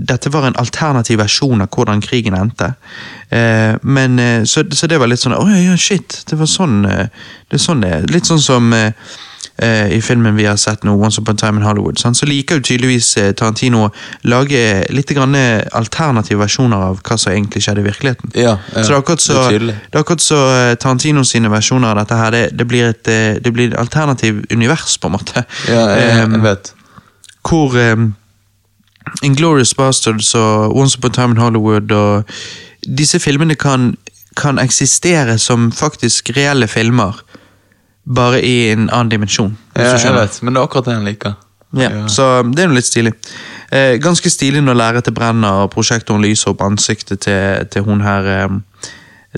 dette 0.06 0.30
var 0.30 0.46
en 0.52 0.60
alternativ 0.62 1.18
versjon 1.24 1.66
av 1.66 1.74
hvordan 1.74 2.06
krigen 2.06 2.38
endte. 2.38 2.76
Men, 3.82 4.22
så, 4.46 4.68
så 4.70 4.88
det 4.92 4.98
var 5.00 5.08
litt 5.08 5.22
sånn 5.24 5.34
Å 5.34 5.46
ja, 5.56 5.74
shit, 5.80 6.18
det 6.28 6.36
var 6.36 6.50
sånn 6.52 6.82
Det 6.84 7.56
er 7.56 7.62
sånn 7.64 7.82
det 7.82 7.92
er. 7.96 8.08
Litt 8.12 8.28
sånn 8.28 8.42
som 8.44 8.70
eh, 9.58 9.92
i 9.98 10.02
filmen 10.02 10.36
vi 10.36 10.46
har 10.46 10.58
sett 10.62 10.84
nå, 10.84 10.94
Once 10.96 11.22
Upon 11.22 11.36
a 11.36 11.38
Time 11.38 11.62
in 11.62 11.66
Hollywood, 11.66 12.00
sant? 12.00 12.18
så 12.18 12.26
liker 12.30 12.60
jo 12.60 12.66
tydeligvis 12.70 13.10
eh, 13.18 13.32
Tarantino 13.38 13.86
å 13.88 13.92
lage 14.30 14.62
litt 14.94 15.12
grann 15.16 15.36
eh, 15.36 15.62
alternative 15.78 16.40
versjoner 16.42 16.88
av 16.92 17.02
hva 17.02 17.18
som 17.18 17.34
egentlig 17.34 17.64
skjedde 17.66 17.84
i 17.84 17.88
virkeligheten. 17.90 18.34
Ja, 18.36 18.58
ja, 18.74 18.84
så 18.84 18.88
det 18.88 18.96
er 18.96 19.00
akkurat 19.00 19.26
så, 19.26 19.44
det 19.58 19.76
er 19.92 20.04
akkurat 20.04 20.26
så 20.26 20.42
Tarantino 20.82 21.26
sine 21.28 21.52
versjoner 21.52 21.94
av 21.94 22.04
dette 22.04 22.22
her, 22.22 22.36
det, 22.36 22.44
det 22.58 22.68
blir 22.70 22.92
et 22.92 23.12
det 23.42 23.52
blir 23.54 23.72
et 23.72 23.78
alternativ 23.80 24.44
univers, 24.52 24.98
på 25.02 25.10
en 25.10 25.16
måte. 25.18 25.44
Ja, 25.70 25.86
jeg, 25.98 26.26
um, 26.26 26.36
jeg 26.38 26.44
vet. 26.46 26.74
hvor 27.48 27.76
um, 27.78 28.12
Inglorious 29.24 29.74
Bastards 29.74 30.36
og 30.36 30.78
Once 30.78 30.98
Upon 30.98 31.12
a 31.12 31.14
Time 31.14 31.36
in 31.36 31.42
Hollywood 31.42 31.92
og 31.92 32.24
disse 32.98 33.20
filmene 33.20 33.56
kan, 33.56 33.96
kan 34.38 34.60
eksistere 34.60 35.38
som 35.38 35.72
faktisk 35.72 36.32
reelle 36.38 36.68
filmer, 36.68 37.22
bare 38.06 38.42
i 38.42 38.72
en 38.72 38.90
annen 38.90 39.10
dimensjon. 39.12 39.56
Ja, 39.78 39.96
jeg 39.98 40.14
vet, 40.16 40.42
men 40.42 40.54
det 40.54 40.62
er 40.62 40.68
akkurat 40.68 40.90
det 40.90 40.98
han 40.98 41.08
liker. 41.08 41.36
Ja, 41.78 42.08
Så 42.12 42.26
det 42.52 42.64
er 42.64 42.68
jo 42.68 42.76
litt 42.76 42.90
stilig. 42.90 43.14
Eh, 43.72 43.96
ganske 44.04 44.30
stilig 44.30 44.64
når 44.64 44.76
lerretet 44.76 45.16
brenner 45.16 45.64
og 45.64 45.72
prosjektoren 45.72 46.24
lyser 46.24 46.52
opp 46.52 46.66
ansiktet 46.66 47.24
til, 47.24 47.68
til 47.72 47.86
hun 47.88 48.04
her 48.04 48.28
eh, 48.28 48.58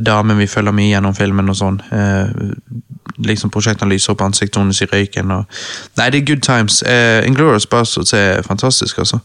damen 0.02 0.40
vi 0.40 0.48
følger 0.50 0.74
mye 0.74 0.90
gjennom 0.96 1.14
filmen 1.14 1.52
og 1.54 1.60
sånn. 1.60 1.78
Eh, 1.94 2.32
liksom 3.18 3.52
Prosjektoren 3.54 3.92
lyser 3.92 4.14
opp 4.14 4.24
ansiktet 4.26 4.60
hennes 4.62 4.82
i 4.82 4.88
røyken 4.90 5.32
og 5.36 5.60
Nei, 6.00 6.10
det 6.10 6.22
er 6.22 6.26
good 6.26 6.42
times. 6.42 6.82
Eh, 6.88 7.22
Inglourious 7.28 7.66
Bastards 7.70 8.14
er 8.18 8.42
fantastisk, 8.46 8.98
altså. 8.98 9.20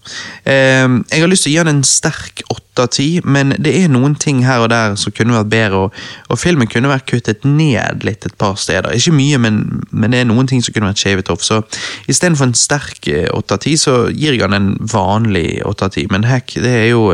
Eh, 0.44 0.84
jeg 1.10 1.22
har 1.22 1.30
lyst 1.30 1.46
til 1.46 1.52
å 1.52 1.54
gi 1.54 1.60
han 1.62 1.70
en 1.70 1.84
sterk 1.86 2.42
åtte 2.52 2.84
av 2.84 2.90
ti, 2.94 3.06
men 3.24 3.54
det 3.58 3.72
er 3.80 3.88
noen 3.90 4.14
ting 4.20 4.44
her 4.46 4.62
og 4.64 4.70
der 4.70 4.94
som 5.00 5.14
kunne 5.14 5.34
vært 5.38 5.50
bedre, 5.52 5.84
og, 5.86 6.02
og 6.28 6.38
filmen 6.38 6.68
kunne 6.70 6.90
vært 6.90 7.08
kuttet 7.10 7.46
ned 7.48 8.04
litt 8.06 8.26
et 8.28 8.36
par 8.38 8.58
steder. 8.60 8.92
Ikke 8.94 9.14
mye, 9.16 9.40
men, 9.42 9.62
men 9.90 10.14
det 10.14 10.22
er 10.22 10.28
noen 10.28 10.50
ting 10.50 10.62
som 10.64 10.76
kunne 10.76 10.92
vært 10.92 11.02
shavet 11.02 11.32
off. 11.32 11.42
Så 11.46 11.62
istedenfor 12.10 12.50
en 12.50 12.58
sterk 12.58 13.08
eh, 13.10 13.26
åtte 13.34 13.56
av 13.56 13.64
ti, 13.64 13.76
så 13.80 14.06
gir 14.12 14.36
jeg 14.36 14.44
han 14.44 14.56
en 14.58 14.70
vanlig 14.92 15.62
åtte 15.66 15.88
av 15.88 15.96
ti. 15.96 16.06
Men 16.12 16.28
heck, 16.28 16.58
det 16.60 16.74
er 16.84 16.88
jo 16.92 17.08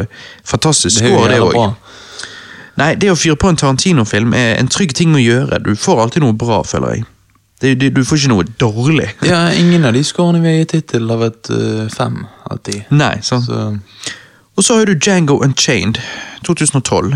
fantastisk 0.44 1.00
score, 1.04 1.30
det 1.30 1.40
òg. 1.44 1.83
Nei, 2.80 2.94
det 2.98 3.10
å 3.12 3.16
fyre 3.18 3.36
på 3.38 3.48
en 3.52 3.58
Tarantino-film 3.60 4.34
er 4.34 4.56
en 4.58 4.68
trygg 4.72 4.94
ting 4.98 5.14
å 5.14 5.20
gjøre. 5.22 5.60
Du 5.62 5.74
får 5.78 6.00
alltid 6.04 6.24
noe 6.24 6.34
bra, 6.38 6.62
føler 6.66 6.96
jeg. 6.96 7.04
Det, 7.62 7.74
du, 7.80 7.86
du 7.94 8.02
får 8.04 8.18
ikke 8.18 8.32
noe 8.32 8.46
dårlig. 8.60 9.08
Ja, 9.30 9.44
ingen 9.54 9.86
av 9.86 9.94
de 9.94 10.02
skårene 10.04 10.42
vi 10.42 10.50
har 10.50 10.58
gitt 10.64 10.74
hittil 10.80 11.06
har 11.12 11.20
vært 11.22 11.50
uh, 11.54 11.84
fem 11.94 12.24
av 12.50 12.58
ti. 12.66 12.80
Nei, 12.90 13.14
sant. 13.22 13.46
Så 13.46 14.12
Og 14.54 14.62
så 14.66 14.76
har 14.78 14.86
du 14.90 14.94
Django 14.94 15.40
Unchained, 15.42 15.98
2012. 16.46 17.14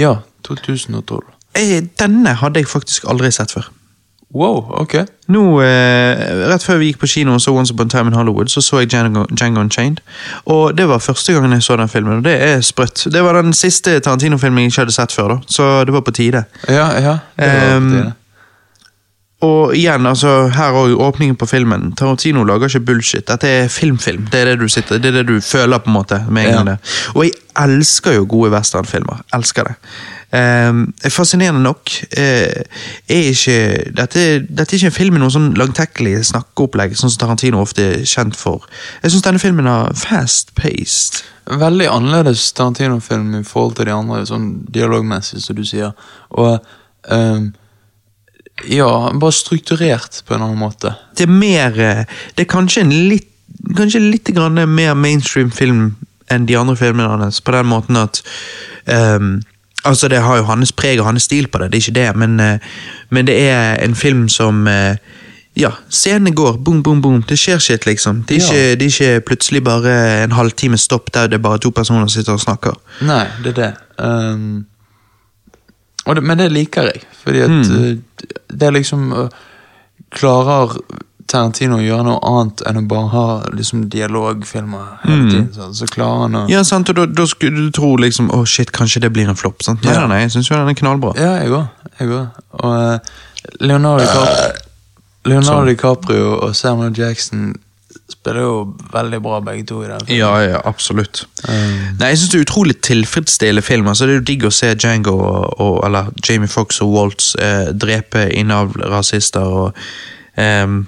ja, 0.00 0.14
2012. 0.46 1.20
Eh, 1.58 1.80
Denne 1.98 2.32
hadde 2.40 2.60
jeg 2.62 2.68
faktisk 2.70 3.04
aldri 3.10 3.28
sett 3.34 3.52
før. 3.52 3.66
Wow, 4.34 4.60
ok. 4.78 4.94
Nå, 5.28 5.40
eh, 5.62 6.20
Rett 6.46 6.62
før 6.62 6.78
vi 6.78 6.92
gikk 6.92 7.00
på 7.02 7.08
kino 7.10 7.32
og 7.34 7.40
så 7.42 7.50
Once 7.50 7.72
Upon 7.74 7.86
a 7.86 7.90
Time 7.90 8.12
in 8.12 8.14
Hollywood, 8.14 8.46
så 8.52 8.60
så 8.62 8.78
jeg 8.78 8.90
Django, 8.92 9.24
Django 9.34 9.60
Unchained. 9.60 9.98
Og 10.46 10.76
det 10.78 10.86
var 10.88 10.98
første 11.02 11.32
gangen 11.34 11.52
jeg 11.52 11.62
så 11.66 11.76
den 11.76 11.88
filmen, 11.88 12.16
og 12.18 12.24
det 12.24 12.36
er 12.42 12.60
sprøtt. 12.60 13.08
Det 13.12 13.22
var 13.26 13.40
den 13.42 13.52
siste 13.52 13.98
Tarantino-filmen 14.00 14.62
jeg 14.62 14.70
ikke 14.70 14.80
hadde 14.84 14.94
sett 14.94 15.12
før, 15.12 15.28
da, 15.28 15.38
så 15.50 15.84
det 15.84 15.92
var 15.92 16.00
på 16.06 16.14
tide. 16.14 16.44
Ja, 16.68 16.86
ja. 17.00 17.18
Det 17.36 17.50
var 17.50 17.76
Ehm. 17.76 18.12
Og 19.42 19.72
igjen, 19.74 20.04
altså, 20.06 20.48
her 20.52 20.74
òg, 20.76 20.92
åpningen 21.00 21.36
på 21.40 21.46
filmen. 21.48 21.94
Tarantino 21.96 22.42
lager 22.44 22.68
ikke 22.68 22.80
bullshit. 22.90 23.24
Dette 23.28 23.48
er 23.48 23.68
filmfilm. 23.72 24.26
Det 24.30 24.40
er 24.42 24.44
det 24.50 24.58
du 24.60 24.68
sitter, 24.68 24.98
det 25.00 25.08
er 25.14 25.22
det 25.22 25.26
du 25.28 25.40
føler, 25.40 25.78
på 25.78 25.88
en 25.88 25.92
måte. 25.96 26.18
med 26.28 26.42
en 26.44 26.50
Ja. 26.50 26.56
gang 26.56 26.66
det. 26.66 26.78
Og 27.14 27.24
jeg 27.24 27.32
elsker 27.56 28.12
jo 28.12 28.26
gode 28.28 28.50
westernfilmer. 28.52 29.22
Elsker 29.34 29.62
det. 29.64 29.74
Um, 30.30 30.84
fascinerende 31.10 31.62
nok 31.64 31.90
eh, 32.14 32.62
er 33.10 33.30
ikke 33.32 33.54
dette, 33.98 34.20
dette 34.46 34.76
er 34.76 34.78
ikke 34.78 34.90
en 34.92 34.94
film 34.94 35.16
med 35.16 35.24
noe 35.24 35.34
sånn 35.34 35.48
langtekkelig 35.58 36.20
snakkeopplegg, 36.28 36.94
sånn 36.94 37.10
som 37.10 37.24
Tarantino 37.24 37.62
ofte 37.64 37.88
er 37.96 38.04
kjent 38.06 38.38
for. 38.38 38.68
Jeg 39.02 39.14
syns 39.14 39.26
denne 39.26 39.42
filmen 39.42 39.70
er 39.70 39.90
fast-paced. 39.98 41.24
Veldig 41.60 41.88
annerledes 41.90 42.44
Tarantino-film 42.54 43.40
i 43.40 43.46
forhold 43.46 43.80
til 43.80 43.90
de 43.90 43.96
andre, 43.96 44.22
sånn 44.28 44.52
dialogmessig, 44.70 45.42
som 45.42 45.58
du 45.58 45.66
sier. 45.66 45.96
Og 46.38 46.60
um 47.10 47.50
ja, 48.68 49.12
bare 49.16 49.32
strukturert 49.32 50.22
på 50.26 50.34
en 50.34 50.42
annen 50.44 50.58
måte. 50.60 50.92
Det 51.16 51.24
er 51.24 51.32
mer 51.32 51.78
eh, 51.80 52.02
Det 52.36 52.44
er 52.44 52.50
kanskje 52.50 52.82
en 52.84 52.92
litt 52.92 53.28
Kanskje 53.76 54.00
litt 54.00 54.28
grann 54.34 54.58
mer 54.72 54.94
mainstream 54.94 55.50
film 55.50 55.96
enn 56.30 56.46
de 56.46 56.54
andre 56.56 56.76
filmene 56.78 57.08
hans, 57.10 57.40
på 57.42 57.52
den 57.52 57.66
måten 57.66 57.98
at 57.98 58.20
ehm, 58.86 59.40
Altså, 59.84 60.08
det 60.08 60.18
har 60.22 60.36
jo 60.36 60.44
hans 60.44 60.72
preg 60.72 61.00
og 61.00 61.06
hans 61.06 61.22
stil 61.22 61.46
på 61.48 61.58
det, 61.58 61.70
det 61.72 61.78
er 61.78 61.84
ikke 61.86 62.00
det, 62.00 62.16
men, 62.16 62.40
eh, 62.40 62.58
men 63.10 63.26
det 63.26 63.36
er 63.48 63.78
en 63.84 63.94
film 63.94 64.28
som 64.28 64.66
eh, 64.68 64.96
ja, 65.56 65.70
scenene 65.88 66.34
går, 66.36 66.56
boom, 66.64 66.82
boom, 66.82 67.00
boom. 67.02 67.22
Det 67.22 67.38
skjer 67.38 67.58
shit, 67.58 67.86
liksom. 67.86 68.22
Det 68.28 68.36
er, 68.36 68.40
Ja. 68.40 68.46
ikke, 68.46 68.76
det 68.80 68.82
er 68.82 68.92
ikke 69.14 69.26
plutselig 69.26 69.64
bare 69.64 69.94
en 70.24 70.32
halvtime 70.32 70.78
stopp 70.78 71.10
der 71.14 71.26
det 71.26 71.34
er 71.40 71.42
bare 71.42 71.58
to 71.58 71.70
personer 71.70 72.00
som 72.06 72.08
sitter 72.08 72.32
og 72.32 72.40
snakker. 72.40 72.76
Nei, 73.02 73.24
det 73.44 73.58
er 73.58 73.62
det. 73.62 73.74
Um, 74.04 74.66
det 76.06 76.22
men 76.22 76.38
det 76.38 76.52
liker 76.52 76.82
jeg, 76.82 77.02
fordi 77.24 77.40
at 77.40 77.50
Mm. 77.50 78.02
det 78.52 78.62
er 78.62 78.70
liksom 78.70 79.30
Klarer 80.10 80.72
Tarantino 81.30 81.76
gjør 81.78 81.86
gjøre 81.90 82.04
noe 82.08 82.20
annet 82.30 82.62
enn 82.66 82.80
å 82.80 82.82
bare 82.90 83.08
ha 83.14 83.24
liksom 83.54 83.84
dialogfilmer 83.92 84.88
hele 85.04 85.16
Mm. 85.20 85.30
tiden, 85.30 85.48
så, 85.54 85.68
så 85.74 85.86
klarer 85.90 86.24
han 86.26 86.34
å 86.40 86.44
Ja, 86.50 86.62
sant, 86.66 86.88
og 86.90 86.96
da, 86.98 87.06
da 87.06 87.26
skulle 87.30 87.66
du 87.66 87.70
tro 87.76 87.94
liksom 87.96 88.30
Å, 88.34 88.42
shit, 88.46 88.72
kanskje 88.72 89.00
det 89.06 89.12
blir 89.14 89.28
en 89.28 89.36
flopp. 89.38 89.62
sant? 89.62 89.82
Nei, 89.84 89.94
Ja. 89.94 90.06
nei, 90.10 90.20
jeg 90.26 90.30
syns 90.36 90.50
jo 90.50 90.56
den 90.56 90.68
er 90.74 90.74
knallbra. 90.74 91.14
Ja, 91.16 91.36
jeg 91.42 91.50
òg. 91.50 91.68
Jeg 92.00 92.08
òg. 92.08 92.28
Og 92.52 92.70
uh, 92.70 92.98
Leonardo, 93.60 94.04
DiCaprio, 94.04 94.52
Leonardo 95.24 95.50
Sånn. 95.64 95.68
DiCaprio 95.74 96.30
og 96.46 96.54
Samuel 96.56 96.92
Jackson 96.96 97.54
spiller 98.10 98.40
jo 98.42 98.54
veldig 98.92 99.20
bra 99.22 99.38
begge 99.40 99.64
to 99.68 99.82
i 99.84 99.88
den 99.88 100.00
filmen. 100.04 100.18
Ja, 100.18 100.30
ja, 100.42 100.60
absolutt. 100.66 101.24
Um, 101.48 101.96
Nei, 102.00 102.08
jeg 102.12 102.18
synes 102.18 102.30
det 102.32 102.38
er 102.40 102.44
utrolig 102.46 102.76
tilfredsstillende 102.82 103.62
film. 103.62 103.86
altså 103.88 104.06
Det 104.06 104.14
er 104.14 104.18
jo 104.20 104.26
digg 104.32 104.44
å 104.48 104.52
se 104.52 104.72
Django 104.74 105.14
og, 105.18 105.60
og 105.60 105.84
eller 105.86 106.10
Jamie 106.28 106.48
Foxx 106.50 106.80
og 106.84 106.92
Waltz 106.94 107.34
eh, 107.38 107.70
drepe 107.72 108.26
innavl-rasister 108.34 109.40
og 109.62 109.78
ehm, 110.36 110.82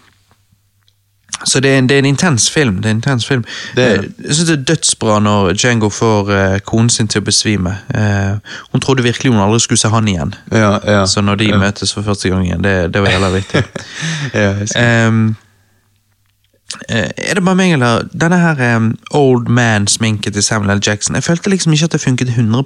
Så 1.45 1.61
det 1.61 1.71
er, 1.71 1.79
en, 1.79 1.89
det 1.89 1.97
er 1.97 1.99
en 1.99 2.11
intens 2.13 2.51
film. 2.51 2.77
det 2.83 2.87
er 2.87 2.91
en 2.91 3.03
intens 3.03 3.27
film. 3.27 3.45
Det 3.77 3.85
er 3.85 3.93
Eh, 3.93 4.05
Jeg 4.25 4.35
synes 4.35 4.49
det 4.49 4.59
er 4.59 4.65
dødsbra 4.75 5.19
når 5.21 5.53
Django 5.53 5.89
får 5.89 6.31
uh, 6.31 6.59
konen 6.65 6.91
sin 6.91 7.09
til 7.09 7.23
å 7.23 7.25
besvime. 7.25 7.77
Uh, 7.95 8.39
hun 8.73 8.81
trodde 8.81 9.03
virkelig 9.03 9.33
hun 9.33 9.43
aldri 9.43 9.61
skulle 9.61 9.79
se 9.79 9.89
han 9.89 10.09
igjen. 10.09 10.35
ja, 10.53 10.79
ja. 10.87 11.07
Så 11.07 11.21
når 11.21 11.35
de 11.35 11.45
ja. 11.45 11.59
møtes 11.59 11.95
for 11.95 12.03
første 12.03 12.29
gang 12.29 12.47
igjen, 12.47 12.65
det, 12.65 12.95
det 12.95 13.03
var 13.03 13.09
heller 13.09 13.31
vittig. 13.31 13.63
jeg 14.33 14.69
eh, 16.89 17.11
er 17.17 17.35
det 17.35 17.45
bare 17.45 17.57
meg, 17.57 17.73
eller 17.73 18.07
Denne 18.13 18.39
her 18.39 18.77
um, 18.77 18.99
old 19.11 19.49
man-sminken 19.49 20.33
til 20.33 20.43
Samuel 20.43 20.79
L. 20.79 20.81
Jackson 20.87 21.15
Jeg 21.15 21.25
følte 21.25 21.51
liksom 21.51 21.73
ikke 21.73 21.85
at 21.85 21.93
det 21.93 22.01
funket 22.01 22.29
100 22.29 22.63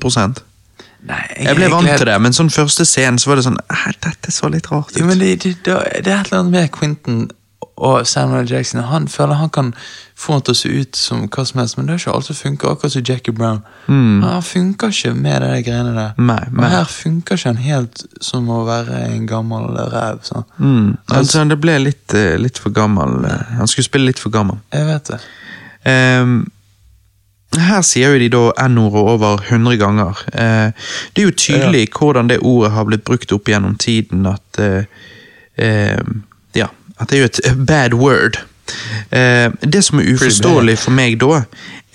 Nei, 1.07 1.23
Jeg 1.39 1.57
ble 1.57 1.71
vant 1.71 1.89
jeg 1.89 1.99
til 1.99 2.07
det, 2.07 2.21
men 2.23 2.33
sånn 2.35 2.51
første 2.51 2.85
scenen 2.85 3.19
så 3.19 3.31
var 3.31 3.39
det 3.39 3.45
sånn 3.47 3.59
«Æ, 3.71 3.93
Dette 4.03 4.33
så 4.35 4.49
litt 4.51 4.71
rart 4.73 4.91
ut. 4.91 5.01
Ja, 5.01 5.07
men 5.07 5.19
det, 5.19 5.43
det, 5.45 5.53
det, 5.67 5.77
det 6.05 6.13
er 6.13 6.21
et 6.21 6.31
eller 6.33 6.41
annet 6.41 6.55
med 6.55 6.73
Quentin 6.75 7.29
og 7.77 8.07
Samuel. 8.07 8.47
Jackson. 8.51 8.81
Han 8.81 9.09
føler 9.09 9.35
han 9.35 9.51
kan 9.51 9.75
få 10.17 10.33
han 10.33 10.43
til 10.43 10.53
å 10.55 10.57
se 10.57 10.69
ut 10.81 10.97
som 10.97 11.27
hva 11.29 11.45
som 11.47 11.61
helst, 11.61 11.77
men 11.77 11.87
det 11.87 11.95
er 11.95 11.99
ikke 11.99 12.15
alt 12.15 12.25
som 12.25 12.37
funker. 12.39 12.71
Akkurat 12.73 12.93
som 12.93 13.03
Jackie 13.05 13.33
Brown. 13.37 13.61
Han 13.87 14.43
funker 14.43 14.89
ikke 14.95 15.13
med 15.15 15.43
de 15.43 15.63
greiene 15.67 15.93
der. 15.95 16.13
Nei, 16.19 16.39
Nei, 16.53 16.65
Og 16.65 16.71
her 16.73 16.85
funker 16.89 17.37
ikke 17.37 17.53
han 17.53 17.57
helt 17.67 18.05
som 18.25 18.49
å 18.49 18.63
være 18.67 19.03
en 19.13 19.27
gammel 19.29 19.67
ræv. 19.93 20.23
sånn. 20.25 20.45
Mm, 20.59 20.97
altså, 21.13 21.45
det 21.49 21.61
ble 21.61 21.79
litt, 21.85 22.15
eh, 22.15 22.37
litt 22.39 22.59
for 22.59 22.71
gammel. 22.71 23.25
eh, 23.25 23.57
Han 23.59 23.67
skulle 23.67 23.85
spille 23.85 24.07
litt 24.07 24.19
for 24.19 24.31
gammel. 24.31 24.59
Jeg 24.73 24.87
vet 24.87 25.05
det. 25.13 25.21
Um, 25.87 26.47
her 27.57 27.83
sier 27.87 28.13
jo 28.13 28.19
de 28.19 28.29
da 28.29 28.41
N-ordet 28.67 29.03
over 29.15 29.39
100 29.49 29.77
ganger. 29.81 30.17
Eh, 30.33 30.73
det 31.15 31.23
er 31.23 31.29
jo 31.31 31.37
tydelig 31.37 31.89
hvordan 31.95 32.29
det 32.29 32.41
ordet 32.43 32.73
har 32.73 32.85
blitt 32.89 33.05
brukt 33.05 33.33
opp 33.33 33.45
gjennom 33.49 33.77
tiden, 33.81 34.27
at 34.27 34.59
eh, 34.59 34.85
eh, 35.57 36.01
Ja, 36.57 36.67
at 36.99 37.11
det 37.11 37.19
er 37.19 37.25
jo 37.25 37.31
et 37.33 37.67
bad 37.67 37.97
word. 37.97 38.39
Eh, 39.11 39.49
det 39.63 39.83
som 39.85 40.01
er 40.01 40.13
uforståelig 40.15 40.79
for 40.83 40.97
meg 40.97 41.19
da, 41.23 41.45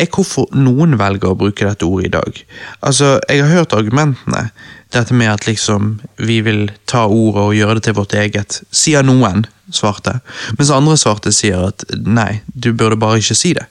er 0.02 0.10
hvorfor 0.10 0.49
noen 0.56 0.97
velger 0.99 1.32
å 1.34 1.38
bruke 1.38 1.68
dette 1.68 1.86
ordet 1.86 2.10
i 2.10 2.14
dag. 2.16 2.43
Altså, 2.82 3.20
Jeg 3.30 3.43
har 3.43 3.58
hørt 3.58 3.74
argumentene. 3.74 4.49
Dette 4.91 5.14
med 5.14 5.30
at 5.32 5.47
liksom 5.47 6.02
vi 6.18 6.41
vil 6.41 6.72
ta 6.86 7.06
ordet 7.06 7.41
og 7.41 7.56
gjøre 7.56 7.76
det 7.76 7.84
til 7.84 7.93
vårt 7.95 8.14
eget, 8.14 8.62
sier 8.72 9.06
noen 9.08 9.45
svarte. 9.72 10.18
Mens 10.58 10.72
andre 10.76 10.97
svarte 10.99 11.32
sier 11.32 11.70
at 11.70 11.86
nei, 11.95 12.41
du 12.54 12.74
burde 12.74 12.99
bare 12.99 13.22
ikke 13.22 13.38
si 13.39 13.54
det. 13.56 13.66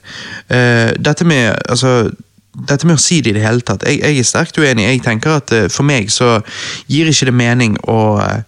Eh, 0.49 0.91
dette 0.97 1.25
med 1.25 1.53
altså 1.69 2.09
dette 2.51 2.87
med 2.87 2.97
å 2.97 3.01
si 3.01 3.21
det 3.21 3.31
i 3.31 3.37
det 3.37 3.45
hele 3.45 3.63
tatt, 3.63 3.85
jeg, 3.87 4.01
jeg 4.01 4.17
er 4.19 4.27
sterkt 4.27 4.57
uenig. 4.59 4.87
Jeg 4.89 5.03
tenker 5.05 5.37
at 5.39 5.53
eh, 5.55 5.69
For 5.71 5.87
meg 5.87 6.09
så 6.11 6.41
gir 6.91 7.07
ikke 7.07 7.29
det 7.29 7.37
mening 7.37 7.77
å 7.87 8.01
eh, 8.23 8.41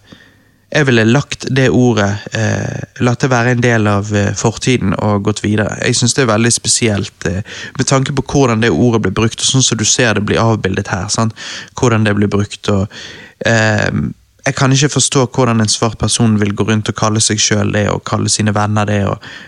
jeg 0.74 0.88
ville 0.88 1.04
lagt 1.06 1.46
det 1.54 1.68
ordet 1.70 2.08
eh, 2.34 2.80
Latt 3.06 3.22
det 3.22 3.30
være 3.30 3.54
en 3.54 3.62
del 3.62 3.86
av 3.86 4.10
eh, 4.16 4.32
fortiden 4.34 4.96
og 4.98 5.22
gått 5.28 5.44
videre. 5.44 5.76
Jeg 5.86 5.98
syns 5.98 6.16
det 6.16 6.24
er 6.24 6.32
veldig 6.32 6.52
spesielt 6.54 7.28
eh, 7.30 7.46
med 7.78 7.86
tanke 7.86 8.14
på 8.16 8.24
hvordan 8.32 8.64
det 8.64 8.72
ordet 8.74 9.04
blir 9.04 9.14
brukt, 9.14 9.38
og 9.38 9.46
sånn 9.46 9.64
som 9.66 9.78
du 9.78 9.86
ser 9.86 10.18
det 10.18 10.26
blir 10.26 10.42
avbildet 10.42 10.90
her. 10.90 11.06
Sant? 11.14 11.36
Hvordan 11.78 12.06
det 12.08 12.16
blir 12.18 12.32
brukt. 12.32 12.68
og 12.74 12.86
eh, 13.46 13.90
jeg 14.44 14.56
kan 14.58 14.72
ikke 14.74 14.92
forstå 14.92 15.24
hvordan 15.32 15.62
en 15.62 15.72
svart 15.72 15.96
person 15.98 16.36
vil 16.40 16.52
gå 16.56 16.66
rundt 16.68 16.90
og 16.90 16.98
kalle 16.98 17.22
seg 17.24 17.40
sjøl 17.40 17.72
det, 17.72 17.86
og 17.88 18.04
kalle 18.04 18.28
sine 18.28 18.52
venner 18.54 18.84
det, 18.88 19.00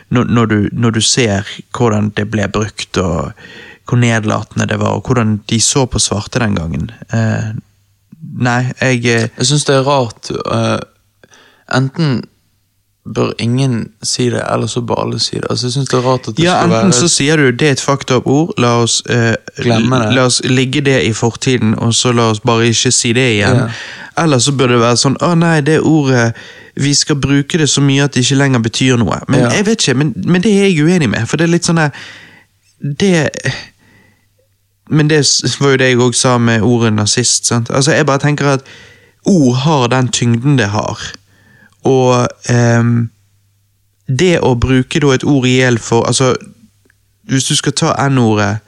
når, 0.09 0.31
når, 0.31 0.47
du, 0.53 0.59
når 0.73 0.97
du 0.97 1.03
ser 1.05 1.49
hvordan 1.77 2.13
det 2.17 2.31
ble 2.33 2.49
brukt, 2.49 2.97
og 3.03 3.35
hvor 3.87 4.01
nedlatende 4.01 4.67
det 4.67 4.79
var, 4.81 4.97
og 4.97 5.07
hvordan 5.07 5.41
de 5.51 5.61
så 5.61 5.85
på 5.87 6.01
svarte 6.03 6.41
den 6.43 6.57
gangen. 6.57 6.89
Eh, 7.13 7.51
nei, 8.41 8.61
jeg 8.81 9.05
eh, 9.05 9.29
Jeg 9.37 9.51
syns 9.51 9.67
det 9.69 9.77
er 9.77 9.87
rart 9.87 10.31
eh, 10.33 10.79
Enten 11.75 12.23
bør 13.15 13.33
ingen 13.39 13.91
si 14.03 14.25
det, 14.31 14.43
eller 14.53 14.67
så 14.67 14.81
bør 14.83 14.95
alle 15.05 15.19
si 15.21 15.37
det. 15.37 15.45
Altså, 15.51 15.67
jeg 15.67 15.73
synes 15.73 15.89
det 15.89 15.99
er 15.99 16.03
rart 16.09 16.29
at 16.29 16.37
det 16.37 16.45
Ja, 16.45 16.57
skal 16.63 16.73
enten 16.75 16.93
så 16.93 17.09
sier 17.09 17.37
du 17.37 17.51
det 17.51 17.69
er 17.69 17.73
et 17.77 17.81
fucked 17.81 18.11
up 18.17 18.27
ord, 18.27 18.53
la 18.59 18.73
oss, 18.83 19.03
eh, 19.09 19.35
Glemme 19.63 20.01
det. 20.07 20.15
la 20.15 20.25
oss 20.27 20.41
ligge 20.45 20.81
det 20.81 21.05
i 21.07 21.13
fortiden, 21.13 21.79
og 21.79 21.95
så 21.95 22.13
la 22.13 22.31
oss 22.31 22.41
bare 22.41 22.67
ikke 22.69 22.91
si 22.93 23.13
det 23.13 23.29
igjen. 23.37 23.57
Ja. 23.57 23.69
Eller 24.25 24.39
så 24.39 24.53
bør 24.53 24.67
det 24.75 24.81
være 24.81 24.97
sånn 24.97 25.17
å 25.23 25.35
nei, 25.39 25.61
det 25.61 25.81
ordet 25.81 26.33
vi 26.77 26.95
skal 26.95 27.17
bruke 27.17 27.59
det 27.59 27.69
så 27.71 27.81
mye 27.81 28.05
at 28.05 28.13
det 28.15 28.25
ikke 28.25 28.37
lenger 28.43 28.59
betyr 28.59 28.97
noe. 28.99 29.21
Men 29.29 29.41
Ja. 29.41 29.49
jeg 29.51 29.67
vet 29.67 29.81
ikke, 29.87 29.95
men, 29.97 30.13
men 30.27 30.43
det 30.43 30.53
er 30.53 30.67
jeg 30.69 30.85
uenig 30.85 31.09
med, 31.11 31.29
for 31.29 31.37
det 31.37 31.45
er 31.47 31.53
litt 31.53 31.65
sånn 31.65 31.77
der 31.77 31.91
Det 33.01 33.31
Men 34.91 35.09
det 35.09 35.23
var 35.61 35.71
jo 35.71 35.77
det 35.77 35.89
jeg 35.89 35.99
òg 35.99 36.15
sa 36.15 36.39
med 36.39 36.63
ordet 36.63 36.93
nazist. 36.93 37.47
sant? 37.47 37.71
Altså, 37.71 37.93
Jeg 37.93 38.07
bare 38.07 38.19
tenker 38.19 38.47
at 38.47 38.61
ord 39.27 39.55
har 39.57 39.87
den 39.89 40.09
tyngden 40.09 40.57
det 40.59 40.69
har, 40.69 40.99
og 41.87 42.27
ehm, 42.51 43.09
det 44.07 44.37
å 44.45 44.55
bruke 44.59 45.01
da 45.03 45.15
et 45.15 45.25
ord 45.27 45.47
i 45.49 45.57
hjel 45.59 45.81
for 45.83 46.07
Altså, 46.07 46.35
hvis 47.27 47.49
du 47.49 47.57
skal 47.59 47.75
ta 47.75 47.95
N-ordet 48.07 48.61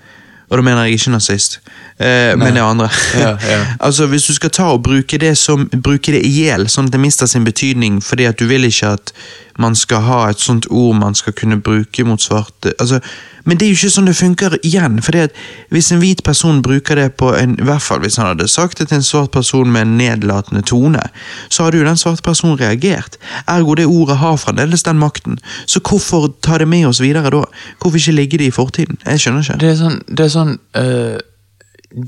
Og 0.49 0.57
da 0.59 0.65
mener 0.65 0.89
jeg 0.89 0.99
ikke 0.99 1.13
nazist, 1.13 1.59
eh, 2.01 2.33
men 2.41 2.57
det 2.57 2.63
andre. 2.65 2.89
Ja, 3.21 3.35
ja. 3.37 3.59
altså, 3.87 4.07
Hvis 4.09 4.27
du 4.27 4.33
skal 4.35 4.51
ta 4.51 4.71
og 4.73 4.83
bruke 4.83 5.19
det, 5.21 5.35
som, 5.39 5.67
bruke 5.69 6.15
det 6.15 6.23
i 6.25 6.31
hjel, 6.41 6.65
sånn 6.73 6.89
at 6.89 6.95
det 6.95 7.03
mister 7.03 7.29
sin 7.29 7.45
betydning 7.45 8.01
fordi 8.01 8.25
at 8.31 8.41
du 8.41 8.47
vil 8.49 8.65
ikke 8.65 8.95
at 8.97 9.13
man 9.59 9.75
skal 9.77 10.05
ha 10.07 10.19
et 10.31 10.41
sånt 10.41 10.67
ord 10.71 10.97
man 11.01 11.17
skal 11.19 11.35
kunne 11.37 11.61
bruke 11.61 12.05
mot 12.07 12.23
svarte 12.23 12.73
altså, 12.79 13.01
Men 13.45 13.59
det 13.59 13.67
er 13.67 13.71
jo 13.73 13.79
ikke 13.79 13.91
sånn 13.91 14.09
det 14.11 14.17
funker 14.17 14.57
igjen. 14.63 15.01
fordi 15.03 15.19
at 15.19 15.37
Hvis 15.71 15.93
en 15.93 16.01
hvit 16.03 16.23
person 16.25 16.63
bruker 16.63 16.95
det 16.95 17.13
på 17.17 17.33
en 17.37 17.57
I 17.59 17.65
hvert 17.65 17.83
fall 17.83 18.01
hvis 18.05 18.17
han 18.21 18.27
hadde 18.27 18.49
sagt 18.49 18.79
det 18.79 18.89
til 18.89 18.99
en 19.01 19.07
svart 19.07 19.31
person 19.31 19.73
med 19.73 19.83
en 19.83 19.97
nedlatende 19.99 20.63
tone, 20.63 21.03
så 21.49 21.65
hadde 21.65 21.79
jo 21.79 21.85
den 21.85 21.97
svarte 21.97 22.23
personen 22.23 22.61
reagert. 22.61 23.17
Ergo 23.49 23.75
det 23.75 23.87
ordet 23.87 24.17
har 24.17 24.37
fremdeles 24.37 24.83
den 24.83 24.99
makten. 24.99 25.39
Så 25.67 25.81
hvorfor 25.81 26.29
ta 26.43 26.59
det 26.59 26.69
med 26.69 26.87
oss 26.87 27.01
videre 27.01 27.31
da? 27.31 27.45
Hvorfor 27.81 27.97
ikke 27.97 28.13
ligge 28.13 28.39
det 28.39 28.51
i 28.53 28.55
fortiden? 28.55 28.99
Jeg 29.07 29.21
skjønner 29.21 29.43
ikke. 29.43 29.59
Det 29.61 29.71
er 29.71 29.79
sånn, 29.81 30.01
det 30.09 30.25
er 30.25 30.35
sånn 30.35 30.59
øh, 30.77 31.19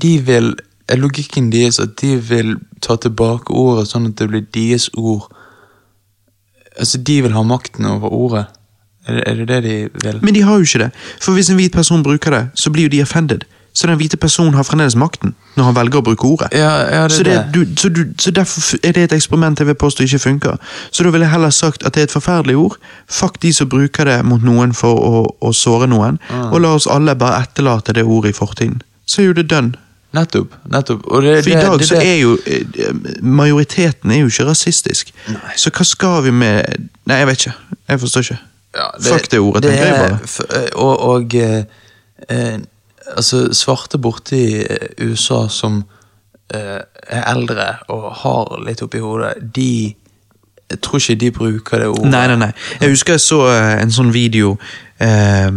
De 0.01 0.17
vil 0.25 0.53
Logikken 0.91 1.51
deres 1.51 1.79
at 1.79 2.01
de 2.01 2.17
vil 2.19 2.57
ta 2.83 2.97
tilbake 2.99 3.53
ordet 3.53 3.87
sånn 3.87 4.09
at 4.09 4.17
det 4.19 4.27
blir 4.27 4.43
deres 4.53 4.89
ord. 4.97 5.29
Altså, 6.81 6.97
de 6.97 7.21
vil 7.21 7.35
ha 7.37 7.45
makten 7.45 7.85
over 7.85 8.09
ordet. 8.09 8.45
Er 9.07 9.13
det 9.13 9.23
er 9.27 9.33
det, 9.33 9.47
det 9.47 9.63
de 9.63 9.75
vil? 10.03 10.19
Men 10.21 10.35
de 10.35 10.41
har 10.41 10.59
jo 10.59 10.67
ikke 10.67 10.83
det. 10.83 10.91
For 11.21 11.37
hvis 11.37 11.49
en 11.49 11.57
hvit 11.61 11.73
person 11.73 12.03
bruker 12.03 12.33
det, 12.33 12.47
så 12.55 12.73
blir 12.73 12.89
jo 12.89 12.93
de 12.95 13.01
offended. 13.01 13.45
Så 13.73 13.87
den 13.87 13.95
hvite 13.95 14.17
personen 14.17 14.53
har 14.53 14.63
fremdeles 14.63 14.95
makten 14.99 15.35
når 15.55 15.63
han 15.63 15.75
velger 15.75 16.01
å 16.01 16.03
bruke 16.03 16.27
ordet. 16.27 16.49
Ja, 16.55 16.71
ja, 16.91 17.03
det 17.07 17.15
så, 17.15 17.23
det, 17.23 17.35
det. 17.35 17.53
du, 17.55 17.75
så, 17.79 17.89
du, 17.89 18.01
så 18.19 18.31
derfor 18.35 18.79
er 18.83 18.95
det 18.95 19.05
et 19.07 19.13
eksperiment 19.15 19.59
jeg 19.59 19.67
vil 19.67 19.77
påstå 19.79 20.03
ikke 20.03 20.19
funker. 20.19 20.57
Så 20.91 21.03
da 21.03 21.13
ville 21.13 21.25
jeg 21.25 21.31
heller 21.31 21.53
sagt 21.55 21.85
at 21.87 21.95
det 21.95 22.03
er 22.03 22.09
et 22.09 22.15
forferdelig 22.15 22.57
ord. 22.59 22.75
Fuck 23.07 23.39
de 23.41 23.53
som 23.55 23.69
bruker 23.71 24.07
det 24.07 24.17
mot 24.27 24.43
noen 24.43 24.75
for 24.75 24.99
å, 24.99 25.23
å 25.39 25.53
såre 25.55 25.87
noen. 25.87 26.19
Mm. 26.29 26.49
Og 26.51 26.59
la 26.63 26.73
oss 26.75 26.87
alle 26.87 27.15
bare 27.15 27.45
etterlate 27.45 27.95
det 27.95 28.03
ordet 28.03 28.35
i 28.35 28.37
fortiden. 28.37 28.81
Så 29.07 29.23
er 29.23 29.31
jo 29.31 29.39
det 29.39 29.47
done. 29.51 29.79
Nettopp. 30.13 30.53
nettopp. 30.71 31.01
Det, 31.03 31.09
For 31.11 31.21
i 31.23 31.41
det, 31.41 31.61
dag 31.61 31.79
det, 31.79 31.87
så 31.87 31.95
er 32.03 32.17
jo 32.19 32.33
eh, 32.45 32.95
Majoriteten 33.21 34.11
er 34.11 34.19
jo 34.25 34.27
ikke 34.31 34.45
rasistisk. 34.49 35.13
Så 35.55 35.71
hva 35.71 35.85
skal 35.87 36.23
vi 36.25 36.31
med 36.35 36.89
Nei, 37.07 37.17
jeg 37.21 37.27
vet 37.29 37.45
ikke. 37.45 37.53
Jeg 37.89 37.99
forstår 38.03 38.25
ikke. 38.27 38.39
ja, 38.75 38.89
Fuck 39.07 39.31
det 39.31 39.39
ordet, 39.39 39.63
tenker 39.63 39.85
jeg 39.85 39.95
bare. 40.01 40.59
eh, 40.59 40.69
Og, 40.75 40.99
og 41.13 41.35
eh, 41.35 41.63
eh, 42.29 42.59
altså, 43.17 43.53
svarte 43.53 43.97
borte 43.97 44.37
i 44.37 44.65
USA 45.07 45.45
som 45.49 45.83
eh, 46.53 46.79
er 47.07 47.23
eldre 47.31 47.69
og 47.89 48.11
har 48.23 48.57
litt 48.67 48.81
oppi 48.83 48.99
hodet, 48.99 49.33
de 49.55 49.95
Jeg 50.71 50.79
tror 50.81 50.99
ikke 50.99 51.15
de 51.19 51.31
bruker 51.31 51.79
det 51.79 51.87
ordet. 51.87 52.11
Nei, 52.11 52.27
nei, 52.27 52.35
nei. 52.45 52.51
Jeg 52.81 52.89
husker 52.93 53.13
jeg 53.17 53.19
så 53.25 53.41
en 53.81 53.91
sånn 53.91 54.11
video 54.15 54.53
eh, 55.03 55.51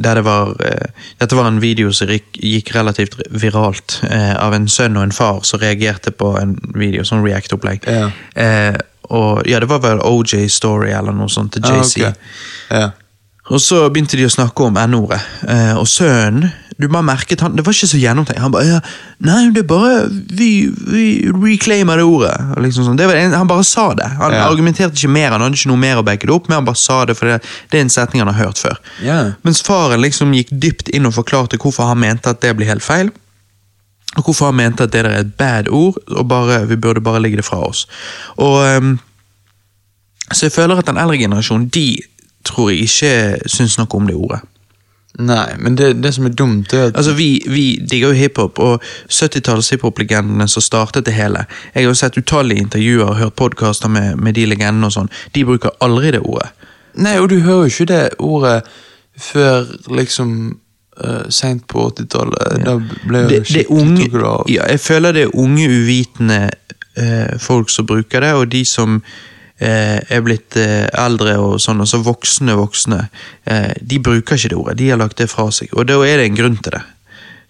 det 0.00 0.22
var 0.24 0.54
eh, 0.64 1.06
Dette 1.20 1.36
var 1.36 1.48
en 1.48 1.60
video 1.60 1.92
som 1.92 2.08
gikk, 2.08 2.72
relativt 2.74 3.18
viralt, 3.30 4.00
eh, 4.08 4.32
av 4.36 4.54
en 4.56 4.68
sønn 4.68 4.96
og 4.96 5.08
en 5.08 5.12
far 5.12 5.42
som 5.44 5.60
reagerte 5.60 6.10
på 6.10 6.34
en 6.40 6.56
video, 6.74 7.04
sånn 7.04 7.24
React-opplegg. 7.24 7.84
Ja. 7.90 8.08
Eh, 8.34 8.78
og 9.10 9.42
ja, 9.48 9.60
det 9.60 9.68
var 9.68 9.82
vel 9.82 10.00
OJ 10.06 10.48
Story 10.48 10.92
eller 10.94 11.12
noe 11.16 11.28
sånt 11.28 11.56
til 11.56 11.66
Ah, 11.66 11.82
okay. 11.82 12.12
Ja. 12.70 12.90
Og 13.50 13.60
så 13.60 13.82
begynte 13.90 14.16
de 14.16 14.28
å 14.28 14.32
snakke 14.32 14.68
om 14.68 14.78
N-ordet, 14.78 15.20
eh, 15.48 15.74
og 15.74 15.88
sønnen 15.90 16.52
du 16.80 16.88
bare 16.88 17.02
merket 17.06 17.40
han, 17.40 17.54
Det 17.56 17.64
var 17.66 17.72
ikke 17.72 17.88
så 17.90 17.98
gjennomtenkt. 18.00 18.40
Han 18.40 18.52
bare 18.52 18.66
ja, 18.66 18.80
'Nei, 19.20 19.50
det 19.54 19.64
er 19.64 19.68
bare 19.68 20.08
Vi, 20.10 20.68
vi 20.68 21.04
reclaimer 21.32 21.96
det 21.96 22.04
ordet.' 22.04 22.56
Liksom 22.62 22.84
sånn. 22.88 22.96
det 22.96 23.06
var 23.06 23.14
en, 23.14 23.32
han 23.32 23.46
bare 23.46 23.64
sa 23.64 23.94
det. 23.94 24.06
Han 24.18 24.32
Ja. 24.32 24.46
argumenterte 24.48 24.94
ikke 24.96 25.08
mer, 25.12 25.30
han 25.30 25.40
hadde 25.40 25.54
ikke 25.56 25.68
noe 25.72 25.76
mer 25.76 25.96
å 25.96 26.04
backe 26.04 26.26
det 26.26 26.34
opp, 26.34 26.48
men 26.48 26.56
han 26.56 26.64
bare 26.64 26.76
sa 26.76 27.04
det, 27.04 27.16
for 27.16 27.26
det, 27.26 27.42
det 27.70 27.78
er 27.78 27.82
en 27.82 27.88
setning 27.90 28.20
han 28.24 28.34
har 28.34 28.44
hørt 28.46 28.58
før. 28.58 28.76
Ja. 29.02 29.32
Mens 29.44 29.62
faren 29.62 30.00
liksom 30.00 30.32
gikk 30.32 30.48
dypt 30.52 30.88
inn 30.94 31.06
og 31.06 31.14
forklarte 31.14 31.58
hvorfor 31.58 31.86
han 31.86 31.98
mente 31.98 32.30
at 32.30 32.40
det 32.40 32.56
blir 32.56 32.66
helt 32.66 32.82
feil. 32.82 33.10
Og 34.16 34.24
hvorfor 34.24 34.46
han 34.46 34.56
mente 34.56 34.82
at 34.82 34.90
det 34.92 35.04
der 35.04 35.10
er 35.10 35.20
et 35.20 35.36
bad 35.36 35.68
ord, 35.68 35.94
og 36.10 36.28
bare, 36.28 36.66
vi 36.68 36.76
burde 36.76 37.00
bare 37.00 37.20
legge 37.22 37.36
det 37.36 37.44
fra 37.44 37.58
oss. 37.68 37.86
Og 38.38 38.76
Um, 38.76 38.98
Så 40.32 40.46
jeg 40.46 40.52
føler 40.52 40.78
at 40.78 40.86
den 40.86 40.96
eldre 40.96 41.18
generasjonen, 41.18 41.68
de 41.68 41.98
tror 42.44 42.70
jeg 42.70 42.78
ikke 42.86 43.48
syns 43.50 43.78
noe 43.78 43.86
om 43.94 44.06
det 44.06 44.14
ordet. 44.14 44.40
Nei, 45.18 45.56
men 45.58 45.74
det, 45.76 46.02
det 46.02 46.12
som 46.14 46.26
er 46.26 46.34
dumt, 46.38 46.72
er 46.72 46.86
at 46.88 46.96
Altså, 46.96 47.12
Vi, 47.12 47.42
vi 47.46 47.64
digger 47.90 48.08
jo 48.08 48.14
hiphop, 48.14 48.58
og 48.58 48.82
70-talls 49.08 49.70
hiphop-legendene 49.70 50.48
som 50.48 50.62
startet 50.62 51.06
det 51.06 51.14
hele. 51.14 51.44
Jeg 51.74 51.82
har 51.82 51.88
jo 51.88 51.94
sett 51.98 52.18
utallige 52.18 52.62
intervjuer 52.62 53.08
og 53.08 53.16
hørt 53.16 53.34
podkaster 53.34 53.88
med, 53.88 54.16
med 54.16 54.34
de 54.38 54.46
legendene 54.46 54.86
og 54.86 54.94
sånn. 54.94 55.10
De 55.34 55.44
bruker 55.44 55.74
aldri 55.82 56.14
det 56.14 56.22
ordet. 56.22 56.52
Nei, 56.94 57.18
og 57.18 57.28
du 57.30 57.40
hører 57.40 57.66
jo 57.66 57.74
ikke 57.74 57.88
det 57.90 58.04
ordet 58.18 58.62
før 59.20 59.66
liksom 59.90 60.30
uh, 61.04 61.26
seint 61.28 61.66
på 61.68 61.88
80-tallet. 61.90 62.62
Da 62.64 62.76
ble 62.78 63.24
jo 63.24 63.32
Det, 63.34 63.42
det 63.50 63.66
unge, 63.68 64.06
ja, 64.48 64.68
jeg 64.70 64.80
føler 64.80 65.12
det 65.12 65.26
er 65.26 65.34
unge, 65.34 65.66
uvitende 65.68 66.40
uh, 66.98 67.34
folk 67.38 67.70
som 67.70 67.86
bruker 67.86 68.22
det, 68.24 68.32
og 68.38 68.48
de 68.52 68.64
som 68.64 69.02
eh, 69.02 69.10
er 69.60 70.22
blitt 70.24 70.56
eh, 70.56 70.86
eldre 70.96 71.36
og 71.42 71.58
sånn, 71.60 71.82
altså 71.84 72.00
voksne 72.04 72.56
voksne, 72.56 73.02
eh, 73.44 73.72
de 73.80 74.00
bruker 74.00 74.38
ikke 74.38 74.52
det 74.52 74.58
ordet. 74.58 74.78
De 74.80 74.88
har 74.90 75.00
lagt 75.00 75.20
det 75.20 75.28
fra 75.30 75.50
seg, 75.52 75.72
og 75.76 75.86
da 75.90 75.98
er 76.06 76.20
det 76.20 76.30
en 76.30 76.40
grunn 76.40 76.58
til 76.62 76.78
det. 76.78 76.82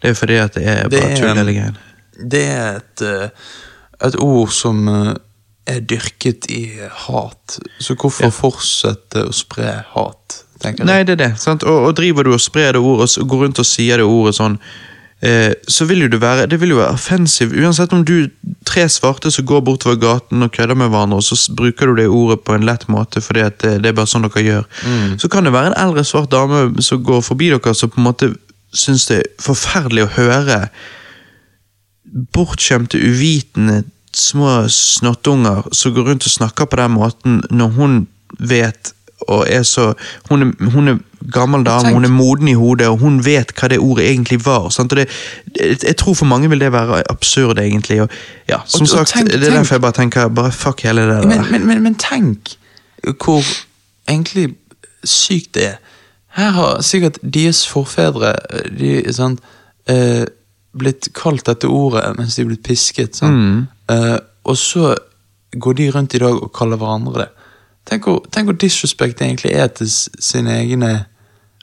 Det 0.00 0.10
er 0.10 0.18
fordi 0.18 0.38
at 0.40 0.54
det 0.56 0.66
er 0.66 0.90
bare 0.90 1.16
tull 1.16 1.36
hele 1.38 1.56
greien. 1.56 1.80
Det 2.20 2.44
er 2.50 2.80
et, 2.80 3.02
eh, 3.06 3.50
et 4.08 4.16
ord 4.20 4.52
som 4.54 4.82
eh, 4.88 5.14
er 5.70 5.80
dyrket 5.86 6.50
i 6.50 6.64
hat. 7.06 7.58
Så 7.78 7.94
hvorfor 7.94 8.32
fortsette 8.34 9.26
å 9.28 9.34
spre 9.36 9.80
hat, 9.94 10.44
Nei, 10.60 10.98
det 11.08 11.14
er 11.14 11.20
det. 11.22 11.30
sant? 11.40 11.62
Og, 11.64 11.86
og 11.88 11.94
driver 11.96 12.26
du 12.26 12.34
og 12.34 12.42
sprer 12.42 12.74
det 12.76 12.82
ordet, 12.84 13.06
og 13.16 13.28
går 13.32 13.46
rundt 13.46 13.60
og 13.62 13.64
sier 13.64 13.96
det 13.96 14.04
ordet 14.04 14.34
sånn, 14.36 14.58
eh, 15.22 15.52
så 15.68 15.86
vil 15.88 16.04
jo 16.04 16.10
det 16.12 16.20
være 16.22 16.46
det 16.50 16.60
vil 16.60 16.74
jo 16.74 16.80
være 16.80 16.96
offensiv. 16.96 17.54
Uansett 17.56 17.92
om 17.96 18.04
du 18.04 18.30
tre 18.66 18.86
svarte 18.88 19.30
som 19.30 19.46
går 19.46 19.64
bortover 19.66 19.98
gaten 20.00 20.42
og 20.42 20.52
kødder 20.52 20.78
med 20.78 20.92
hverandre, 20.92 21.20
og 21.20 21.24
så 21.24 21.38
bruker 21.56 21.86
du 21.86 21.96
det 21.96 22.08
ordet 22.08 22.40
på 22.44 22.54
en 22.54 22.66
lett 22.66 22.88
måte 22.88 23.22
fordi 23.24 23.44
at 23.46 23.58
det, 23.62 23.78
det 23.82 23.92
er 23.92 23.98
bare 23.98 24.10
sånn 24.10 24.26
dere 24.26 24.44
gjør, 24.46 24.68
så 25.18 25.32
kan 25.32 25.46
det 25.46 25.54
være 25.56 25.72
en 25.72 25.80
eldre 25.86 26.04
svart 26.04 26.30
dame 26.32 26.82
som 26.84 27.02
går 27.04 27.24
forbi 27.24 27.50
dere, 27.54 27.74
som 27.74 27.92
på 27.92 28.00
en 28.00 28.08
måte 28.10 28.32
syns 28.76 29.08
det 29.10 29.22
er 29.22 29.30
forferdelig 29.42 30.06
å 30.06 30.12
høre 30.18 30.60
bortskjemte, 32.34 32.98
uvitende 32.98 33.84
små 34.16 34.68
snottunger 34.68 35.68
som 35.72 35.94
går 35.94 36.08
rundt 36.10 36.26
og 36.26 36.34
snakker 36.34 36.66
på 36.66 36.78
den 36.80 36.96
måten 36.96 37.42
når 37.50 37.76
hun 37.76 38.00
vet 38.38 38.94
og 39.28 39.44
er 39.48 39.62
så 39.62 39.92
Hun 40.30 40.42
er, 40.42 40.70
hun 40.70 40.88
er 40.88 40.98
gammel 41.32 41.64
dame, 41.64 41.92
hun 41.92 42.04
er 42.04 42.08
moden 42.08 42.48
i 42.48 42.54
hodet, 42.56 42.86
og 42.88 42.98
hun 42.98 43.18
vet 43.24 43.52
hva 43.60 43.68
det 43.68 43.78
ordet 43.78 44.06
egentlig 44.10 44.38
var. 44.46 44.68
Det, 44.88 45.08
jeg 45.82 45.96
tror 45.96 46.14
for 46.14 46.24
mange 46.26 46.48
vil 46.48 46.60
det 46.60 46.72
være 46.72 47.02
absurd, 47.10 47.58
egentlig. 47.58 48.02
Og, 48.02 48.08
ja, 48.48 48.58
som 48.66 48.82
Og- 48.86 49.00
og 49.00 49.08
sagt, 49.08 49.12
tenk- 49.16 49.32
Det 49.32 49.48
er 49.48 49.50
derfor 49.56 49.74
jeg 49.74 49.80
bare 49.80 49.92
tenker 49.92 50.28
bare 50.28 50.52
fuck 50.52 50.80
hele 50.82 51.00
det 51.00 51.08
der. 51.08 51.26
Men, 51.28 51.46
men, 51.50 51.66
men, 51.66 51.82
men 51.82 51.94
tenk 51.94 52.56
hvor 53.24 53.42
egentlig 54.08 54.54
sykt 55.04 55.54
det 55.54 55.64
er. 55.66 55.76
Her 56.36 56.50
har 56.50 56.80
sikkert 56.82 57.18
deres 57.34 57.66
forfedre 57.68 58.34
eh, 58.52 58.70
de, 58.78 59.12
sant, 59.12 59.40
eh, 59.88 60.24
blitt 60.78 61.08
kalt 61.14 61.46
dette 61.46 61.66
ordet 61.66 62.16
mens 62.18 62.36
de 62.36 62.42
er 62.42 62.46
blitt 62.46 62.62
pisket. 62.62 63.22
Mm. 63.22 63.66
Eh, 63.90 64.18
og 64.44 64.56
så 64.56 64.94
går 65.58 65.72
de 65.72 65.90
rundt 65.90 66.14
i 66.14 66.18
dag 66.18 66.42
og 66.42 66.52
kaller 66.54 66.76
hverandre 66.76 67.12
det? 67.24 67.28
Tenk 67.86 68.04
hvor, 68.04 68.20
tenk 68.30 68.44
hvor 68.46 68.56
disrespect 68.60 69.18
det 69.18 69.26
egentlig 69.26 69.52
er 69.56 69.66
til 69.68 69.86
s- 69.86 70.08
sine 70.20 70.50
egne 70.60 71.04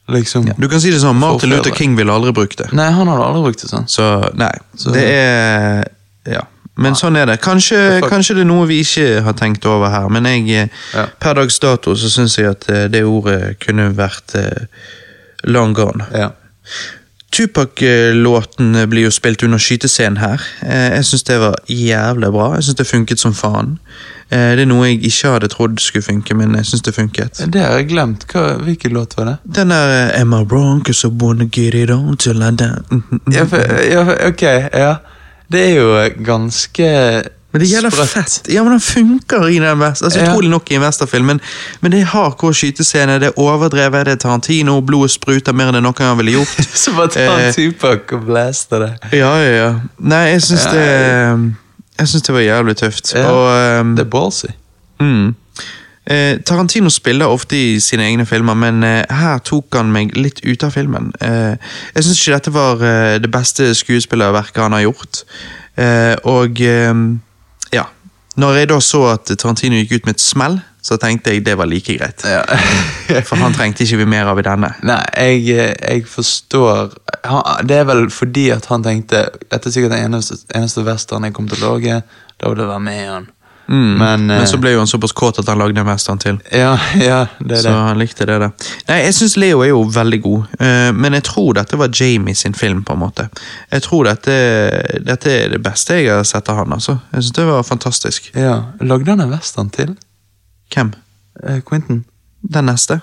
liksom 0.10 0.46
Du 0.60 0.68
kan 0.68 0.80
si 0.82 0.90
det 0.92 1.00
sånn, 1.02 1.16
Martin 1.20 1.50
Forfedre. 1.50 1.58
Luther 1.58 1.76
King 1.76 1.96
ville 1.98 2.12
aldri 2.12 2.32
brukt 2.34 2.58
det. 2.58 2.72
Nei, 2.74 2.90
han 2.92 3.08
hadde 3.08 3.24
aldri 3.24 3.42
brukt 3.44 3.62
det 3.62 3.70
sånn. 3.70 3.88
Så 3.88 4.34
nei, 4.36 4.52
Så- 4.76 4.92
det 4.94 5.04
er 5.04 5.84
Ja. 6.26 6.42
Men 6.80 6.94
sånn 6.94 7.16
er 7.18 7.26
det. 7.26 7.40
Kanskje, 7.42 8.02
Fuck. 8.02 8.12
kanskje 8.12 8.36
det 8.36 8.42
er 8.42 8.46
noe 8.46 8.68
vi 8.68 8.82
ikke 8.82 9.24
har 9.24 9.34
tenkt 9.34 9.66
over 9.66 9.90
her, 9.90 10.10
men 10.10 10.26
jeg, 10.26 10.50
eh, 10.50 10.68
Ja. 10.94 11.06
per 11.20 11.34
dags 11.34 11.58
dato 11.60 11.96
så 11.96 12.08
syns 12.10 12.36
jeg 12.38 12.46
at 12.46 12.70
eh, 12.70 12.88
det 12.88 13.04
ordet 13.04 13.60
kunne 13.60 13.94
vært 13.96 14.36
eh, 14.36 14.66
long 15.46 15.74
gone. 15.74 16.06
Ja. 16.14 16.30
Tupac-låten 17.32 18.74
blir 18.90 19.04
jo 19.08 19.10
spilt 19.12 19.44
under 19.44 19.58
skytescenen 19.58 20.18
her. 20.18 20.42
Eh, 20.64 20.96
Jeg 20.98 21.04
syns 21.06 21.24
det 21.24 21.40
var 21.40 21.56
jævlig 21.68 22.32
bra. 22.32 22.54
Jeg 22.56 22.64
syns 22.64 22.76
det 22.76 22.88
funket 22.88 23.20
som 23.20 23.34
faen. 23.34 23.80
Eh, 24.30 24.56
Det 24.58 24.60
er 24.60 24.66
noe 24.68 24.88
jeg 24.90 25.00
ikke 25.08 25.30
hadde 25.32 25.48
trodd 25.48 25.80
skulle 25.80 26.04
funke, 26.04 26.36
men 26.36 26.56
jeg 26.56 26.66
syns 26.66 26.82
det 26.84 26.94
funket. 26.96 27.44
Det 27.54 27.62
har 27.62 27.78
jeg 27.80 27.88
glemt. 27.94 28.26
Hva, 28.28 28.58
hvilken 28.64 28.92
låt 28.92 29.16
var 29.18 29.26
det? 29.26 29.38
Den 29.56 29.70
der 29.70 29.94
eh, 30.14 30.22
Am 30.22 30.34
I 30.34 30.44
wrong 30.44 30.84
cause 30.84 31.08
I 31.08 31.12
wanna 31.12 31.46
get 31.46 31.74
it 31.74 31.90
on 31.90 32.18
till 32.18 32.42
I 32.44 32.52
die? 32.52 32.74
Ja, 33.32 33.46
for, 33.46 33.58
ja, 33.92 34.04
ok, 34.28 34.42
ja. 34.74 34.96
Det 35.52 35.62
er 35.70 35.76
jo 35.80 35.94
ganske 36.28 36.88
Men 37.54 37.62
det 37.62 37.68
gjelder 37.72 37.90
sprøtt. 37.90 38.10
fett. 38.10 38.50
Ja, 38.52 38.64
men 38.64 38.72
den 38.76 38.82
funker 38.84 39.46
i 39.48 39.60
den 39.64 39.80
vest. 39.80 40.04
Altså, 40.04 40.20
Ja. 40.20 40.32
Utrolig 40.34 40.50
nok 40.50 40.72
i 40.72 40.76
en 40.76 40.82
westernfilm, 40.84 41.26
men, 41.26 41.40
men 41.82 41.92
det 41.92 42.02
er 42.02 42.06
hardcore 42.12 42.54
skytescene, 42.54 43.16
det 43.24 43.28
er 43.32 43.40
overdrevet, 43.40 44.06
det 44.06 44.12
er 44.12 44.20
Tarantino, 44.26 44.82
blodet 44.82 45.12
spruter 45.16 45.54
mer 45.56 45.70
enn 45.72 45.74
det 45.80 45.84
noen 45.88 45.96
gang 45.96 46.18
ville 46.20 46.32
gjort. 46.36 46.60
Så 46.84 46.92
bare 46.98 47.08
ta 47.16 47.24
en 47.24 47.46
Eh, 47.48 47.54
Tupac 47.56 48.12
og 48.14 48.26
blaste 48.28 48.80
det. 48.84 48.92
Ja, 49.16 49.32
ja, 49.40 49.54
ja. 49.56 49.72
Nei, 50.00 50.26
jeg 50.34 50.42
syns 50.50 50.66
Ja. 50.68 50.72
det 50.76 51.56
Jeg 52.00 52.08
syns 52.08 52.22
det 52.28 52.34
var 52.36 52.42
jævlig 52.46 52.76
tøft. 52.78 53.14
Ja, 53.16 53.28
Og 53.32 53.80
um, 53.82 53.96
Det 53.98 54.06
er 54.06 54.10
ballsy. 54.10 54.48
mm. 55.00 55.36
Eh, 56.08 56.38
Tarantino 56.46 56.88
spiller 56.90 57.28
ofte 57.28 57.58
i 57.60 57.80
sine 57.84 58.06
egne 58.08 58.24
filmer, 58.26 58.54
men 58.56 58.78
eh, 58.84 59.02
her 59.12 59.42
tok 59.44 59.76
han 59.76 59.90
meg 59.92 60.14
litt 60.16 60.40
ut 60.46 60.64
av 60.64 60.72
filmen. 60.72 61.10
Eh, 61.20 61.58
jeg 61.98 62.06
syns 62.06 62.22
ikke 62.22 62.38
dette 62.38 62.54
var 62.56 62.84
eh, 62.88 63.18
det 63.20 63.28
beste 63.34 63.68
skuespillerverket 63.76 64.62
han 64.64 64.72
har 64.78 64.86
gjort. 64.86 65.26
Eh, 65.76 66.16
og 66.24 66.62
eh, 66.64 66.94
ja. 67.76 67.84
Når 68.40 68.54
jeg 68.62 68.70
da 68.72 68.80
så 68.80 69.02
at 69.18 69.34
Tarantino 69.36 69.76
gikk 69.82 69.98
ut 69.98 70.06
med 70.08 70.16
et 70.16 70.24
smell, 70.24 70.60
så 70.88 70.96
tenkte 71.02 71.34
jeg 71.36 71.44
det 71.44 71.58
var 71.60 71.68
like 71.68 71.98
greit. 72.00 72.24
Ja. 72.24 72.42
For 73.28 73.36
han 73.42 73.56
trengte 73.56 73.84
ikke 73.84 74.00
vi 74.04 74.06
mer 74.08 74.30
av 74.32 74.40
i 74.40 74.46
denne. 74.48 74.70
Nei, 74.88 75.02
jeg, 75.20 75.72
jeg 75.76 76.06
forstår 76.08 76.94
han, 77.28 77.68
Det 77.68 77.82
er 77.82 77.88
vel 77.90 78.06
fordi 78.14 78.50
at 78.56 78.68
han 78.72 78.86
tenkte 78.86 79.26
Dette 79.52 79.68
er 79.68 79.74
sikkert 79.74 79.96
den 79.98 80.06
eneste, 80.08 80.40
eneste 80.56 80.86
western 80.88 81.28
jeg 81.28 81.36
kom 81.36 81.50
til 81.52 81.60
å 81.64 81.74
lage. 81.76 82.02
Da 82.38 82.52
vil 82.54 82.62
det 82.62 82.70
være 82.70 82.86
med 82.86 83.10
han. 83.10 83.34
Mm. 83.68 83.98
Men, 84.00 84.30
eh, 84.32 84.38
Men 84.38 84.48
så 84.48 84.56
ble 84.64 84.72
jo 84.72 84.80
han 84.80 84.88
såpass 84.88 85.12
kåt 85.12 85.42
at 85.42 85.50
han 85.52 85.60
lagde 85.60 85.82
en 85.82 85.90
western 85.90 86.22
til. 86.24 86.38
Ja, 86.56 86.78
ja, 86.96 87.26
det 87.42 87.58
er 87.58 87.62
Så 87.66 87.68
det. 87.68 87.82
han 87.90 88.00
likte 88.00 88.28
det 88.30 88.38
da. 88.40 88.48
Nei, 88.88 89.00
jeg 89.04 89.18
syns 89.18 89.36
Leo 89.42 89.60
er 89.66 89.74
jo 89.74 89.82
veldig 89.92 90.20
god, 90.24 90.46
eh, 90.64 90.92
men 90.96 91.18
jeg 91.20 91.26
tror 91.28 91.58
dette 91.58 91.76
var 91.82 91.92
Jamie 91.92 92.36
sin 92.36 92.56
film, 92.56 92.86
på 92.88 92.96
en 92.96 93.02
måte. 93.04 93.28
Jeg 93.74 93.84
tror 93.84 94.08
dette, 94.08 94.38
dette 95.04 95.34
er 95.34 95.50
det 95.58 95.60
beste 95.66 96.00
jeg 96.00 96.14
har 96.16 96.24
sett 96.24 96.48
av 96.54 96.62
han, 96.64 96.78
altså. 96.80 96.96
Jeg 97.12 97.26
syns 97.28 97.36
det 97.42 97.48
var 97.52 97.68
fantastisk. 97.68 98.32
Ja, 98.40 98.56
Lagde 98.80 99.12
han 99.12 99.26
en 99.26 99.36
western 99.36 99.70
til? 99.76 99.98
Hvem? 100.74 100.94
Uh, 101.44 101.60
Quentin? 101.66 102.04
Den 102.42 102.70
neste? 102.70 103.00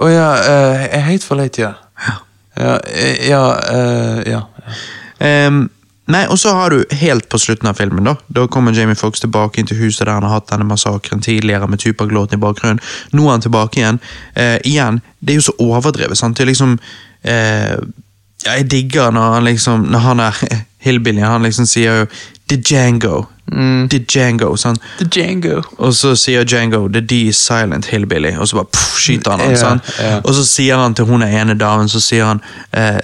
Å 0.00 0.10
ja, 0.10 0.28
uh, 0.42 0.84
Hateful 1.06 1.42
Eight, 1.44 1.58
ja. 1.62 1.74
Ja. 2.06 2.20
Ja, 2.54 2.80
eh, 2.80 3.28
ja, 3.28 3.60
uh, 3.72 4.22
ja. 4.30 4.42
Um, 5.18 5.68
nei, 6.06 6.26
og 6.30 6.38
så 6.38 6.52
har 6.54 6.70
du 6.70 6.84
helt 6.94 7.28
på 7.28 7.38
slutten 7.38 7.68
av 7.70 7.78
filmen, 7.78 8.06
da. 8.06 8.14
Da 8.26 8.46
kommer 8.46 8.74
Jamie 8.74 8.98
Fox 8.98 9.22
tilbake 9.24 9.60
inn 9.60 9.66
til 9.70 9.80
huset 9.80 10.04
der 10.04 10.14
han 10.14 10.26
har 10.26 10.36
hatt 10.36 10.52
denne 10.52 10.66
massakren 10.68 11.22
tidligere 11.22 11.68
med 11.70 11.82
Tupac-låten 11.82 12.38
i 12.38 12.42
bakgrunnen. 12.42 12.82
Nå 13.12 13.26
er 13.26 13.36
han 13.36 13.44
tilbake 13.46 13.80
igjen. 13.80 14.00
Uh, 14.38 14.58
igjen, 14.62 15.02
det 15.20 15.34
er 15.34 15.40
jo 15.40 15.48
så 15.50 15.56
overdrevet, 15.66 16.18
sant. 16.18 16.38
Det 16.38 16.46
er 16.46 16.52
liksom 16.52 16.78
uh, 16.78 17.76
Jeg 18.44 18.70
digger 18.70 19.10
når 19.14 19.30
han 19.32 19.44
liksom 19.44 19.86
Når 19.88 19.98
han 19.98 20.20
er 20.20 20.40
hillbillyen, 20.86 21.26
han 21.26 21.46
liksom 21.46 21.66
sier 21.66 22.04
jo 22.04 22.10
The 22.50 22.60
Django. 22.60 23.24
Mm. 23.52 23.88
The 23.90 23.98
Django, 23.98 24.56
sant. 24.56 24.80
The 24.98 25.06
Django. 25.06 25.62
Og 25.78 25.94
så 25.94 26.14
sier 26.16 26.44
Django 26.44 26.88
The 26.88 27.00
D 27.00 27.12
is 27.28 27.36
silent 27.36 27.86
hillbilly, 27.86 28.36
og 28.38 28.48
så 28.48 28.56
bare 28.56 28.70
pff, 28.72 28.96
skyter 29.04 29.30
han 29.30 29.40
han. 29.40 29.80
Yeah, 30.00 30.12
ja. 30.12 30.20
Og 30.24 30.34
så 30.34 30.46
sier 30.48 30.80
han 30.80 30.94
til 30.94 31.04
hun 31.04 31.22
ene 31.22 31.54
damen, 31.54 31.88
så 31.88 32.00
sier 32.00 32.24
han 32.32 32.40
eh, 32.72 33.02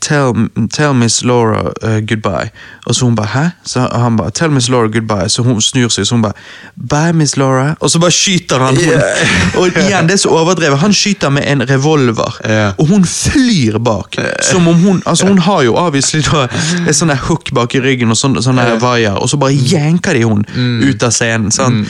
tell, 0.00 0.48
tell 0.72 0.94
Miss 0.94 1.24
Laura 1.24 1.72
uh, 1.82 2.00
goodbye. 2.00 2.50
Og 2.86 2.94
så 2.94 3.04
hun 3.04 3.14
bare 3.16 3.26
hæ? 3.26 3.44
Så 3.64 3.80
han 3.92 4.16
bare 4.16 4.30
Tell 4.30 4.50
Miss 4.50 4.68
Laura 4.68 4.88
goodbye. 4.88 5.28
Så 5.28 5.42
hun 5.42 5.60
snur 5.60 5.88
seg, 5.88 6.06
så 6.06 6.14
hun 6.14 6.22
bare 6.22 6.32
Bye, 6.74 7.12
Miss 7.12 7.36
Laura. 7.36 7.74
Og 7.80 7.90
så 7.90 7.98
bare 7.98 8.14
skyter 8.14 8.58
han. 8.58 8.78
Ja. 8.80 9.00
Og 9.60 9.66
igjen, 9.68 10.06
det 10.08 10.16
er 10.16 10.22
så 10.22 10.32
overdrevet. 10.34 10.78
Han 10.78 10.94
skyter 10.94 11.30
med 11.30 11.46
en 11.46 11.64
revolver, 11.68 12.38
yeah. 12.44 12.74
og 12.78 12.86
hun 12.86 13.04
flyr 13.04 13.78
bak. 13.78 14.18
Som 14.42 14.68
om 14.68 14.74
hun 14.82 15.02
Altså, 15.06 15.26
hun 15.26 15.38
har 15.38 15.62
jo 15.62 15.76
avviselig 15.76 16.24
da 16.26 16.46
et 16.88 16.96
sånn 16.96 17.12
hook 17.28 17.50
bak 17.54 17.74
i 17.74 17.80
ryggen 17.80 18.10
og 18.12 18.18
sånn 18.18 18.38
sånn 18.42 18.60
vaier, 18.80 19.16
og 19.16 19.28
så 19.30 19.38
bare 19.40 19.54
jenker 19.56 20.14
de 20.16 20.24
hun 20.24 20.44
Mm. 20.56 20.82
ut 20.88 21.02
av 21.02 21.10
scenen. 21.12 21.50
sant? 21.50 21.88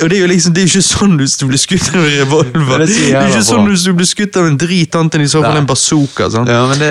Og 0.00 0.10
det 0.10 0.16
er 0.16 0.22
jo 0.22 0.28
liksom, 0.30 0.54
det 0.54 0.62
er 0.62 0.66
jo 0.66 0.70
ikke 0.72 0.86
sånn 0.86 1.18
hvis 1.20 1.34
du 1.40 1.44
blir 1.50 1.60
skutt 1.60 1.90
av 1.90 2.00
en 2.00 2.06
revolver. 2.08 2.84
Det 2.84 2.86
er 2.86 3.04
Det 3.04 3.18
er 3.20 3.28
ikke 3.34 3.44
sånn 3.50 3.68
hvis 3.68 3.84
du 3.84 3.92
blir 3.98 4.08
skutt 4.08 4.38
av 4.40 4.48
en 4.48 4.56
drit, 4.60 4.96
annet 5.00 5.18
enn 5.18 5.26
i 5.26 5.28
så 5.32 5.42
fall 5.44 5.60
en 5.60 5.68
bazooka. 5.68 6.30
sant? 6.32 6.48
Ja, 6.48 6.62
men 6.70 6.80
det, 6.80 6.90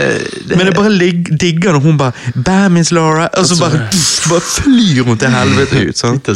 det 0.50 0.60
Men 0.60 0.70
jeg 0.70 0.78
bare 0.78 1.10
digger 1.46 1.78
når 1.78 1.84
hun 1.88 2.00
bare 2.00 2.14
Bam, 2.36 2.78
Miss 2.78 2.94
Laura, 2.96 3.30
og 3.34 3.50
så 3.50 3.58
bare, 3.60 3.82
pff, 3.90 4.30
bare 4.30 4.46
flyr 4.46 5.04
hun 5.08 5.20
til 5.20 5.34
helvete 5.34 5.84
ut. 5.90 5.98
sant? 6.04 6.32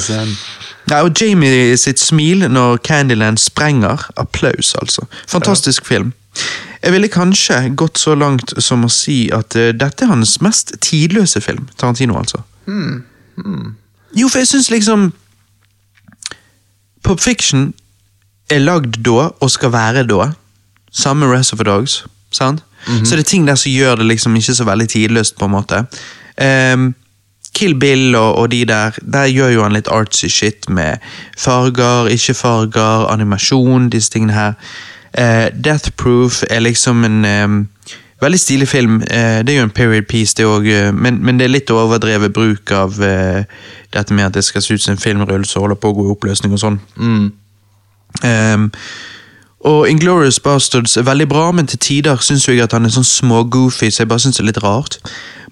Ja. 0.89 0.99
Og 1.03 1.13
Jamie 1.21 1.78
sitt 1.80 2.01
smil 2.01 2.47
når 2.51 2.82
Candyland 2.84 3.39
sprenger. 3.39 4.09
Applaus, 4.17 4.74
altså. 4.82 5.05
Fantastisk 5.28 5.86
film. 5.86 6.11
Jeg 6.84 6.91
ville 6.91 7.07
kanskje 7.07 7.69
gått 7.80 8.01
så 8.01 8.15
langt 8.19 8.51
som 8.59 8.84
å 8.84 8.91
si 8.91 9.30
at 9.32 9.55
uh, 9.55 9.69
dette 9.71 10.03
er 10.03 10.11
hans 10.11 10.39
mest 10.43 10.76
tidløse 10.84 11.39
film. 11.41 11.69
Tarantino, 11.80 12.17
altså. 12.19 12.41
Jo, 14.13 14.28
for 14.30 14.41
jeg 14.41 14.49
syns 14.51 14.69
liksom 14.74 15.11
Pop 17.04 17.20
Fiction 17.20 17.74
er 18.51 18.64
lagd 18.64 19.01
da, 19.06 19.30
og 19.39 19.51
skal 19.51 19.72
være 19.74 20.06
da. 20.08 20.32
Samme 20.91 21.28
Rest 21.32 21.54
of 21.54 21.60
the 21.60 21.68
Dogs. 21.68 22.04
sant? 22.32 22.64
Så 23.04 23.16
det 23.16 23.20
er 23.20 23.30
ting 23.30 23.47
der 23.47 23.56
som 23.56 23.72
gjør 23.72 23.95
det 23.95 24.06
liksom 24.06 24.36
ikke 24.36 24.56
så 24.56 24.64
veldig 24.64 24.89
tidløst, 24.89 25.38
på 25.39 25.45
en 25.45 25.51
måte. 25.51 25.86
Um, 26.74 26.95
Kill 27.56 27.76
Bill 27.80 28.16
og, 28.16 28.36
og 28.36 28.51
de 28.51 28.66
der, 28.66 28.91
der 29.14 29.26
gjør 29.26 29.49
jo 29.49 29.64
han 29.64 29.76
litt 29.76 29.88
artsy 29.88 30.28
shit 30.28 30.70
med 30.70 30.97
farger, 31.38 32.10
ikke 32.10 32.34
farger, 32.34 33.08
animasjon, 33.14 33.89
disse 33.89 34.12
tingene 34.12 34.34
her. 34.34 34.54
Uh, 35.14 35.47
Death 35.64 35.91
Proof 35.97 36.43
er 36.49 36.60
liksom 36.60 37.04
en 37.06 37.26
ehm, 37.26 37.60
veldig 38.24 38.39
stilig 38.39 38.67
film. 38.67 39.01
Eh, 39.01 39.39
det 39.45 39.53
er 39.53 39.61
jo 39.61 39.67
en 39.67 39.76
period 39.76 40.07
piece, 40.09 40.36
det 40.38 40.47
òg, 40.49 40.67
men, 40.95 41.21
men 41.24 41.39
det 41.39 41.47
er 41.47 41.53
litt 41.53 41.71
overdrevet 41.71 42.34
bruk 42.34 42.71
av 42.71 42.99
uh, 42.99 43.43
dette 43.93 44.13
med 44.13 44.26
at 44.26 44.38
det 44.38 44.43
skal 44.47 44.63
se 44.63 44.74
ut 44.74 44.84
som 44.84 44.95
en 44.95 45.01
filmrull 45.01 45.45
som 45.45 45.65
holder 45.65 45.80
på 45.80 45.91
å 45.91 45.97
gå 45.97 46.07
i 46.07 46.13
oppløsning 46.15 46.55
og 46.55 46.61
sånn. 46.63 46.80
Mm. 46.97 47.26
Um, 48.24 48.69
og 49.63 49.89
Inglorious 49.89 50.39
Bastards 50.39 50.97
er 50.97 51.01
veldig 51.07 51.28
bra, 51.30 51.51
men 51.51 51.67
til 51.67 51.80
tider 51.80 52.17
syns 52.19 52.47
jeg 52.47 52.59
at 52.59 52.74
han 52.76 52.86
er 52.86 52.91
sånn 52.91 53.07
smågoofy, 53.07 53.91
så 53.91 54.03
jeg 54.03 54.09
bare 54.11 54.19
syns 54.19 54.39
det 54.39 54.43
er 54.43 54.49
litt 54.49 54.63
rart. 54.63 54.97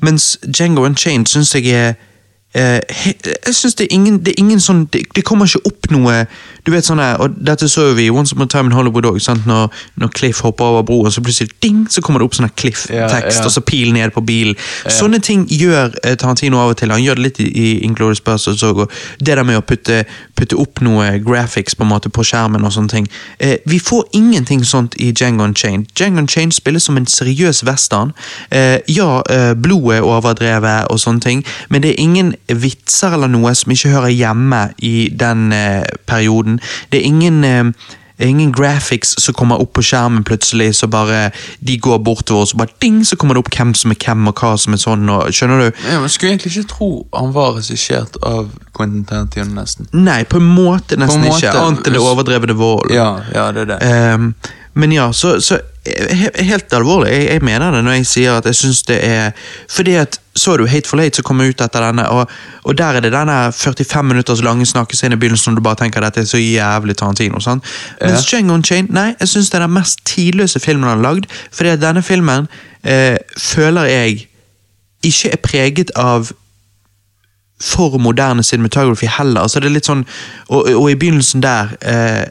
Mens 0.04 0.34
Django 0.44 0.84
Unchained 0.86 1.32
syns 1.32 1.56
jeg 1.56 1.72
er 1.72 1.94
uh, 2.58 2.80
he, 2.90 3.14
Jeg 3.46 3.56
synes 3.56 3.76
det 3.76 3.86
er 3.86 3.94
ingen 3.94 4.18
Det 4.26 4.34
er 4.34 4.40
ingen 4.42 4.60
sånn 4.60 4.88
det, 4.94 5.04
det 5.16 5.24
kommer 5.24 5.46
ikke 5.46 5.70
opp 5.70 5.92
noe 5.94 6.26
Du 6.66 6.72
vet 6.74 6.86
sånn 6.86 7.02
her, 7.02 7.18
og 7.22 7.38
Dette 7.42 7.70
så 7.72 7.88
jo 7.90 7.96
vi 7.98 8.08
i 8.10 8.14
Once 8.14 8.36
Upon 8.36 8.46
a 8.46 8.52
Time 8.52 8.70
in 8.70 8.76
Hollywood 8.76 9.08
òg. 9.10 9.20
Når, 9.48 9.70
når 10.02 10.12
Cliff 10.18 10.42
hopper 10.46 10.66
over 10.66 10.84
broen, 10.86 11.12
så 11.12 11.24
plutselig 11.24 11.56
ding, 11.64 11.84
så 11.90 12.04
kommer 12.06 12.22
det 12.22 12.28
opp 12.28 12.38
sånn 12.38 12.48
her 12.48 12.56
Cliff-tekst, 12.58 13.40
Ja, 13.42 13.46
og 13.48 13.54
så 13.54 13.64
pil 13.66 13.94
ned 13.96 14.14
på 14.14 14.24
bilen. 14.26 14.58
Sånne 14.92 15.22
ting 15.24 15.48
gjør 15.50 15.96
eh, 16.04 16.18
Tarantino 16.20 16.60
av 16.62 16.74
og 16.74 16.80
til. 16.82 16.94
Han 16.94 17.04
gjør 17.04 17.18
det 17.20 17.26
litt 17.26 17.42
i, 17.42 17.48
i 17.50 17.72
Inglourious 17.88 18.22
Basterds 18.26 18.64
òg. 18.68 18.84
Det 19.20 19.34
der 19.34 19.44
med 19.48 19.62
å 19.62 19.66
putte, 19.66 20.04
putte 20.38 20.60
opp 20.62 20.84
noe 20.86 21.16
graphics 21.24 21.78
på 21.78 21.86
en 21.86 21.92
måte 21.92 22.12
på 22.14 22.26
skjermen 22.28 22.66
og 22.68 22.76
sånne 22.76 22.94
ting. 22.94 23.10
Eh, 23.40 23.58
vi 23.70 23.82
får 23.82 24.12
ingenting 24.18 24.66
sånt 24.68 24.98
i 25.02 25.12
Django 25.16 25.48
Unchained. 25.48 25.90
Django 25.98 26.22
Unchained 26.24 26.56
spilles 26.58 26.86
som 26.86 27.00
en 27.00 27.10
seriøs 27.10 27.64
western. 27.68 28.14
Eh, 28.50 28.80
ja, 28.92 29.22
eh, 29.30 29.54
blodet 29.58 30.00
er 30.00 30.08
overdrevet 30.08 30.92
og 30.92 31.02
sånne 31.02 31.26
ting, 31.26 31.46
men 31.70 31.84
det 31.84 31.94
er 31.94 32.04
ingen 32.04 32.34
vitser 32.48 33.16
eller 33.18 33.32
noe 33.32 33.54
som 33.58 33.74
ikke 33.74 33.94
hører 33.96 34.14
hjemme 34.14 34.62
i 34.86 35.10
den 35.10 35.50
eh, 35.56 35.86
perioden. 36.60 36.90
Det 36.92 37.00
er 37.00 37.04
ingen 37.06 37.44
eh, 37.44 37.98
Ingen 38.22 38.52
graphics 38.54 39.16
som 39.18 39.34
kommer 39.34 39.58
opp 39.58 39.74
på 39.74 39.82
skjermen 39.82 40.22
plutselig, 40.24 40.76
så 40.76 40.86
bare 40.88 41.32
de 41.60 41.78
går 41.82 41.98
bortover, 42.06 42.42
og 42.42 42.48
så 42.48 42.58
bare 42.60 42.70
ding, 42.82 43.00
så 43.04 43.16
kommer 43.18 43.34
det 43.34 43.42
opp 43.42 43.50
hvem 43.56 43.74
som 43.74 43.90
er 43.90 43.98
hvem, 43.98 44.28
og 44.28 44.36
hva 44.38 44.52
som 44.62 44.74
er 44.74 44.78
sånn, 44.78 45.10
og 45.10 45.32
skjønner 45.34 45.58
du? 45.64 45.80
Ja, 45.90 46.00
men 46.00 46.10
Skulle 46.10 46.36
egentlig 46.36 46.52
ikke 46.54 46.70
tro 46.70 46.90
han 47.18 47.34
var 47.34 47.56
regissert 47.58 48.20
av 48.22 48.52
Quentin 48.78 49.08
Tarantino, 49.10 49.50
nesten. 49.56 49.90
Nei, 49.94 50.22
på 50.30 50.38
en 50.38 50.54
måte 50.54 51.00
nesten 51.02 51.18
På 51.18 51.32
en 51.32 51.34
måte. 51.34 51.48
ikke, 51.48 51.64
annet 51.66 51.88
enn 51.90 51.98
det 51.98 52.04
overdrevne 52.12 52.54
vold. 52.62 52.94
Ja, 52.94 53.10
ja, 53.34 53.48
det 53.58 53.66
er 53.66 53.72
det. 53.74 53.80
Ehm, 53.90 54.36
men 54.74 54.92
ja, 54.96 55.10
så, 55.14 55.34
så 55.44 55.58
he- 55.86 56.44
helt 56.48 56.74
alvorlig, 56.74 57.10
jeg, 57.12 57.26
jeg 57.34 57.44
mener 57.44 57.72
det 57.76 57.82
når 57.84 57.98
jeg 57.98 58.06
sier 58.08 58.38
at 58.40 58.46
jeg 58.48 58.56
syns 58.56 58.84
det 58.88 59.00
er 59.04 59.32
Fordi 59.70 59.96
at 60.00 60.20
så 60.36 60.54
du 60.58 60.64
Hateful 60.68 61.00
Hate 61.04 61.20
som 61.20 61.26
kommer 61.28 61.50
ut 61.50 61.60
etter 61.62 61.84
denne, 61.84 62.06
og, 62.10 62.30
og 62.64 62.78
der 62.80 62.96
er 62.96 63.04
det 63.04 63.12
denne 63.12 63.52
45 63.52 64.04
minutters 64.08 64.40
lange 64.42 64.66
snakkescenen 64.66 65.18
i 65.18 65.20
begynnelsen, 65.20 65.52
og 65.52 65.60
du 65.60 65.66
bare 65.66 65.76
tenker 65.82 66.00
dette 66.06 66.22
er 66.24 66.30
så 66.30 66.40
jævlig 66.40 66.96
Tarantino. 66.98 67.40
sant? 67.44 67.68
Mens 68.02 68.26
Django 68.30 68.56
Chain 68.64 68.88
nei, 68.96 69.10
jeg 69.20 69.28
syns 69.28 69.50
det 69.52 69.60
er 69.60 69.66
den 69.68 69.76
mest 69.76 70.06
tidløse 70.08 70.60
filmen 70.64 70.88
han 70.88 70.98
har 71.02 71.04
lagd, 71.04 71.28
fordi 71.52 71.74
at 71.76 71.82
denne 71.84 72.04
filmen 72.04 72.48
eh, 72.84 73.18
føler 73.38 73.92
jeg 73.92 74.28
ikke 75.04 75.34
er 75.34 75.42
preget 75.44 75.92
av 76.00 76.32
for 77.62 77.98
moderne 77.98 78.44
cinematography 78.44 79.08
heller. 79.18 79.42
Altså 79.42 79.60
det 79.60 79.68
er 79.70 79.76
litt 79.76 79.90
sånn, 79.90 80.06
og, 80.48 80.72
og 80.72 80.88
i 80.92 80.96
begynnelsen 80.96 81.44
der 81.44 81.76
eh, 81.82 82.24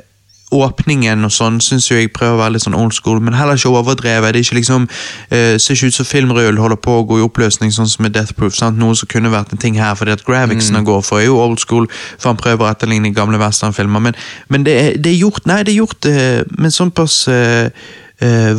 Åpningen 0.50 1.24
og 1.26 1.30
sånn 1.34 1.60
syns 1.62 1.90
jeg 1.90 2.10
prøver 2.14 2.34
å 2.34 2.40
være 2.40 2.56
litt 2.56 2.64
sånn 2.64 2.78
old 2.78 2.94
school, 2.96 3.20
men 3.22 3.36
heller 3.38 3.58
ikke 3.58 3.70
overdrevet. 3.70 4.34
Det 4.34 4.40
er 4.40 4.46
ikke 4.48 4.58
liksom, 4.58 4.88
uh, 5.30 5.54
ser 5.62 5.76
ikke 5.76 5.92
ut 5.92 5.98
som 6.00 6.08
filmrull 6.08 6.58
holder 6.58 6.80
på 6.82 6.96
å 6.98 7.06
gå 7.06 7.20
i 7.20 7.24
oppløsning, 7.26 7.70
sånn 7.74 7.88
som 7.90 8.04
med 8.06 8.16
Death 8.16 8.34
Proof. 8.38 8.56
Sant? 8.58 8.78
Noe 8.80 8.98
som 8.98 9.10
kunne 9.10 9.32
vært 9.32 9.54
en 9.54 9.62
ting 9.62 9.78
her, 9.78 9.94
fordi 9.98 10.16
at 10.16 10.24
Gravixen 10.26 10.80
mm. 10.80 10.86
går 10.88 11.06
for, 11.06 11.20
er 11.20 11.30
jo 11.30 11.38
old 11.38 11.62
school, 11.62 11.86
for 12.18 12.32
han 12.32 12.40
prøver 12.40 12.66
å 12.66 12.72
etterligne 12.72 13.14
gamle 13.14 13.38
westernfilmer. 13.40 14.06
Men, 14.08 14.18
men 14.48 14.66
det, 14.66 14.76
er, 14.80 14.98
det 14.98 15.14
er 15.14 15.20
gjort 15.22 15.46
Nei, 15.50 15.62
det 15.66 15.72
er 15.72 15.80
gjort 15.80 16.10
uh, 16.10 16.60
med 16.60 16.74
såpass 16.74 17.22
eh, 17.28 17.70
eh, 17.70 17.70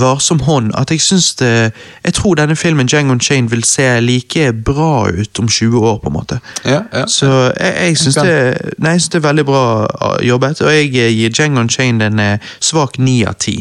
varsom 0.02 0.40
hånd 0.42 0.72
at 0.74 0.90
jeg 0.90 1.02
syns 1.06 1.36
det 1.38 1.72
Jeg 2.04 2.14
tror 2.18 2.36
denne 2.40 2.56
filmen 2.58 2.88
Django 2.90 3.18
Chain 3.22 3.52
vil 3.52 3.64
se 3.64 3.86
like 4.02 4.54
bra 4.66 5.08
ut 5.10 5.40
om 5.40 5.48
20 5.48 5.78
år, 5.78 6.00
på 6.02 6.10
en 6.10 6.14
måte. 6.14 6.40
Ja, 6.66 6.82
ja. 6.94 7.06
Så 7.08 7.30
jeg, 7.60 7.74
jeg 7.78 7.98
syns 7.98 8.16
det, 8.16 8.38
nei, 8.80 8.96
jeg 8.96 9.02
synes 9.02 9.14
det 9.14 9.20
er 9.22 9.28
veldig 9.28 9.46
bra 9.46 9.66
uh, 9.86 10.18
jobbet, 10.26 10.62
og 10.62 10.74
jeg 10.74 10.90
eh, 10.96 11.12
gir 11.14 11.30
Django 11.30 11.68
Chain 11.70 12.02
en 12.02 12.20
eh, 12.20 12.54
svak 12.60 12.98
ni 12.98 13.22
av 13.26 13.38
ti. 13.38 13.60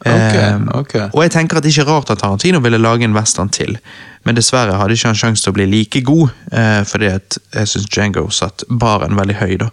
Ok, 0.00 0.10
Eh, 0.10 0.60
ok. 0.74 0.94
Og 1.12 1.22
jeg 1.22 1.32
tenker 1.34 1.58
at 1.58 1.64
det 1.64 1.74
ikke 1.74 1.84
er 1.84 1.92
rart 1.92 2.10
at 2.10 2.22
Tarantino 2.22 2.60
ville 2.64 2.78
lage 2.80 3.04
en 3.04 3.16
western 3.16 3.50
til, 3.52 3.76
men 4.24 4.36
dessverre 4.36 4.78
hadde 4.80 4.96
ikke 4.96 5.12
han 5.12 5.18
sjanse 5.18 5.44
til 5.44 5.52
å 5.52 5.58
bli 5.58 5.66
like 5.68 6.00
god, 6.06 6.32
eh, 6.52 6.80
fordi 6.88 7.10
at 7.12 7.38
jeg 7.52 7.68
syns 7.68 7.90
Django 7.90 8.28
satt 8.32 8.64
baren 8.68 9.18
veldig 9.18 9.36
høy, 9.42 9.58
da. 9.60 9.68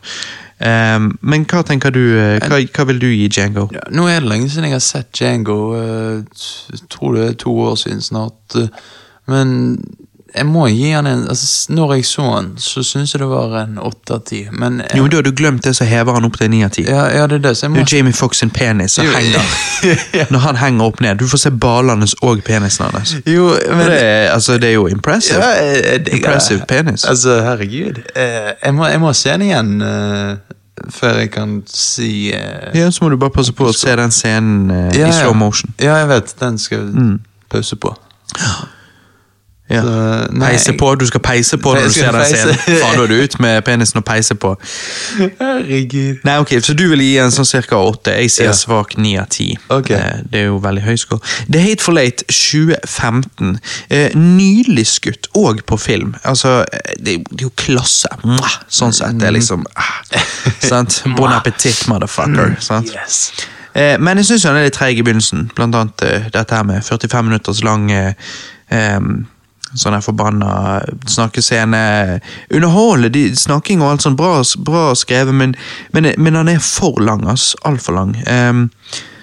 Eh, 0.60 1.00
men 1.22 1.46
hva 1.46 1.64
tenker 1.64 1.92
du, 1.94 2.02
eh, 2.18 2.40
hva, 2.50 2.58
hva 2.74 2.86
vil 2.90 3.00
du 3.00 3.08
gi 3.12 3.28
Django? 3.30 3.68
Ja, 3.74 3.84
nå 3.94 4.08
er 4.10 4.20
det 4.24 4.30
lenge 4.32 4.50
siden 4.50 4.70
jeg 4.72 4.78
har 4.80 4.80
sett 4.86 5.12
Django. 5.14 5.58
eh, 5.78 6.24
Jeg 6.74 6.80
tror 6.90 7.14
det 7.16 7.28
er 7.30 7.34
to 7.44 7.54
år 7.70 7.76
siden 7.78 8.02
snart. 8.02 8.56
eh, 8.56 8.68
Men 9.28 9.78
jeg 10.36 10.46
må 10.46 10.68
gi 10.68 10.90
han 10.92 11.08
en 11.08 11.22
altså, 11.30 11.72
Når 11.74 11.94
jeg 11.96 12.06
så 12.06 12.24
han, 12.36 12.48
så 12.58 12.84
syns 12.84 13.14
jeg 13.14 13.20
det 13.22 13.28
var 13.30 13.54
en 13.62 13.78
åtte 13.80 14.14
av 14.14 14.24
ti. 14.26 14.48
Men 14.52 14.80
jeg- 14.84 14.98
Jo, 15.00 15.08
da 15.08 15.18
har 15.18 15.24
du 15.24 15.32
glemt 15.32 15.64
det, 15.64 15.76
så 15.76 15.86
hever 15.88 16.14
han 16.14 16.26
opp 16.26 16.38
til 16.38 16.50
ni 16.50 16.64
av 16.64 16.70
ti. 16.72 16.84
ja, 16.84 17.06
ja, 17.16 17.28
det 17.28 17.36
er 17.36 17.40
det. 17.50 17.58
Så 17.58 17.66
jeg 17.68 17.76
Det 17.76 17.94
er 17.94 17.96
Jamie 17.98 18.14
Foxx 18.14 18.38
sin 18.38 18.50
penis 18.50 18.92
som 18.92 19.06
henger 19.06 19.42
ja. 20.14 20.26
Når 20.34 20.40
han 20.40 20.56
henger 20.56 20.84
opp 20.86 21.00
ned. 21.02 21.18
Du 21.20 21.28
får 21.28 21.38
se 21.38 21.52
ballene 21.52 22.08
og 22.22 22.44
penisen 22.44 22.86
hans. 22.94 23.16
Jo, 23.26 23.48
men 23.70 23.86
det, 23.88 24.02
er, 24.04 24.30
altså, 24.34 24.58
det 24.58 24.70
er 24.70 24.74
jo 24.74 24.88
impressive. 24.88 25.40
Ja, 25.40 25.50
jeg 25.64 26.08
Impressive 26.14 26.60
det. 26.60 26.68
penis. 26.68 27.06
Altså, 27.06 27.42
herregud. 27.42 28.02
Eh, 28.16 28.54
Jeg 28.64 28.74
må, 28.74 28.86
jeg 28.88 29.00
må 29.00 29.14
se 29.14 29.30
den 29.30 29.42
igjen 29.42 29.82
eh, 29.82 30.36
før 30.94 31.18
jeg 31.20 31.32
kan 31.32 31.64
si 31.68 32.32
uh, 32.36 32.70
Ja, 32.78 32.92
Så 32.92 33.04
må 33.04 33.10
du 33.10 33.18
bare 33.18 33.32
passe 33.34 33.52
på 33.54 33.66
å 33.66 33.74
se 33.74 33.96
den 33.96 34.12
scenen 34.12 34.70
uh, 34.72 34.98
ja, 34.98 35.08
i 35.08 35.12
slow 35.12 35.34
motion. 35.34 35.74
Ja, 35.82 35.96
jeg 36.04 36.08
vet. 36.08 36.36
Den 36.40 36.58
skal 36.58 36.78
jeg 36.78 37.20
pause 37.50 37.76
på. 37.76 37.96
Ja. 39.70 39.82
Så, 39.84 39.94
nei, 40.32 40.50
Peise 40.54 40.74
på, 40.80 40.94
Du 40.96 41.06
skal 41.10 41.20
peise 41.20 41.58
på 41.60 41.74
når 41.76 41.88
du 41.90 41.94
ser 41.98 42.12
den 42.16 42.24
scenen. 42.30 42.56
Faen, 42.56 42.94
da 42.96 43.04
er 43.04 43.08
du 43.12 43.16
ut 43.20 43.34
med 43.44 43.64
penisen 43.68 43.98
og 44.00 44.06
peise 44.08 44.36
på. 44.40 44.54
Herregud. 45.40 46.22
Nei, 46.24 46.38
ok, 46.40 46.54
Så 46.64 46.74
du 46.78 46.86
vil 46.92 47.02
gi 47.04 47.18
en 47.20 47.34
sånn 47.36 47.46
cirka 47.48 47.76
åtte. 47.76 48.14
Jeg 48.16 48.32
sier 48.32 48.48
Ja. 48.48 48.54
svak 48.56 48.96
ni 48.98 49.18
av 49.20 49.28
ti. 49.30 49.58
Ok. 49.70 49.92
Eh, 49.92 50.22
Det 50.30 50.40
er 50.42 50.46
jo 50.46 50.58
veldig 50.64 50.84
høy 50.84 50.96
score. 50.98 51.20
The 51.52 51.60
Hateful 51.60 51.98
Eight 51.98 52.24
2015. 52.30 53.60
nylig 53.90 54.38
Nydelig 54.48 54.86
skutt, 54.88 55.28
og 55.36 55.62
på 55.66 55.78
film. 55.80 56.16
Altså, 56.24 56.64
eh, 56.74 56.94
det 57.04 57.14
er 57.20 57.24
jo- 57.42 57.52
klasse. 57.58 58.08
Sånn 58.70 58.94
sett. 58.94 59.18
Det 59.20 59.28
er 59.28 59.32
liksom 59.32 59.66
ah, 59.76 60.02
sant? 60.60 61.04
Bon 61.16 61.30
appétit, 61.30 61.88
motherfucker. 61.88 62.56
sant? 62.62 62.88
Yes. 62.94 63.32
Eh, 63.76 63.98
men 64.00 64.18
jeg 64.18 64.26
syns 64.26 64.44
han 64.44 64.56
er 64.56 64.64
litt 64.64 64.74
treig 64.74 64.98
i 64.98 65.02
begynnelsen. 65.04 65.52
Blant 65.56 65.76
annet 65.76 66.32
dette 66.34 66.52
her 66.56 66.64
med 66.64 66.84
45 66.84 67.26
minutters 67.26 67.64
lang 67.64 67.92
em, 68.72 69.28
Sånn 69.76 69.98
er 69.98 70.02
forbanna 70.06 70.52
snakkescene. 71.10 71.82
Underholde 72.56 73.10
de, 73.12 73.26
snakking 73.36 73.82
og 73.84 73.92
alt 73.92 74.06
sånn 74.06 74.16
bra, 74.20 74.40
bra 74.64 74.94
skrevet, 74.96 75.36
men, 75.36 75.56
men, 75.94 76.14
men 76.18 76.40
han 76.40 76.48
er 76.52 76.64
for 76.64 77.02
lang, 77.04 77.26
ass. 77.28 77.52
Altfor 77.68 77.98
lang. 77.98 78.16
Um, 78.28 78.68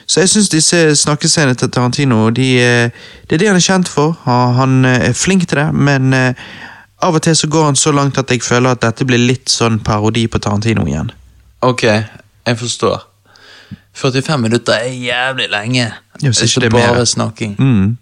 så 0.06 0.20
jeg 0.20 0.28
syns 0.34 0.50
disse 0.52 0.78
snakkescenene 1.00 1.56
til 1.56 1.70
Tarantino 1.72 2.28
de, 2.30 2.48
eh, 2.60 2.90
Det 3.24 3.38
er 3.38 3.40
det 3.40 3.48
han 3.48 3.56
er 3.56 3.64
kjent 3.64 3.88
for. 3.88 4.12
Han 4.26 4.84
eh, 4.84 5.08
er 5.08 5.16
flink 5.16 5.46
til 5.48 5.58
det, 5.62 5.70
men 5.74 6.12
eh, 6.12 6.34
av 7.02 7.16
og 7.16 7.22
til 7.24 7.36
så 7.36 7.48
går 7.48 7.64
han 7.70 7.76
så 7.76 7.92
langt 7.92 8.18
at 8.20 8.30
jeg 8.30 8.42
føler 8.44 8.76
at 8.76 8.82
dette 8.84 9.04
blir 9.08 9.18
litt 9.18 9.48
sånn 9.48 9.80
parodi 9.84 10.26
på 10.28 10.38
Tarantino 10.38 10.84
igjen. 10.86 11.10
Ok, 11.64 11.82
jeg 11.84 12.58
forstår. 12.60 13.00
45 13.94 14.40
minutter 14.42 14.76
er 14.76 14.92
jævlig 14.92 15.48
lenge. 15.50 15.92
Jeg 16.20 16.34
synes 16.34 16.42
ikke 16.42 16.50
Ikke 16.50 16.60
det 16.60 16.82
er 16.82 16.86
mer. 16.86 16.94
bare 16.94 17.06
snakking. 17.06 17.56
Mm. 17.58 17.96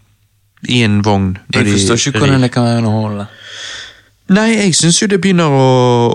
I 0.69 0.83
en 0.87 1.01
vogn. 1.05 1.39
Jeg 1.55 1.67
forstår 1.67 1.95
ikke 1.99 2.19
rir. 2.19 2.19
hvordan 2.27 2.43
det 2.47 2.51
kan 2.55 2.65
være 2.65 2.79
underholdende. 2.83 3.27
Nei, 4.33 4.49
jeg 4.55 4.75
syns 4.79 5.01
jo 5.03 5.09
det 5.11 5.19
begynner 5.21 5.51
å, 5.51 5.65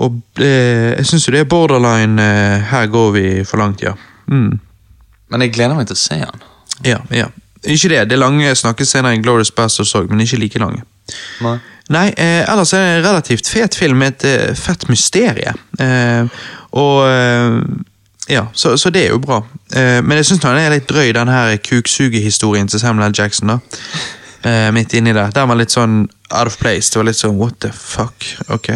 å 0.02 0.06
eh, 0.42 0.94
Jeg 0.96 1.06
syns 1.06 1.28
jo 1.28 1.32
det 1.34 1.42
er 1.44 1.50
borderline 1.50 2.22
eh, 2.22 2.64
Her 2.70 2.86
går 2.90 3.10
vi 3.14 3.24
for 3.46 3.60
langt, 3.60 3.82
ja. 3.84 3.92
Mm. 4.26 4.58
Men 5.28 5.44
jeg 5.44 5.52
gleder 5.54 5.76
meg 5.76 5.86
til 5.90 5.98
å 5.98 6.00
se 6.00 6.16
han. 6.22 6.46
Ja, 6.86 7.02
ja. 7.14 7.28
Ikke 7.68 7.90
det. 7.92 8.04
Det 8.08 8.16
er 8.16 8.22
lange 8.22 8.54
snakkescener 8.56 9.12
i 9.16 9.20
Glorious 9.22 9.50
Bastards 9.52 9.92
òg, 9.98 10.08
men 10.10 10.24
ikke 10.24 10.38
like 10.40 10.58
lange. 10.62 10.82
Nei. 11.44 11.58
Nei, 11.92 12.06
eh, 12.20 12.42
ellers 12.48 12.72
er 12.76 12.82
det 12.84 12.96
en 12.98 13.06
relativt 13.06 13.48
fet 13.48 13.76
film 13.76 14.00
med 14.02 14.16
et 14.16 14.26
eh, 14.28 14.56
fett 14.56 14.88
mysterie. 14.88 15.54
Eh, 15.80 16.40
og 16.76 17.04
eh, 17.08 17.60
Ja, 18.28 18.46
så, 18.52 18.74
så 18.76 18.90
det 18.92 19.06
er 19.06 19.14
jo 19.14 19.22
bra. 19.24 19.38
Eh, 19.72 20.02
men 20.04 20.18
jeg 20.20 20.26
syns 20.28 20.42
den 20.42 20.58
er 20.60 20.72
litt 20.74 20.88
drøy, 20.88 21.12
den 21.16 21.30
her 21.32 21.54
kuksugehistorien 21.64 22.68
til 22.68 22.80
Samuel 22.80 23.08
L. 23.08 23.14
Jackson. 23.16 23.48
da. 23.54 23.58
Eh, 24.42 24.72
midt 24.72 24.94
inni 24.94 25.12
der. 25.12 25.32
Den 25.34 25.50
var 25.50 25.58
litt 25.58 25.74
sånn 25.74 26.06
out 26.30 26.46
of 26.46 26.58
place. 26.60 26.92
Det 26.92 27.00
var 27.00 27.08
litt 27.10 27.18
sånn 27.18 27.38
what 27.40 27.58
the 27.64 27.72
fuck. 27.74 28.26
Ok. 28.48 28.70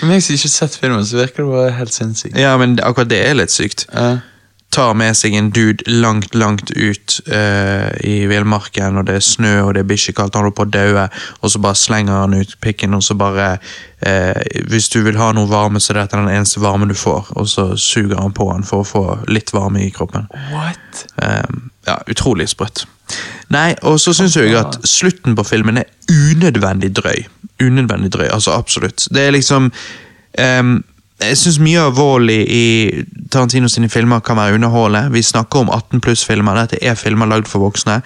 For 0.00 0.10
meg 0.10 0.22
som 0.24 0.36
ikke 0.36 0.50
har 0.50 0.56
sett 0.58 0.80
filmen, 0.80 1.04
så 1.08 1.22
virker 1.22 1.44
det 1.44 1.52
bare 1.54 1.76
helt 1.78 1.94
sinnssykt. 1.94 2.36
Ja, 2.40 2.56
men 2.60 2.76
akkurat 2.84 3.12
det 3.12 3.22
er 3.24 3.38
litt 3.38 3.54
sykt. 3.54 3.88
Uh. 3.96 4.18
tar 4.76 4.92
med 4.98 5.14
seg 5.16 5.32
en 5.32 5.46
dude 5.54 5.86
langt, 5.88 6.34
langt 6.36 6.68
ut 6.74 7.14
uh, 7.32 7.88
i 8.04 8.26
villmarken, 8.28 8.98
og 8.98 9.06
det 9.08 9.14
er 9.16 9.22
snø 9.24 9.52
og 9.62 9.70
det 9.72 9.80
er 9.80 9.88
bikkjekaldt, 9.88 10.34
han 10.36 10.44
holder 10.44 10.56
på 10.58 10.66
å 10.66 10.72
daue, 10.74 11.04
og 11.40 11.52
så 11.52 11.60
bare 11.64 11.78
slenger 11.80 12.18
han 12.18 12.34
ut 12.36 12.52
pikken, 12.60 12.92
og 12.92 13.00
så 13.06 13.16
bare 13.16 13.46
eh, 14.02 14.42
Hvis 14.68 14.90
du 14.92 14.98
vil 15.06 15.16
ha 15.16 15.30
noe 15.32 15.48
varme, 15.48 15.80
så 15.80 15.94
er 15.94 16.02
dette 16.02 16.20
den 16.20 16.28
eneste 16.28 16.60
varmen 16.60 16.92
du 16.92 16.98
får, 16.98 17.30
og 17.40 17.48
så 17.48 17.70
suger 17.80 18.20
han 18.20 18.36
på 18.36 18.50
han 18.50 18.68
for 18.68 18.84
å 18.84 18.90
få 18.90 19.04
litt 19.32 19.54
varme 19.56 19.86
i 19.86 19.88
kroppen. 19.94 20.28
What? 20.52 21.06
Ja, 21.86 21.96
utrolig 22.12 22.50
sprøtt. 22.52 22.84
Nei, 23.54 23.74
og 23.82 24.00
så 24.02 24.14
syns 24.16 24.36
jeg 24.36 24.56
at 24.58 24.80
slutten 24.88 25.36
på 25.38 25.44
filmen 25.46 25.78
er 25.78 25.90
unødvendig 26.10 26.90
drøy. 26.96 27.26
Unødvendig 27.62 28.12
drøy, 28.12 28.28
altså 28.32 28.56
absolutt. 28.56 29.08
Det 29.14 29.22
er 29.22 29.30
liksom 29.30 29.72
um, 30.60 30.84
Jeg 31.22 31.36
syns 31.40 31.58
mye 31.58 31.80
av 31.80 31.94
vold 31.96 32.30
i, 32.30 33.04
Tarantino 33.32 33.68
sine 33.72 33.88
filmer 33.88 34.20
kan 34.20 34.36
være 34.36 34.54
underholdende. 34.54 35.12
Vi 35.12 35.22
snakker 35.22 35.58
om 35.64 35.70
18 35.72 36.00
pluss-filmer, 36.00 36.58
dette 36.58 36.82
er 36.84 36.94
filmer 36.94 37.26
lagd 37.26 37.48
for 37.48 37.64
voksne. 37.64 38.00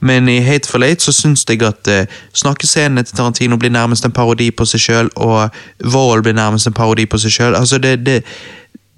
Men 0.00 0.28
i 0.28 0.40
Hate 0.42 0.68
for 0.68 0.82
Late 0.82 1.04
så 1.04 1.12
syns 1.12 1.44
jeg 1.48 1.62
at 1.62 1.88
uh, 1.92 2.18
snakkescenene 2.34 3.02
til 3.02 3.16
Tarantino 3.16 3.56
blir 3.56 3.70
nærmest 3.70 4.04
en 4.04 4.12
parodi 4.12 4.50
på 4.50 4.64
seg 4.64 4.80
sjøl, 4.80 5.10
og 5.16 5.50
vold 5.84 6.22
blir 6.22 6.34
nærmest 6.34 6.66
en 6.66 6.74
parodi 6.74 7.06
på 7.06 7.18
seg 7.18 7.36
sjøl. 7.38 7.54
Altså, 7.54 7.78
det, 7.78 8.06
det, 8.06 8.24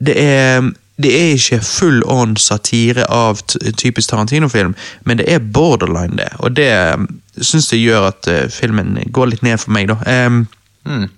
det 0.00 0.16
er 0.22 0.70
det 1.02 1.12
er 1.14 1.36
ikke 1.36 1.60
full 1.62 2.02
on 2.10 2.36
satire 2.36 3.04
av 3.10 3.38
typisk 3.78 4.10
Tarantino-film, 4.10 4.74
men 5.06 5.18
det 5.18 5.28
er 5.30 5.38
borderline, 5.38 6.18
det. 6.18 6.28
Og 6.38 6.56
det 6.56 6.70
um, 6.94 7.06
syns 7.38 7.72
jeg 7.72 7.84
gjør 7.86 8.08
at 8.10 8.28
uh, 8.28 8.48
filmen 8.50 8.96
går 9.14 9.30
litt 9.30 9.44
ned 9.46 9.60
for 9.62 9.74
meg, 9.76 9.92
da. 9.92 10.26
Um, 10.26 10.46
Mm. 10.88 11.08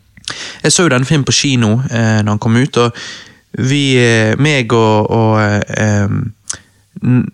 jeg 0.62 0.72
så 0.72 0.82
jo 0.82 0.90
denne 0.90 1.06
filmen 1.06 1.24
på 1.24 1.32
kino 1.32 1.68
uh, 1.72 2.20
når 2.24 2.32
den 2.32 2.38
kom 2.42 2.56
ut, 2.56 2.76
og 2.76 2.96
vi, 3.52 3.82
uh, 3.98 4.40
meg 4.40 4.72
og, 4.72 5.10
og 5.10 5.62
uh, 5.78 6.06
um, 6.08 6.32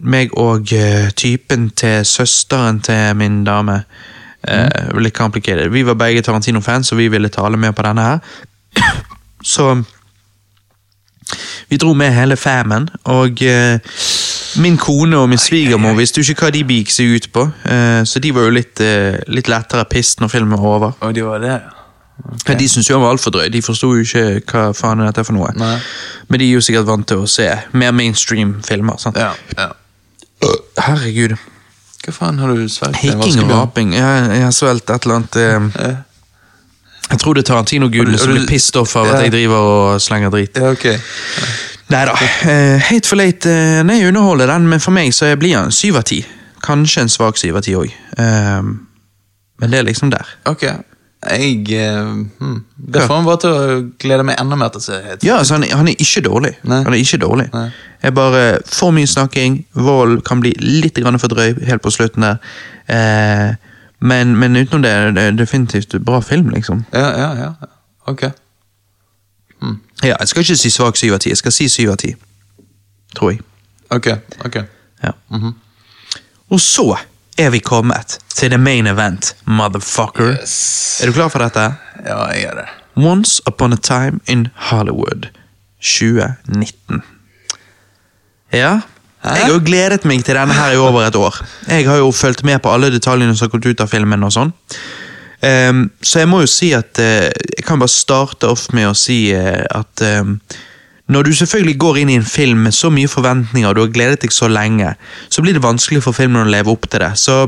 meg 0.01 0.35
og 0.36 0.73
uh, 0.73 1.09
typen 1.16 1.70
til 1.70 2.05
søsteren 2.05 2.81
til 2.81 3.16
min 3.16 3.44
dame 3.44 3.81
uh, 4.48 5.01
Litt 5.01 5.16
complicated. 5.16 5.68
Vi 5.73 5.86
var 5.86 5.94
begge 5.94 6.23
Tarantino-fans, 6.23 6.93
og 6.93 6.98
vi 6.98 7.09
ville 7.09 7.28
tale 7.28 7.56
med 7.56 7.73
på 7.73 7.82
denne 7.82 8.02
her. 8.02 8.18
Så 9.55 9.82
vi 11.69 11.78
dro 11.81 11.93
med 11.98 12.15
hele 12.15 12.36
famen, 12.36 12.89
og 13.05 13.43
eh, 13.43 13.78
min 14.62 14.77
kone 14.78 15.19
og 15.19 15.28
min 15.28 15.40
svigermor 15.40 15.97
visste 15.98 16.23
jo 16.23 16.32
ikke 16.32 16.47
hva 16.47 16.53
de 16.55 16.65
begikk 16.65 16.93
seg 16.94 17.16
ut 17.16 17.31
på, 17.35 17.47
eh, 17.66 18.03
så 18.07 18.23
de 18.23 18.35
var 18.35 18.47
jo 18.47 18.55
litt, 18.55 18.81
eh, 18.81 19.19
litt 19.28 19.51
lettere 19.51 19.85
pissed 19.90 20.23
når 20.23 20.32
filmen 20.32 20.61
var 20.61 20.77
over. 20.77 20.94
Og 21.01 21.15
de 21.16 21.24
var 21.27 21.43
det, 21.43 21.57
ja. 21.57 21.73
De 22.48 22.69
syntes 22.69 22.89
jo 22.89 22.97
han 22.97 23.03
var 23.05 23.12
altfor 23.12 23.35
drøy, 23.35 23.48
de 23.53 23.61
forsto 23.61 23.90
jo 23.93 24.05
ikke 24.07 24.40
hva 24.48 24.70
faen 24.74 25.03
er 25.03 25.11
dette 25.11 25.27
for 25.27 25.36
noe. 25.36 25.51
Nei. 25.61 25.74
Men 26.31 26.40
de 26.40 26.47
er 26.48 26.57
jo 26.57 26.62
sikkert 26.65 26.89
vant 26.89 27.05
til 27.11 27.20
å 27.20 27.28
se 27.28 27.51
mer 27.77 27.93
mainstream 27.93 28.55
filmer. 28.65 28.97
sant? 29.03 29.19
Ja, 29.20 29.35
ja. 29.59 29.69
Herregud. 30.81 31.36
Hva 32.07 32.15
faen 32.15 32.40
har 32.40 32.55
du 32.55 32.69
svelget? 32.73 33.03
Hikking 33.03 33.43
og 33.44 33.51
raping. 33.53 33.93
Jeg, 33.98 34.27
jeg 34.32 34.44
har 34.47 34.55
svelget 34.55 34.94
et 34.94 35.07
eller 35.07 35.20
annet 35.20 35.39
eh. 35.43 35.97
Jeg 37.11 37.23
tror 37.23 37.37
det 37.37 37.45
er 37.45 37.51
Tarantino-gudene 37.53 38.19
som 38.19 38.33
blir 38.35 38.49
pissed 38.51 38.77
off 38.81 38.97
av 38.99 39.12
at 39.12 39.27
jeg 39.27 39.35
driver 39.35 39.70
og 39.70 40.03
slenger 40.03 40.33
drit. 40.35 40.59
Ja, 40.59 40.73
ok. 40.74 40.89
Nei 41.95 42.03
da. 42.09 42.16
Uh, 42.19 42.83
Hate 42.83 43.07
for 43.07 43.20
late 43.20 43.47
uh, 43.47 43.85
Nei, 43.87 44.01
underholder 44.09 44.51
den, 44.51 44.66
men 44.66 44.83
for 44.83 44.95
meg 44.97 45.12
så 45.15 45.31
blir 45.39 45.55
han 45.55 45.70
syv 45.74 46.01
av 46.01 46.09
ti. 46.11 46.19
Kanskje 46.66 47.05
en 47.07 47.12
svak 47.12 47.39
syv 47.39 47.61
av 47.61 47.66
ti 47.66 47.77
òg. 47.78 47.93
men 48.16 49.70
det 49.70 49.78
er 49.78 49.87
liksom 49.87 50.11
der. 50.11 50.27
Ok. 50.51 50.66
Jeg 51.27 51.73
eh, 51.73 52.09
hmm. 52.39 52.59
Det 52.77 53.03
får 53.03 53.19
meg 53.19 53.28
bare 53.28 53.41
til 53.43 53.55
å 53.55 53.78
glede 54.03 54.24
meg 54.27 54.39
enda 54.41 54.59
mer 54.59 54.73
til 54.74 54.83
å 54.83 54.85
se 54.85 54.99
Hate. 55.01 55.27
Ja, 55.27 55.39
altså, 55.41 55.57
han, 55.57 55.65
han 55.73 55.89
er 55.91 56.03
ikke 56.03 56.23
dårlig. 56.27 56.53
Nei. 56.69 56.83
Han 56.87 56.95
er 56.95 57.03
ikke 57.03 57.20
dårlig. 57.23 57.47
Nei. 57.55 57.69
Jeg 58.05 58.15
bare 58.15 58.43
For 58.70 58.95
mye 58.95 59.09
snakking, 59.11 59.62
vold 59.74 60.20
kan 60.27 60.43
bli 60.45 60.53
litt 60.61 61.01
for 61.01 61.33
drøy 61.33 61.57
helt 61.66 61.83
på 61.83 61.95
slutten 61.95 62.27
der. 62.27 62.39
Eh, 62.87 63.57
men, 64.01 64.36
men 64.36 64.56
utenom 64.56 64.82
det, 64.82 65.14
det 65.14 65.23
er 65.23 65.31
definitivt 65.31 65.94
bra 66.05 66.20
film, 66.20 66.48
liksom. 66.48 66.85
Ja, 66.93 67.09
ja, 67.18 67.35
ja. 67.35 67.52
Ok. 68.06 68.23
Ok. 68.23 68.32
Ja, 70.02 70.14
Jeg 70.20 70.28
skal 70.28 70.40
ikke 70.43 70.56
si 70.56 70.70
svak 70.70 70.97
syv 70.97 71.12
av 71.16 71.18
ti, 71.24 71.28
jeg 71.32 71.36
skal 71.40 71.52
si 71.52 71.68
syv 71.68 71.90
av 71.90 71.97
ti. 71.97 72.14
Tror 73.16 73.31
jeg. 73.31 73.40
Ok, 73.90 74.06
ok. 74.44 74.56
Ja. 75.02 75.12
Og 76.51 76.60
så 76.60 76.97
er 77.39 77.51
vi 77.51 77.59
kommet 77.59 78.18
til 78.35 78.51
the 78.51 78.59
main 78.59 78.86
event, 78.86 79.36
motherfucker. 79.44 80.36
Yes. 80.40 81.01
Er 81.02 81.06
du 81.06 81.12
klar 81.12 81.28
for 81.28 81.39
dette? 81.43 81.64
Ja, 82.05 82.27
jeg 82.32 82.43
er 82.44 82.55
det. 82.60 82.66
Once 82.97 83.43
Upon 83.48 83.73
a 83.73 83.77
Time 83.77 84.20
in 84.27 84.48
Hollywood 84.55 85.28
2019. 85.81 87.02
Ja? 88.52 88.81
Jeg 89.24 89.43
har 89.43 89.51
jo 89.51 89.62
gledet 89.64 90.05
meg 90.06 90.22
til 90.24 90.38
denne 90.38 90.55
her 90.55 90.76
i 90.76 90.78
over 90.78 91.06
et 91.06 91.16
år. 91.18 91.40
Jeg 91.66 91.88
har 91.88 91.98
jo 91.98 92.12
fulgt 92.14 92.44
med 92.47 92.60
på 92.62 92.70
alle 92.70 92.93
detaljene 92.94 93.34
som 93.34 93.47
har 93.47 93.51
kommet 93.51 93.66
ut 93.72 93.82
av 93.82 93.90
filmen 93.90 94.22
og 94.26 94.34
sånn. 94.34 94.52
Um, 95.43 95.82
så 96.02 96.22
jeg 96.22 96.30
må 96.30 96.40
jo 96.40 96.48
si 96.48 96.70
at 96.72 96.97
uh, 96.97 97.28
Jeg 97.28 97.64
kan 97.66 97.76
bare 97.76 97.93
starte 97.93 98.48
off 98.48 98.70
med 98.72 98.88
å 98.88 98.94
si 98.97 99.34
uh, 99.36 99.66
at 99.68 100.01
um, 100.22 100.38
når 101.12 101.28
du 101.28 101.34
selvfølgelig 101.36 101.76
går 101.78 101.98
inn 102.01 102.12
i 102.14 102.16
en 102.18 102.26
film 102.26 102.64
med 102.66 102.74
så 102.74 102.88
mye 102.90 103.10
forventninger, 103.10 103.68
og 103.68 103.76
du 103.76 103.82
har 103.84 103.93
gledet 103.94 104.22
deg 104.24 104.32
så 104.34 104.48
lenge, 104.51 104.94
så 105.30 105.44
blir 105.44 105.55
det 105.55 105.62
vanskelig 105.62 106.01
for 106.02 106.16
filmen 106.16 106.43
å 106.43 106.51
leve 106.51 106.72
opp 106.72 106.88
til 106.90 107.05
det. 107.05 107.12
Så 107.20 107.44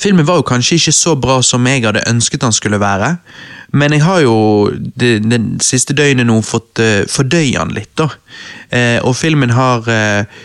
Filmen 0.00 0.26
var 0.26 0.40
jo 0.40 0.46
kanskje 0.48 0.78
ikke 0.78 0.94
så 0.96 1.14
bra 1.16 1.38
som 1.42 1.66
jeg 1.68 1.84
hadde 1.84 2.04
ønsket 2.10 2.42
han 2.42 2.54
skulle 2.54 2.80
være, 2.82 3.16
men 3.74 3.94
jeg 3.96 4.04
har 4.04 4.20
jo 4.22 4.36
det, 4.74 5.16
det 5.26 5.40
siste 5.64 5.96
døgnet 5.96 6.28
nå 6.28 6.40
fått 6.46 6.82
uh, 6.82 7.02
fordøye 7.10 7.58
han 7.58 7.74
litt, 7.74 7.92
da. 7.98 8.10
Uh, 8.70 8.98
og 9.06 9.14
filmen 9.18 9.54
har 9.54 9.86
uh, 9.88 10.42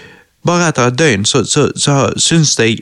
Bare 0.48 0.70
etter 0.70 0.88
et 0.88 0.96
døgn 0.96 1.26
så, 1.28 1.42
så, 1.44 1.66
så 1.76 1.94
syns 2.16 2.54
jeg 2.62 2.78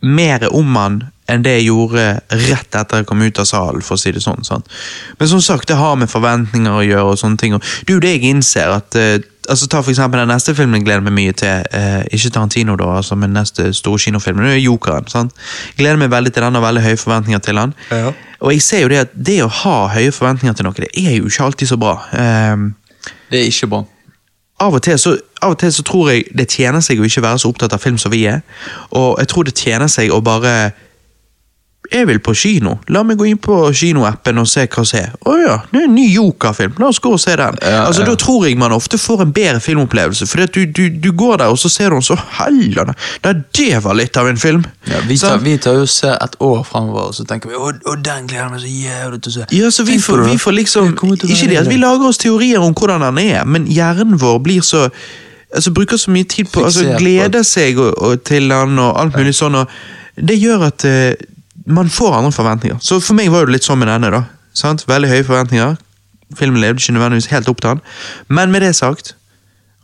mer 0.00 0.46
om 0.48 0.76
han 0.80 0.94
enn 1.30 1.44
det 1.44 1.56
jeg 1.58 1.68
gjorde 1.68 2.04
rett 2.48 2.76
etter 2.76 3.02
jeg 3.02 3.08
kom 3.08 3.22
ut 3.22 3.40
av 3.40 3.48
salen, 3.48 3.84
for 3.84 3.96
å 3.96 4.00
si 4.00 4.12
det 4.14 4.22
sånn. 4.24 4.42
Sant? 4.46 4.70
Men 5.20 5.30
som 5.30 5.42
sagt, 5.44 5.68
det 5.70 5.78
har 5.78 5.98
med 6.00 6.10
forventninger 6.10 6.80
å 6.80 6.86
gjøre, 6.86 7.12
og 7.12 7.20
sånne 7.20 7.40
ting. 7.40 7.54
Og 7.56 7.62
det 7.62 7.92
er 7.92 7.96
jo 7.96 8.04
det 8.04 8.14
jeg 8.16 8.32
innser, 8.32 8.74
at 8.74 8.98
eh, 8.98 9.28
altså 9.48 9.66
Ta 9.68 9.80
for 9.82 9.90
eksempel 9.90 10.20
den 10.20 10.28
neste 10.28 10.54
filmen 10.54 10.74
jeg 10.80 10.84
gleder 10.84 11.00
meg 11.06 11.12
mye 11.16 11.32
til. 11.32 11.62
Eh, 11.72 12.02
ikke 12.12 12.30
Tarantino, 12.30 12.76
da, 12.76 12.90
altså, 13.00 13.16
men 13.16 13.32
neste 13.34 13.72
store 13.74 13.98
kinofilm. 13.98 14.36
Det 14.44 14.52
er 14.56 14.60
Jokeren. 14.64 15.08
sant? 15.08 15.32
Gleder 15.78 15.96
meg 15.96 16.10
veldig 16.10 16.32
til 16.34 16.42
den 16.42 16.56
og 16.56 16.62
veldig 16.62 16.82
høye 16.82 16.96
forventninger 16.96 17.38
til 17.46 17.58
han. 17.58 17.74
Ja. 17.90 18.12
Og 18.40 18.52
jeg 18.52 18.62
ser 18.62 18.82
jo 18.84 18.88
det 18.88 18.98
at 18.98 19.14
det 19.14 19.38
å 19.44 19.48
ha 19.48 19.86
høye 19.94 20.12
forventninger 20.12 20.54
til 20.56 20.64
noe, 20.64 20.72
det 20.76 20.88
er 20.96 21.16
jo 21.18 21.26
ikke 21.26 21.44
alltid 21.44 21.68
så 21.68 21.76
bra. 21.80 21.96
Eh, 22.12 22.56
Det 23.30 23.40
er 23.40 23.46
ikke 23.48 23.66
bra. 23.70 23.84
av 24.60 24.74
og, 24.74 24.82
til 24.82 24.98
så, 24.98 25.16
av 25.42 25.50
og 25.54 25.58
til 25.58 25.72
så 25.72 25.82
tror 25.82 26.10
jeg 26.10 26.24
det 26.36 26.48
tjener 26.52 26.80
seg 26.84 27.00
å 27.00 27.04
ikke 27.08 27.22
være 27.22 27.38
så 27.38 27.48
opptatt 27.48 27.72
av 27.72 27.80
film 27.80 27.96
som 27.98 28.12
vi 28.12 28.26
er. 28.26 28.40
Og 28.92 29.16
jeg 29.18 29.28
tror 29.28 29.44
det 29.44 29.54
tjener 29.56 29.86
seg 29.88 30.10
å 30.12 30.20
bare 30.20 30.72
Jeg 31.90 32.06
vil 32.06 32.20
på 32.22 32.34
kino. 32.38 32.76
La 32.94 33.02
meg 33.02 33.18
gå 33.18 33.26
inn 33.26 33.38
på 33.42 33.56
kinoappen 33.74 34.38
og 34.38 34.46
se 34.46 34.62
hva 34.70 34.84
som 34.86 34.98
er. 35.00 35.08
Å 35.26 35.32
ja, 35.40 35.56
det 35.72 35.80
er 35.80 35.86
en 35.88 35.94
ny 35.96 36.04
Joker-film. 36.12 36.76
La 36.78 36.90
oss 36.92 37.00
gå 37.02 37.10
og 37.16 37.18
se 37.18 37.34
den. 37.38 37.56
Ja, 37.64 37.80
altså, 37.88 38.04
ja. 38.04 38.10
Da 38.12 38.20
tror 38.20 38.46
jeg 38.46 38.58
man 38.60 38.74
ofte 38.76 38.98
får 39.00 39.24
en 39.24 39.32
bedre 39.34 39.58
filmopplevelse. 39.64 40.28
For 40.30 40.46
du, 40.54 40.60
du, 40.70 40.84
du 41.02 41.10
går 41.18 41.40
der, 41.42 41.50
og 41.50 41.58
så 41.58 41.70
ser 41.72 41.90
du 41.90 41.98
den 41.98 42.06
så 42.06 42.16
heller 42.38 42.92
Da, 43.24 43.32
det 43.34 43.80
var 43.82 43.98
litt 43.98 44.16
av 44.20 44.30
en 44.30 44.38
film! 44.38 44.62
Ja, 44.86 45.00
vi, 45.08 45.18
tar, 45.18 45.42
vi 45.42 45.56
tar 45.58 45.80
jo 45.80 45.88
se 45.90 46.12
et 46.14 46.36
år 46.38 46.62
fremover, 46.68 47.10
og 47.10 47.16
så 47.18 47.26
tenker 47.26 47.50
vi 47.50 47.58
å, 47.58 47.72
å 47.74 47.96
den 47.98 48.30
gleder 48.30 48.46
jeg 48.46 48.52
meg 48.54 48.62
så 48.62 48.70
jævlig 48.70 49.22
til 49.24 49.32
å 49.32 49.34
se. 49.34 49.48
Ja, 49.58 49.72
så 49.74 49.86
vi 49.88 49.98
får, 50.02 50.22
vi 50.30 50.38
får 50.38 50.56
liksom 50.60 50.94
Det 50.94 51.32
Ikke 51.32 51.50
det 51.50 51.58
at 51.64 51.70
vi 51.70 51.80
lager 51.80 52.06
oss 52.12 52.22
teorier 52.22 52.62
om 52.62 52.76
hvordan 52.76 53.02
han 53.08 53.18
er, 53.22 53.42
men 53.50 53.66
hjernen 53.70 54.20
vår 54.20 54.38
blir 54.46 54.62
så 54.66 54.86
Altså 55.50 55.72
Bruker 55.74 55.98
så 55.98 56.12
mye 56.14 56.28
tid 56.30 56.46
på 56.54 56.62
altså 56.62 56.92
Gleder 56.94 57.42
seg 57.42 57.78
og, 57.82 57.96
og 57.98 58.20
til 58.22 58.52
han 58.54 58.78
og 58.78 59.00
alt 59.00 59.16
mulig 59.18 59.32
sånn, 59.34 59.56
og 59.58 59.72
det 60.14 60.36
gjør 60.38 60.68
at 60.68 60.84
eh, 60.86 61.24
man 61.70 61.90
får 61.90 62.18
andre 62.18 62.32
forventninger. 62.34 62.78
Så 62.82 63.00
for 63.00 63.18
meg 63.18 63.30
var 63.32 63.46
det 63.46 63.58
litt 63.58 63.66
sånn 63.66 63.80
med 63.80 63.90
denne. 63.92 64.10
da 64.10 64.24
sant? 64.60 64.84
Veldig 64.88 65.10
høye 65.10 65.24
forventninger. 65.24 65.78
Filmen 66.38 66.60
levde 66.62 66.82
ikke 66.82 66.94
nødvendigvis 66.96 67.30
helt 67.32 67.48
opp 67.50 67.62
til 67.62 67.70
den. 67.70 67.80
Men 68.28 68.52
med 68.52 68.60
det 68.60 68.74
sagt, 68.76 69.16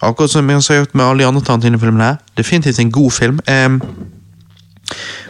akkurat 0.02 0.30
som 0.30 0.50
jeg 0.50 0.62
har 0.68 0.82
gjort 0.82 0.94
med 0.94 1.04
alle 1.04 1.22
de 1.24 1.28
andre 1.28 1.42
Tarantino-filmene 1.42 2.04
her, 2.04 2.20
definitivt 2.36 2.80
en 2.80 2.92
god 2.92 3.10
film. 3.10 3.40
Um, 3.50 3.82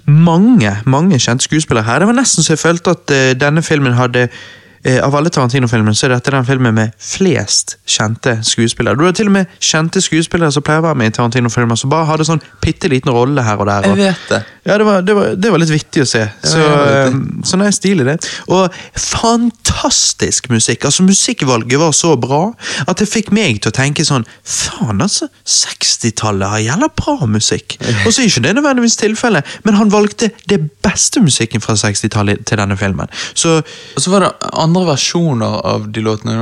mange 0.06 0.76
mange 0.84 1.18
kjente 1.18 1.44
skuespillere 1.44 1.84
her. 1.84 1.98
Det 1.98 2.06
var 2.06 2.14
nesten 2.14 2.44
så 2.44 2.52
jeg 2.52 2.58
følte 2.58 2.90
at 2.90 3.10
uh, 3.10 3.32
denne 3.40 3.62
filmen 3.62 3.92
hadde 3.96 4.28
uh, 4.28 4.98
Av 5.02 5.14
alle 5.16 5.30
Tarantino-filmene 5.32 5.96
så 5.96 6.06
er 6.06 6.12
dette 6.14 6.30
den 6.30 6.44
filmen 6.46 6.74
med 6.74 6.92
flest 7.00 7.78
kjente 7.86 8.36
skuespillere. 8.42 8.94
Du 8.94 9.04
har 9.04 9.16
til 9.16 9.26
og 9.26 9.32
med 9.38 9.56
kjente 9.58 10.00
skuespillere 10.04 10.52
som 10.52 10.62
pleier 10.62 10.84
å 10.84 10.90
være 10.90 11.00
med 11.00 11.10
i 11.10 11.16
Tarantino-filmer, 11.16 11.80
som 11.80 11.90
bare 11.90 12.06
hadde 12.10 12.28
sånn 12.28 12.44
bitte 12.62 12.92
liten 12.92 13.10
rolle 13.10 13.42
her 13.42 13.58
og 13.58 13.66
der. 13.66 13.88
Jeg 13.88 13.96
vet 13.96 14.28
det. 14.30 14.42
Ja, 14.66 14.76
det 14.78 14.84
var, 14.84 15.02
det, 15.06 15.14
var, 15.14 15.34
det 15.38 15.50
var 15.54 15.60
litt 15.62 15.70
vittig 15.70 16.02
å 16.02 16.08
se. 16.10 16.24
Så, 16.42 16.58
ja, 16.58 17.06
eh, 17.06 17.16
så 17.46 17.58
nei, 17.60 17.68
stilig, 17.74 18.06
det. 18.08 18.16
Og 18.50 18.74
fantastisk 18.98 20.48
musikk. 20.50 20.84
Altså, 20.88 21.04
Musikkvalget 21.06 21.78
var 21.80 21.92
så 21.94 22.16
bra 22.20 22.40
at 22.86 22.98
det 22.98 23.06
fikk 23.08 23.30
meg 23.36 23.60
til 23.62 23.70
å 23.70 23.76
tenke 23.76 24.04
sånn 24.06 24.26
Faen, 24.42 25.00
altså. 25.04 25.28
60-tallet 25.46 26.50
har 26.50 26.64
jævla 26.64 26.88
bra 26.98 27.28
musikk. 27.30 27.76
Og 28.06 28.10
så 28.12 28.22
er 28.24 28.30
ikke 28.30 28.44
det 28.48 28.54
nødvendigvis 28.58 28.98
tilfellet, 29.00 29.56
men 29.64 29.78
han 29.78 29.92
valgte 29.94 30.30
det 30.50 30.60
beste 30.84 31.22
musikken 31.22 31.62
fra 31.64 31.76
60-tallet 31.78 32.44
til 32.48 32.58
denne 32.62 32.76
filmen. 32.80 33.10
Så 33.34 33.58
Og 33.60 34.02
så 34.02 34.10
var 34.12 34.26
det 34.26 34.32
andre 34.52 34.86
versjoner 34.92 35.60
av 35.66 35.88
de 35.92 36.02
låtene. 36.04 36.36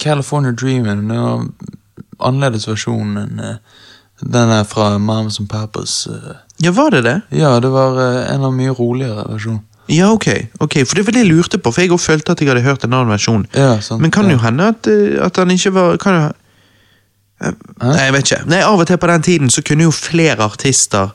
California 0.00 0.52
Dreamin'. 0.52 1.06
Det 1.08 1.18
var 1.22 1.46
annerledes 2.18 2.66
versjon 2.68 3.14
enn 3.20 3.38
eh, 3.38 3.60
den 4.18 4.50
er 4.50 4.64
fra 4.66 4.96
Mamas 4.98 5.38
and 5.38 5.46
Papas. 5.48 6.08
eh. 6.10 6.36
Ja, 6.62 6.72
var 6.74 6.90
det 6.94 7.02
det? 7.06 7.20
Ja, 7.38 7.56
det 7.62 7.70
var 7.72 7.98
eh, 8.02 8.34
en 8.34 8.46
av 8.48 8.54
mye 8.54 8.74
roligere 8.74 9.24
versjon. 9.28 9.60
Ja, 9.88 10.10
ok. 10.12 10.26
ok, 10.60 10.74
For 10.84 10.98
det 10.98 11.06
var 11.06 11.16
det 11.16 11.22
jeg 11.22 11.30
lurte 11.30 11.58
på, 11.58 11.72
for 11.72 11.80
jeg 11.80 11.92
også 11.94 12.12
følte 12.12 12.34
at 12.34 12.42
jeg 12.42 12.50
hadde 12.50 12.64
hørt 12.66 12.84
en 12.84 12.92
annen 12.92 13.12
versjon. 13.12 13.46
Ja, 13.56 13.78
sant. 13.80 14.02
Men 14.02 14.12
kan 14.12 14.28
ja. 14.28 14.36
jo 14.36 14.42
hende 14.42 14.68
at, 14.74 14.90
eh, 14.90 15.16
at 15.24 15.40
han 15.40 15.54
ikke 15.54 15.72
var 15.76 15.96
kan 16.02 16.18
jo, 16.18 16.28
Nei, 17.38 17.94
jeg 18.02 18.12
vet 18.16 18.26
ikke. 18.26 18.40
Nei, 18.50 18.58
Av 18.66 18.80
og 18.82 18.88
til 18.90 18.98
på 18.98 19.06
den 19.06 19.22
tiden 19.22 19.50
så 19.54 19.62
kunne 19.62 19.86
jo 19.86 19.92
flere 19.94 20.42
artister 20.42 21.12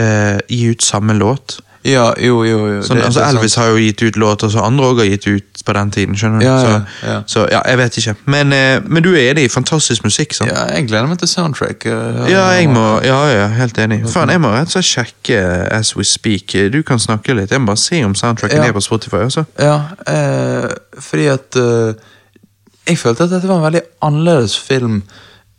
uh, 0.00 0.38
gi 0.50 0.64
ut 0.72 0.82
samme 0.82 1.14
låt. 1.14 1.60
Ja, 1.88 2.12
jo, 2.20 2.44
jo, 2.44 2.58
jo. 2.68 2.80
Sånn, 2.82 2.96
det- 2.98 3.04
altså 3.06 3.20
det 3.20 3.26
sant. 3.28 3.36
Elvis 3.38 3.54
har 3.56 3.66
jo 3.72 3.76
gitt 3.80 4.02
ut 4.02 4.16
låter, 4.16 4.48
så 4.52 4.62
andre 4.66 4.84
òg 4.86 4.98
har 4.98 5.06
gitt 5.08 5.26
ut 5.26 5.62
på 5.64 5.72
den 5.74 5.90
tiden. 5.90 6.14
skjønner 6.16 6.38
du? 6.40 6.44
Ja, 6.44 6.56
ja, 6.56 6.60
så, 6.62 7.06
ja. 7.08 7.22
så 7.26 7.44
ja, 7.50 7.60
jeg 7.66 7.78
vet 7.78 7.96
ikke. 7.98 8.14
Men, 8.26 8.52
eh, 8.52 8.80
men 8.86 9.02
du 9.02 9.10
er 9.14 9.30
enig 9.32 9.44
i 9.44 9.48
fantastisk 9.48 10.04
musikk, 10.04 10.32
sant? 10.34 10.50
Ja, 10.52 10.66
jeg 10.74 10.88
gleder 10.88 11.06
meg 11.08 11.18
til 11.18 11.28
soundtrack. 11.28 11.86
eh, 11.86 12.30
Ja, 12.30 12.44
jeg 12.58 12.68
må, 12.68 13.02
ja, 13.04 13.20
ja, 13.32 13.46
helt 13.48 13.78
enig. 13.78 14.02
Faen, 14.08 14.28
Jeg 14.28 14.40
må 14.40 14.48
rett 14.52 14.74
og 14.76 14.82
slett 14.84 14.84
sjekke 15.24 15.72
as 15.72 15.94
we 15.96 16.04
speak. 16.04 16.52
Du 16.72 16.82
kan 16.82 16.98
snakke 16.98 17.34
litt. 17.34 17.50
Jeg 17.50 17.60
må 17.60 17.66
bare 17.66 17.76
se 17.76 18.02
om 18.04 18.14
soundtracken 18.14 18.60
er 18.64 18.72
på 18.72 18.80
Spotify. 18.82 19.16
også. 19.26 19.44
Ja, 19.58 19.80
eh, 20.06 20.68
fordi 21.00 21.26
at 21.26 21.56
eh, 21.56 21.94
Jeg 22.88 22.96
følte 22.98 23.24
at 23.24 23.30
dette 23.30 23.46
var 23.48 23.56
en 23.58 23.72
veldig 23.72 23.82
annerledes 24.02 24.58
film 24.58 25.02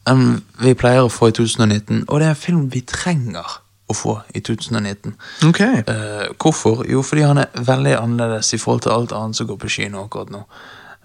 enn 0.07 0.41
vi 0.61 0.73
pleier 0.73 1.03
å 1.05 1.11
få 1.11 1.27
i 1.27 1.31
2019. 1.31 2.05
Og 2.07 2.19
det 2.19 2.25
er 2.25 2.29
en 2.29 2.35
film 2.35 2.69
vi 2.69 2.81
trenger 2.81 3.45
å 3.89 3.95
få 3.97 4.19
i 4.35 4.39
2019. 4.45 5.15
Ok. 5.49 5.59
Eh, 5.61 6.27
hvorfor? 6.37 6.85
Jo, 6.89 7.01
fordi 7.01 7.21
han 7.25 7.37
er 7.41 7.49
veldig 7.55 7.95
annerledes 7.99 8.53
i 8.53 8.61
forhold 8.61 8.81
til 8.85 8.91
alt 8.95 9.11
annet 9.17 9.35
som 9.39 9.47
går 9.49 9.57
på 9.63 9.69
kino 9.79 10.03
akkurat 10.05 10.29
nå. 10.33 10.43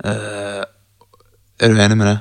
Eh, 0.05 0.63
er 1.65 1.69
du 1.75 1.81
enig 1.81 1.97
med 1.97 2.07
det? 2.13 2.19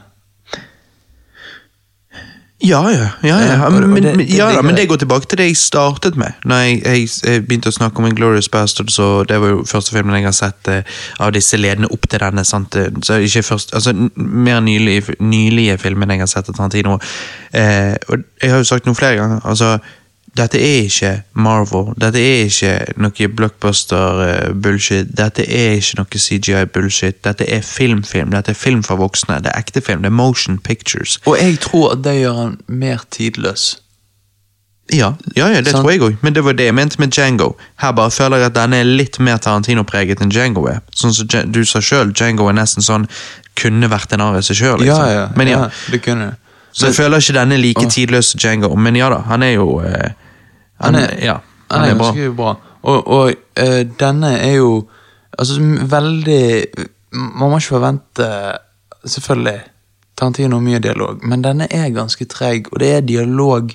Ja, 2.64 2.80
ja. 2.92 3.08
ja, 3.28 3.40
ja. 3.44 3.66
Og 3.66 3.74
men, 3.74 3.82
det- 4.04 4.04
men- 4.16 4.18
det 4.28 4.36
ja 4.38 4.46
da, 4.56 4.62
men 4.62 4.76
det 4.76 4.88
går 4.88 4.96
tilbake 5.02 5.26
til 5.28 5.38
det 5.38 5.46
jeg 5.50 5.58
startet 5.58 6.16
med. 6.16 6.32
Når 6.46 6.56
jeg, 6.56 6.84
jeg, 6.86 7.10
jeg 7.24 7.42
begynte 7.48 7.68
å 7.68 7.76
snakke 7.76 8.00
om 8.00 8.06
Inglorious 8.08 8.48
Bastards, 8.50 9.00
og 9.04 9.28
det 9.28 9.40
var 9.42 9.50
jo 9.52 9.66
første 9.68 9.92
filmen 9.92 10.16
jeg 10.16 10.24
har 10.24 10.32
sett 10.38 10.68
eh, 10.72 10.84
av 11.20 11.34
disse 11.36 11.58
ledende 11.60 11.90
opp 11.92 12.08
til 12.08 12.20
denne. 12.24 12.46
Sant? 12.48 12.76
Eh, 12.80 12.88
Så 13.04 13.18
ikke 13.20 13.44
først, 13.44 13.74
altså 13.76 13.92
Mer 14.16 14.62
nylige, 14.64 15.18
nylige 15.20 15.76
filmen 15.78 16.10
jeg 16.16 16.20
har 16.24 16.32
sett 16.32 16.50
av 16.50 16.56
Tarantino. 16.56 17.00
Eh, 17.54 17.96
og 18.08 18.24
jeg 18.42 18.52
har 18.52 18.58
jo 18.58 18.64
sagt 18.72 18.86
noe 18.88 18.96
flere 18.96 19.16
ganger. 19.20 19.42
altså 19.44 19.74
dette 20.38 20.58
er 20.58 20.88
ikke 20.88 21.12
Marvel. 21.34 21.92
Dette 22.02 22.18
er 22.18 22.48
ikke 22.48 22.98
noe 22.98 23.28
blockbuster-bullshit. 23.38 25.12
Dette 25.14 25.46
er 25.46 25.76
ikke 25.78 26.00
noe 26.00 26.22
CGI-bullshit. 26.26 27.20
Dette 27.26 27.46
er 27.46 27.62
filmfilm. 27.62 28.32
Dette 28.34 28.56
er 28.56 28.58
film 28.58 28.82
for 28.84 28.98
voksne. 28.98 29.38
Det 29.46 29.52
er 29.54 29.62
ekte 29.62 29.84
film. 29.86 30.02
Det 30.02 30.10
er 30.10 30.18
motion 30.18 30.58
pictures. 30.58 31.20
Og 31.30 31.38
jeg 31.38 31.60
tror 31.62 31.94
at 31.94 32.04
det 32.08 32.18
gjør 32.24 32.40
han 32.42 32.58
mer 32.68 33.06
tidløs 33.12 33.80
Ja, 34.92 35.14
ja, 35.38 35.48
ja 35.48 35.62
det 35.62 35.72
sånn. 35.72 35.80
tror 35.80 35.92
jeg 35.94 36.02
òg, 36.04 36.18
men 36.22 36.34
det 36.36 36.42
var 36.44 36.58
det 36.58 36.66
jeg 36.66 36.76
mente 36.76 37.00
med 37.00 37.14
Django. 37.14 37.54
Her 37.80 37.94
bare 37.96 38.12
føler 38.12 38.42
jeg 38.42 38.50
at 38.52 38.58
denne 38.58 38.82
er 38.82 38.90
litt 38.90 39.20
mer 39.20 39.38
Tarantino-preget 39.38 40.22
enn 40.22 40.34
Django 40.34 40.66
er. 40.68 40.82
Sånn 40.92 41.14
som 41.16 41.30
du 41.30 41.62
sa 41.64 41.80
sjøl, 41.80 42.12
Django 42.12 42.50
er 42.50 42.58
nesten 42.58 42.84
sånn 42.84 43.06
kunne 43.56 43.88
vært 43.88 44.12
en 44.18 44.26
regissør, 44.34 44.82
liksom. 44.82 45.06
Ja, 45.06 45.14
ja, 45.14 45.28
Men 45.38 45.48
ja, 45.48 45.60
ja, 45.62 45.70
det 45.94 46.02
kunne. 46.04 46.34
Så 46.74 46.90
jeg 46.90 46.98
føler 46.98 47.22
ikke 47.22 47.38
denne 47.38 47.58
like 47.62 47.86
tidløs 47.90 48.34
som 48.34 48.42
Django, 48.42 48.76
men 48.76 48.96
ja 48.98 49.10
da, 49.14 49.22
han 49.30 49.46
er 49.46 49.56
jo 49.56 49.78
eh, 49.86 50.12
han, 50.84 50.96
er- 51.00 51.18
ja, 51.24 51.38
Han 51.72 51.86
er 51.90 51.96
bra. 52.00 52.12
bra. 52.38 52.54
Og, 52.84 53.08
og 53.08 53.34
uh, 53.60 53.82
denne 54.00 54.34
er 54.40 54.56
jo 54.58 54.88
altså, 55.40 55.56
veldig 55.90 56.66
Man 57.14 57.50
må 57.50 57.58
ikke 57.58 57.76
forvente 57.78 58.28
Selvfølgelig, 59.06 59.60
Tarantino 60.16 60.56
har 60.56 60.64
mye 60.64 60.80
dialog, 60.80 61.24
men 61.28 61.42
denne 61.44 61.66
er 61.72 61.90
ganske 61.92 62.26
treg, 62.32 62.70
og 62.72 62.80
det 62.80 62.92
er 62.96 63.02
dialog 63.04 63.74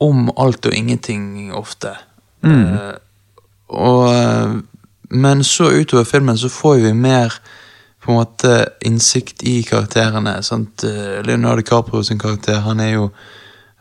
om 0.00 0.30
alt 0.40 0.64
og 0.66 0.72
ingenting 0.72 1.50
ofte. 1.52 1.90
Eh, 2.46 2.94
og, 3.68 4.06
eh, 4.14 4.54
men 5.10 5.44
så 5.44 5.68
utover 5.82 6.04
filmen 6.08 6.38
så 6.40 6.48
får 6.48 6.78
vi 6.86 6.92
mer 6.96 7.34
på 8.00 8.14
en 8.14 8.20
måte 8.22 8.54
innsikt 8.88 9.42
i 9.44 9.58
karakterene. 9.68 10.38
Sant? 10.42 10.84
Leonardo 11.26 11.60
DiCaprio 11.60 12.00
sin 12.02 12.18
karakter, 12.22 12.60
han 12.64 12.80
er 12.80 12.92
jo 12.94 13.10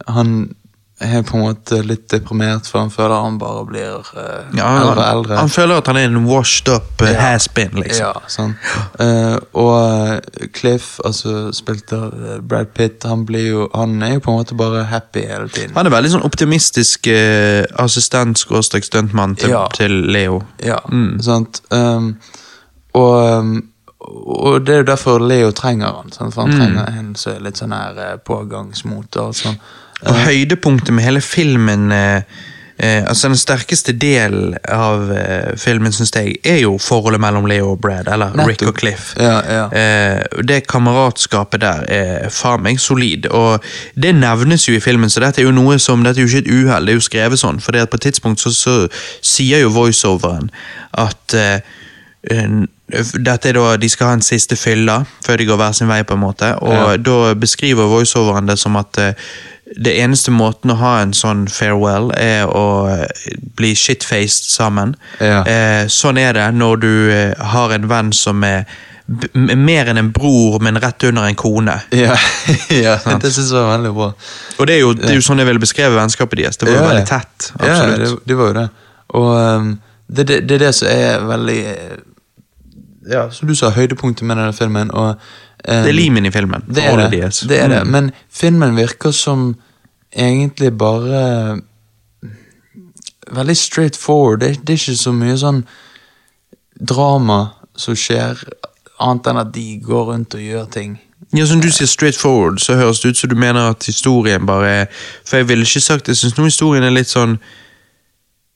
Han 0.08 0.54
er 1.00 1.22
på 1.22 1.38
en 1.38 1.44
måte 1.44 1.78
litt 1.86 2.08
deprimert, 2.10 2.66
for 2.66 2.80
han 2.82 2.90
føler 2.90 3.22
han 3.22 3.36
bare 3.38 3.66
blir 3.70 4.08
eh, 4.18 4.48
Ja, 4.58 4.66
han, 4.66 4.80
eldre 4.82 4.94
og 5.04 5.10
eldre. 5.20 5.36
han 5.38 5.52
føler 5.54 5.78
at 5.78 5.88
han 5.92 6.00
er 6.02 6.08
en 6.10 6.24
washed 6.26 6.72
up 6.74 7.04
uh, 7.04 7.12
Ja. 7.12 7.20
has-been, 7.22 7.76
liksom. 7.84 8.08
Ja, 8.08 8.14
sånn. 8.34 8.56
Eh, 9.00 9.36
og 9.54 9.76
eh, 9.78 10.48
Cliff, 10.58 10.96
altså 11.06 11.52
spilt 11.54 11.94
av 11.94 12.16
eh, 12.18 12.40
Brad 12.42 12.74
Pitt, 12.74 13.06
han 13.06 13.28
blir 13.30 13.46
jo 13.48 13.68
Han 13.76 14.02
er 14.02 14.16
jo 14.16 14.24
på 14.26 14.34
en 14.34 14.40
måte 14.40 14.58
bare 14.58 14.84
happy 14.90 15.22
hele 15.30 15.50
tiden. 15.54 15.76
Han 15.78 15.86
er 15.86 15.94
veldig 15.94 16.16
sånn 16.16 16.26
optimistisk 16.26 17.08
uh, 17.14 17.62
assistent-stuntmann 17.86 19.36
til, 19.38 19.50
Ja. 19.54 19.68
til 19.74 19.92
Leo. 19.92 20.42
Ja, 20.66 20.80
sant. 21.22 21.62
Um, 21.72 22.16
og, 22.94 23.38
um, 23.38 23.70
og 24.00 24.66
det 24.66 24.74
er 24.74 24.78
jo 24.82 24.84
derfor 24.92 25.20
Leo 25.20 25.52
trenger 25.52 25.94
han, 26.02 26.12
sant? 26.12 26.34
for 26.34 26.42
han 26.48 26.58
trenger 26.58 26.90
en 27.00 27.16
som 27.16 27.34
er 27.36 27.40
litt 27.46 27.58
sånn 27.62 27.74
her 27.76 27.98
eh, 27.98 28.16
pågangsmot. 28.18 29.16
og 29.22 29.36
sånn. 29.36 29.58
Og 30.06 30.16
høydepunktet 30.28 30.94
med 30.94 31.04
hele 31.04 31.22
filmen 31.22 31.92
eh, 31.92 32.22
eh, 32.78 33.04
Altså 33.08 33.32
Den 33.32 33.38
sterkeste 33.40 33.96
delen 33.98 34.54
av 34.70 35.10
eh, 35.12 35.56
filmen, 35.58 35.92
synes 35.94 36.12
jeg, 36.16 36.36
er 36.46 36.60
jo 36.62 36.76
forholdet 36.78 37.22
mellom 37.22 37.48
Leo 37.50 37.72
og 37.72 37.82
Brad, 37.82 38.08
eller 38.14 38.36
Rick 38.48 38.62
og 38.68 38.76
Cliff. 38.78 39.16
Ja, 39.18 39.40
ja. 39.50 39.64
Det 40.46 40.68
kameratskapet 40.70 41.62
der 41.62 41.82
er 41.90 42.30
faen 42.30 42.62
meg 42.64 42.80
solid, 42.80 43.26
og 43.34 43.64
det 43.96 44.14
nevnes 44.16 44.68
jo 44.70 44.76
i 44.78 44.84
filmen, 44.84 45.10
så 45.10 45.24
dette 45.26 45.42
er 45.42 45.50
jo 45.50 45.56
noe 45.56 45.80
som 45.82 46.06
Dette 46.06 46.22
er 46.22 46.28
jo 46.28 46.30
ikke 46.30 46.46
et 46.46 46.54
uhell, 46.54 46.86
det 46.86 46.94
er 46.94 47.02
jo 47.02 47.08
skrevet 47.08 47.42
sånn, 47.42 47.60
for 47.64 47.74
på 47.74 47.98
et 48.00 48.08
tidspunkt 48.12 48.44
så, 48.44 48.54
så 48.54 48.78
sier 49.26 49.66
jo 49.66 49.74
voiceoveren 49.74 50.52
at 50.94 51.36
dette 52.28 53.50
er 53.50 53.54
da, 53.56 53.76
De 53.80 53.90
skal 53.90 54.08
ha 54.10 54.16
en 54.18 54.24
siste 54.26 54.56
fylla 54.60 55.02
før 55.26 55.38
de 55.40 55.46
går 55.48 55.60
hver 55.60 55.76
sin 55.76 55.90
vei, 55.90 56.02
på 56.08 56.16
en 56.16 56.24
måte. 56.24 56.54
Og 56.62 56.74
Ja. 56.74 56.98
da 56.98 57.34
beskriver 57.34 57.90
voiceoveren 57.90 58.48
det 58.48 58.60
som 58.60 58.76
at 58.76 59.00
det 59.76 59.94
eneste 60.00 60.32
måten 60.32 60.72
å 60.72 60.78
ha 60.80 60.94
en 61.02 61.14
sånn 61.16 61.48
farewell, 61.52 62.12
er 62.16 62.48
å 62.48 62.88
bli 63.58 63.74
shitfaced 63.76 64.48
sammen. 64.48 64.96
Ja. 65.20 65.42
Eh, 65.44 65.88
sånn 65.92 66.20
er 66.22 66.38
det 66.38 66.46
når 66.56 66.84
du 66.84 66.92
eh, 67.12 67.50
har 67.54 67.74
en 67.76 67.90
venn 67.92 68.14
som 68.16 68.46
er 68.48 68.64
mer 69.34 69.88
enn 69.88 70.00
en 70.02 70.12
bror, 70.12 70.60
men 70.64 70.80
rett 70.84 71.04
under 71.08 71.28
en 71.28 71.36
kone. 71.40 71.78
Ja, 71.96 72.16
ja 72.86 72.98
det 73.24 73.32
syns 73.32 73.52
jeg 73.52 73.60
var 73.60 73.74
veldig 73.78 73.94
bra. 73.96 74.12
Og 74.58 74.68
det 74.68 74.78
er 74.78 74.84
jo, 74.84 74.94
det 74.98 75.12
er 75.12 75.20
jo 75.20 75.26
sånn 75.26 75.44
jeg 75.44 75.50
ville 75.50 75.64
beskrevet 75.64 76.00
vennskapet 76.00 76.44
deres. 76.44 76.60
Det 76.60 76.70
var 76.70 76.76
jo 76.76 76.82
Ja, 76.82 76.92
veldig 76.92 77.08
tett. 77.10 77.50
Ja, 77.62 77.80
det, 77.96 78.12
det 78.28 78.40
var 78.40 78.52
jo 78.52 78.60
det. 78.60 78.68
Og 79.18 79.32
um, 79.36 79.74
det, 80.08 80.28
det, 80.28 80.40
det 80.50 80.58
er 80.58 80.66
det 80.68 80.76
som 80.76 80.92
er 80.92 81.24
veldig 81.28 81.60
Ja, 83.08 83.30
som 83.32 83.48
du 83.48 83.56
sa, 83.56 83.72
høydepunktet 83.72 84.28
med 84.28 84.40
denne 84.40 84.56
filmen. 84.56 84.92
Og, 84.92 85.16
det 85.68 85.92
er 85.92 85.96
limen 85.96 86.26
i 86.26 86.32
filmen. 86.32 86.64
Det 86.64 86.84
er 86.86 87.02
det. 87.10 87.10
det, 87.50 87.58
er 87.60 87.68
det. 87.68 87.82
Mm. 87.84 87.92
Men 87.92 88.12
filmen 88.32 88.76
virker 88.78 89.12
som 89.12 89.56
egentlig 90.16 90.78
bare 90.78 91.62
Veldig 93.28 93.58
straight 93.58 93.98
forward. 94.00 94.40
Det, 94.40 94.62
det 94.64 94.70
er 94.70 94.78
ikke 94.80 94.94
så 94.96 95.12
mye 95.12 95.34
sånn 95.36 95.58
drama 96.80 97.50
som 97.76 97.98
skjer, 98.00 98.40
annet 99.04 99.28
enn 99.28 99.40
at 99.42 99.52
de 99.52 99.66
går 99.84 100.06
rundt 100.14 100.38
og 100.38 100.46
gjør 100.46 100.70
ting. 100.72 100.94
Ja, 101.36 101.46
Som 101.46 101.60
du 101.60 101.68
sier 101.72 101.90
straight 101.92 102.16
forward, 102.16 102.62
så 102.64 102.78
høres 102.80 103.02
det 103.04 103.10
ut 103.10 103.20
som 103.20 103.30
du 103.30 103.36
mener 103.36 103.74
at 103.74 103.84
historien 103.84 104.46
bare 104.48 104.70
er 104.70 104.86
For 105.26 105.42
jeg 105.42 105.48
ville 105.50 105.66
ikke 105.66 105.82
sagt 105.82 106.08
Jeg 106.08 106.16
syns 106.16 106.38
nå 106.38 106.46
historien 106.46 106.86
er 106.86 106.94
litt 106.94 107.10
sånn 107.10 107.36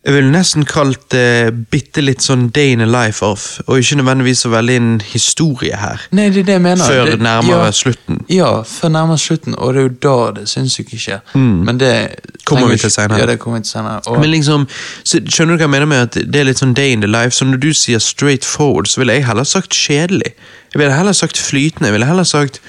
Jeg 0.02 0.16
ville 0.16 0.32
nesten 0.34 0.64
kalt 0.66 1.04
det 1.14 1.54
bitte 1.70 2.02
litt 2.02 2.24
sånn 2.26 2.48
day 2.50 2.72
in 2.74 2.82
a 2.82 2.88
life 2.90 3.22
of, 3.26 3.60
og 3.68 3.78
ikke 3.84 4.00
nødvendigvis 4.00 4.40
så 4.42 4.50
veldig 4.50 4.78
en 4.80 4.88
historie 5.06 5.78
her. 5.78 6.02
Nei, 6.18 6.30
det 6.34 6.42
er 6.42 6.48
det 6.48 6.56
jeg 6.56 6.64
mener. 6.64 6.88
Før 6.90 7.12
det, 7.12 7.20
nærmere 7.22 7.68
ja, 7.68 7.76
slutten. 7.78 8.18
Ja, 8.34 8.50
før 8.66 8.90
nærmere 8.96 9.22
slutten, 9.22 9.54
og 9.62 9.76
det 9.76 9.84
er 9.84 9.86
jo 9.86 9.94
da 10.08 10.16
det 10.40 10.48
sinnssyke 10.50 10.98
skjer. 10.98 11.22
Men 11.38 11.78
det 11.78 11.92
Mm. 11.92 12.46
Kommer 12.46 12.68
vi 12.68 12.78
til 12.78 12.92
senere. 12.92 13.20
Ja, 13.20 13.26
det 13.30 13.40
kommer 13.40 13.60
vi 13.60 13.64
til 13.64 13.72
senere. 13.72 14.02
Og, 14.08 14.20
Men 14.20 14.32
liksom, 14.32 14.68
så, 15.04 15.20
Skjønner 15.30 15.54
du 15.54 15.62
hva 15.62 15.68
jeg 15.68 15.70
mener 15.70 15.86
med 15.86 16.02
at 16.02 16.14
det 16.34 16.40
er 16.40 16.48
litt 16.50 16.58
sånn 16.58 16.74
day 16.74 16.92
in 16.92 17.02
the 17.02 17.08
life? 17.08 17.32
Så 17.38 17.46
når 17.46 17.62
du 17.62 17.70
sier 17.74 18.00
straight 18.00 18.46
forward, 18.46 18.90
så 18.90 19.00
ville 19.00 19.14
jeg 19.14 19.28
heller 19.28 19.44
sagt 19.44 19.70
kjedelig. 19.78 20.34
Jeg 20.74 20.82
ville 20.82 20.96
heller 20.98 21.14
sagt 21.14 21.38
flytende. 21.38 21.92
Jeg 21.92 21.94
ville 21.94 22.10
heller 22.10 22.24
sagt 22.24 22.60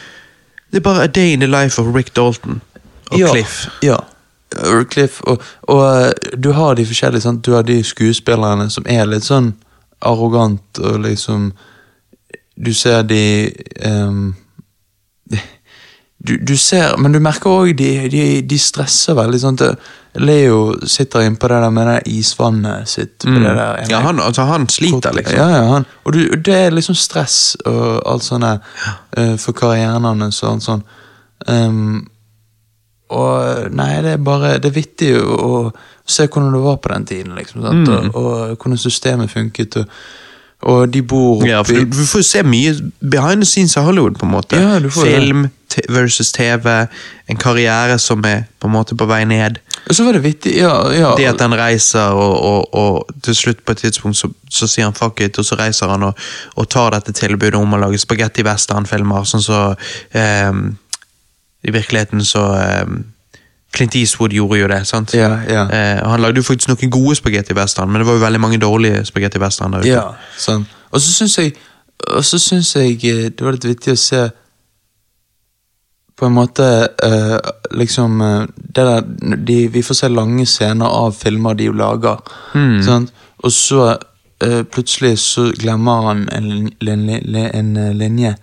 Det 0.70 0.76
er 0.76 0.84
bare 0.84 1.02
a 1.02 1.06
day 1.06 1.32
in 1.32 1.40
the 1.40 1.48
life 1.48 1.80
of 1.80 1.94
Rick 1.96 2.14
Dalton 2.16 2.60
og 3.10 3.18
ja, 3.18 3.32
Cliff. 3.32 3.66
Ja. 3.82 3.96
Og 4.56 4.98
og, 5.26 5.42
og 5.68 5.82
eh, 6.02 6.12
du 6.36 6.52
har 6.52 6.74
de 6.74 6.86
forskjellige, 6.86 7.20
sant? 7.20 7.44
Du 7.46 7.52
har 7.52 7.62
de 7.62 7.82
skuespillerne 7.84 8.70
som 8.70 8.86
er 8.86 9.06
litt 9.06 9.24
sånn 9.24 9.54
arrogant, 10.02 10.78
og 10.78 11.00
liksom 11.00 11.52
Du 12.56 12.74
ser 12.74 13.02
de 13.02 13.52
ehm, 13.80 14.34
du, 16.26 16.36
du 16.38 16.56
ser, 16.56 16.96
men 17.02 17.12
du 17.12 17.18
merker 17.18 17.50
òg 17.50 17.72
de, 17.78 17.88
de, 18.12 18.42
de 18.46 18.58
stresser 18.60 19.16
veldig. 19.18 19.40
Sant? 19.42 19.64
Leo 20.22 20.76
sitter 20.86 21.24
innpå 21.26 21.48
det 21.50 21.58
der 21.64 21.72
med 21.74 21.88
det 21.88 22.12
isvannet 22.12 22.88
sitt. 22.88 23.24
Mm. 23.26 23.40
det 23.42 23.54
der 23.58 23.80
Ja, 23.90 24.02
han, 24.04 24.20
altså, 24.20 24.44
han 24.46 24.68
sliter, 24.68 25.12
liksom. 25.16 25.38
ja, 25.38 25.48
ja, 25.50 25.64
han. 25.72 25.86
Og, 26.04 26.12
du, 26.12 26.36
det 26.36 26.54
er 26.54 26.70
liksom 26.76 26.94
stress 26.94 27.56
og 27.66 28.02
alt 28.06 28.26
sånt 28.26 28.46
der, 28.46 28.62
eh, 29.16 29.34
for 29.40 29.56
karrieren 29.56 30.06
hans 30.06 30.42
og 30.44 30.52
alt 30.52 30.66
sånn. 30.68 30.84
Ehm, 31.50 32.04
og 33.12 33.70
nei, 33.76 33.92
det 34.04 34.16
er 34.16 34.24
bare 34.24 34.56
Det 34.62 34.70
er 34.70 34.76
vittig 34.76 35.12
å, 35.20 35.70
se 36.08 36.26
hvordan 36.26 36.52
det 36.56 36.60
var 36.64 36.76
på 36.82 36.90
den 36.92 37.06
tiden, 37.06 37.34
liksom. 37.38 37.62
Sant? 37.62 37.88
Mm. 37.88 38.10
Og, 38.10 38.26
og 38.26 38.56
hvordan 38.56 38.78
systemet 38.80 39.30
funket. 39.30 39.76
Og, 39.76 39.86
og 40.72 40.92
de 40.94 41.02
bor 41.02 41.36
oppi 41.36 41.50
Ja, 41.50 41.62
du, 41.62 41.84
du 41.90 42.04
får 42.06 42.24
se 42.26 42.42
mye 42.42 42.74
behind 43.00 43.42
the 43.42 43.48
scenes 43.48 43.76
av 43.76 43.86
Hollywood, 43.86 44.18
på 44.18 44.26
en 44.26 44.34
måte. 44.34 44.58
Ja. 44.58 44.78
Film 44.90 45.48
versus 45.88 46.32
TV, 46.32 46.86
en 47.26 47.36
karriere 47.36 47.98
som 47.98 48.24
er 48.24 48.44
på 48.60 48.68
en 48.68 48.74
måte 48.74 48.96
på 48.98 49.06
vei 49.08 49.22
ned. 49.24 49.58
Og 49.88 49.96
så 49.96 50.04
var 50.04 50.16
det 50.16 50.22
vittig, 50.24 50.56
ja. 50.58 50.74
ja 50.94 51.14
Det 51.16 51.26
at 51.30 51.40
han 51.40 51.54
reiser, 51.58 52.12
og, 52.14 52.34
og, 52.42 52.74
og 52.74 53.22
til 53.24 53.34
slutt 53.34 53.64
på 53.64 53.72
et 53.72 53.82
tidspunkt 53.86 54.18
så, 54.18 54.30
så 54.50 54.68
sier 54.70 54.86
han 54.86 54.96
fuck 54.96 55.20
it, 55.20 55.38
og 55.38 55.46
så 55.46 55.58
reiser 55.58 55.90
han 55.90 56.06
og, 56.10 56.18
og 56.56 56.68
tar 56.70 56.92
dette 56.96 57.14
tilbudet 57.16 57.58
om 57.58 57.74
å 57.74 57.80
lage 57.86 58.00
spagetti 58.00 58.44
western-filmer, 58.46 59.26
sånn 59.28 59.44
så 59.44 59.62
ehm, 60.18 60.74
I 61.64 61.70
virkeligheten 61.74 62.24
så 62.24 62.42
ehm, 62.58 63.04
Clint 63.72 63.94
Eastwood 63.96 64.32
gjorde 64.36 64.58
jo 64.60 64.66
det, 64.68 64.80
sant? 64.86 65.14
Ja, 65.16 65.30
ja. 65.48 65.62
Eh, 65.72 66.00
han 66.10 66.20
lagde 66.20 66.42
jo 66.42 66.44
faktisk 66.44 66.68
noen 66.68 66.90
gode 66.92 67.16
spagetti 67.16 67.54
western, 67.56 67.88
men 67.90 68.02
det 68.02 68.06
var 68.08 68.18
jo 68.18 68.24
veldig 68.26 68.40
mange 68.40 68.58
dårlige 68.60 69.04
spagetti 69.08 69.38
western 69.40 69.72
der 69.72 69.80
ute. 69.86 69.88
Ja, 69.94 70.02
sånn. 70.38 70.66
Og 70.92 71.00
så 71.00 71.12
syns 71.12 71.38
jeg 71.38 71.54
Og 72.12 72.24
så 72.26 72.38
syns 72.42 72.74
jeg 72.76 72.98
eh, 73.06 73.28
det 73.30 73.40
var 73.46 73.52
litt 73.54 73.64
vittig 73.64 73.92
å 73.94 74.00
se 74.00 74.24
på 76.18 76.26
en 76.26 76.34
måte 76.36 76.66
eh, 77.02 77.38
liksom 77.78 78.20
eh, 78.20 78.42
det 78.56 78.84
der, 78.84 79.00
de, 79.36 79.56
Vi 79.72 79.82
får 79.82 79.94
se 79.94 80.08
lange 80.12 80.44
scener 80.46 80.86
av 80.86 81.12
filmer 81.16 81.54
de 81.58 81.70
jo 81.70 81.72
lager. 81.78 82.18
Sant? 82.84 83.12
Og 83.42 83.52
så 83.54 83.86
eh, 84.42 84.62
plutselig 84.70 85.16
så 85.18 85.48
glemmer 85.58 86.04
han 86.10 86.26
en, 86.32 86.50
lin- 86.80 87.48
en 87.54 87.76
eh, 87.76 87.92
linje. 87.96 88.34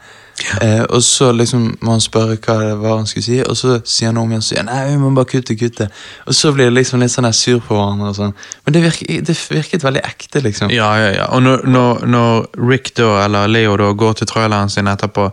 Eh, 0.62 0.84
og 0.90 1.02
så 1.04 1.32
liksom 1.36 1.66
må 1.82 1.92
han 1.98 2.04
spørre 2.04 2.38
hva 2.40 2.58
det 2.62 2.76
var 2.82 2.98
han 3.02 3.08
skulle 3.10 3.26
si, 3.26 3.40
og 3.44 3.58
så 3.60 3.80
sier 3.84 4.12
han 4.14 4.20
om 4.22 4.30
igjen 4.32 4.46
sier 4.46 4.64
nei, 4.68 4.82
vi 4.92 4.98
må 5.02 5.10
bare 5.18 5.30
kutte, 5.34 5.56
kutte. 5.60 5.90
Og 6.28 6.36
så 6.38 6.52
blir 6.56 6.70
det 6.70 6.78
liksom 6.80 7.02
litt 7.04 7.12
sånn 7.12 7.28
der 7.28 7.36
sur 7.36 7.60
på 7.60 7.76
hverandre. 7.76 8.10
og 8.14 8.16
sånn. 8.20 8.36
Men 8.66 8.74
det, 8.78 8.84
virket, 8.88 9.26
det 9.28 9.36
virket 9.50 9.84
veldig 9.84 10.06
ekte, 10.08 10.44
liksom. 10.46 10.72
Ja, 10.76 10.92
ja, 11.02 11.10
ja. 11.18 11.26
Og 11.36 11.44
når, 11.44 11.66
når, 11.68 12.06
når 12.08 12.48
Rick 12.70 12.94
da, 13.00 13.26
eller 13.26 13.52
Leo 13.52 13.76
da, 13.78 13.92
går 13.92 14.14
til 14.22 14.28
traileren 14.32 14.70
sin 14.72 14.88
etterpå, 14.88 15.32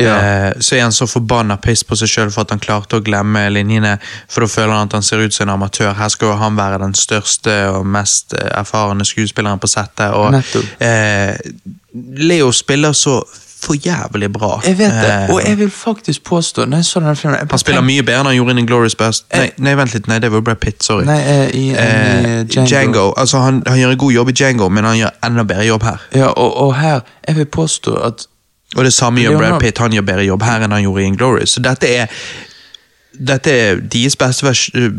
Ja. 0.00 0.14
eh, 0.16 0.52
så 0.64 0.76
er 0.78 0.82
han 0.86 0.92
så 0.96 1.04
forbanna 1.06 1.58
piss 1.60 1.82
på 1.84 1.96
seg 2.00 2.08
sjøl 2.08 2.30
for 2.32 2.40
at 2.46 2.50
han 2.54 2.62
klarte 2.62 2.96
å 2.96 3.02
glemme 3.04 3.42
linjene, 3.52 3.98
for 4.32 4.40
da 4.40 4.48
føler 4.48 4.72
han 4.72 4.88
at 4.88 4.94
han 4.96 5.02
ser 5.04 5.20
ut 5.20 5.34
som 5.36 5.44
en 5.44 5.52
amatør. 5.58 5.92
Her 5.98 6.08
skal 6.08 6.30
jo 6.32 6.38
han 6.40 6.56
være 6.56 6.78
den 6.80 6.94
største 6.96 7.58
og 7.74 7.84
mest 7.86 8.32
eh, 8.32 8.48
erfarne 8.56 9.04
skuespilleren 9.04 9.60
på 9.60 9.68
settet. 9.68 10.14
Og 10.16 10.32
eh, 10.80 11.36
Leo 12.16 12.48
spiller 12.56 12.96
så 12.96 13.18
for 13.60 13.74
jævlig 13.76 14.32
bra. 14.32 14.60
Jeg 14.64 14.78
vet 14.78 14.92
det, 14.92 15.10
Eh, 15.10 15.30
og 15.34 15.40
jeg 15.48 15.58
vil 15.58 15.70
faktisk 15.70 16.22
påstå 16.24 16.64
Når 16.64 16.76
jeg 16.76 16.84
så 16.84 17.00
denne 17.00 17.16
filmen 17.16 17.38
han 17.50 17.58
spiller 17.58 17.80
mye 17.84 18.02
bedre 18.02 18.20
enn 18.20 18.26
han 18.26 18.34
gjorde 18.36 18.58
i 18.62 18.66
Glorious 18.66 18.94
Best. 18.96 19.26
Nei, 19.34 19.50
nei, 19.58 19.74
vent 19.76 19.94
litt, 19.94 20.06
nei, 20.08 20.18
det 20.18 20.30
var 20.32 20.40
Brad 20.40 20.58
Pitt, 20.62 20.82
sorry. 20.84 21.04
Nei, 21.04 21.18
eh, 21.20 21.50
i, 21.54 21.64
Eh, 21.70 22.40
i 22.40 22.44
Django. 22.44 22.66
Django. 22.70 23.04
Altså, 23.16 23.38
han, 23.44 23.62
han 23.66 23.78
gjør 23.78 23.90
en 23.94 23.98
god 23.98 24.12
jobb 24.12 24.28
i 24.28 24.32
Django, 24.32 24.68
men 24.68 24.84
han 24.84 24.96
gjør 24.98 25.10
enda 25.28 25.44
bedre 25.44 25.66
jobb 25.66 25.82
her. 25.82 26.00
Ja, 26.14 26.26
og, 26.32 26.56
og 26.56 26.74
her 26.80 27.00
Jeg 27.28 27.36
vil 27.36 27.46
påstå 27.46 27.94
at 28.10 28.26
Og 28.76 28.84
det 28.84 28.92
samme 28.92 29.20
gjør 29.20 29.38
Brad 29.38 29.60
Pitt. 29.60 29.78
Han 29.78 29.92
gjør 29.92 30.02
bedre 30.06 30.24
jobb 30.24 30.42
her 30.42 30.62
enn 30.64 30.72
han 30.72 30.82
gjorde 30.82 31.02
i 31.02 31.06
Inglourious. 31.10 31.50
Så 31.56 31.60
dette 31.60 31.88
er 31.88 32.06
dette 33.20 33.50
er 33.50 33.80
deres 33.92 34.14
beste, 34.16 34.52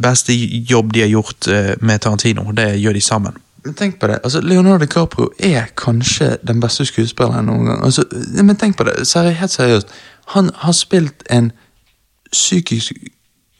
beste 0.03 0.33
jobb 0.69 0.91
de 0.93 1.01
har 1.01 1.07
gjort 1.09 1.47
eh, 1.47 1.71
med 1.81 1.99
Tarantino. 2.03 2.51
Det 2.51 2.75
gjør 2.81 2.93
de 2.93 3.01
sammen. 3.01 3.37
Men 3.65 3.73
tenk 3.77 3.99
på 3.99 4.07
det, 4.07 4.19
altså 4.23 4.41
Leonardo 4.41 4.85
DiCaprio 4.85 5.29
er 5.39 5.65
kanskje 5.77 6.37
den 6.47 6.59
beste 6.63 6.85
skuespilleren 6.85 7.45
noen 7.45 7.65
gang. 7.65 7.83
Altså, 7.85 8.03
men 8.43 8.55
tenk 8.55 8.77
på 8.77 8.83
det, 8.87 9.07
seri, 9.07 9.33
helt 9.37 9.51
seriøst. 9.51 9.87
Han 10.33 10.49
har 10.55 10.71
spilt 10.73 11.23
en 11.29 11.51
psykisk 12.31 12.91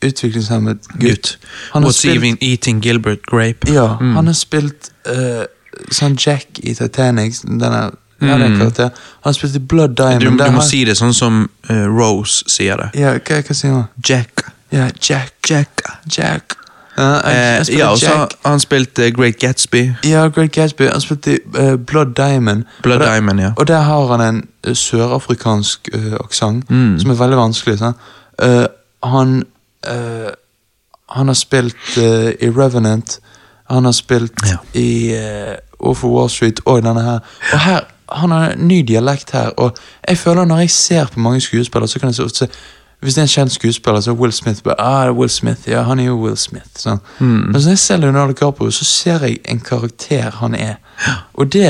utviklingshemmet 0.04 0.88
gutt. 1.00 1.38
Han 1.74 1.84
har 1.84 1.90
What's 1.90 2.00
spilt, 2.02 2.16
even 2.18 2.38
eating 2.42 2.82
Gilbert 2.84 3.26
Grape? 3.30 3.68
ja, 3.74 3.98
Mm. 4.00 4.16
han 4.16 4.26
har 4.28 4.34
spilt 4.34 4.90
uh, 5.10 5.44
sånn 5.92 6.18
Jack 6.28 6.60
i 6.64 6.74
Titanic, 6.74 7.42
denne 7.46 7.92
ja, 8.22 8.38
den 8.38 8.58
karakter. 8.58 8.90
Han 9.22 9.30
har 9.30 9.34
spilt 9.34 9.56
i 9.56 9.60
Blood 9.60 9.96
Diamond. 9.98 10.24
Mm. 10.24 10.38
Du, 10.38 10.44
du 10.44 10.52
må 10.52 10.58
har- 10.62 10.68
si 10.70 10.84
det 10.86 10.98
sånn 10.98 11.14
som 11.14 11.50
uh, 11.70 11.86
Rose 11.88 12.44
sier 12.48 12.78
det. 12.78 12.90
Ja, 13.02 13.14
hva, 13.18 13.42
hva 13.42 13.54
sier 13.56 13.72
han? 13.74 13.86
Jack. 14.10 14.44
Ja, 14.72 14.90
Jack. 15.10 15.34
Jack. 15.50 15.82
Jack. 16.18 16.54
Ja, 16.98 17.04
jeg, 17.04 17.60
Eh, 17.62 17.66
jeg 17.70 17.78
ja, 17.78 17.88
og 17.92 17.98
så 17.98 18.28
han 18.46 18.60
spilt 18.60 19.00
eh, 19.00 19.12
Great 19.14 19.40
Gatsby. 19.40 19.94
Ja, 20.06 20.28
Great 20.28 20.52
Gatsby. 20.52 20.88
Han 20.92 21.02
spilte 21.02 21.38
eh, 21.58 21.76
Blood 21.78 22.14
Diamond. 22.16 22.64
Blood 22.84 22.96
og 23.00 23.06
der, 23.06 23.12
Diamond, 23.14 23.40
ja. 23.40 23.52
Og 23.58 23.68
der 23.68 23.80
har 23.82 24.08
han 24.18 24.36
en 24.36 24.44
uh, 24.68 24.74
sørafrikansk 24.74 25.90
uh, 25.96 26.14
aksent, 26.24 26.70
Mm. 26.70 27.00
som 27.00 27.10
er 27.12 27.16
veldig 27.16 27.38
vanskelig. 27.38 27.78
Sånn. 27.80 27.94
Uh, 28.44 28.66
han 29.04 29.44
Han 31.12 31.28
har 31.28 31.34
spilt 31.34 31.98
i 31.98 32.48
Revenant. 32.50 33.20
Han 33.70 33.86
har 33.86 33.92
spilt 33.92 34.32
Ja. 34.48 34.58
i 34.74 35.12
uh, 35.16 35.56
Overfor 35.80 36.08
Wall 36.08 36.30
Street 36.30 36.60
og 36.66 36.84
denne 36.84 37.02
her. 37.02 37.20
Og 37.54 37.60
her, 37.60 37.80
Han 38.12 38.32
har 38.32 38.50
en 38.52 38.68
ny 38.68 38.82
dialekt 38.88 39.32
her, 39.32 39.50
og 39.58 39.78
jeg 40.08 40.18
føler 40.18 40.46
når 40.46 40.58
jeg 40.60 40.70
ser 40.70 41.06
på 41.06 41.20
mange 41.20 41.42
skuespillere, 41.42 41.88
så 41.88 42.00
kan 42.00 42.10
jeg 42.12 42.26
ofte 42.26 42.38
se 42.38 42.48
hvis 43.02 43.14
det 43.14 43.22
er 43.22 43.26
en 43.26 43.32
kjent 43.34 43.52
skuespiller, 43.52 44.02
så 44.02 44.12
er 44.12 44.16
Will 44.16 44.32
Smith 44.32 44.62
bare, 44.64 44.76
ah, 44.80 45.02
det 45.02 45.10
er 45.10 45.16
Will 45.18 45.30
Smith, 45.30 45.62
ja, 45.68 45.82
han 45.84 46.00
er 46.00 46.06
jo 46.06 46.16
Will 46.22 46.38
Smith. 46.38 46.70
Sånn. 46.78 47.00
Mm. 47.20 47.28
Men 47.28 47.56
når 47.56 47.70
jeg 47.72 47.80
ser 47.82 47.98
Leonardo 47.98 48.34
DiCaprio, 48.36 48.72
så 48.72 48.86
ser 48.86 49.26
jeg 49.26 49.40
en 49.50 49.60
karakter 49.60 50.38
han 50.38 50.56
er. 50.56 50.76
Og 51.34 51.50
det, 51.54 51.66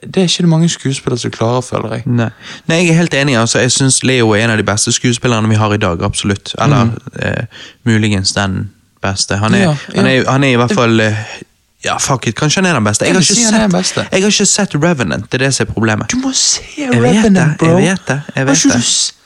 det 0.00 0.22
er 0.22 0.28
ikke 0.30 0.46
det 0.46 0.48
mange 0.48 0.68
skuespillere 0.72 1.20
som 1.20 1.30
klarer, 1.34 1.60
føler 1.60 1.98
jeg. 1.98 2.06
Nei. 2.06 2.30
Nei, 2.70 2.78
jeg 2.80 2.94
er 2.94 3.00
helt 3.02 3.14
enig. 3.14 3.36
altså 3.36 3.60
Jeg 3.60 3.72
syns 3.76 4.00
Leo 4.08 4.30
er 4.32 4.46
en 4.46 4.54
av 4.54 4.56
de 4.56 4.64
beste 4.64 4.92
skuespillerne 4.92 5.48
vi 5.52 5.58
har 5.60 5.74
i 5.74 5.80
dag. 5.82 6.02
Absolutt. 6.02 6.54
Eller 6.58 6.94
eh, 7.20 7.44
muligens 7.84 8.32
den 8.32 8.70
beste. 9.04 9.36
Han 9.36 9.54
er, 9.54 9.58
Ja, 9.58 9.74
ja. 9.92 10.00
Han 10.00 10.06
er, 10.06 10.30
han 10.30 10.44
er 10.44 10.54
i 10.54 10.56
hvert 10.62 10.72
fall 10.72 11.00
eh, 11.00 11.18
Ja, 11.84 11.98
fuck 12.00 12.26
it, 12.26 12.38
kanskje 12.40 12.62
han 12.62 12.70
er 12.70 12.78
den 12.78 12.84
beste. 12.88 13.04
Jeg 13.04 13.12
har 13.14 13.20
ikke 13.20 13.34
sett, 13.34 13.98
jeg 14.12 14.22
har 14.22 14.32
ikke 14.32 14.46
sett 14.48 14.74
Revenant, 14.80 15.28
det 15.28 15.42
er 15.42 15.44
det 15.44 15.54
som 15.54 15.66
er 15.66 15.72
problemet. 15.72 16.08
Du 16.08 16.16
må 16.24 16.32
se 16.32 16.88
Revenant, 16.88 17.58
bro! 17.60 17.76
jeg 17.76 17.76
vet 17.76 18.08
det, 18.08 18.20
jeg 18.36 18.46
vet 18.46 18.64
det. 18.64 18.72
Jeg 18.72 18.72
vet 18.72 18.72
det. 18.72 19.23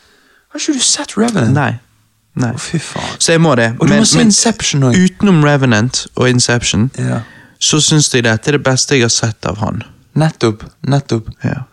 Har 0.52 0.60
ikke 0.60 0.74
du 0.78 0.80
sett 0.80 1.16
Revenant? 1.16 1.52
Nei. 1.54 1.78
Nei. 2.38 2.52
Å, 2.54 2.58
fy 2.62 2.78
faen. 2.78 3.16
Så 3.18 3.32
jeg 3.34 3.40
må 3.42 3.54
det. 3.58 3.72
Og 3.80 3.88
du 3.88 3.94
må 3.98 4.04
se 4.06 4.20
Inception 4.22 4.82
også. 4.88 5.00
utenom 5.08 5.42
Revenant 5.44 6.06
og 6.16 6.28
Inception, 6.28 6.90
Ja. 6.98 7.20
så 7.58 7.80
syns 7.82 8.12
jeg 8.14 8.22
dette 8.24 8.48
er 8.48 8.52
det 8.58 8.62
beste 8.62 8.94
jeg 8.94 9.02
har 9.02 9.10
sett 9.10 9.46
av 9.46 9.58
han. 9.58 9.82
Nettopp. 10.14 10.62
Nettopp. 10.86 11.28
Ja. 11.44 11.64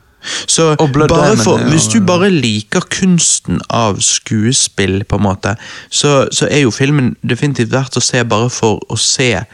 Så 0.48 0.72
Og 0.80 0.90
Blood 0.92 1.10
bare 1.10 1.36
Diamond, 1.36 1.44
for, 1.44 1.60
ja, 1.60 1.68
hvis 1.70 1.88
du 1.94 2.00
bare 2.02 2.32
liker 2.34 2.82
kunsten 2.90 3.62
av 3.70 4.00
skuespill, 4.02 5.04
på 5.06 5.16
en 5.20 5.22
måte, 5.24 5.56
så, 5.90 6.26
så 6.34 6.48
er 6.50 6.64
jo 6.66 6.72
filmen 6.74 7.16
definitivt 7.22 7.70
verdt 7.72 7.98
å 7.98 8.02
se 8.02 8.24
bare 8.24 8.50
for 8.50 8.82
å 8.90 8.98
se 8.98 9.46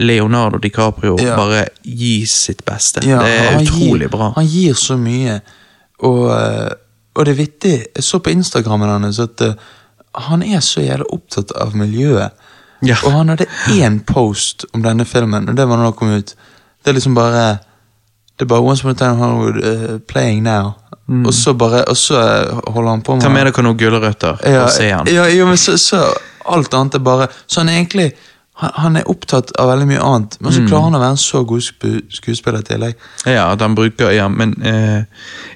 Leonardo 0.00 0.58
DiCaprio 0.58 1.18
Ja. 1.20 1.36
bare 1.36 1.66
gi 1.84 2.24
sitt 2.26 2.64
beste. 2.64 3.04
Ja, 3.04 3.20
det 3.22 3.28
er 3.40 3.52
han 3.52 3.66
utrolig 3.66 4.08
gir, 4.08 4.08
bra. 4.16 4.32
Han 4.36 4.46
gir 4.48 4.74
så 4.74 4.96
mye, 5.00 5.40
og, 6.00 6.30
eh, 6.32 6.72
og 7.16 7.26
det 7.26 7.32
er 7.32 7.40
vittig. 7.40 7.74
Jeg 7.96 8.04
så 8.04 8.20
på 8.20 8.30
Instagrammen 8.30 8.90
hans 8.90 9.18
at 9.22 9.40
uh, 9.40 9.54
han 10.28 10.42
er 10.42 10.60
så 10.60 10.84
jævlig 10.84 11.08
opptatt 11.12 11.52
av 11.56 11.76
miljøet. 11.76 12.36
Ja. 12.84 12.96
Og 13.04 13.12
han 13.12 13.32
hadde 13.32 13.46
én 13.72 14.02
post 14.04 14.66
om 14.74 14.82
denne 14.84 15.04
filmen, 15.08 15.48
og 15.48 15.56
det 15.56 15.64
var 15.68 15.80
når 15.80 15.90
den 15.90 15.96
kom 15.96 16.12
ut. 16.12 16.34
Det 16.84 16.92
er 16.92 16.98
liksom 16.98 17.16
bare 17.16 17.58
Det 18.36 18.44
er 18.44 18.48
bare 18.48 18.60
Once 18.60 18.84
Upon 18.84 18.90
a 18.90 18.98
Time 18.98 19.16
Hollywood 19.16 19.64
uh, 19.64 19.98
playing 19.98 20.42
now. 20.42 20.74
Og 21.26 21.34
så 21.34 21.52
bare 21.54 21.84
Og 21.84 21.96
så 21.96 22.18
eh, 22.20 22.72
holder 22.72 22.90
han 22.90 23.02
på 23.02 23.14
med 23.14 23.22
Mm. 23.22 23.22
Ta 23.22 23.28
med 23.28 23.46
dere 23.46 23.62
noen 23.62 23.78
gulrøtter 23.78 24.40
ja, 24.44 24.64
og 24.64 24.70
se 24.70 24.90
han. 24.90 25.06
Ja, 25.06 25.28
jo, 25.30 25.46
men 25.46 25.56
så, 25.56 25.78
så 25.78 26.02
alt 26.44 26.74
annet 26.74 26.94
er 26.94 26.98
bare 26.98 27.28
Så 27.46 27.60
han 27.60 27.68
er 27.68 27.78
egentlig 27.78 28.12
han, 28.56 28.70
han 28.74 28.96
er 28.96 29.08
opptatt 29.10 29.50
av 29.60 29.68
veldig 29.68 29.86
mye 29.90 30.00
annet, 30.00 30.36
men 30.40 30.52
så 30.52 30.60
Mm. 30.62 30.68
klarer 30.68 30.82
han 30.82 30.94
å 30.94 31.00
være 31.00 31.10
en 31.10 31.16
så 31.20 31.42
god 31.46 31.62
sku, 31.62 32.00
skuespiller 32.08 32.58
i 32.60 32.62
tillegg. 32.62 32.94
Ja, 33.26 33.52
at 33.52 33.60
han 33.60 33.74
bruker 33.76 34.10
Ja, 34.16 34.28
men 34.28 34.54
uh, 34.62 35.02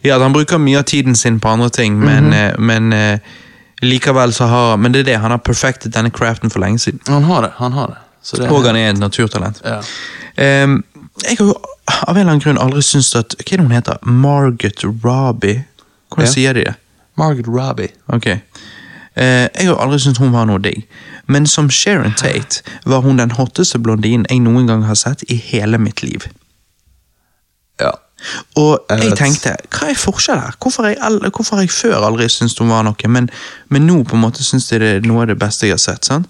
Ja, 0.03 0.17
at 0.17 0.23
han 0.23 0.33
bruker 0.33 0.59
mye 0.59 0.79
av 0.79 0.85
tiden 0.85 1.17
sin 1.17 1.41
på 1.41 1.49
andre 1.49 1.71
ting, 1.71 1.99
men, 1.99 2.25
mm 2.25 2.33
-hmm. 2.33 2.55
uh, 2.55 2.61
men 2.61 2.93
uh, 2.93 3.19
likevel 3.83 4.33
så 4.33 4.45
har 4.47 4.77
Men 4.77 4.93
det 4.93 5.01
er 5.01 5.05
det, 5.05 5.19
han 5.21 5.31
har 5.31 5.39
perfektet 5.39 5.95
denne 5.95 6.11
craften 6.11 6.51
for 6.51 6.61
lenge 6.61 6.79
siden. 6.79 7.01
Han 7.09 7.25
har 7.25 7.43
det. 7.43 7.51
han 7.57 7.73
har 7.73 7.87
det. 7.87 7.97
Så 8.23 8.37
det 8.37 8.51
Og 8.51 8.65
han 8.67 8.77
er 8.77 8.91
et 8.91 8.99
naturtalent. 8.99 9.63
ja. 9.65 9.81
Um, 10.65 10.85
jeg 11.29 11.37
har 11.39 11.47
jo 11.47 11.55
av 11.87 12.17
en 12.17 12.21
eller 12.21 12.31
annen 12.33 12.41
grunn 12.41 12.59
aldri 12.59 12.83
syntes 12.83 13.15
at 13.15 13.35
Hva 13.39 13.53
er 13.53 13.57
det 13.57 13.67
hun 13.67 13.73
heter? 13.73 13.97
Margaret 14.03 14.85
Robbie? 15.05 15.65
Hvordan 16.11 16.27
Ja. 16.27 16.33
sier 16.33 16.53
de 16.53 16.61
det? 16.65 16.75
Margaret 17.17 17.47
Robbie. 17.49 17.89
Ok. 18.09 18.27
Eh, 19.17 19.49
jeg 19.59 19.67
har 19.69 19.81
aldri 19.83 19.99
syntes 19.99 20.19
hun 20.23 20.33
var 20.33 20.47
noe 20.47 20.59
digg. 20.63 20.85
Men 21.27 21.47
som 21.47 21.71
Sharon 21.71 22.15
Tate 22.19 22.63
var 22.87 23.01
hun 23.05 23.19
den 23.19 23.31
hotteste 23.31 23.79
blondinen 23.79 24.27
jeg 24.31 24.41
noen 24.45 24.67
gang 24.67 24.85
har 24.87 24.95
sett 24.99 25.23
i 25.29 25.37
hele 25.37 25.79
mitt 25.79 26.03
liv. 26.03 26.27
Ja. 27.81 27.91
Og 28.57 28.79
Jeg 28.91 29.01
jeg 29.09 29.17
tenkte, 29.17 29.55
hva 29.73 29.89
er 29.91 29.97
forskjellen 29.97 30.43
her? 30.45 30.57
Hvorfor 30.61 31.55
har 31.57 31.63
jeg, 31.63 31.71
før 31.73 32.05
aldri 32.05 32.29
syntes 32.29 32.59
hun 32.59 32.69
var 32.69 32.83
noe, 32.85 33.09
men, 33.09 33.31
men 33.69 33.87
nå 33.89 34.03
på 34.05 34.17
en 34.19 34.21
måte 34.27 34.45
syns 34.45 34.69
jeg 34.73 34.81
det 34.83 34.91
er 34.99 35.07
noe 35.09 35.23
av 35.25 35.31
det 35.33 35.39
beste 35.41 35.67
jeg 35.67 35.79
har 35.79 35.81
sett. 35.81 36.05
sant? 36.05 36.29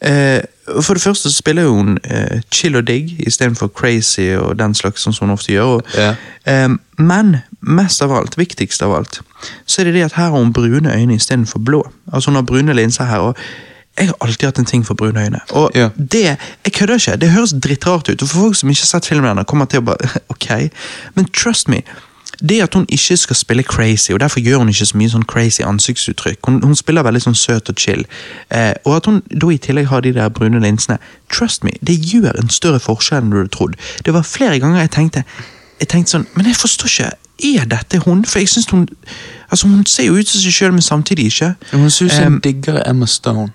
Eh, 0.00 0.40
for 0.80 0.94
det 0.96 1.02
første 1.02 1.28
så 1.30 1.36
spiller 1.36 1.68
hun 1.68 1.98
eh, 2.04 2.40
chill 2.50 2.76
og 2.80 2.86
digg 2.88 3.12
istedenfor 3.26 3.68
crazy 3.76 4.30
og 4.34 4.56
den 4.58 4.74
slags 4.74 5.02
som 5.04 5.14
hun 5.20 5.30
ofte 5.36 5.52
gjør. 5.52 5.76
Og, 5.78 5.82
Ja. 5.94 6.14
eh, 6.46 6.68
men 6.98 7.36
mest 7.60 8.02
av 8.02 8.12
alt, 8.16 8.38
viktigst 8.38 8.82
av 8.82 8.94
alt, 8.96 9.20
så 9.66 9.80
er 9.80 9.84
det 9.84 9.94
det 9.94 10.02
at 10.04 10.12
her 10.12 10.30
har 10.30 10.38
hun 10.38 10.52
brune 10.52 10.94
øyne 10.96 11.14
istedenfor 11.14 11.58
blå. 11.58 11.82
Altså 12.12 12.30
Hun 12.30 12.34
har 12.34 12.42
brune 12.42 12.74
linser 12.74 13.04
her. 13.04 13.18
og 13.18 13.36
jeg 13.98 14.06
har 14.06 14.14
alltid 14.20 14.46
hatt 14.46 14.58
en 14.58 14.64
ting 14.64 14.86
for 14.86 14.94
brune 14.94 15.20
øyne. 15.20 15.40
Og 15.50 15.70
Ja. 15.74 15.88
det, 15.98 16.36
Jeg 16.64 16.72
kødder 16.72 16.94
ikke, 16.94 17.16
det 17.20 17.30
høres 17.30 17.54
drittrart 17.64 18.08
ut. 18.08 18.22
Og 18.22 18.28
for 18.28 18.38
folk 18.40 18.54
som 18.56 18.68
ikke 18.70 18.80
har 18.82 18.86
sett 18.86 19.06
filmen 19.06 19.30
ennå, 19.30 19.42
kommer 19.44 19.64
til 19.64 19.78
å 19.80 19.82
bare 19.82 20.08
Ok. 20.28 20.70
Men 21.14 21.24
trust 21.24 21.68
me. 21.68 21.82
Det 22.48 22.62
at 22.62 22.74
hun 22.74 22.86
ikke 22.88 23.16
skal 23.16 23.36
spille 23.36 23.62
crazy, 23.62 24.12
og 24.12 24.20
derfor 24.20 24.40
gjør 24.40 24.58
hun 24.58 24.68
ikke 24.68 24.86
så 24.86 24.96
mye 24.96 25.10
sånn 25.10 25.24
crazy 25.28 25.62
ansiktsuttrykk. 25.62 26.38
Hun, 26.46 26.62
hun 26.62 26.74
spiller 26.76 27.02
veldig 27.02 27.20
sånn 27.22 27.34
søt 27.36 27.68
og 27.68 27.74
chill. 27.78 28.06
Eh, 28.50 28.72
og 28.84 28.96
at 28.96 29.06
hun 29.06 29.22
da 29.40 29.50
i 29.50 29.58
tillegg 29.58 29.86
har 29.90 30.00
de 30.00 30.12
der 30.12 30.28
brune 30.28 30.60
linsene. 30.60 30.96
Trust 31.32 31.64
me, 31.64 31.70
det 31.86 31.98
gjør 32.00 32.38
en 32.40 32.48
større 32.48 32.80
forskjell 32.80 33.22
enn 33.26 33.30
du 33.30 33.36
hadde 33.36 33.52
trodd. 33.52 33.74
Det 34.06 34.14
var 34.14 34.22
flere 34.22 34.58
ganger 34.58 34.80
jeg 34.80 34.90
tenkte 34.90 35.24
jeg 35.80 35.88
tenkte 35.88 36.10
sånn, 36.10 36.26
Men 36.36 36.46
jeg 36.46 36.56
forstår 36.56 36.86
ikke. 36.88 37.10
Er 37.44 37.64
dette 37.70 37.98
hun? 38.04 38.24
For 38.24 38.38
jeg 38.38 38.48
synes 38.48 38.70
hun 38.70 38.88
altså 39.50 39.68
Hun 39.68 39.86
ser 39.86 40.06
jo 40.06 40.18
ut 40.18 40.28
som 40.28 40.40
seg 40.40 40.54
sjøl, 40.54 40.72
men 40.72 40.82
samtidig 40.82 41.26
ikke. 41.26 41.54
Hun 41.72 41.90
ser 41.90 42.06
ut 42.06 42.12
som 42.12 42.36
en 42.36 42.40
diggere 42.44 42.84
Emma 42.88 43.06
Stone. 43.06 43.50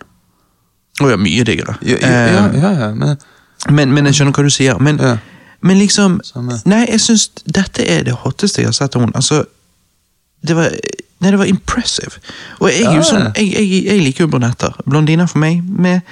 Å 1.04 1.10
ja, 1.12 1.18
mye 1.20 1.44
diggere. 1.44 1.76
Ja, 1.84 1.98
ja, 2.02 2.44
ja, 2.56 2.72
ja, 2.80 2.92
men 2.96 3.16
men, 3.70 3.94
men 3.94 4.06
jeg 4.06 4.20
skjønner 4.20 4.36
hva 4.36 4.46
du 4.46 4.54
sier. 4.54 4.78
Men, 4.84 5.00
men 5.66 5.80
liksom 5.82 6.20
Samme. 6.26 6.60
Nei, 6.70 6.84
jeg 6.92 7.02
syns 7.02 7.30
dette 7.46 7.86
er 7.90 8.06
det 8.06 8.14
hotteste 8.22 8.62
jeg 8.62 8.70
har 8.70 8.78
sett 8.78 8.98
av 8.98 9.06
henne. 9.06 9.16
Altså, 9.18 9.44
det 10.46 10.58
var 10.58 10.76
Nei, 11.24 11.32
det 11.32 11.38
var 11.40 11.48
impressive. 11.48 12.20
Og 12.60 12.68
jeg, 12.70 12.84
er 12.92 13.04
sånn, 13.08 13.30
jeg, 13.40 13.48
jeg, 13.56 13.84
jeg 13.88 14.02
liker 14.04 14.26
jo 14.26 14.32
brunetter. 14.34 14.74
Blondiner 14.84 15.30
for 15.32 15.40
meg 15.42 15.62
med 15.64 16.04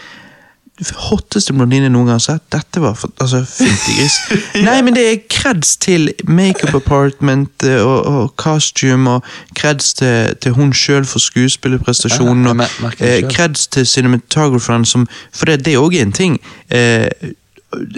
hotteste 0.81 1.53
blondine 1.53 1.85
jeg 1.85 1.93
noen 1.93 2.07
gang 2.09 2.17
har 2.17 2.23
sett. 2.23 2.43
Dette 2.53 2.81
var 2.81 2.95
for, 2.97 3.11
altså, 3.21 3.43
fytti 3.45 3.93
gris. 3.99 4.15
Nei, 4.67 4.79
men 4.85 4.95
det 4.97 5.03
er 5.05 5.19
kreds 5.29 5.75
til 5.77 6.09
Makeup 6.25 6.73
Apartment 6.79 7.65
eh, 7.67 7.77
og, 7.77 7.99
og 8.09 8.33
costume, 8.41 9.19
og 9.19 9.53
kreds 9.57 9.93
til, 9.99 10.33
til 10.41 10.57
hun 10.57 10.73
sjøl 10.73 11.05
for 11.05 11.21
skuespillerprestasjonen, 11.21 12.49
Ja, 12.49 12.69
og 12.87 12.97
det 12.99 13.13
eh, 13.21 13.53
til 13.71 13.87
cinematographeren, 13.87 14.85
som 14.85 15.07
For 15.33 15.45
det, 15.45 15.65
det 15.65 15.75
er 15.75 15.85
òg 15.85 15.95
en 16.01 16.11
ting. 16.11 16.39
Eh, 16.69 17.07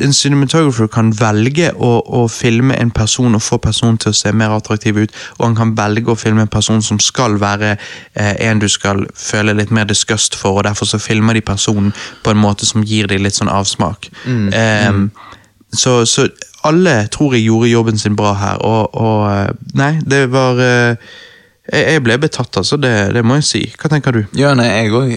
en 0.04 0.14
cinematographer 0.14 0.88
kan 0.92 1.12
velge 1.20 1.72
å, 1.76 1.92
å 2.06 2.26
filme 2.32 2.76
en 2.80 2.92
person 2.92 3.36
og 3.36 3.44
få 3.44 3.58
personen 3.64 3.98
til 4.02 4.12
å 4.14 4.18
se 4.18 4.32
mer 4.32 4.56
attraktiv 4.56 4.98
ut, 4.98 5.16
og 5.38 5.46
han 5.48 5.58
kan 5.60 5.76
velge 5.78 6.12
å 6.12 6.20
filme 6.20 6.46
en 6.46 6.52
person 6.52 6.82
som 6.86 7.00
skal 7.00 7.40
være 7.42 7.76
eh, 7.76 8.34
en 8.50 8.60
du 8.60 8.68
skal 8.72 9.06
føle 9.16 9.54
litt 9.58 9.72
mer 9.76 9.88
disgust 9.90 10.36
for, 10.36 10.60
og 10.60 10.68
derfor 10.68 10.90
så 10.90 11.00
filmer 11.02 11.34
de 11.38 11.46
personen 11.46 11.94
på 12.24 12.32
en 12.34 12.42
måte 12.42 12.66
som 12.66 12.84
gir 12.84 13.08
dem 13.12 13.24
litt 13.24 13.38
sånn 13.38 13.52
avsmak. 13.52 14.10
Eh, 14.26 14.92
Så, 15.76 16.06
så 16.08 16.28
alle 16.64 17.08
tror 17.12 17.34
jeg 17.36 17.44
gjorde 17.50 17.68
jobben 17.70 17.98
sin 18.00 18.16
bra 18.16 18.34
her, 18.40 18.62
og, 18.64 18.96
og 18.96 19.26
eh, 19.28 19.50
Nei, 19.76 20.00
det 20.08 20.32
var 20.32 20.62
eh, 20.64 20.96
jeg, 21.74 22.04
ble 22.04 22.18
betatt, 22.22 22.58
altså. 22.58 22.78
Det, 22.78 23.14
det 23.16 23.24
må 23.26 23.36
jeg 23.40 23.44
si. 23.44 23.62
Hva 23.82 23.90
tenker 23.90 24.12
du? 24.12 24.20
Ja, 24.38 24.54
nei, 24.54 24.66
jeg 24.70 24.92
òg. 24.94 25.10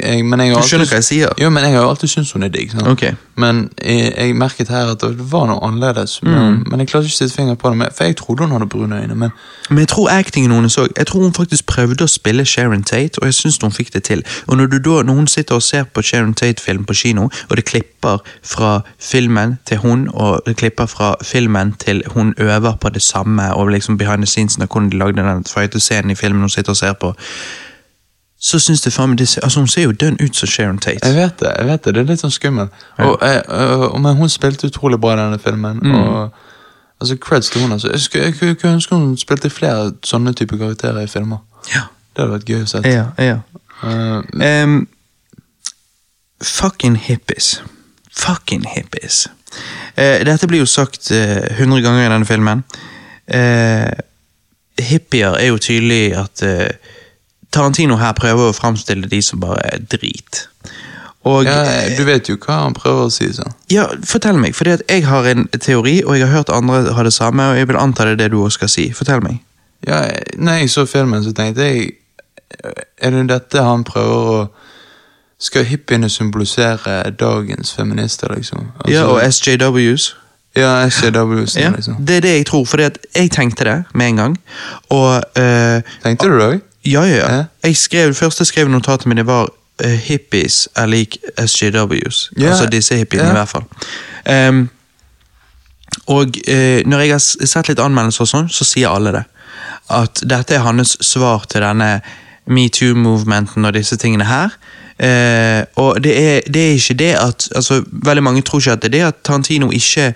Du 0.63 0.69
skjønner 0.69 0.87
hva 0.89 1.01
jeg 1.03 1.05
sier? 1.05 1.33
Ja, 1.39 1.51
men 1.51 1.65
jeg 1.65 1.75
har 1.77 1.85
alltid 1.89 2.09
syntes 2.09 2.33
hun 2.33 2.43
er 2.43 2.49
digg. 2.55 2.71
sant? 2.73 2.87
Ok. 2.89 3.05
Men 3.37 3.69
jeg, 3.85 4.15
jeg 4.17 4.35
merket 4.35 4.69
her 4.73 4.91
at 4.95 5.01
det 5.05 5.27
var 5.33 5.47
noe 5.51 5.61
annerledes. 5.63 6.23
Men, 6.23 6.65
men 6.71 6.81
jeg 6.81 6.89
klarte 6.89 7.07
ikke 7.07 7.15
å 7.15 7.19
sette 7.21 7.37
fingeren 7.37 7.57
på 7.61 7.69
det. 7.71 7.77
men- 7.79 7.93
For 7.95 8.05
jeg 8.05 8.17
trodde 8.17 8.43
hun 8.47 8.53
hadde 8.57 8.67
brune 8.67 8.97
øyne. 9.03 9.15
Men 9.15 9.31
Men 9.71 9.79
jeg 9.79 9.89
tror 9.89 10.09
actingen 10.11 10.51
hennes 10.57 10.79
òg. 10.79 10.89
Jeg 10.97 11.07
tror 11.07 11.23
hun 11.23 11.33
faktisk 11.37 11.67
prøvde 11.67 12.05
å 12.05 12.09
spille 12.11 12.45
Sharon 12.45 12.83
Tate, 12.83 13.19
og 13.21 13.27
jeg 13.29 13.35
syns 13.35 13.59
hun 13.63 13.71
fikk 13.73 13.93
det 13.95 14.03
til. 14.09 14.23
Og 14.47 14.57
når, 14.57 14.67
du 14.67 14.79
da, 14.79 15.03
når 15.03 15.15
hun 15.15 15.27
sitter 15.27 15.55
og 15.55 15.63
ser 15.63 15.85
på 15.85 16.03
Sharon 16.03 16.35
Tate-film 16.35 16.85
på 16.85 16.95
kino, 16.95 17.29
og 17.51 17.57
det 17.57 17.65
klipper 17.65 18.19
fra 18.43 18.81
filmen 19.01 19.59
til 19.67 19.77
hun, 19.85 20.09
og 20.15 20.41
det 20.47 20.57
klipper 20.57 20.87
fra 20.87 21.15
filmen 21.23 21.75
til 21.79 22.03
hun 22.15 22.35
øver 22.39 22.77
på 22.81 22.89
det 22.89 23.03
samme, 23.03 23.55
og 23.55 23.69
liksom 23.69 23.99
behind 23.99 24.23
the 24.25 24.27
scenes 24.27 24.59
Når 24.59 24.67
hvordan 24.67 24.91
de 24.91 24.99
lagde 24.99 25.17
den 25.23 25.45
fight-scenen 25.45 26.11
i 26.11 26.15
filmen 26.15 26.38
hun 26.41 26.53
sitter 26.53 26.75
og 26.75 26.77
ser 26.77 26.93
på, 26.93 27.15
så 28.41 28.59
syns 28.59 28.85
jeg 28.87 28.93
faen 28.95 29.11
meg 29.11 29.19
det 29.19 29.39
Altså, 29.43 29.61
hun 29.61 29.69
ser 29.69 29.83
jo 29.83 29.93
dønn 29.93 30.17
ut 30.23 30.37
som 30.37 30.49
Sharon 30.49 30.79
Tate. 30.79 30.99
jeg 31.03 31.15
vet 31.15 31.41
det. 31.41 31.53
jeg 31.59 31.67
vet 31.67 31.85
Det 31.85 31.95
Det 31.95 32.03
er 32.03 32.11
litt 32.13 32.21
sånn 32.21 32.31
skummelt. 32.31 32.71
Og, 32.99 33.19
eh, 33.23 33.43
og, 33.49 34.01
men 34.01 34.17
hun 34.17 34.29
spilte 34.29 34.67
utrolig 34.67 35.01
bra 35.01 35.17
i 35.17 35.19
denne 35.19 35.39
filmen. 35.39 35.81
Mm. 35.83 35.95
Og 35.95 36.31
altså, 37.01 37.17
Creds 37.17 37.51
til 37.51 37.63
hun 37.63 37.73
altså. 37.73 37.91
Jeg 37.91 38.01
skulle, 38.01 38.25
jeg 38.25 38.65
ønske 38.65 38.95
hun 38.95 39.17
spilte 39.17 39.51
flere 39.51 39.93
sånne 40.05 40.33
type 40.33 40.59
karakterer 40.59 41.01
i 41.03 41.07
filmer. 41.07 41.39
Ja. 41.75 41.89
Det 42.15 42.23
hadde 42.23 42.33
vært 42.33 42.49
gøy 42.49 42.63
å 42.63 42.71
se. 42.71 42.83
Ja, 42.87 43.09
ja. 43.19 43.41
Uh, 43.83 44.23
um, 44.65 44.89
fucking 46.43 46.97
hippies. 46.99 47.63
Fucking 48.17 48.67
hippies. 48.67 49.27
Uh, 49.99 50.23
dette 50.27 50.47
blir 50.47 50.63
jo 50.63 50.67
sagt 50.67 51.11
hundre 51.59 51.83
ganger 51.83 52.07
i 52.07 52.13
denne 52.13 52.27
filmen. 52.27 52.65
Eh, 54.79 54.85
hippier 54.85 55.35
er 55.39 55.51
jo 55.51 55.59
tydelig 55.59 56.15
at 56.17 56.43
uh, 56.43 56.67
Tarantino 57.53 57.97
her 57.97 58.15
prøver 58.17 58.51
å 58.51 58.57
framstille 58.57 59.09
de 59.09 59.21
som 59.23 59.41
bare 59.43 59.61
er 59.73 59.83
drit. 59.91 60.47
Og 61.29 61.45
ja, 61.45 61.59
eh, 61.67 61.97
du 61.99 62.05
vet 62.07 62.29
jo 62.31 62.39
hva 62.41 62.63
han 62.65 62.77
prøver 62.77 63.09
å 63.09 63.13
si. 63.13 63.29
sånn. 63.35 63.53
ja, 63.73 63.89
fortell 64.07 64.39
meg, 64.41 64.55
for 64.57 64.71
jeg 64.71 65.05
har 65.05 65.27
en 65.27 65.49
teori, 65.59 65.99
og 66.05 66.17
jeg 66.17 66.29
har 66.29 66.41
hørt 66.41 66.53
andre 66.55 66.95
ha 66.95 67.05
det 67.05 67.13
samme, 67.13 67.51
og 67.51 67.59
jeg 67.59 67.69
vil 67.69 67.81
anta 67.81 68.07
det 68.07 68.17
er 68.17 68.23
det 68.23 68.31
du 68.33 68.41
også 68.43 68.63
skal 68.63 68.73
si. 68.73 68.87
Fortell 68.97 69.25
meg. 69.25 69.43
Ja, 69.87 70.05
når 70.37 70.63
jeg 70.63 70.71
så 70.71 70.87
filmen, 70.91 71.23
så 71.25 71.33
tenkte 71.33 71.63
jeg 71.63 71.93
Er 72.99 73.11
det 73.11 73.29
dette 73.29 73.63
han 73.63 73.85
prøver 73.87 74.31
å 74.33 74.39
Skal 75.39 75.69
hippiene 75.69 76.09
symbolisere 76.11 77.13
dagens 77.15 77.71
feminister, 77.77 78.33
liksom? 78.35 78.73
Altså, 78.81 78.91
ja, 78.91 79.05
og 79.07 79.21
SJWs. 79.23 80.09
Ja, 80.59 80.73
SJWs, 80.91 81.57
Ja, 81.57 81.71
liksom. 81.75 81.97
det 82.07 82.17
er 82.17 82.25
det 82.27 82.33
jeg 82.37 82.47
tror, 82.51 82.65
for 82.69 82.83
jeg 82.83 83.31
tenkte 83.35 83.65
det 83.65 83.77
med 83.95 84.09
en 84.13 84.17
gang. 84.23 84.37
Og 84.91 85.23
uh, 85.39 85.81
Tenkte 86.05 86.29
du 86.29 86.39
det 86.39 86.49
òg? 86.49 86.61
Ja, 86.89 87.03
ja, 87.05 87.23
ja. 87.37 87.45
Jeg 87.65 87.77
skrev, 87.77 88.15
først 88.15 88.41
jeg 88.41 88.47
skrev 88.53 88.69
notatet 88.73 89.07
mitt, 89.11 89.25
var 89.27 89.49
uh, 89.85 89.91
hippies 90.09 90.69
er 90.77 90.87
lik 90.87 91.19
SJWs. 91.39 92.31
Ja, 92.39 92.51
Altså 92.51 92.67
disse 92.73 92.97
hippiene, 92.97 93.25
ja. 93.25 93.31
i 93.31 93.39
hvert 93.41 93.49
fall. 93.49 93.65
Um, 94.49 94.69
og 96.07 96.39
uh, 96.49 96.81
når 96.87 97.05
jeg 97.05 97.11
har 97.13 97.47
sett 97.47 97.69
litt 97.69 97.83
anmeldelser 97.83 98.25
og 98.25 98.33
sånn, 98.33 98.49
så 98.53 98.65
sier 98.65 98.89
alle 98.95 99.13
det. 99.19 99.25
At 99.91 100.21
dette 100.29 100.57
er 100.57 100.65
hans 100.67 100.97
svar 101.05 101.45
til 101.49 101.65
denne 101.65 101.99
metoo-movementen 102.49 103.65
og 103.69 103.75
disse 103.77 103.97
tingene 104.01 104.25
her. 104.29 104.55
Uh, 104.99 105.63
og 105.79 106.01
det 106.03 106.15
er, 106.19 106.41
det 106.51 106.63
er 106.65 106.73
ikke 106.75 106.95
det 106.99 107.13
at 107.15 107.45
altså, 107.55 107.85
Veldig 107.87 108.23
mange 108.27 108.41
tror 108.43 108.59
ikke 108.59 108.73
at 108.73 108.83
det 108.83 108.89
er 108.89 108.97
det 108.97 109.03
at 109.07 109.21
Tarantino 109.25 109.69
ikke 109.71 110.09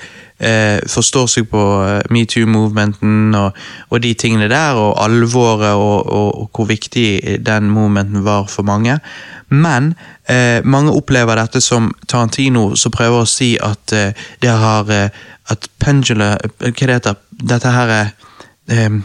eh, 0.42 0.78
forstår 0.90 1.28
seg 1.30 1.48
på 1.50 1.62
eh, 1.86 2.00
metoo-movementen 2.12 3.36
og, 3.38 3.58
og 3.90 4.02
de 4.02 4.12
tingene 4.18 4.50
der, 4.50 4.78
og 4.78 4.96
alvoret 5.02 5.76
og, 5.78 6.06
og, 6.06 6.28
og 6.42 6.50
hvor 6.52 6.68
viktig 6.70 7.38
den 7.46 7.70
movementen 7.70 8.24
var 8.26 8.48
for 8.50 8.66
mange. 8.66 8.98
Men 9.52 9.94
eh, 10.26 10.64
mange 10.64 10.92
opplever 10.96 11.36
dette 11.36 11.60
som 11.60 11.90
Tarantino 12.08 12.72
som 12.76 12.94
prøver 12.94 13.22
å 13.22 13.28
si 13.28 13.54
at 13.60 13.92
eh, 13.96 14.26
det 14.40 14.52
har 14.64 14.90
eh, 14.90 15.08
At 15.50 15.66
pendula 15.82 16.36
Hva 16.38 16.70
det 16.70 16.94
heter 16.94 17.16
Dette 17.50 17.72
her 17.74 17.90
er 17.90 18.12
eh, 18.70 19.00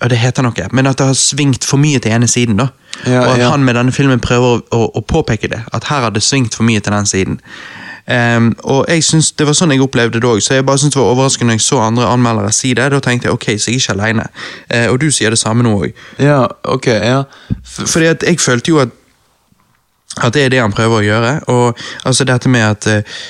ja, 0.00 0.08
det 0.08 0.16
heter 0.16 0.46
noe, 0.46 0.68
men 0.72 0.88
at 0.88 0.96
det 0.96 1.10
har 1.10 1.18
svingt 1.18 1.66
for 1.68 1.76
mye 1.76 1.98
til 2.00 2.14
ene 2.14 2.24
siden. 2.24 2.56
da. 2.56 2.70
Ja, 3.04 3.20
og 3.20 3.34
at 3.34 3.42
ja. 3.42 3.50
han 3.52 3.64
med 3.64 3.76
denne 3.76 3.92
filmen 3.92 4.22
prøver 4.24 4.56
å, 4.56 4.60
å, 4.72 4.86
å 4.96 5.02
påpeke 5.04 5.50
det, 5.52 5.60
at 5.76 5.90
her 5.90 6.06
har 6.06 6.14
det 6.14 6.22
svingt 6.24 6.56
for 6.56 6.64
mye 6.64 6.80
til 6.80 6.96
den 6.96 7.10
siden. 7.10 7.36
Ehm, 8.10 8.54
og 8.58 8.84
jeg 8.88 9.04
synes, 9.04 9.32
Det 9.32 9.46
var 9.46 9.54
sånn 9.54 9.70
jeg 9.70 9.82
opplevde 9.84 10.20
det 10.20 10.28
òg, 10.28 10.40
så 10.42 10.54
jeg 10.54 10.66
bare 10.66 10.78
synes 10.78 10.94
det 10.94 11.00
var 11.00 11.12
overraskende 11.12 11.52
når 11.52 11.58
jeg 11.58 11.66
så 11.66 11.78
andre 11.78 12.06
anmeldere 12.10 12.52
si 12.52 12.74
det. 12.74 12.90
Da 12.92 12.98
tenkte 13.00 13.28
jeg 13.28 13.32
ok, 13.32 13.46
så 13.58 13.70
jeg 13.70 13.74
er 13.74 13.80
ikke 13.80 13.92
alene. 13.92 14.24
Uh, 14.74 14.86
og 14.92 15.00
du 15.00 15.10
sier 15.10 15.30
det 15.30 15.38
samme 15.38 15.62
nå 15.62 15.76
òg. 15.84 15.92
Ja, 16.18 16.46
ok, 16.64 16.86
ja. 16.86 17.22
Fordi 17.64 18.06
at 18.06 18.26
jeg 18.26 18.40
følte 18.40 18.74
jo 18.74 18.78
at 18.78 18.96
at 20.20 20.34
det 20.34 20.42
er 20.42 20.48
det 20.50 20.58
han 20.60 20.72
prøver 20.74 20.96
å 20.98 21.06
gjøre. 21.06 21.32
Og 21.54 21.78
altså 22.04 22.24
dette 22.26 22.48
med 22.50 22.64
at 22.66 22.86
uh, 22.90 23.20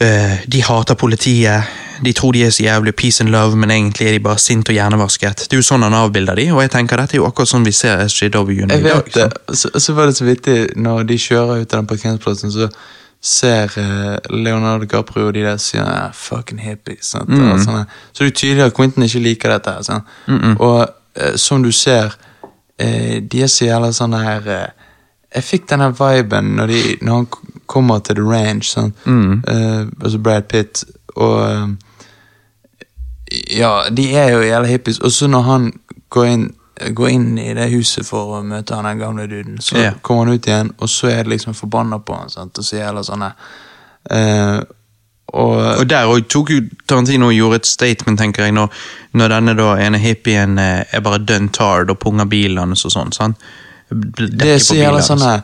eh, 0.00 0.44
de 0.46 0.62
hater 0.62 0.94
politiet, 0.94 1.62
de 2.04 2.12
tror 2.14 2.32
de 2.32 2.44
er 2.46 2.52
så 2.54 2.62
jævlig 2.62 2.94
peace 2.94 3.24
and 3.24 3.32
love, 3.34 3.56
men 3.56 3.70
egentlig 3.70 4.06
er 4.06 4.12
de 4.12 4.20
bare 4.22 4.38
sinte 4.38 4.70
og 4.70 4.78
hjernevasket. 4.78 5.48
Det 5.50 5.56
er 5.56 5.58
jo 5.58 5.66
sånn 5.66 5.82
han 5.82 5.96
avbilder 5.98 6.38
de, 6.38 6.52
og 6.54 6.62
jeg 6.62 6.70
tenker 6.70 7.02
dette 7.02 7.16
er 7.16 7.22
jo 7.22 7.26
akkurat 7.26 7.50
sånn 7.50 7.66
vi 7.66 7.74
ser 7.74 8.04
SJW-en 8.06 8.70
i 8.70 8.78
dag. 8.78 8.86
vet 8.86 9.10
det. 9.14 9.56
Så, 9.58 9.72
så 9.74 9.96
var 9.98 10.06
det 10.06 10.14
så 10.20 10.28
vittig, 10.28 10.56
når 10.78 11.08
de 11.10 11.18
kjører 11.18 11.64
ut 11.64 11.74
av 11.74 11.80
den 11.80 11.90
parkeringsplassen, 11.90 12.54
så 12.54 12.70
ser 13.20 13.72
eh, 13.78 14.18
Leonardo 14.30 14.84
DiCaprio 14.84 15.26
og 15.26 15.34
de 15.34 15.42
der 15.42 15.56
sier 15.56 15.84
ah, 15.84 16.10
'fucking 16.12 16.60
hippies'. 16.60 17.02
Sant? 17.02 17.28
Mm. 17.28 17.50
Og 17.52 17.60
sånne. 17.60 17.84
Så 18.12 18.24
det 18.24 18.26
er 18.26 18.30
jo 18.30 18.36
tydelig 18.40 18.64
at 18.64 18.74
Quentin 18.74 19.02
ikke 19.02 19.18
liker 19.22 19.50
dette. 19.50 19.70
her, 19.70 19.82
Sant? 19.82 20.04
Og 20.60 20.88
eh, 21.16 21.36
som 21.36 21.62
du 21.62 21.72
ser, 21.72 22.14
eh, 22.78 23.20
de 23.32 23.42
er 23.42 23.46
så 23.46 23.64
jævla 23.64 23.92
sånn 23.92 24.14
her 24.14 24.48
eh, 24.48 24.68
Jeg 25.34 25.44
fikk 25.44 25.66
denne 25.68 25.90
viben 25.92 26.54
når, 26.56 26.66
de, 26.66 26.96
når 27.02 27.14
han 27.14 27.26
kommer 27.66 27.98
til 27.98 28.16
The 28.16 28.22
Range, 28.24 28.64
sånn. 28.64 28.94
Mm. 29.04 29.42
Eh, 29.48 29.86
altså 30.02 30.18
Brad 30.18 30.42
Pitt, 30.48 30.84
og 31.16 31.50
eh, 31.50 31.66
ja, 33.58 33.82
de 33.90 34.06
er 34.16 34.30
jo 34.32 34.40
jævla 34.40 34.68
hippies. 34.68 34.98
Og 34.98 35.12
så 35.12 35.26
når 35.28 35.40
han 35.40 35.72
går 36.10 36.24
inn, 36.24 36.46
går 36.94 37.08
inn 37.10 37.38
i 37.38 37.52
det 37.54 37.68
huset 37.72 38.06
for 38.06 38.38
å 38.38 38.42
møte 38.46 38.74
han 38.76 38.84
den 38.84 38.98
gamle 39.02 39.26
duden, 39.30 39.58
så 39.60 39.76
Ja. 39.78 39.92
kommer 40.02 40.24
han 40.26 40.34
ut 40.34 40.46
igjen, 40.46 40.72
og 40.78 40.88
så 40.88 41.10
er 41.10 41.22
det 41.24 41.32
liksom 41.36 41.54
forbanna 41.54 41.98
på 41.98 42.16
han, 42.18 42.30
sant? 42.30 42.58
og 42.58 42.64
så 42.64 42.76
gjelder 42.78 43.02
sånne 43.06 43.32
uh, 44.10 44.60
og, 45.28 45.56
Og 45.80 45.88
der 45.90 46.08
òg 46.08 46.28
tok 46.32 46.50
jo 46.50 46.60
Tarantino 46.88 47.28
gjorde 47.34 47.56
et 47.60 47.66
statement, 47.66 48.18
tenker 48.18 48.46
jeg, 48.46 48.54
når, 48.56 48.70
når 49.12 49.28
denne 49.34 49.54
da 49.58 49.74
ene 49.76 49.98
hippien 50.00 50.58
eh, 50.58 50.84
er 50.92 51.00
bare 51.04 51.18
done 51.18 51.50
tard 51.52 51.90
og 51.92 51.98
punger 52.00 52.24
bilen 52.24 52.58
hans 52.62 52.84
og 52.88 52.94
sånn. 52.94 53.12
sant? 53.12 53.36
det 53.90 54.54
er 54.54 54.58
så 54.58 54.76
jævla 54.76 55.00
sånne 55.04 55.34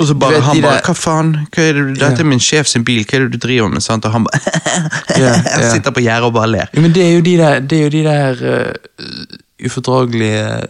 Og 0.00 0.06
så 0.06 0.14
bare 0.14 0.40
han 0.46 0.60
bare 0.62 0.82
Hva 0.86 0.94
faen? 0.94 1.32
Hva 1.54 1.62
er 1.68 1.78
det, 1.78 1.96
dette 2.00 2.22
er 2.22 2.28
min 2.30 2.42
sjef 2.42 2.66
sin 2.70 2.84
bil, 2.86 3.02
hva 3.06 3.18
er 3.18 3.24
det 3.26 3.32
du 3.38 3.46
driver 3.46 3.68
med? 3.72 3.82
sant? 3.82 4.04
Og 4.06 4.12
han 4.14 4.26
bare 4.26 4.40
yeah, 5.18 5.38
Han 5.56 5.70
sitter 5.70 5.94
på 5.94 6.02
gjerdet 6.04 6.28
og 6.30 6.34
bare 6.36 6.50
ler. 6.50 6.70
Ja, 6.74 6.80
men 6.80 6.94
det 6.94 7.06
er 7.06 7.14
jo 7.16 7.24
de 7.26 7.36
der, 7.40 7.60
det 7.60 7.78
er 7.78 7.82
jo 7.82 7.94
de 7.94 8.02
der 8.06 8.44
eh, 8.52 9.38
ufordragelige 9.64 10.66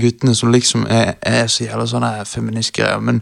guttene 0.00 0.34
som 0.38 0.52
liksom 0.54 0.84
er, 0.86 1.16
er 1.26 1.48
så 1.50 1.64
jævla 1.64 1.84
sånne 1.90 2.10
feministgreier, 2.30 3.00
men 3.02 3.16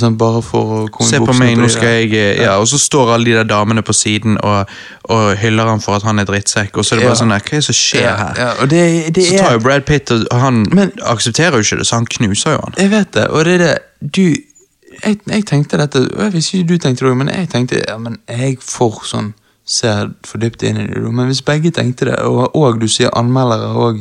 sånn 0.00 0.14
bare 0.16 0.40
for 0.42 0.70
å 0.72 0.78
komme 0.88 1.04
Mm. 1.04 1.10
Se 1.10 1.18
på 1.20 1.34
meg, 1.36 1.58
nå 1.60 1.68
skal 1.68 1.88
jeg 1.98 2.12
ja. 2.14 2.44
Ja, 2.46 2.54
og 2.62 2.64
så 2.70 2.78
står 2.80 3.12
alle 3.14 3.24
de 3.28 3.34
der 3.36 3.44
damene 3.44 3.82
på 3.84 3.92
siden 3.92 4.38
og, 4.42 4.70
og 5.04 5.36
hyller 5.36 5.68
han 5.68 5.80
for 5.84 5.96
at 5.98 6.02
han 6.08 6.18
er 6.18 6.24
drittsekk, 6.24 6.78
og 6.80 6.84
så 6.84 6.94
er 6.94 7.00
det 7.02 7.06
bare 7.10 7.16
Ja. 7.16 7.20
sånn 7.20 7.28
Hva 7.34 7.36
er 7.52 7.60
det 7.60 7.64
som 7.68 7.74
skjer 7.76 8.16
her? 8.16 8.66
det, 8.66 9.14
det 9.14 9.26
Så 9.26 9.38
tar 9.38 9.52
jo 9.52 9.58
Brad 9.58 9.84
Pitt, 9.84 10.10
og 10.10 10.40
han 10.40 10.64
Men- 10.72 10.92
aksepterer 11.04 11.52
jo 11.60 11.66
ikke 11.66 11.78
det, 11.82 11.86
så 11.86 11.94
han 12.00 12.06
knuser 12.06 12.50
jo 12.56 12.60
han. 12.64 12.74
Jeg 12.78 12.90
vet 12.90 13.12
det, 13.12 13.26
og 13.28 13.44
det 13.44 13.54
er 13.54 13.58
det 13.66 13.78
Du 14.14 14.22
Jeg, 15.04 15.18
jeg 15.28 15.44
tenkte 15.46 15.76
dette, 15.76 15.98
og 16.16 16.22
jeg 16.24 16.32
visste 16.32 16.56
ikke 16.56 16.68
du 16.68 16.78
tenkte 16.78 17.04
det 17.06 17.16
men 17.16 17.28
jeg 17.28 17.48
tenkte 17.50 17.84
ja, 17.86 17.98
men 17.98 18.16
jeg 18.28 18.56
for 18.62 19.02
sånn 19.04 19.34
Ser 19.68 20.08
for 20.24 20.40
dypt 20.40 20.62
inn 20.64 20.78
i 20.80 20.86
det, 20.88 21.00
men 21.12 21.26
hvis 21.28 21.42
begge 21.44 21.70
tenkte 21.76 22.06
det, 22.08 22.14
og, 22.24 22.54
og 22.56 22.78
du 22.80 22.86
sier 22.88 23.10
anmeldere 23.18 23.68
og 23.76 23.98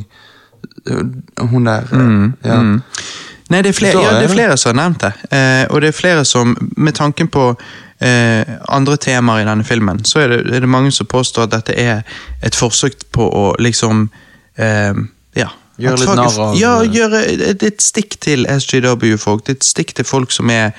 hun 1.52 1.66
der 1.68 1.84
Mm, 1.92 2.34
ja. 2.46 2.62
Nei, 3.50 3.62
det 3.64 3.70
er 3.70 3.74
flere, 3.78 4.02
ja, 4.04 4.14
det 4.20 4.28
er 4.30 4.34
flere 4.34 4.56
som 4.60 4.74
har 4.74 4.78
nevnt 4.90 5.02
det. 5.06 5.12
Eh, 5.32 5.66
og 5.72 5.82
det 5.82 5.88
er 5.88 5.96
flere 5.96 6.26
som, 6.28 6.50
med 6.78 6.94
tanken 6.98 7.28
på 7.32 7.44
eh, 8.04 8.44
andre 8.70 8.98
temaer 8.98 9.44
i 9.46 9.48
denne 9.48 9.64
filmen, 9.64 10.02
så 10.06 10.20
er 10.20 10.28
det, 10.34 10.40
er 10.56 10.60
det 10.66 10.70
mange 10.70 10.92
som 10.92 11.08
påstår 11.08 11.48
at 11.48 11.54
dette 11.56 11.76
er 11.80 12.02
et 12.44 12.56
forsøk 12.56 13.06
på 13.16 13.24
å 13.30 13.46
liksom 13.60 14.10
eh, 14.58 14.94
Ja. 15.40 15.48
Gjøre 15.80 15.98
litt 16.02 16.16
narr 16.18 16.40
av- 16.42 16.58
Ja, 16.60 16.74
gjøre 16.84 17.20
et, 17.52 17.64
et 17.64 17.82
stikk 17.86 18.16
til 18.20 18.48
SGW-folk. 18.50 19.50
Et 19.54 19.64
stikk 19.64 19.94
til 19.96 20.06
folk 20.10 20.32
som 20.32 20.50
er, 20.50 20.72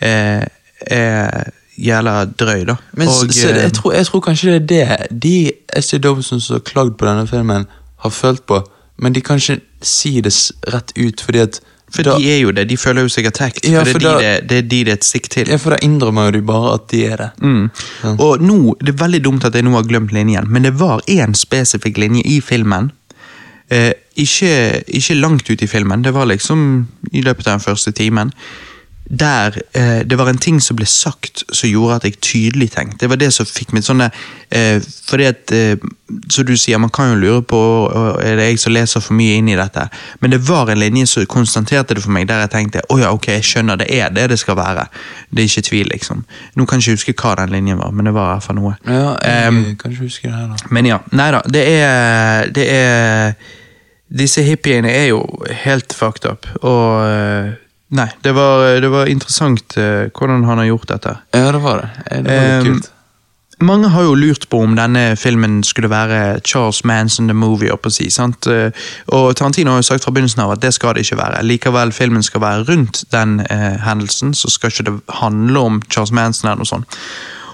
eh, 0.00 0.44
er 0.86 1.50
jævla 1.78 2.24
drøy, 2.24 2.64
da. 2.68 2.76
Men 2.92 3.08
Og, 3.08 3.14
så, 3.14 3.48
eh, 3.48 3.62
jeg, 3.62 3.72
tror, 3.72 3.92
jeg 3.92 4.06
tror 4.06 4.20
kanskje 4.20 4.58
det 4.58 4.82
er 4.82 5.06
det 5.10 5.20
de 5.22 5.52
SJ 5.80 5.96
Dobson 5.96 6.40
som 6.40 6.54
har 6.54 6.60
klagd 6.60 6.98
på 6.98 7.06
denne 7.06 7.26
filmen, 7.26 7.66
har 7.98 8.10
følt 8.10 8.46
på, 8.46 8.62
men 8.98 9.12
de 9.12 9.20
kan 9.20 9.36
ikke 9.36 9.60
si 9.82 10.20
det 10.20 10.34
rett 10.74 10.92
ut, 10.96 11.20
fordi 11.20 11.38
at 11.38 11.60
For 11.94 12.02
da, 12.02 12.16
de 12.18 12.30
er 12.30 12.38
jo 12.38 12.50
det. 12.50 12.68
De 12.68 12.76
føler 12.76 13.02
jo 13.02 13.08
seg 13.08 13.26
attacked. 13.26 13.70
Ja, 13.70 13.84
for 13.84 13.98
det, 13.98 14.08
er 14.08 14.14
er 14.18 14.40
de 14.40 14.40
det, 14.40 14.48
det 14.48 14.56
er 14.58 14.62
de 14.62 14.78
det 14.84 14.92
er 14.92 14.96
et 14.98 15.04
stikk 15.04 15.28
til. 15.30 15.48
ja, 15.48 15.56
for 15.56 15.70
da 15.70 15.76
innrømmer 15.82 16.24
jo 16.24 16.30
de 16.30 16.42
bare 16.42 16.72
at 16.74 16.88
de 16.90 17.04
er 17.06 17.16
det. 17.16 17.28
Mm. 17.42 17.70
Og 18.18 18.42
nå, 18.42 18.76
Det 18.80 18.88
er 18.94 18.98
veldig 19.04 19.24
dumt 19.24 19.44
at 19.44 19.54
jeg 19.54 19.62
nå 19.62 19.70
har 19.76 19.86
glemt 19.86 20.12
linjen, 20.12 20.50
men 20.50 20.64
det 20.64 20.74
var 20.80 21.00
én 21.08 21.34
spesifikk 21.34 21.98
linje 21.98 22.22
i 22.24 22.40
filmen. 22.40 22.90
Eh, 23.70 23.92
ikke, 24.16 24.82
ikke 24.86 25.14
langt 25.14 25.50
ut 25.50 25.62
i 25.62 25.66
filmen, 25.66 26.02
det 26.02 26.14
var 26.14 26.26
liksom 26.26 26.86
i 27.12 27.22
løpet 27.22 27.46
av 27.46 27.58
den 27.58 27.64
første 27.64 27.92
timen, 27.92 28.32
der 29.10 29.58
eh, 29.76 30.00
det 30.08 30.16
var 30.18 30.28
en 30.30 30.38
ting 30.40 30.56
som 30.64 30.76
ble 30.78 30.86
sagt 30.88 31.42
som 31.52 31.68
gjorde 31.68 31.96
at 31.98 32.04
jeg 32.08 32.14
tydelig 32.24 32.70
tenkte. 32.72 32.98
Det 33.02 33.10
var 33.12 33.18
det 33.20 33.28
som 33.36 33.44
fikk 33.46 33.74
mitt 33.76 33.84
sånne 33.84 34.06
eh, 34.48 34.78
Fordi 34.80 35.26
at 35.28 35.52
eh, 35.52 35.76
Som 36.32 36.46
du 36.48 36.54
sier, 36.56 36.78
man 36.80 36.88
kan 36.94 37.10
jo 37.12 37.18
lure 37.20 37.42
på 37.44 37.58
er 38.24 38.36
det 38.40 38.46
jeg 38.48 38.58
som 38.62 38.72
leser 38.72 39.00
for 39.04 39.12
mye 39.18 39.36
inn 39.40 39.48
i 39.52 39.56
dette, 39.58 39.84
men 40.20 40.30
det 40.32 40.38
var 40.48 40.70
en 40.72 40.78
linje 40.80 41.06
som 41.10 41.26
konstaterte 41.26 41.94
det 41.96 42.02
for 42.04 42.12
meg, 42.16 42.28
der 42.28 42.40
jeg 42.44 42.50
tenkte 42.54 42.82
å 42.92 42.98
ja, 43.00 43.10
ok, 43.12 43.28
jeg 43.34 43.44
skjønner, 43.44 43.76
det 43.80 43.88
er 43.92 44.12
det 44.14 44.28
det 44.30 44.38
skal 44.40 44.56
være. 44.56 44.86
Det 45.30 45.42
er 45.44 45.48
ikke 45.50 45.64
tvil, 45.68 45.88
liksom. 45.92 46.22
Nå 46.56 46.66
kan 46.68 46.80
jeg 46.80 46.94
ikke 46.94 47.12
huske 47.12 47.16
hva 47.24 47.34
den 47.42 47.52
linjen 47.56 47.80
var, 47.80 47.90
men 47.96 48.06
det 48.08 48.14
var 48.16 48.30
i 48.30 48.32
hvert 48.36 48.46
fall 48.46 48.58
noe. 48.60 48.76
Ja, 48.86 49.16
jeg 49.24 49.48
Em, 49.48 49.60
kan 49.80 49.92
ikke 49.96 50.06
huske 50.06 50.28
det 50.30 50.36
her, 50.36 50.46
da. 50.54 50.70
men 50.70 50.88
ja, 50.92 50.98
nei 51.12 51.28
da, 51.34 51.42
det 51.56 51.64
er 51.74 52.48
Det 52.54 52.66
er 52.70 53.34
Disse 54.14 54.42
hippiene 54.46 54.92
er 54.92 55.06
jo 55.08 55.22
helt 55.64 55.92
fucked 55.96 56.28
up, 56.30 56.46
og 56.62 57.04
eh, 57.08 57.52
Nei, 57.94 58.08
det 58.26 58.32
var, 58.34 58.64
det 58.82 58.88
var 58.90 59.06
interessant 59.10 59.76
uh, 59.78 60.08
hvordan 60.10 60.42
han 60.48 60.58
har 60.58 60.66
gjort 60.72 60.88
dette. 60.90 61.12
Ja, 61.36 61.52
det 61.54 61.60
var 61.62 61.84
det. 61.84 61.88
Det 62.10 62.24
var 62.26 62.50
Em, 62.58 62.64
kult. 62.74 62.90
Mange 63.62 63.88
har 63.94 64.02
jo 64.02 64.16
lurt 64.18 64.48
på 64.50 64.58
om 64.64 64.72
denne 64.76 65.14
filmen 65.16 65.60
skulle 65.64 65.86
være 65.88 66.40
Charles 66.44 66.80
Manson 66.84 67.28
the 67.30 67.36
Movie. 67.38 67.70
Opp 67.72 67.86
si, 67.94 68.08
sant? 68.10 68.48
Eh, 68.50 68.74
Og 69.14 69.36
Tarantino 69.38 69.70
har 69.70 69.78
jo 69.78 69.86
sagt 69.86 70.04
fra 70.04 70.10
begynnelsen 70.10 70.42
av 70.42 70.50
at 70.56 70.60
det 70.64 70.72
skal 70.74 70.96
det 70.98 71.04
ikke 71.06 71.20
være. 71.22 71.44
Likevel 71.46 71.92
filmen 71.94 72.22
skal 72.26 72.42
være 72.42 72.66
rundt 72.72 73.04
den 73.14 73.38
eh, 73.46 73.78
hendelsen, 73.86 74.34
så 74.34 74.50
skal 74.50 74.74
ikke 74.74 74.88
det 74.90 74.96
handle 75.20 75.62
om 75.70 75.78
Charles 75.86 76.12
Manson 76.12 76.50
eller 76.50 76.64
noe 76.64 76.72
sånt. 76.72 76.98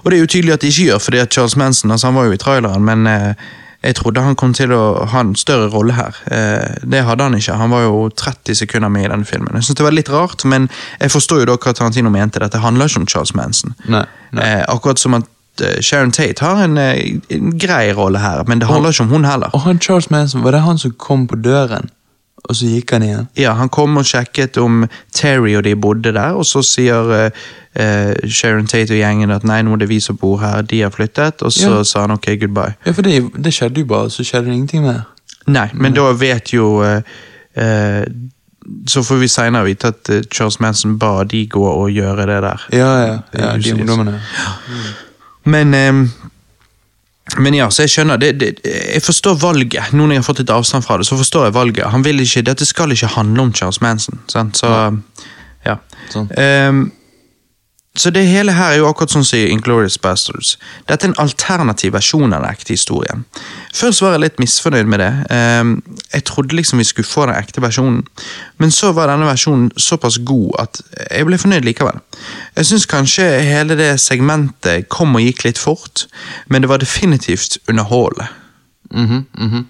Og 0.01 0.09
det 0.09 0.17
er 0.17 0.23
jo 0.25 0.31
tydelig 0.33 0.53
at 0.57 0.65
de 0.65 0.73
ikke 0.73 0.87
gjør, 0.89 0.97
fordi 1.05 1.21
at 1.21 1.33
Charles 1.37 1.55
Manson 1.55 1.91
altså 1.93 2.09
han 2.09 2.17
var 2.17 2.25
jo 2.25 2.33
i 2.33 2.41
traileren, 2.41 2.83
men 2.89 3.05
eh, 3.07 3.33
jeg 3.81 3.95
trodde 3.97 4.21
han 4.21 4.37
kom 4.37 4.53
til 4.53 4.71
å 4.75 5.07
ha 5.09 5.23
en 5.25 5.33
større 5.39 5.71
rolle 5.73 5.95
her. 5.97 6.17
Eh, 6.29 6.81
det 6.85 7.01
hadde 7.07 7.25
han 7.25 7.37
ikke. 7.37 7.57
Han 7.57 7.73
var 7.73 7.85
jo 7.87 8.03
30 8.13 8.59
sekunder 8.61 8.91
med 8.93 9.07
i 9.07 9.09
denne 9.09 9.25
filmen. 9.25 9.55
Jeg 9.57 9.69
synes 9.69 9.79
det 9.79 9.87
var 9.87 9.95
litt 9.97 10.11
rart, 10.13 10.45
men 10.45 10.69
jeg 10.99 11.13
forstår 11.13 11.41
jo 11.41 11.47
da 11.49 11.57
hva 11.57 11.73
Tarantino 11.77 12.11
mente. 12.13 12.43
Dette 12.43 12.61
handler 12.61 12.91
ikke 12.91 13.01
om 13.01 13.07
Charles 13.09 13.33
Manson. 13.37 13.73
Nei, 13.89 14.05
nei. 14.37 14.45
Eh, 14.45 14.61
akkurat 14.69 15.01
som 15.01 15.17
at 15.17 15.65
eh, 15.65 15.79
Sharon 15.81 16.13
Tate 16.13 16.45
har 16.45 16.61
en, 16.61 16.77
en 16.77 17.57
grei 17.57 17.87
rolle 17.97 18.21
her, 18.21 18.43
men 18.47 18.61
det 18.61 18.69
handler 18.69 18.93
ikke 18.93 19.07
om 19.07 19.15
hun 19.15 19.25
heller. 19.25 19.49
Og 19.57 19.65
han 19.65 19.81
Charles 19.81 20.11
Manson, 20.13 20.45
var 20.45 20.53
det 20.53 20.61
han 20.67 20.77
som 20.81 20.93
kom 21.01 21.25
på 21.31 21.41
døren, 21.41 21.89
og 22.49 22.55
så 22.55 22.65
gikk 22.65 22.91
han 22.91 23.03
igjen? 23.05 23.27
Ja, 23.37 23.53
Han 23.53 23.69
kom 23.69 23.97
og 23.97 24.05
sjekket 24.05 24.57
om 24.57 24.87
Terry 25.13 25.55
og 25.55 25.63
de 25.63 25.75
bodde 25.75 26.13
der, 26.13 26.31
og 26.33 26.45
så 26.45 26.61
sier 26.65 27.11
uh, 27.11 27.29
uh, 27.79 28.29
Sharon 28.29 28.67
Tate 28.67 28.91
og 28.91 28.97
gjengen 28.99 29.31
at 29.31 29.43
nei, 29.47 29.61
nå 29.61 29.73
er 29.73 29.83
det 29.83 29.89
vi 29.89 29.99
som 29.99 30.17
bor 30.17 30.37
her, 30.41 30.61
de 30.61 30.81
har 30.81 30.89
flyttet, 30.89 31.41
og 31.41 31.51
så 31.53 31.77
Ja. 31.77 31.83
sa 31.83 32.01
han 32.01 32.11
ok, 32.11 32.27
goodbye. 32.41 32.73
Ja, 32.85 32.91
for 32.91 33.01
det, 33.01 33.21
det 33.43 33.53
skjedde 33.53 33.79
jo 33.79 33.85
bare, 33.85 34.09
så 34.09 34.23
skjedde 34.23 34.45
det 34.49 34.53
ingenting 34.53 34.83
mer. 34.83 35.01
Nei, 35.47 35.69
men 35.73 35.93
da 35.93 36.11
vet 36.13 36.53
jo 36.53 36.83
uh, 36.83 37.01
Så 38.87 39.01
får 39.03 39.15
vi 39.17 39.27
senere 39.27 39.65
vite 39.65 39.87
at 39.87 40.09
Charles 40.31 40.59
Manson 40.59 40.99
ba 40.99 41.23
de 41.23 41.47
gå 41.49 41.63
og 41.65 41.89
gjøre 41.91 42.27
det 42.29 42.41
der. 42.43 42.67
Ja, 42.71 42.89
ja, 42.99 43.15
ja 43.33 43.53
de 43.57 43.59
usikkert. 43.59 43.89
Mm. 44.05 44.13
Men 45.43 45.73
ehm, 45.73 46.11
men 47.39 47.55
ja, 47.55 47.69
så 47.71 47.85
jeg 47.85 47.93
skjønner 47.93 48.19
det, 48.19 48.31
det, 48.41 48.47
Jeg 48.65 49.01
forstår 49.05 49.37
valget. 49.39 49.93
Nå 49.93 50.05
når 50.05 50.17
jeg 50.17 50.23
har 50.23 50.27
fått 50.27 50.41
litt 50.43 50.53
avstand 50.53 50.85
fra 50.85 50.97
det, 50.99 51.05
så 51.07 51.17
forstår 51.19 51.47
jeg 51.47 51.55
valget. 51.55 51.85
Han 51.93 52.03
vil 52.03 52.23
ikke, 52.23 52.43
Dette 52.47 52.67
skal 52.67 52.91
ikke 52.91 53.13
handle 53.15 53.47
om 53.47 53.53
Charles 53.55 53.81
Manson. 53.81 54.19
Sant? 54.31 54.59
Så 54.59 54.71
ja. 55.65 55.77
Sånn. 56.11 56.27
Ehm, 56.41 56.81
så 57.95 58.09
det 58.09 58.23
hele 58.27 58.53
her 58.55 58.71
er 58.71 58.77
jo 58.79 58.87
akkurat 58.87 59.11
sånn 59.11 59.25
som 59.27 59.35
i 59.35 59.49
Inglourious 59.51 59.97
Bastards. 59.99 60.53
Dette 60.87 61.03
er 61.03 61.11
en 61.11 61.19
alternativ 61.19 61.91
versjon 61.91 62.31
av 62.31 62.45
den 62.45 62.53
ekte 62.53 62.71
historien. 62.71 63.25
Først 63.75 63.99
var 64.01 64.15
jeg 64.15 64.23
litt 64.23 64.39
misfornøyd 64.39 64.87
med 64.87 65.03
det. 65.03 65.09
Ehm, 65.35 65.73
jeg 66.13 66.23
trodde 66.29 66.55
liksom 66.55 66.79
vi 66.79 66.87
skulle 66.87 67.09
få 67.09 67.25
den 67.27 67.35
ekte 67.35 67.63
versjonen, 67.63 68.05
men 68.63 68.71
så 68.71 68.93
var 68.95 69.11
denne 69.11 69.27
versjonen 69.27 69.73
såpass 69.75 70.21
god 70.23 70.55
at 70.63 70.81
jeg 71.09 71.27
ble 71.27 71.41
fornøyd 71.41 71.67
likevel. 71.67 71.99
Jeg 72.55 72.69
syns 72.71 72.87
kanskje 72.87 73.27
hele 73.43 73.75
det 73.75 73.91
segmentet 73.99 74.87
kom 74.87 75.19
og 75.19 75.27
gikk 75.27 75.43
litt 75.49 75.59
fort, 75.59 76.05
men 76.47 76.63
det 76.63 76.71
var 76.71 76.79
definitivt 76.79 77.59
underholdende. 77.67 78.31
Mhm, 78.91 79.25
mhm. 79.35 79.67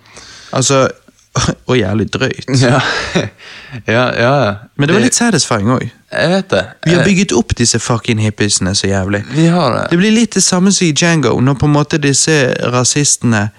Altså 0.52 0.90
Og 1.70 1.78
jævlig 1.78 2.10
drøyt. 2.14 2.46
Ja, 2.62 2.82
ja, 3.16 3.26
ja. 3.96 4.06
ja. 4.20 4.56
Men 4.76 4.88
det 4.88 4.96
var 4.96 5.04
litt 5.06 5.16
satisfying 5.16 5.70
òg. 5.72 5.86
Jeg 6.12 6.30
vet 6.34 6.50
det. 6.52 6.64
Vi 6.86 6.92
har 6.96 7.02
Eh, 7.02 7.08
bygget 7.08 7.32
opp 7.38 7.56
disse 7.58 7.80
fucking 7.80 8.20
hippiesene 8.20 8.74
så 8.76 8.88
jævlig. 8.90 9.24
Vi 9.32 9.46
har 9.48 9.76
det. 9.78 9.86
Det 9.92 10.00
blir 10.02 10.12
litt 10.12 10.36
det 10.36 10.44
samme 10.44 10.72
som 10.76 10.88
i 10.88 10.92
Django, 10.92 11.38
når 11.40 11.56
på 11.62 11.70
en 11.70 11.76
måte 11.78 12.02
disse 12.04 12.36
rasistene 12.74 13.50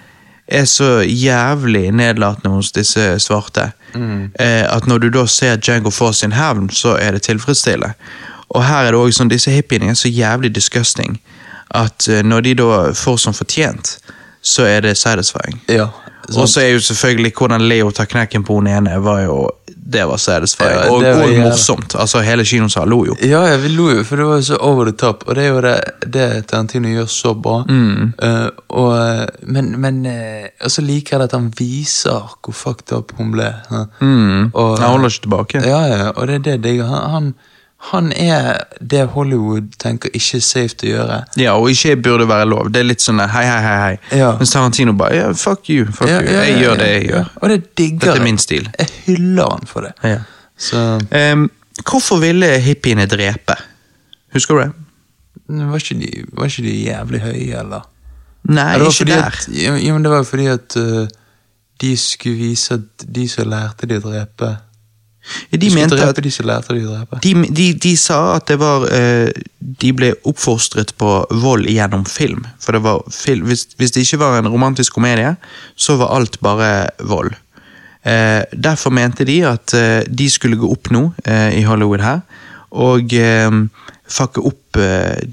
er 0.52 0.64
så 0.68 1.00
jævlig 1.06 1.86
nedlatende 1.96 2.52
hos 2.56 2.72
disse 2.72 3.14
svarte. 3.22 3.70
Mm. 3.94 4.30
at 4.40 4.86
når 4.88 4.98
du 4.98 5.08
da 5.12 5.26
ser 5.28 5.56
Django 5.60 5.90
få 5.90 6.12
sin 6.16 6.32
hevn, 6.32 6.70
så 6.72 6.94
er 6.96 7.12
det 7.12 7.22
tilfredsstillende. 7.26 7.92
Og 8.48 8.64
her 8.64 8.86
er 8.86 8.92
det 8.92 9.00
også 9.00 9.18
sånn, 9.18 9.28
disse 9.32 9.52
hippiene 9.52 9.90
er 9.92 9.98
så 10.00 10.08
jævlig 10.08 10.54
disgusting 10.54 11.18
at 11.74 12.08
eh, 12.08 12.22
når 12.24 12.40
de 12.40 12.54
da 12.60 12.92
får 12.96 13.16
som 13.16 13.36
fortjent, 13.36 13.98
så 14.42 14.66
er 14.66 14.80
det 14.80 14.96
satisfying. 14.98 15.62
Ja. 15.68 15.88
Og 16.38 16.48
så 16.48 16.60
er 16.60 16.68
jo 16.68 16.80
selvfølgelig 16.80 17.32
hvordan 17.38 17.62
Leo 17.68 17.90
tar 17.90 18.04
knekken 18.04 18.44
på 18.44 18.54
hun 18.54 18.66
ene, 18.66 19.04
var 19.04 19.20
jo 19.20 19.50
Det 19.92 20.04
var 20.08 20.16
satisfying. 20.16 20.70
Ja, 20.70 20.90
og, 20.90 21.02
det 21.02 21.10
var 21.16 21.22
og 21.22 21.38
morsomt. 21.38 21.94
Altså 21.98 22.20
Hele 22.20 22.44
kinosalen 22.44 22.90
lo 22.90 23.04
jo. 23.06 23.16
Ja, 23.22 23.42
ja, 23.46 23.56
vi 23.56 23.68
lo 23.68 23.90
jo, 23.90 24.04
for 24.04 24.16
det 24.16 24.26
var 24.26 24.34
jo 24.34 24.42
så 24.42 24.56
over 24.60 24.84
the 24.84 24.92
top, 24.96 25.24
og 25.26 25.34
det 25.34 25.44
er 25.44 25.48
jo 25.48 25.60
det, 25.60 25.80
det 26.12 26.46
Tarantino 26.46 26.88
gjør 26.88 27.06
så 27.06 27.34
bra. 27.34 27.64
Mm. 27.68 28.12
Uh, 28.22 28.48
og, 28.68 28.98
eh, 28.98 29.26
men 29.42 29.80
men 29.80 30.06
uh, 30.06 30.68
så 30.68 30.82
liker 30.82 31.16
jeg 31.16 31.24
at 31.24 31.32
han 31.32 31.52
viser 31.58 32.36
hvor 32.44 32.54
fucked 32.54 32.96
up 32.96 33.12
hun 33.18 33.32
ble. 33.32 33.52
ha. 33.68 33.84
Og, 34.54 34.78
han 34.78 34.88
holder 34.88 35.08
ikke 35.08 35.20
tilbake. 35.26 35.64
Ja, 35.66 35.82
ja, 35.86 36.10
og 36.10 36.26
det 36.26 36.34
er 36.34 36.38
det 36.38 36.50
jeg 36.56 36.64
digger. 36.64 36.86
Han, 36.86 37.10
han, 37.10 37.34
han 37.90 38.12
er 38.14 38.60
det 38.80 39.06
Hollywood 39.14 39.72
tenker 39.82 40.12
ikke 40.14 40.38
er 40.38 40.44
safe 40.46 40.84
å 40.84 40.86
gjøre. 40.86 41.16
Ja, 41.40 41.54
og 41.58 41.70
ikke 41.72 41.96
burde 42.04 42.28
være 42.30 42.46
lov. 42.46 42.68
Det 42.72 42.80
er 42.84 42.86
litt 42.86 43.02
sånn 43.02 43.18
hei, 43.18 43.42
hei, 43.48 43.56
hei. 43.64 43.78
hei. 43.82 44.20
Ja. 44.20 44.28
Mens 44.38 44.52
Tarantino 44.54 44.94
bare 44.98 45.16
yeah, 45.18 45.32
fuck 45.34 45.66
you. 45.72 45.88
fuck 45.90 46.08
Ja, 46.10 46.20
you. 46.22 46.30
ja, 46.30 46.44
Jeg 46.46 46.60
gjør 46.62 46.78
det 46.78 46.90
jeg 46.92 47.08
gjør. 47.08 47.32
Og 47.40 47.50
det 47.50 47.58
digger 47.80 48.06
Dette 48.06 48.20
er 48.20 48.24
min 48.28 48.38
stil. 48.38 48.70
Jeg 48.78 48.88
hyller 49.06 49.50
han 49.56 49.66
for 49.66 49.88
det. 49.88 49.92
Ja. 50.06 50.20
Så 50.56 50.84
Em, 51.10 51.48
hvorfor 51.82 52.22
ville 52.22 52.52
hippiene 52.62 53.08
drepe? 53.10 53.58
Husker 54.36 54.54
du 54.54 54.62
det? 54.62 54.70
var 55.52 55.82
ikke, 55.82 55.98
de, 56.00 56.24
var 56.32 56.48
ikke 56.48 56.62
de 56.62 56.76
jævlig 56.86 57.20
høye, 57.20 57.58
eller? 57.64 57.88
Nei, 58.48 58.68
ikke 58.78 59.08
der. 59.10 59.26
At, 59.26 59.48
ja, 59.52 59.74
men 59.92 60.04
det 60.06 60.10
var 60.10 60.22
jo 60.22 60.28
fordi 60.30 60.46
at 60.50 60.76
uh, 60.78 61.06
de 61.82 61.96
skulle 61.98 62.38
vise 62.38 62.74
at 62.78 63.04
de 63.14 63.26
som 63.28 63.50
lærte 63.50 63.86
de 63.90 63.98
å 63.98 64.04
drepe 64.06 64.52
De 65.50 65.70
mente 65.70 65.98
at 66.02 66.16
de 66.16 66.30
de 66.30 67.20
de, 67.22 67.32
de, 67.54 67.66
de 67.78 67.92
sa 67.96 68.36
at 68.36 68.48
det 68.50 68.56
var 68.58 68.88
eh, 68.90 69.30
De 69.58 69.92
ble 69.94 70.12
oppfostret 70.26 70.94
på 70.98 71.10
vold 71.30 71.68
gjennom 71.70 72.04
film. 72.04 72.46
For 72.60 72.74
det 72.74 72.82
var 72.82 73.04
film, 73.10 73.46
hvis, 73.46 73.68
hvis 73.78 73.94
det 73.94 74.02
ikke 74.02 74.18
var 74.18 74.38
en 74.38 74.50
romantisk 74.50 74.92
komedie, 74.98 75.36
så 75.76 75.96
var 75.96 76.14
alt 76.16 76.40
bare 76.40 76.90
vold. 76.98 77.34
Eh, 78.02 78.42
derfor 78.52 78.90
mente 78.90 79.24
de 79.24 79.38
at 79.46 79.74
eh, 79.78 80.02
de 80.08 80.30
skulle 80.30 80.58
gå 80.58 80.70
opp 80.72 80.90
nå 80.90 81.04
i 81.54 81.62
Hollywood 81.62 82.02
her, 82.02 82.24
og 82.72 83.14
fucke 84.08 84.42
opp 84.48 84.78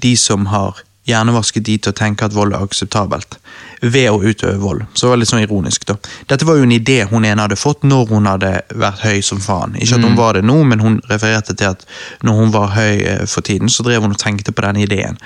de 0.02 0.12
som 0.16 0.46
har 0.52 0.78
hjernevasket 1.08 1.66
de 1.66 1.78
til 1.78 1.92
å 1.92 1.96
tenke 1.96 2.26
at 2.26 2.36
vold 2.36 2.54
er 2.54 2.62
akseptabelt, 2.64 3.38
ved 3.80 4.10
å 4.10 4.20
utøve 4.22 4.58
vold. 4.60 4.82
Så 4.94 5.06
det 5.06 5.10
var 5.10 5.20
litt 5.20 5.30
sånn 5.30 5.44
ironisk, 5.44 5.86
da. 5.88 5.96
Dette 6.28 6.44
var 6.48 6.58
jo 6.58 6.66
en 6.66 6.74
idé 6.74 6.98
hun 7.10 7.24
ene 7.24 7.46
hadde 7.46 7.56
fått 7.56 7.86
når 7.88 8.10
hun 8.12 8.28
hadde 8.28 8.50
vært 8.76 9.04
høy 9.06 9.22
som 9.24 9.40
faen. 9.40 9.76
Ikke 9.80 9.96
at 9.96 10.04
hun 10.04 10.18
var 10.18 10.36
det 10.36 10.44
nå, 10.44 10.58
men 10.68 10.84
hun 10.84 10.98
refererte 11.10 11.56
til 11.56 11.72
at 11.72 11.86
når 12.26 12.42
hun 12.42 12.52
var 12.54 12.74
høy 12.76 13.00
eh, 13.00 13.24
for 13.30 13.46
tiden, 13.46 13.72
så 13.72 13.86
drev 13.86 14.04
hun 14.04 14.12
og 14.16 14.20
tenkte 14.20 14.52
på 14.52 14.66
den 14.66 14.82
ideen, 14.84 15.16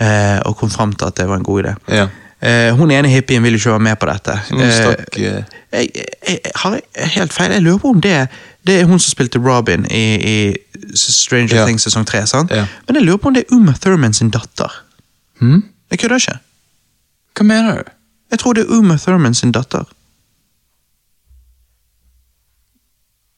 eh, 0.00 0.38
og 0.48 0.56
kom 0.56 0.72
fram 0.72 0.96
til 0.96 1.10
at 1.10 1.20
det 1.20 1.28
var 1.28 1.40
en 1.40 1.46
god 1.46 1.64
idé. 1.64 1.76
Ja. 2.00 2.08
Eh, 2.40 2.70
hun 2.78 2.90
ene 2.94 3.10
hippien 3.10 3.42
ville 3.42 3.58
ikke 3.58 3.74
være 3.74 3.86
med 3.90 3.98
på 3.98 4.08
dette. 4.12 4.40
Hun 4.50 4.64
stakk 4.72 5.18
Uh, 5.18 5.80
jeg, 5.82 5.88
jeg 6.24 6.52
har 6.54 6.78
jeg 6.96 7.08
helt 7.18 7.32
feil. 7.32 7.52
Jeg 7.52 7.60
lurer 7.60 7.80
på 7.82 7.90
om 7.92 7.98
det, 8.00 8.28
det 8.64 8.80
er 8.80 8.86
hun 8.88 8.98
som 8.98 9.10
spilte 9.10 9.40
Robin 9.42 9.84
i, 9.90 10.04
i 10.16 10.36
Stranger 10.94 11.58
Ja. 11.58 11.64
Things 11.66 11.84
sesong 11.84 12.06
3. 12.06 12.22
sant? 12.26 12.50
Ja. 12.54 12.64
Men 12.86 12.96
jeg 12.96 13.04
lurer 13.04 13.20
på 13.20 13.28
om 13.28 13.34
det 13.36 13.42
er 13.44 13.56
Uma 13.56 13.74
Thurman 13.76 14.14
sin 14.16 14.30
datter. 14.30 14.72
Hmm? 15.42 15.66
Jeg 15.90 15.98
kødder 15.98 16.22
ikke. 16.22 16.38
Hva 17.36 17.44
mener 17.44 17.82
du? 17.82 17.90
Jeg 18.30 18.38
tror 18.38 18.52
det 18.52 18.66
er 18.66 18.78
Uma 18.78 18.96
Thurman 18.96 19.34
sin 19.34 19.52
datter. 19.52 19.84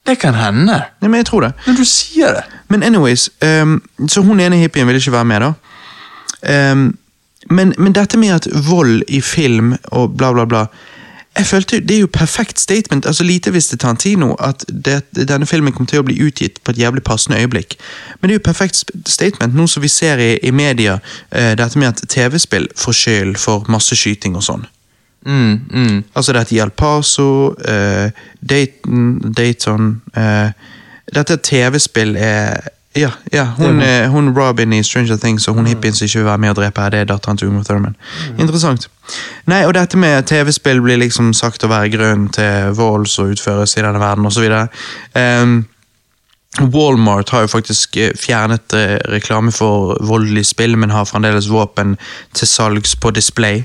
Det 0.07 0.19
kan 0.19 0.35
hende. 0.35 0.81
Nei, 1.01 1.09
men 1.09 1.15
jeg 1.15 1.27
tror 1.27 1.41
det. 1.41 1.53
Når 1.67 1.77
du 1.77 1.85
sier 1.85 2.33
det. 2.35 2.43
Men 2.69 2.83
anyways, 2.83 3.31
um, 3.63 3.83
så 4.09 4.21
hun 4.21 4.41
ene 4.41 4.57
hippien 4.57 4.87
ville 4.87 4.99
ikke 4.99 5.13
være 5.13 5.25
med, 5.25 5.41
da. 5.41 5.53
Um, 6.73 6.99
men, 7.51 7.75
men 7.79 7.93
dette 7.93 8.19
med 8.19 8.29
at 8.29 8.49
vold 8.69 9.03
i 9.09 9.21
film 9.21 9.75
og 9.85 10.17
bla, 10.17 10.33
bla, 10.33 10.45
bla 10.45 10.67
jeg 11.37 11.47
følte 11.47 11.81
Det 11.81 11.97
er 11.97 12.01
jo 12.01 12.07
perfekt 12.07 12.61
statement. 12.61 13.07
altså 13.07 13.25
Lite 13.25 13.53
visste 13.53 13.77
Tarantino 13.77 14.35
at 14.35 14.65
det, 14.85 15.03
denne 15.29 15.47
filmen 15.47 15.73
kom 15.73 15.87
til 15.87 16.03
å 16.03 16.03
bli 16.03 16.19
utgitt 16.23 16.59
på 16.65 16.71
et 16.71 16.79
jævlig 16.79 17.03
passende 17.03 17.39
øyeblikk. 17.39 17.77
Men 18.21 18.29
det 18.29 18.35
er 18.35 18.41
jo 18.41 18.45
perfekt 18.45 18.85
statement, 19.07 19.55
nå 19.55 19.67
som 19.67 19.83
vi 19.83 19.89
ser 19.89 20.19
i, 20.19 20.39
i 20.43 20.51
media, 20.51 20.99
eh, 21.31 21.57
dette 21.57 21.79
med 21.79 21.89
at 21.89 22.03
TV-spill 22.09 22.69
får 22.77 22.93
skyld 22.93 23.39
for 23.39 23.65
masse 23.69 23.97
skyting 23.97 24.37
og 24.37 24.43
sånn. 24.43 24.67
Mm, 25.27 25.61
mm. 25.71 26.05
Altså 26.15 26.33
det 26.33 26.41
heter 26.41 26.63
El 26.65 26.71
Paso, 26.71 27.55
eh, 27.69 28.11
Dayton, 28.41 29.33
Dayton 29.37 30.01
uh, 30.17 30.51
Dette 31.15 31.37
TV-spill 31.37 32.17
er 32.17 32.71
Ja, 32.97 33.11
ja 33.33 33.45
hun, 33.45 33.83
eh, 33.83 34.11
hun 34.11 34.39
Robin 34.39 34.73
i 34.73 34.83
Stranger 34.83 35.17
Things 35.17 35.49
og 35.49 35.55
hun 35.55 35.67
hippien 35.67 35.95
som 35.95 36.05
ikke 36.05 36.19
vil 36.19 36.27
være 36.27 36.39
med 36.39 36.51
og 36.51 36.57
drepe 36.57 36.81
her, 36.81 36.91
det 36.91 37.01
er 37.01 37.05
datteren 37.05 37.39
til 37.39 37.49
Uma 37.49 37.63
Thurman. 37.63 37.95
Interessant. 38.39 38.89
Nei, 39.47 39.61
og 39.67 39.75
dette 39.75 39.99
med 39.99 40.27
TV-spill 40.27 40.83
blir 40.83 40.99
liksom 40.99 41.31
sagt 41.33 41.63
å 41.63 41.71
være 41.71 41.93
grunnen 41.93 42.27
til 42.35 42.75
vold 42.75 43.07
som 43.07 43.31
utføres 43.31 43.77
i 43.77 43.85
denne 43.85 44.03
verden, 44.03 44.27
osv. 44.27 44.49
Um, 45.15 45.55
Walmart 46.59 47.29
har 47.31 47.41
jo 47.45 47.49
faktisk 47.49 47.97
eh, 47.97 48.11
fjernet 48.19 48.73
eh, 48.75 48.97
reklame 49.13 49.53
for 49.55 49.95
voldelig 50.03 50.47
spill, 50.51 50.75
men 50.77 50.91
har 50.91 51.07
fremdeles 51.07 51.47
våpen 51.49 51.95
til 52.35 52.49
salgs 52.51 52.97
på 52.99 53.13
display. 53.15 53.63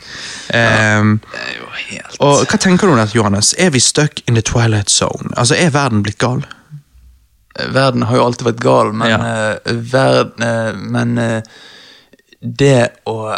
Um, 0.53 1.15
er 1.33 1.55
jo 1.57 1.71
helt 1.79 2.19
og 2.21 2.43
hva 2.45 2.59
tenker 2.61 2.85
du 2.87 2.93
om 2.93 2.99
dette, 3.01 3.17
Johannes? 3.17 3.55
Er 3.57 3.73
vi 3.73 3.81
stuck 3.81 4.21
in 4.29 4.37
the 4.37 4.43
twilight 4.45 4.89
zone? 4.93 5.33
Altså, 5.35 5.55
Er 5.57 5.73
verden 5.73 6.03
blitt 6.05 6.21
gal? 6.21 6.45
Verden 7.73 8.05
har 8.05 8.15
jo 8.19 8.25
alltid 8.27 8.45
vært 8.51 8.61
gal, 8.63 8.93
men, 8.93 9.09
Ja. 9.09 9.17
uh, 9.65 9.75
verden, 9.91 10.43
uh, 10.45 10.77
men 10.77 11.17
uh, 11.17 11.41
det 12.41 12.89
å 13.09 13.37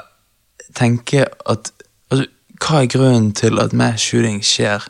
tenke 0.76 1.24
at 1.48 1.72
altså, 2.12 2.26
Hva 2.60 2.82
er 2.84 2.88
grunnen 2.92 3.32
til 3.38 3.60
at 3.62 3.72
mass 3.74 4.02
shooting 4.02 4.42
skjer? 4.44 4.84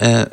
Eh, 0.00 0.24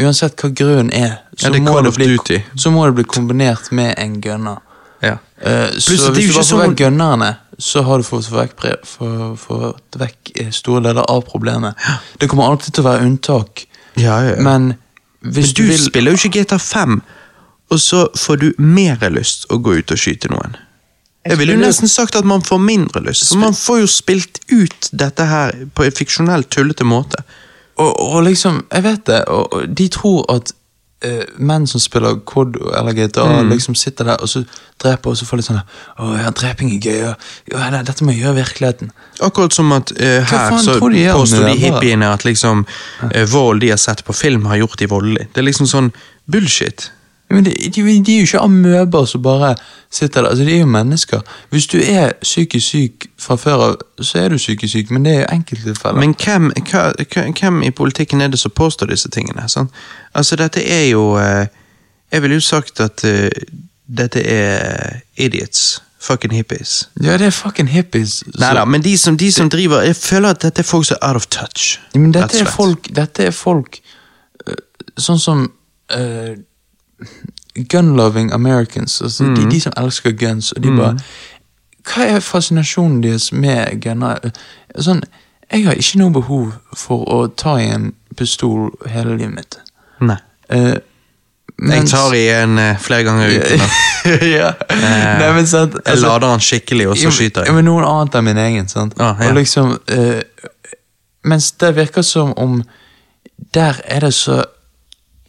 uansett 0.00 0.40
hva 0.40 0.50
grunnen 0.56 0.92
er, 0.92 1.18
så, 1.36 1.46
Ja, 1.46 1.50
det 1.52 1.60
er 1.60 1.66
må 1.66 1.80
det 1.84 1.94
bli, 1.96 2.42
så 2.56 2.70
må 2.70 2.86
det 2.86 2.94
bli 3.00 3.04
kombinert 3.04 3.70
med 3.70 3.94
en 3.98 4.20
gunner. 4.20 4.60
Ja. 5.02 5.18
Uh, 5.42 5.70
Plus, 5.70 6.00
så 6.00 6.12
hvis 6.14 6.30
du 6.30 6.36
bare 6.36 6.46
får 6.46 6.62
vekk 6.62 6.76
gunnerne, 6.78 7.30
så 7.58 7.82
har 7.82 7.98
du 7.98 8.06
fått 8.06 8.30
vekk, 8.30 8.62
for, 8.86 9.34
for 9.38 9.74
vekk 9.98 10.32
eh, 10.38 10.50
store 10.54 10.82
deler 10.86 11.06
av 11.10 11.24
problemet. 11.26 11.78
Det 12.18 12.28
kommer 12.30 12.50
alltid 12.50 12.74
til 12.74 12.84
å 12.84 12.90
være 12.90 13.08
unntak, 13.08 13.66
Ja, 13.98 14.22
ja, 14.22 14.36
ja. 14.36 14.42
men 14.42 14.74
hvis 15.20 15.52
Men 15.58 15.68
du 15.68 15.76
spiller 15.78 16.14
jo 16.14 16.18
ikke 16.18 16.40
GTA 16.40 16.58
5, 16.58 17.00
og 17.70 17.80
så 17.80 18.08
får 18.18 18.36
du 18.36 18.48
mer 18.58 19.02
lyst 19.10 19.46
å 19.50 19.58
gå 19.62 19.78
ut 19.78 19.92
og 19.92 19.98
skyte 19.98 20.30
noen. 20.32 20.56
Jeg 21.22 21.38
ville 21.38 21.54
jo 21.54 21.60
nesten 21.62 21.88
sagt 21.88 22.16
at 22.18 22.26
man 22.26 22.42
får 22.42 22.58
mindre 22.58 23.02
lyst, 23.04 23.28
for 23.30 23.38
man 23.38 23.54
får 23.54 23.84
jo 23.84 23.90
spilt 23.90 24.40
ut 24.50 24.88
dette 24.90 25.26
her 25.30 25.54
på 25.74 25.86
en 25.86 25.94
fiksjonell, 25.94 26.44
tullete 26.50 26.84
måte. 26.84 27.22
Og, 27.80 28.00
og 28.00 28.22
liksom, 28.26 28.64
jeg 28.72 28.84
vet 28.84 29.06
det, 29.06 29.22
og, 29.32 29.54
og 29.54 29.78
de 29.78 29.86
tror 29.92 30.26
at 30.34 30.52
uh, 31.06 31.22
menn 31.38 31.66
som 31.66 31.80
spiller 31.82 32.20
COD 32.28 32.58
eller 32.78 32.96
GTA, 32.96 33.42
liksom 33.48 33.76
sitter 33.78 34.12
der 34.12 34.22
og 34.22 34.28
så 34.28 34.44
dreper, 34.82 35.10
og 35.10 35.18
så 35.18 35.26
får 35.28 35.40
de 35.40 35.46
sånn 35.46 35.60
Å 35.62 36.10
ja, 36.18 36.30
dreping 36.36 36.72
er 36.76 36.88
gøy, 36.88 37.02
og 37.10 37.52
ja, 37.54 37.68
nei, 37.74 37.82
dette 37.88 38.04
må 38.04 38.14
jeg 38.14 38.24
gjøre 38.24 38.36
i 38.36 38.40
virkeligheten. 38.42 38.92
Akkurat 39.24 39.56
som 39.56 39.72
at 39.76 39.92
uh, 39.96 40.20
her 40.28 40.56
så 40.62 40.78
påstår 40.80 41.48
de 41.48 41.58
hippiene 41.64 42.10
at 42.12 42.26
liksom 42.28 42.66
uh, 42.66 43.22
vold 43.32 43.64
de 43.64 43.72
har 43.74 43.80
sett 43.80 44.04
på 44.06 44.16
film, 44.16 44.48
har 44.50 44.62
gjort 44.62 44.82
de 44.82 44.90
voldelig. 44.90 45.30
Det 45.32 45.42
er 45.42 45.48
liksom 45.48 45.70
sånn 45.70 45.92
bullshit. 46.30 46.90
Ja, 47.32 47.34
Men 47.34 47.44
de, 47.44 47.50
de, 47.50 47.82
de 48.04 48.14
er 48.14 48.18
jo 48.18 48.22
ikke 48.22 48.38
amøber 48.38 49.04
som 49.04 49.22
bare 49.22 49.54
sitter 49.90 50.20
der, 50.20 50.28
altså 50.28 50.44
de 50.44 50.54
er 50.54 50.58
jo 50.58 50.66
mennesker. 50.66 51.20
Hvis 51.50 51.66
du 51.66 51.78
er 51.78 52.12
psykisk 52.22 52.66
syk 52.66 53.06
fra 53.18 53.36
før 53.36 53.52
av, 53.54 53.76
så 54.00 54.18
er 54.18 54.28
du 54.28 54.36
psykisk 54.36 54.72
syk, 54.72 54.90
men 54.90 55.04
det 55.04 55.14
er 55.14 55.20
jo 55.20 55.26
enkelttilfeller. 55.32 56.00
Men 56.00 56.14
hvem, 56.24 56.52
hva, 56.70 56.92
hvem 57.40 57.62
i 57.62 57.70
politikken 57.70 58.20
er 58.20 58.28
det 58.28 58.38
som 58.38 58.52
påstår 58.56 58.92
disse 58.92 59.08
tingene? 59.08 59.48
Sånn? 59.48 59.70
Altså, 60.14 60.36
dette 60.36 60.60
er 60.60 60.90
jo 60.90 61.16
eh, 61.16 61.46
Jeg 62.12 62.22
ville 62.22 62.36
jo 62.36 62.44
sagt 62.44 62.80
at 62.80 63.00
uh, 63.08 63.28
dette 63.88 64.20
er 64.20 65.00
idiots. 65.16 65.80
Fucking 66.02 66.34
hippies. 66.34 66.90
Ja, 67.02 67.16
det 67.16 67.26
er 67.26 67.30
fucking 67.30 67.70
hippies. 67.70 68.22
Nei 68.36 68.50
da, 68.52 68.66
men 68.68 68.84
de 68.84 68.98
som, 68.98 69.16
de 69.16 69.32
som 69.32 69.48
driver 69.48 69.80
Jeg 69.80 69.96
føler 69.96 70.34
at 70.34 70.42
dette 70.42 70.60
er 70.60 70.66
folk 70.66 70.84
som 70.86 70.98
er 71.00 71.08
out 71.08 71.16
of 71.16 71.26
touch. 71.26 71.80
Men 71.94 72.12
dette 72.12 72.40
er 72.42 72.44
folk, 72.50 72.90
dette 72.96 73.30
er 73.30 73.30
folk 73.30 73.78
øh, 74.46 74.56
sånn 74.98 75.22
som 75.22 75.44
øh, 75.94 76.34
gun-loving 77.68 78.32
Americans. 78.32 79.00
Altså, 79.02 79.24
Mm. 79.24 79.34
de, 79.36 79.50
de 79.50 79.60
som 79.60 79.72
elsker 79.76 80.12
guns, 80.12 80.52
og 80.52 80.62
de 80.62 80.76
bare 80.76 80.96
Hva 81.84 82.04
er 82.06 82.20
fascinasjonen 82.20 83.02
deres 83.02 83.32
med 83.32 83.80
gunner? 83.82 84.18
Sånn, 84.78 85.02
jeg 85.52 85.64
har 85.66 85.74
ikke 85.74 85.98
noe 85.98 86.12
behov 86.14 86.52
for 86.76 87.04
å 87.10 87.26
ta 87.36 87.56
i 87.58 87.66
en 87.74 87.92
pistol 88.16 88.70
hele 88.86 89.16
livet 89.18 89.34
mitt. 89.34 89.58
Nei. 90.00 90.16
Eh, 90.48 90.74
Jeg 91.62 91.86
tar 91.88 92.14
i 92.14 92.28
en 92.28 92.58
uh, 92.58 92.76
flere 92.80 93.04
ganger 93.04 93.28
i 93.28 93.36
uken. 93.38 93.60
ja. 94.38 94.48
uh, 94.70 95.18
Nei, 95.20 95.32
men 95.34 95.46
sant, 95.46 95.72
Jeg 95.74 95.82
altså- 95.86 96.06
lader 96.06 96.28
den 96.30 96.40
skikkelig, 96.40 96.88
og 96.88 96.96
så 96.96 97.10
skyter 97.10 97.44
jeg. 97.44 97.54
men 97.54 97.64
noen 97.64 97.84
annet 97.84 98.14
enn 98.14 98.24
min 98.24 98.38
egen, 98.38 98.68
sant? 98.68 98.94
Ah, 98.98 99.16
ja. 99.20 99.28
Og 99.28 99.34
liksom 99.36 99.78
Mens 101.24 101.52
det 101.52 101.76
virker 101.76 102.02
som 102.02 102.32
om 102.36 102.62
Der 103.54 103.80
er 103.84 104.00
det 104.00 104.14
så 104.14 104.44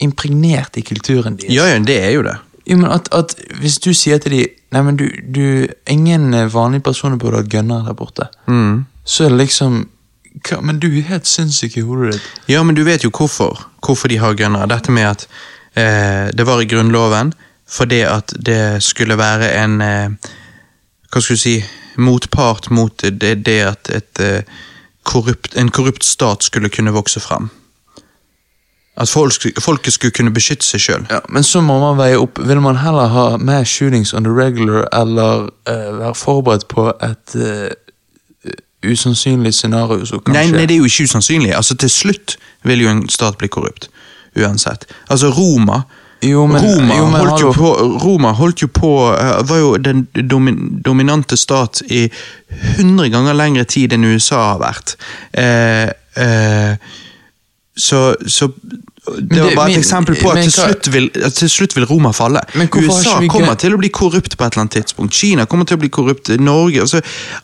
impregnert 0.04 0.78
i 0.78 0.84
kulturen 0.86 1.38
deres. 1.40 1.54
Ja, 1.54 1.68
ja, 1.72 1.80
det 1.80 2.00
er 2.04 2.12
jo 2.18 2.26
det. 2.26 2.36
Jo, 2.70 2.78
men 2.80 2.92
at, 2.92 3.10
at 3.12 3.36
Hvis 3.60 3.78
du 3.84 3.92
sier 3.92 4.22
til 4.24 4.38
dem 4.38 4.60
Nei, 4.74 4.82
men 4.82 4.98
du, 4.98 5.10
du 5.36 5.68
Ingen 5.92 6.32
vanlige 6.54 6.86
personer 6.88 7.20
burde 7.20 7.42
ha 7.42 7.48
gunner 7.48 7.84
der 7.86 7.94
borte. 7.94 8.30
Mm. 8.48 8.86
Så 9.04 9.26
er 9.26 9.34
det 9.34 9.42
liksom 9.44 9.84
hva, 10.48 10.62
Men 10.66 10.80
du 10.82 10.88
er 10.88 11.10
helt 11.12 11.28
sinnssyk 11.30 11.78
i 11.78 11.84
hodet 11.86 12.16
ditt. 12.16 12.30
Ja, 12.50 12.64
men 12.64 12.76
du 12.76 12.84
vet 12.88 13.04
jo 13.04 13.12
hvorfor. 13.14 13.68
Hvorfor 13.86 14.10
de 14.10 14.18
har 14.18 14.34
gønnere. 14.40 14.70
Dette 14.72 14.92
med 14.96 15.10
at 15.12 15.28
eh, 15.76 16.32
det 16.34 16.48
var 16.48 16.62
i 16.62 16.70
Grunnloven 16.70 17.34
fordi 17.74 18.02
at 18.06 18.34
det 18.46 18.84
skulle 18.84 19.18
være 19.18 19.54
en 19.64 19.82
eh, 19.82 20.32
Hva 21.12 21.22
skal 21.22 21.38
du 21.38 21.42
si 21.42 21.58
Motpart 21.98 22.72
mot 22.74 23.04
det, 23.04 23.36
det 23.46 23.60
at 23.62 23.90
et, 23.94 24.20
eh, 24.20 24.42
korrupt, 25.06 25.54
en 25.56 25.70
korrupt 25.70 26.04
stat 26.04 26.44
skulle 26.44 26.72
kunne 26.74 26.94
vokse 26.96 27.22
fram. 27.22 27.52
At 28.98 29.10
folk, 29.10 29.34
folket 29.60 29.94
skulle 29.96 30.14
kunne 30.14 30.30
beskytte 30.34 30.66
seg 30.68 30.80
sjøl. 30.84 31.06
Ja, 31.10 31.20
Men 31.30 31.44
så 31.44 31.62
må 31.66 31.80
man 31.82 31.98
veie 31.98 32.20
opp. 32.22 32.38
Vil 32.46 32.60
man 32.62 32.78
heller 32.78 33.08
ha 33.10 33.24
mer 33.42 33.64
shootings 33.66 34.14
on 34.14 34.24
the 34.28 34.30
regular, 34.30 34.86
eller 34.94 35.48
eh, 35.66 35.90
være 35.98 36.14
forberedt 36.16 36.68
på 36.70 36.92
et 37.02 37.34
eh, 37.36 37.72
usannsynlig 38.84 39.54
scenario 39.54 40.06
som 40.06 40.20
kan 40.20 40.36
Nei, 40.36 40.46
skje? 40.46 40.56
nei, 40.58 40.66
det 40.70 40.76
er 40.78 40.84
jo 40.84 40.92
ikke 40.92 41.08
usannsynlig. 41.10 41.56
Altså, 41.58 41.76
Til 41.76 41.90
slutt 41.90 42.38
vil 42.64 42.82
jo 42.86 42.90
en 42.94 43.04
stat 43.10 43.38
bli 43.42 43.48
korrupt. 43.48 43.90
Uansett. 44.38 44.86
Altså, 45.10 45.30
Roma 45.34 45.82
Jo, 46.24 46.46
men, 46.48 46.62
Roma, 46.64 46.96
jo, 46.96 47.08
men 47.12 47.20
holdt 47.20 47.42
jo 47.42 47.50
på, 47.52 47.70
Roma 48.00 48.30
holdt 48.32 48.62
jo 48.64 48.68
på 48.72 48.92
eh, 49.12 49.42
Var 49.50 49.58
jo 49.60 49.74
den 49.78 50.06
domin, 50.30 50.60
dominante 50.86 51.36
stat 51.38 51.82
i 51.92 52.06
100 52.78 53.10
ganger 53.12 53.34
lengre 53.36 53.66
tid 53.68 53.94
enn 53.94 54.06
USA 54.08 54.40
har 54.54 54.62
vært. 54.62 54.94
Eh, 55.34 55.90
eh, 56.24 56.78
så, 57.76 58.16
så 58.28 58.48
det, 59.20 59.42
var 59.42 59.56
bare 59.56 59.72
et 59.72 59.78
eksempel 59.78 60.16
på 60.22 60.30
at 60.32 60.44
til 60.44 60.52
slutt, 60.52 60.94
vil, 60.94 61.10
til 61.36 61.50
slutt 61.50 61.76
vil 61.76 61.86
Roma 61.90 62.12
falle. 62.16 62.40
USA 62.56 63.18
kommer 63.28 63.58
til 63.60 63.76
å 63.76 63.80
bli 63.82 63.90
korrupt 63.92 64.38
på 64.38 64.46
et 64.46 64.54
eller 64.54 64.64
annet 64.64 64.78
tidspunkt. 64.78 65.14
Kina 65.18 65.46
kommer 65.50 65.68
til 65.68 65.80
å 65.80 65.82
bli 65.82 65.90
korrupt. 65.92 66.32
Norge 66.40 66.86
altså, 66.86 67.02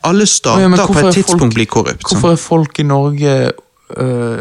Alle 0.08 0.28
stater 0.30 0.64
Ja, 0.64 0.86
på 0.86 1.00
et 1.00 1.14
tidspunkt 1.18 1.42
folk- 1.42 1.58
blir 1.58 1.66
korrupt. 1.66 2.06
Hvorfor 2.08 2.32
er 2.32 2.40
folk 2.40 2.80
i 2.80 2.84
Norge 2.88 3.36
øh, 3.98 4.40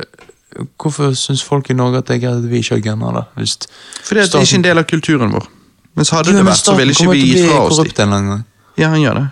Hvorfor 0.78 1.12
syns 1.15 1.43
folk 1.44 1.70
i 1.70 1.77
Norge 1.77 1.98
at 1.98 2.09
det 2.09 2.16
er 2.16 2.20
greit 2.27 2.44
at 2.44 2.51
vi 2.51 2.59
ikke 2.59 2.74
har 2.74 2.81
gunner, 2.81 3.24
Fordi 3.36 4.20
det 4.20 4.35
er 4.35 4.40
ikke 4.40 4.56
en 4.56 4.65
del 4.65 4.78
av 4.78 4.85
kulturen 4.85 5.32
vår. 5.32 5.48
Mens 5.94 6.10
hadde 6.10 6.31
Jo, 6.31 6.36
det 6.36 6.47
vært, 6.47 6.62
så 6.65 6.74
ville 6.78 6.94
ikke 6.94 7.10
vi 7.10 7.20
gitt 7.20 7.48
fra 7.48 7.60
oss 7.65 7.77
de. 7.77 7.82
korrupt 7.82 7.98
en 7.98 8.06
eller 8.06 8.16
annen 8.16 8.31
gang. 8.31 8.44
Ja, 8.78 8.89
han 8.89 9.01
gjør 9.01 9.15
det. 9.15 9.27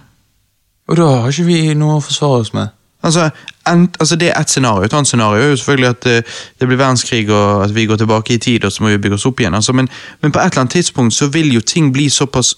Og 0.88 0.96
da 0.96 1.06
har 1.22 1.30
ikke 1.30 1.46
vi 1.46 1.74
noe 1.74 1.98
å 1.98 2.02
forsvare 2.02 2.42
oss 2.44 2.52
med. 2.54 2.74
Altså, 3.02 3.30
ent, 3.68 3.96
altså 4.00 4.16
Det 4.16 4.28
er 4.28 4.40
ett 4.40 4.50
scenario. 4.50 4.84
Et 4.84 4.92
annet 4.92 5.06
scenario 5.06 5.42
er 5.42 5.48
jo 5.48 5.56
selvfølgelig 5.56 5.88
at 5.88 6.06
eh, 6.06 6.22
det 6.60 6.68
blir 6.68 6.76
verdenskrig 6.76 7.30
og 7.30 7.64
at 7.64 7.74
vi 7.74 7.86
går 7.86 7.96
tilbake 7.96 8.34
i 8.34 8.38
tid 8.38 8.64
og 8.64 8.72
så 8.72 8.82
må 8.82 8.88
vi 8.88 8.98
bygge 8.98 9.14
oss 9.14 9.26
opp 9.26 9.40
igjen. 9.40 9.54
Altså, 9.54 9.72
men, 9.72 9.88
men 10.22 10.32
på 10.32 10.38
et 10.38 10.44
eller 10.44 10.60
annet 10.60 10.70
tidspunkt 10.70 11.14
så 11.14 11.26
vil 11.26 11.54
jo 11.54 11.60
ting 11.60 11.92
bli 11.92 12.08
såpass 12.08 12.54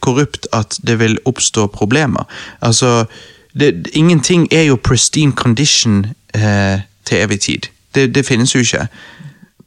korrupt 0.00 0.46
at 0.52 0.78
det 0.86 0.98
vil 0.98 1.18
oppstå 1.24 1.66
problemer. 1.66 2.24
Altså, 2.60 3.04
det, 3.60 3.86
Ingenting 3.92 4.48
er 4.52 4.62
jo 4.62 4.76
pristine 4.76 5.32
condition 5.32 6.06
eh, 6.34 6.80
til 7.04 7.18
evig 7.18 7.40
tid. 7.40 7.60
Det, 7.94 8.14
det 8.14 8.26
finnes 8.26 8.54
jo 8.54 8.60
ikke. 8.60 8.86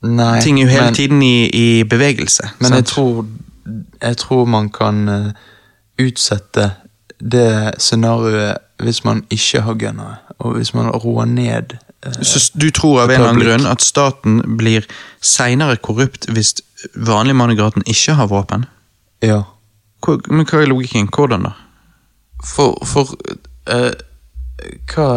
Nei, 0.03 0.41
Ting 0.41 0.59
er 0.59 0.63
jo 0.63 0.69
hele 0.69 0.85
men, 0.85 0.93
tiden 0.93 1.21
i, 1.21 1.47
i 1.47 1.83
bevegelse. 1.83 2.43
Men 2.59 2.73
jeg 2.73 2.85
tror, 2.85 3.25
jeg 4.01 4.17
tror 4.17 4.45
man 4.45 4.69
kan 4.69 5.09
øh, 5.09 5.25
utsette 5.99 6.71
det 7.31 7.71
scenarioet 7.77 8.57
hvis 8.84 9.03
man 9.03 9.23
ikke 9.34 9.64
har 9.65 9.80
gunnere, 9.80 10.18
og 10.39 10.57
hvis 10.57 10.73
man 10.73 10.91
roer 10.91 11.26
ned 11.26 11.76
eh, 12.05 12.22
Så 12.22 12.51
du 12.53 12.69
tror 12.69 13.03
av 13.03 13.11
en 13.11 13.19
eller 13.19 13.34
annen 13.34 13.45
grunn 13.45 13.69
at 13.69 13.81
staten 13.81 14.41
blir 14.60 14.88
seinere 15.22 15.77
korrupt 15.77 16.27
hvis 16.31 16.55
vanlig 16.95 17.35
mann 17.35 17.51
i 17.51 17.60
gaten 17.60 17.85
ikke 17.88 18.18
har 18.19 18.31
våpen? 18.31 18.65
Ja. 19.23 19.43
Hvor, 20.03 20.19
men 20.27 20.45
hva 20.45 20.61
er 20.61 20.72
logikken? 20.72 21.07
Hvordan 21.07 21.47
da? 21.47 21.53
For, 22.43 22.80
for 22.85 23.15
eh, 23.72 23.93
hva, 24.91 25.10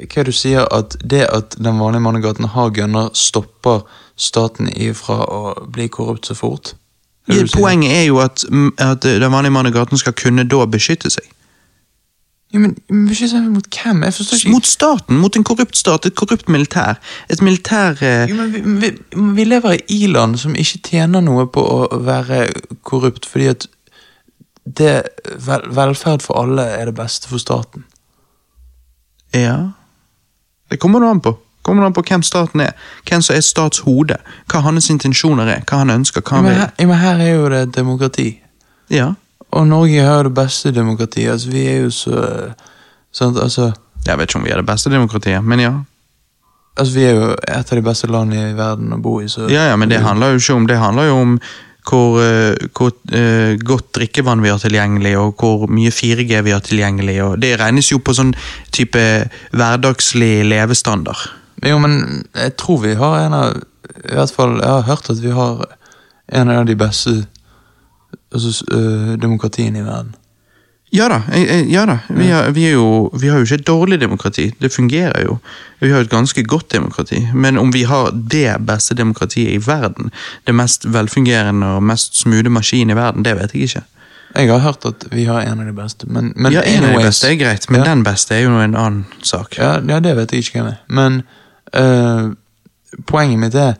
hva 0.00 0.24
du 0.24 0.32
sier 0.32 0.68
at 0.72 0.96
det 1.04 1.26
at 1.28 1.56
den 1.60 1.80
vanlige 1.80 2.04
mann 2.06 2.16
i 2.16 2.24
gaten 2.24 2.48
har 2.54 2.72
gunner, 2.76 3.10
stopper 3.12 3.84
staten 4.16 4.70
ifra 4.72 5.24
å 5.28 5.42
bli 5.68 5.88
korrupt 5.92 6.30
så 6.30 6.36
fort? 6.38 6.74
Ja, 7.28 7.44
poenget 7.52 7.92
er 7.94 8.06
jo 8.08 8.18
at, 8.24 8.42
at 8.80 9.04
den 9.04 9.32
vanlige 9.32 9.54
mann 9.54 9.68
i 9.68 9.74
gaten 9.74 10.00
skal 10.00 10.16
kunne 10.16 10.46
da 10.48 10.64
beskytte 10.66 11.12
seg. 11.12 11.28
Jo, 12.50 12.58
men, 12.58 12.74
si 13.14 13.28
mot 13.46 13.66
hvem? 13.70 14.02
Jeg 14.02 14.14
forstår 14.14 14.40
ikke 14.40 14.50
Mot 14.50 14.66
staten, 14.66 15.18
mot 15.22 15.36
en 15.36 15.44
korrupt 15.46 15.76
stat, 15.78 16.06
et 16.06 16.16
korrupt 16.18 16.48
militær. 16.50 16.98
Et 17.30 17.42
militær 17.46 18.00
eh, 18.02 18.24
Jo, 18.30 18.38
men 18.40 18.50
vi, 18.54 18.62
vi, 18.82 18.90
vi 19.36 19.44
lever 19.46 19.76
i 19.78 20.00
i-land 20.00 20.38
som 20.42 20.56
ikke 20.58 20.80
tjener 20.90 21.22
noe 21.22 21.46
på 21.46 21.62
å 21.62 22.00
være 22.02 22.48
korrupt, 22.82 23.28
fordi 23.30 23.52
at 23.52 23.68
det, 24.66 24.96
vel, 25.46 25.62
velferd 25.74 26.26
for 26.26 26.42
alle 26.42 26.66
er 26.74 26.90
det 26.90 26.96
beste 26.98 27.30
for 27.30 27.42
staten. 27.42 27.86
Ja 29.34 29.70
Det 30.70 30.78
kommer 30.82 31.02
noe 31.02 31.14
an 31.14 31.22
på. 31.22 31.36
Kommer 31.62 31.86
an 31.86 31.94
på 31.94 32.02
hvem 32.02 32.22
staten 32.22 32.60
er. 32.64 32.74
Hvem 33.06 33.22
som 33.22 33.36
er 33.36 33.42
statshode. 33.46 34.16
Hva 34.50 34.62
hans 34.66 34.90
intensjoner 34.90 35.46
er. 35.46 35.64
Hva 35.66 35.84
han 35.84 35.90
ønsker. 35.90 36.22
Hva 36.22 36.40
han 36.40 36.46
men, 36.46 36.60
vil. 36.60 36.86
men 36.88 36.98
her 36.98 37.22
er 37.22 37.34
jo 37.34 37.48
det 37.52 37.64
demokrati. 37.74 38.30
Ja. 38.90 39.12
Og 39.50 39.66
Norge 39.66 40.02
har 40.06 40.26
det 40.28 40.34
beste 40.34 40.70
demokratiet. 40.74 41.32
Altså, 41.32 41.50
vi 41.50 41.64
er 41.66 41.80
jo 41.84 41.90
så 41.90 42.18
sant, 43.12 43.38
altså, 43.38 43.72
Jeg 44.06 44.18
vet 44.18 44.30
ikke 44.30 44.38
om 44.38 44.44
vi 44.44 44.52
er 44.54 44.60
det 44.62 44.66
beste 44.66 44.90
demokratiet, 44.90 45.44
men 45.44 45.60
ja. 45.60 45.72
altså, 46.76 46.94
vi 46.94 47.04
er 47.04 47.16
jo 47.18 47.32
et 47.32 47.72
av 47.72 47.80
de 47.80 47.82
beste 47.82 48.06
landene 48.06 48.52
i 48.52 48.54
verden 48.56 48.94
å 48.94 49.00
bo 49.02 49.18
i, 49.20 49.28
så 49.28 49.48
Ja, 49.50 49.66
ja, 49.70 49.76
Men 49.76 49.90
det 49.90 50.00
handler 50.04 50.32
jo 50.32 50.40
ikke 50.40 50.54
om 50.54 50.66
Det 50.66 50.78
handler 50.78 51.10
jo 51.10 51.18
om 51.24 51.40
hvor, 51.90 52.20
eh, 52.22 52.54
hvor 52.76 52.92
uh, 52.92 53.56
godt 53.64 53.94
drikkevann 53.96 54.42
vi 54.44 54.50
har 54.52 54.58
tilgjengelig, 54.60 55.14
og 55.18 55.40
hvor 55.40 55.66
mye 55.66 55.90
4G 55.90 56.42
vi 56.44 56.52
har 56.52 56.60
tilgjengelig. 56.60 57.22
og 57.24 57.40
Det 57.40 57.54
regnes 57.58 57.88
jo 57.90 57.98
på 57.98 58.14
sånn 58.14 58.34
type 58.70 59.00
hverdagslig 59.56 60.44
levestandard. 60.44 61.24
Jo, 61.66 61.78
men 61.78 62.26
jeg 62.36 62.54
tror 62.60 62.82
vi 62.84 62.94
har 62.94 63.18
en 63.24 63.34
av 63.34 63.56
I 64.04 64.14
hvert 64.14 64.32
fall, 64.32 64.60
jeg 64.60 64.70
har 64.70 64.86
hørt 64.86 65.10
at 65.10 65.18
vi 65.20 65.32
har 65.34 65.64
en 66.32 66.50
av 66.50 66.66
de 66.66 66.76
beste 66.78 67.26
altså, 68.32 68.64
øh, 68.70 69.22
demokratiene 69.22 69.78
i 69.78 69.82
verden. 69.82 70.14
Ja 70.92 71.08
da, 71.08 71.20
ja 71.70 71.84
da. 71.86 71.98
Vi, 72.08 72.26
har, 72.26 72.50
vi, 72.50 72.70
jo, 72.70 73.10
vi 73.20 73.28
har 73.28 73.38
jo 73.38 73.46
ikke 73.46 73.54
et 73.54 73.66
dårlig 73.66 74.00
demokrati. 74.00 74.50
Det 74.62 74.72
fungerer 74.72 75.22
jo. 75.22 75.36
Vi 75.80 75.90
har 75.90 76.00
et 76.00 76.10
ganske 76.10 76.42
godt 76.44 76.72
demokrati. 76.72 77.28
Men 77.34 77.58
om 77.58 77.72
vi 77.74 77.82
har 77.82 78.10
det 78.10 78.56
beste 78.66 78.94
demokratiet 78.94 79.52
i 79.54 79.66
verden, 79.66 80.10
det 80.46 80.54
mest 80.54 80.92
velfungerende 80.92 81.66
og 81.66 81.82
mest 81.82 82.18
smoothe 82.18 82.50
maskin 82.50 82.90
i 82.90 82.96
verden, 82.96 83.24
det 83.24 83.36
vet 83.36 83.54
jeg 83.54 83.62
ikke. 83.62 83.82
Jeg 84.34 84.50
har 84.50 84.58
hørt 84.58 84.84
at 84.86 85.06
vi 85.10 85.24
har 85.24 85.40
en 85.42 85.60
av 85.60 85.66
de 85.66 85.72
beste, 85.74 86.06
men, 86.06 86.32
men 86.36 86.52
ja, 86.52 86.62
en 86.62 86.84
av 86.84 86.98
de 86.98 87.06
beste 87.06 87.30
er 87.30 87.38
greit, 87.38 87.66
men 87.70 87.80
ja, 87.80 87.86
den 87.88 88.04
beste 88.06 88.34
er 88.34 88.44
jo 88.44 88.58
en 88.62 88.76
annen 88.78 89.06
sak. 89.22 89.58
ja, 89.58 89.78
ja, 89.88 89.98
det 90.00 90.16
vet 90.16 90.32
jeg 90.32 90.44
ikke 90.44 90.58
hvem 90.58 90.68
er. 90.70 90.76
Men 90.88 91.22
øh, 91.74 92.30
poenget 93.06 93.38
mitt 93.38 93.54
er 93.54 93.74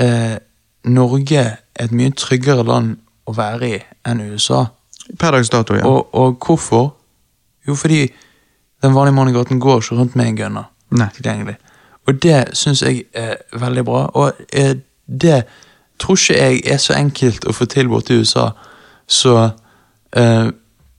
øh, 0.00 0.36
Norge 0.84 1.38
er 1.38 1.84
et 1.84 1.92
mye 1.92 2.10
tryggere 2.10 2.64
land 2.66 2.96
å 3.28 3.34
være 3.36 3.68
i 3.68 3.80
enn 4.08 4.22
USA. 4.32 4.64
Per 5.18 5.34
dags 5.34 5.50
dato, 5.50 5.76
ja. 5.76 5.86
Og, 5.86 6.14
og 6.14 6.36
hvorfor? 6.46 6.92
Jo, 7.68 7.74
fordi 7.76 8.04
den 8.82 8.94
vanlige 8.94 9.14
mannen 9.16 9.34
i 9.34 9.38
gaten 9.38 9.60
går 9.60 9.82
ikke 9.82 9.98
rundt 9.98 10.16
med 10.16 10.30
en 10.30 10.38
gunner 10.38 10.70
Nei. 10.96 11.08
tilgjengelig. 11.16 11.56
Og 12.08 12.22
det 12.22 12.44
syns 12.58 12.82
jeg 12.82 13.04
er 13.14 13.36
veldig 13.52 13.84
bra. 13.84 14.06
Og 14.18 14.32
eh, 14.52 14.76
det 15.06 15.42
tror 16.00 16.16
ikke 16.16 16.38
jeg 16.38 16.62
er 16.64 16.80
så 16.80 16.96
enkelt 16.96 17.44
å 17.44 17.54
få 17.54 17.66
til 17.70 17.90
borte 17.90 18.14
i 18.14 18.22
USA, 18.22 18.50
så 19.10 19.34
uh, 20.16 20.48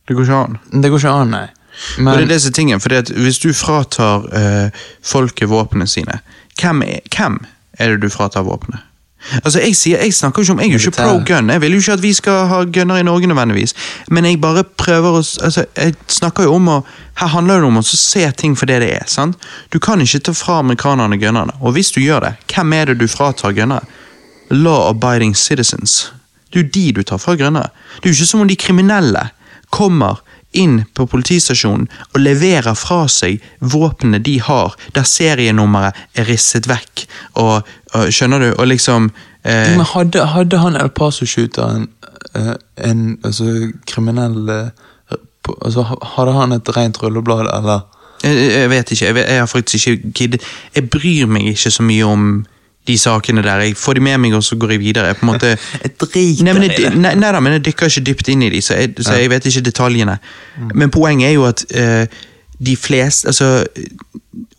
Det 0.08 0.16
går 0.18 0.24
ikke 0.26 0.38
an. 0.38 0.58
Det 0.84 0.90
går 0.92 1.00
ikke 1.00 1.16
an, 1.16 1.30
nei. 1.32 1.48
og 2.04 2.18
det 2.18 2.24
er 2.26 2.30
det 2.34 2.42
som 2.42 2.52
er 2.52 2.56
tingen, 2.56 2.82
for 2.84 3.12
hvis 3.24 3.40
du 3.40 3.54
fratar 3.56 4.26
uh, 4.28 4.82
folket 5.02 5.50
våpnene 5.50 5.88
sine, 5.88 6.20
hvem 6.60 6.82
er, 6.84 7.00
hvem 7.16 7.38
er 7.80 7.94
det 7.94 8.02
du 8.02 8.10
fratar 8.12 8.44
våpenet? 8.44 8.84
Altså, 9.44 9.60
Jeg 9.60 9.76
sier, 9.76 10.02
jeg 10.02 10.14
snakker 10.14 10.42
ikke 10.42 10.52
om, 10.52 10.60
jeg 10.60 10.68
er 10.68 10.78
jo 10.78 10.90
ikke 10.90 10.98
pro 10.98 11.20
gun, 11.28 11.50
jeg 11.50 11.62
vil 11.62 11.76
jo 11.76 11.80
ikke 11.84 11.94
at 11.94 12.04
vi 12.04 12.14
skal 12.14 12.48
ha 12.50 12.64
gunner 12.64 12.98
i 12.98 13.04
Norge 13.04 13.28
nødvendigvis, 13.30 13.74
men 14.10 14.26
jeg 14.26 14.42
bare 14.42 14.64
prøver 14.64 15.18
å 15.20 15.22
altså, 15.22 15.66
Jeg 15.78 15.96
snakker 16.08 16.44
jo 16.44 16.56
om 16.56 16.68
å 16.68 16.78
Her 17.22 17.28
handler 17.28 17.60
det 17.62 17.68
om 17.68 17.78
å 17.78 17.84
se 17.86 18.24
ting 18.38 18.56
for 18.58 18.66
det 18.66 18.80
det 18.82 18.94
er. 18.96 19.04
sant? 19.06 19.38
Du 19.70 19.80
kan 19.80 20.02
ikke 20.02 20.20
ta 20.20 20.34
fra 20.34 20.60
amerikanerne 20.60 21.20
gunnerne, 21.22 21.54
og 21.62 21.76
hvis 21.76 21.92
du 21.92 22.00
gjør 22.02 22.20
det, 22.26 22.32
hvem 22.56 22.74
er 22.74 22.86
det 22.86 22.98
du 23.00 23.08
fratar 23.08 23.52
gunnere? 23.54 23.86
Law-abiding 24.50 25.36
citizens. 25.36 26.12
Det 26.50 26.60
er 26.60 26.64
jo 26.64 26.70
de 26.74 26.92
du 26.92 27.04
tar 27.04 27.18
fra 27.22 27.36
gunnere. 27.36 27.70
Det 28.00 28.10
er 28.10 28.14
jo 28.14 28.18
ikke 28.18 28.32
som 28.32 28.42
om 28.42 28.48
de 28.48 28.56
kriminelle 28.56 29.30
kommer 29.70 30.24
inn 30.58 30.82
på 30.94 31.06
politistasjonen 31.08 31.88
og 32.12 32.20
leverer 32.20 32.76
fra 32.78 33.06
seg 33.12 33.42
våpnene 33.60 34.20
de 34.24 34.38
har, 34.44 34.76
der 34.96 35.08
serienummeret 35.08 35.98
er 36.20 36.28
risset 36.28 36.68
vekk, 36.70 37.06
og, 37.40 37.68
og 37.96 38.12
skjønner 38.12 38.44
du, 38.44 38.50
og 38.58 38.68
liksom 38.68 39.10
eh, 39.44 39.72
Men 39.78 39.88
hadde, 39.94 40.26
hadde 40.34 40.62
han 40.62 40.80
El 40.80 40.92
Paso-shooteren 40.96 41.88
eh, 42.36 42.56
en 42.90 43.18
altså, 43.24 43.72
kriminell 43.88 44.50
eh, 44.50 45.18
altså, 45.62 45.88
Hadde 46.16 46.36
han 46.38 46.58
et 46.58 46.76
rent 46.78 47.02
rulleblad, 47.04 47.48
eller? 47.54 47.88
jeg, 48.24 48.52
jeg 48.54 48.70
vet 48.70 48.92
ikke, 48.92 49.06
jeg, 49.06 49.16
jeg 49.16 49.40
har 49.40 49.50
faktisk 49.50 49.88
ikke 49.88 50.12
giddet. 50.14 50.50
Jeg 50.76 50.90
bryr 50.90 51.30
meg 51.32 51.48
ikke 51.54 51.72
så 51.74 51.84
mye 51.86 52.06
om 52.06 52.28
de 52.88 52.98
sakene 52.98 53.44
der. 53.46 53.62
Jeg 53.68 53.78
får 53.78 54.00
de 54.00 54.04
med 54.08 54.18
meg, 54.18 54.34
og 54.34 54.44
så 54.44 54.58
går 54.58 54.76
jeg 54.76 54.80
videre. 54.82 55.12
Jeg 55.12 55.20
på 55.20 55.26
en 55.26 55.32
måte 55.34 55.54
Jeg 55.84 55.94
driter 56.02 56.44
Nei, 56.48 56.54
men 56.58 56.68
jeg, 56.68 56.94
nei, 56.98 57.14
nei 57.20 57.32
da, 57.36 57.40
men 57.44 57.58
jeg 57.58 57.66
dykker 57.70 57.92
ikke 57.92 58.06
dypt 58.10 58.34
inn 58.34 58.46
i 58.48 58.50
de, 58.54 58.62
så 58.66 58.80
jeg, 58.80 58.96
så 59.00 59.20
jeg 59.20 59.30
vet 59.32 59.48
ikke 59.52 59.66
detaljene. 59.70 60.18
Men 60.74 60.94
poenget 60.94 61.30
er 61.30 61.36
jo 61.38 61.46
at 61.50 61.66
eh, 61.70 62.22
de 62.62 62.76
fleste 62.78 63.28
Altså, 63.28 63.66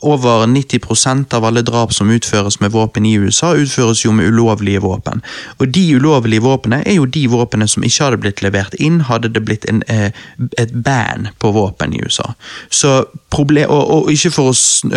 over 0.02 0.46
90% 0.46 1.34
av 1.34 1.44
alle 1.44 1.62
drap 1.62 1.92
som 1.94 2.10
utføres 2.10 2.60
med 2.60 2.72
våpen 2.74 3.06
i 3.06 3.14
USA, 3.14 3.54
utføres 3.54 4.04
jo 4.04 4.12
med 4.12 4.26
ulovlige 4.26 4.80
våpen. 4.82 5.22
Og 5.58 5.68
de 5.68 5.84
ulovlige 5.96 6.42
våpnene 6.42 6.82
er 6.86 6.96
jo 6.98 7.06
de 7.06 7.22
våpnene 7.30 7.68
som 7.70 7.84
ikke 7.86 8.04
hadde 8.04 8.20
blitt 8.24 8.42
levert 8.42 8.74
inn, 8.82 9.00
hadde 9.08 9.30
det 9.32 9.44
blitt 9.46 9.64
en, 9.70 9.82
eh, 9.88 10.10
et 10.58 10.74
ban 10.84 11.28
på 11.38 11.52
våpen 11.54 11.94
i 11.94 12.02
USA. 12.02 12.32
Så 12.70 13.04
problem, 13.30 13.70
og, 13.70 13.90
og 13.90 14.10
ikke 14.12 14.30
for 14.34 14.50
å, 14.50 14.56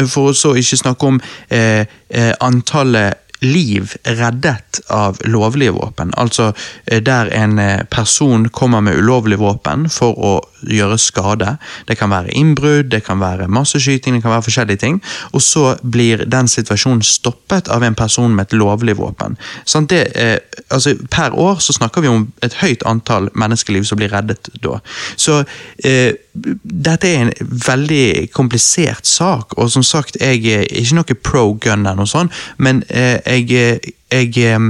for 0.09 0.31
å 0.31 0.33
så 0.33 0.55
ikke 0.57 0.81
snakke 0.81 1.13
om 1.13 1.21
eh, 1.49 1.85
eh, 2.09 2.33
antallet 2.41 3.21
liv 3.45 3.93
reddet 4.03 4.79
av 4.89 5.19
lovlige 5.25 5.75
våpen. 5.75 6.13
Altså 6.17 6.51
eh, 6.85 7.01
der 7.03 7.29
en 7.35 7.59
eh, 7.59 7.83
person 7.91 8.49
kommer 8.49 8.81
med 8.81 8.97
ulovlig 8.97 9.39
våpen 9.39 9.87
for 9.91 10.17
å 10.17 10.33
gjøre 10.65 10.97
skade. 11.01 11.55
Det 11.87 11.97
kan 11.99 12.11
være 12.13 12.33
innbrudd, 12.33 12.89
det 12.91 13.03
kan 13.05 13.21
være 13.21 13.47
masseskyting, 13.47 14.17
det 14.17 14.25
kan 14.25 14.33
være 14.33 14.47
forskjellige 14.47 14.81
ting. 14.81 14.99
Og 15.33 15.43
så 15.45 15.75
blir 15.81 16.25
den 16.25 16.49
situasjonen 16.51 17.03
stoppet 17.05 17.69
av 17.69 17.83
en 17.83 17.95
person 17.95 18.33
med 18.35 18.49
et 18.49 18.57
lovlig 18.57 18.97
våpen. 18.99 19.37
Sånn, 19.65 19.89
det, 19.91 20.03
eh, 20.15 20.37
altså, 20.69 20.95
per 21.11 21.37
år 21.37 21.61
så 21.63 21.75
snakker 21.77 22.05
vi 22.05 22.11
om 22.11 22.29
et 22.45 22.59
høyt 22.61 22.85
antall 22.89 23.29
menneskeliv 23.33 23.85
som 23.85 24.01
blir 24.01 24.13
reddet 24.13 24.49
da. 24.63 24.79
Så 25.15 25.43
eh, 25.83 26.13
dette 26.35 27.09
er 27.09 27.25
en 27.25 27.33
veldig 27.65 28.31
komplisert 28.35 29.07
sak, 29.07 29.55
og 29.57 29.71
som 29.71 29.83
sagt, 29.83 30.17
jeg 30.19 30.43
er 30.51 30.67
ikke 30.67 30.99
noe 30.99 31.17
pro 31.23 31.47
gun 31.53 31.85
eller 31.85 32.01
noe 32.01 32.09
sånt, 32.09 32.35
men 32.57 32.83
eh, 32.89 33.17
jeg, 33.23 33.95
jeg 34.11 34.35
eh, 34.43 34.67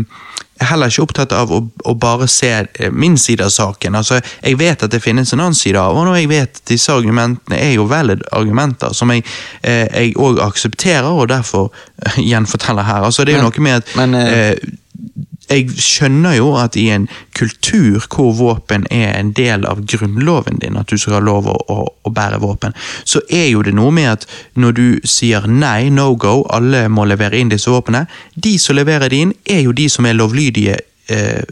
er 0.56 0.70
heller 0.70 0.92
ikke 0.92 1.04
opptatt 1.04 1.34
av 1.36 1.52
å, 1.52 1.60
å 1.84 1.96
bare 2.00 2.28
se 2.32 2.52
eh, 2.64 2.92
min 2.92 3.18
side 3.20 3.44
av 3.44 3.52
saken. 3.52 3.98
Altså, 4.00 4.22
Jeg 4.42 4.60
vet 4.60 4.86
at 4.86 4.94
det 4.94 5.02
finnes 5.04 5.34
en 5.34 5.44
annen 5.44 5.58
side 5.58 5.80
av, 5.82 5.98
og 5.98 6.08
når 6.08 6.22
jeg 6.22 6.32
vet 6.32 6.62
at 6.62 6.72
disse 6.72 6.94
argumentene 6.94 7.60
er 7.60 7.76
jo 7.76 7.90
valid 7.92 8.24
argumenter 8.32 8.96
som 8.96 9.12
jeg 9.12 9.26
eh, 9.64 10.14
aksepterer, 10.46 11.12
og 11.12 11.30
derfor 11.34 11.72
eh, 12.06 12.22
gjenforteller 12.24 12.88
her. 12.88 13.04
Altså, 13.10 13.26
Det 13.26 13.36
er 13.36 13.42
jo 13.42 13.50
noe 13.50 13.68
med 13.68 13.82
at 13.82 13.96
men, 14.00 14.16
eh, 14.22 14.50
eh, 14.52 14.82
jeg 15.50 15.76
skjønner 15.82 16.38
jo 16.38 16.52
at 16.60 16.78
i 16.80 16.88
en 16.94 17.08
kultur 17.38 18.06
hvor 18.10 18.34
våpen 18.38 18.88
er 18.94 19.14
en 19.18 19.32
del 19.38 19.66
av 19.70 19.84
grunnloven 19.86 20.60
din, 20.62 20.78
at 20.80 20.90
du 20.90 20.98
skal 20.98 21.20
ha 21.20 21.24
lov 21.24 21.50
å, 21.52 21.56
å, 21.72 21.78
å 22.06 22.14
bære 22.14 22.42
våpen, 22.44 22.76
så 23.04 23.22
er 23.30 23.50
jo 23.52 23.64
det 23.66 23.76
noe 23.78 23.94
med 23.96 24.12
at 24.12 24.28
når 24.60 24.78
du 24.78 24.86
sier 25.08 25.48
nei, 25.50 25.90
no 25.94 26.14
go, 26.20 26.40
alle 26.54 26.88
må 26.90 27.08
levere 27.10 27.40
inn 27.40 27.54
disse 27.54 27.72
våpnene, 27.72 28.06
de 28.36 28.56
som 28.62 28.78
leverer 28.78 29.12
de 29.12 29.22
inn, 29.28 29.36
er 29.46 29.66
jo 29.66 29.76
de 29.76 29.90
som 29.92 30.08
er 30.08 30.18
lovlydige 30.18 30.80
eh, 31.14 31.44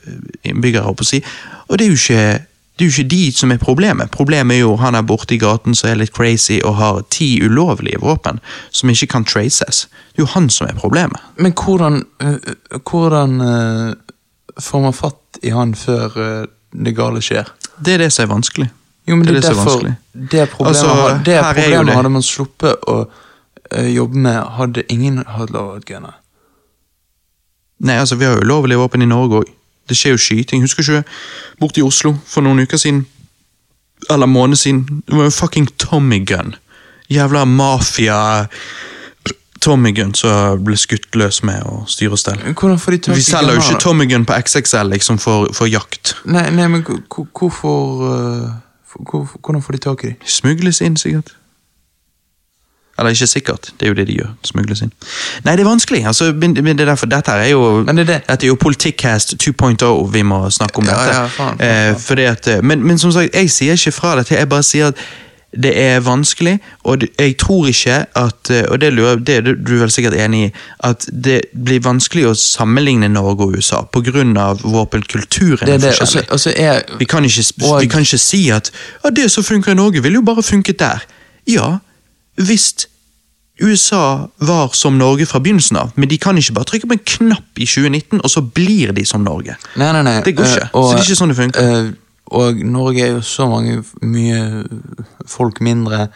innbyggere, 0.49 0.87
holdt 0.87 1.03
på 1.03 1.07
å 1.07 1.11
si, 1.13 1.21
og 1.69 1.77
det 1.77 1.85
er 1.85 1.93
jo 1.93 2.01
ikke 2.01 2.52
det 2.77 2.85
er 2.85 2.89
jo 2.89 2.93
ikke 3.03 3.09
de 3.09 3.31
som 3.37 3.51
er 3.53 3.57
problemet. 3.61 4.09
Problemet 4.11 4.55
er 4.55 4.63
jo 4.63 4.75
han 4.81 4.95
er 4.97 5.01
borte 5.05 5.35
i 5.35 5.37
gaten 5.37 5.75
som 5.77 5.89
er 5.91 5.99
litt 6.01 6.13
crazy 6.15 6.59
og 6.65 6.75
har 6.79 7.01
ti 7.13 7.35
ulovlige 7.45 7.99
våpen 8.01 8.39
som 8.73 8.89
ikke 8.89 9.07
kan 9.11 9.25
traces. 9.29 9.83
Det 10.13 10.23
er 10.23 10.25
jo 10.25 10.31
han 10.33 10.49
som 10.49 10.67
er 10.67 10.73
problemet. 10.79 11.21
Men 11.37 11.53
hvordan, 11.53 11.99
hvordan 12.89 13.35
får 14.61 14.81
man 14.87 14.93
fatt 14.97 15.39
i 15.43 15.53
han 15.53 15.75
før 15.77 16.17
det 16.73 16.95
gale 16.97 17.21
skjer? 17.21 17.51
Det 17.77 17.93
er 17.93 17.97
det 18.07 18.11
som 18.13 18.25
er 18.25 18.33
vanskelig. 18.33 18.69
Jo, 19.05 19.15
men 19.19 19.27
Det 19.27 19.33
det, 19.35 19.37
er 19.37 19.41
det 19.41 19.47
er 19.47 19.51
er 19.51 19.65
derfor. 19.65 19.95
Det 20.31 20.49
problemet, 20.49 20.77
Altså, 20.77 21.21
det 21.25 21.39
problemet 21.43 21.87
det. 21.87 21.95
hadde 21.95 22.09
man 22.09 22.23
sluppet 22.23 22.75
å 22.87 22.97
jobbe 23.93 24.17
med, 24.17 24.43
hadde 24.57 24.83
ingen 24.89 25.23
hatt 25.27 25.49
lov 25.53 25.75
å 25.77 25.79
gunne. 25.85 26.13
Nei, 27.83 27.97
altså, 27.99 28.15
vi 28.15 28.25
har 28.25 28.33
jo 28.37 28.45
ulovlige 28.45 28.79
våpen 28.79 29.01
i 29.01 29.05
Norge 29.09 29.41
òg. 29.43 29.49
Det 29.89 29.97
skjer 29.97 30.11
jo 30.15 30.17
skyting. 30.17 30.61
Husker 30.63 30.83
ikke 30.83 31.03
borte 31.59 31.79
i 31.79 31.83
Oslo 31.83 32.13
for 32.25 32.41
noen 32.45 32.59
uker 32.63 32.77
siden? 32.77 33.05
Eller 34.11 34.25
måned 34.27 34.55
siden. 34.59 34.85
Det 35.07 35.15
var 35.17 35.23
jo 35.23 35.29
fucking 35.29 35.67
Tommy 35.79 36.21
gun. 36.25 36.55
Jævla 37.11 37.45
mafia 37.45 38.47
Tommy 39.63 39.93
gun 39.95 40.13
som 40.13 40.59
ble 40.65 40.75
skutt 40.79 41.15
løs 41.15 41.37
med 41.47 41.63
å 41.63 41.85
styre 41.87 42.17
og 42.17 42.19
stelle. 42.19 42.51
Hvordan 42.53 42.79
får 42.83 42.91
de 42.91 42.97
tak 43.05 43.13
i 43.15 43.19
Vi 43.19 43.23
selger 43.23 43.53
jo 43.55 43.61
ikke 43.61 43.79
Tommy 43.83 44.07
gun 44.11 44.25
på 44.27 44.35
XXL 44.43 44.89
liksom 44.91 45.19
for, 45.23 45.47
for 45.55 45.69
jakt. 45.71 46.15
Nei, 46.25 46.49
nei, 46.51 46.67
men 46.67 46.83
hvor- 46.83 46.99
hvor- 47.07 47.27
hvorfor 47.31 48.03
øh, 48.09 48.49
hvordan 49.39 49.61
får 49.63 49.71
de 49.71 49.77
tak 49.85 50.03
i 50.03 50.07
dem? 50.07 50.15
Smugles 50.25 50.81
inn, 50.81 50.97
sikkert. 50.97 51.31
Eller 52.99 53.09
ikke 53.09 53.27
sikkert, 53.27 53.71
det 53.79 53.87
er 53.87 53.89
jo 53.89 53.93
det 53.97 54.07
de 54.07 54.13
gjør. 54.19 54.27
Smugles 54.45 54.81
inn. 54.85 54.91
Nei, 55.45 55.55
det 55.55 55.65
er 55.65 55.69
vanskelig. 55.69 56.05
altså, 56.05 56.31
men 56.33 56.53
men 56.53 56.77
det 56.77 56.81
er 56.87 56.91
derfor, 56.91 57.07
Dette 57.09 57.31
er 57.31 57.49
jo 57.49 57.83
Men 57.83 57.95
det 57.97 58.09
er 58.09 58.13
det. 58.13 58.27
Dette 58.27 58.45
er 58.45 58.47
jo 58.47 58.55
Politikkcast 58.55 59.33
2.0 59.41 60.11
vi 60.13 60.21
må 60.21 60.49
snakke 60.51 60.77
om 60.77 60.85
Ja, 60.85 60.91
dette. 60.91 61.15
ja, 61.17 61.27
faen, 61.27 61.57
faen, 61.57 61.61
Eh, 61.61 61.93
faen. 61.93 61.99
fordi 61.99 62.23
at, 62.29 62.47
eh, 62.47 62.61
men, 62.61 62.83
men 62.83 62.97
som 62.97 63.11
sagt, 63.11 63.33
jeg 63.33 63.49
sier 63.49 63.73
ikke 63.73 63.91
fra 63.91 64.15
dette, 64.17 64.35
jeg 64.35 64.49
bare 64.49 64.63
sier 64.63 64.87
at 64.87 64.95
det 65.55 65.77
er 65.77 65.99
vanskelig, 66.01 66.59
og 66.83 67.03
jeg 67.19 67.37
tror 67.37 67.67
ikke 67.67 68.05
at 68.15 68.49
eh, 68.49 68.63
Og 68.71 68.79
det, 68.81 68.93
lurer, 68.93 69.15
det 69.15 69.35
er 69.37 69.41
du 69.53 69.75
vel 69.79 69.89
sikkert 69.91 70.13
enig 70.13 70.45
i, 70.47 70.51
at 70.83 71.05
det 71.23 71.41
blir 71.65 71.79
vanskelig 71.79 72.25
å 72.25 72.33
sammenligne 72.33 73.07
Norge 73.09 73.41
og 73.41 73.55
USA 73.57 73.81
pga. 73.83 74.55
våpenkulturen 74.63 75.65
Det 75.65 75.69
er 75.69 75.73
er 75.73 75.77
det, 75.77 75.93
så- 75.95 76.05
forskjellig. 76.05 76.31
og 76.31 76.39
så 76.39 76.53
er 76.57 76.81
Vi 76.99 77.05
kan 77.05 77.23
ikke, 77.23 77.53
Og- 77.71 77.81
vi 77.81 77.87
kan 77.87 78.01
ikke 78.01 78.17
si 78.19 78.49
at 78.49 78.71
ja, 79.03 79.09
det 79.09 79.31
som 79.31 79.43
funker 79.43 79.71
i 79.71 79.75
Norge, 79.75 80.01
ville 80.01 80.15
jo 80.15 80.21
bare 80.21 80.43
funket 80.43 80.77
der. 80.79 81.03
Ja, 81.47 81.77
hvis 82.41 82.73
USA 83.61 84.27
var 84.41 84.71
som 84.73 84.95
Norge 84.97 85.25
fra 85.29 85.39
begynnelsen 85.39 85.77
av, 85.77 85.91
men 85.95 86.09
de 86.09 86.17
kan 86.17 86.37
ikke 86.37 86.53
bare 86.57 86.65
trykke 86.71 86.87
på 86.89 86.95
en 86.97 87.03
knapp 87.05 87.59
i 87.61 87.67
2019, 87.69 88.21
og 88.23 88.29
så 88.33 88.41
blir 88.41 88.91
de 88.97 89.05
som 89.05 89.21
Norge. 89.23 89.53
Nei, 89.77 89.91
nei, 89.93 90.01
nei. 90.07 90.15
Det 90.25 90.33
går 90.35 90.45
ikke. 90.49 90.63
eh, 90.63 90.71
Så 90.73 90.87
det 90.89 90.99
er 90.99 91.03
ikke 91.05 91.19
sånn 91.19 91.29
det 91.33 91.37
funker. 91.37 91.67
Uh, 91.69 91.91
og 92.33 92.63
Norge 92.65 93.03
er 93.05 93.11
jo 93.13 93.21
så 93.21 93.45
mange 93.51 93.83
mye 94.01 94.63
folk 95.29 95.61
mindre. 95.61 96.07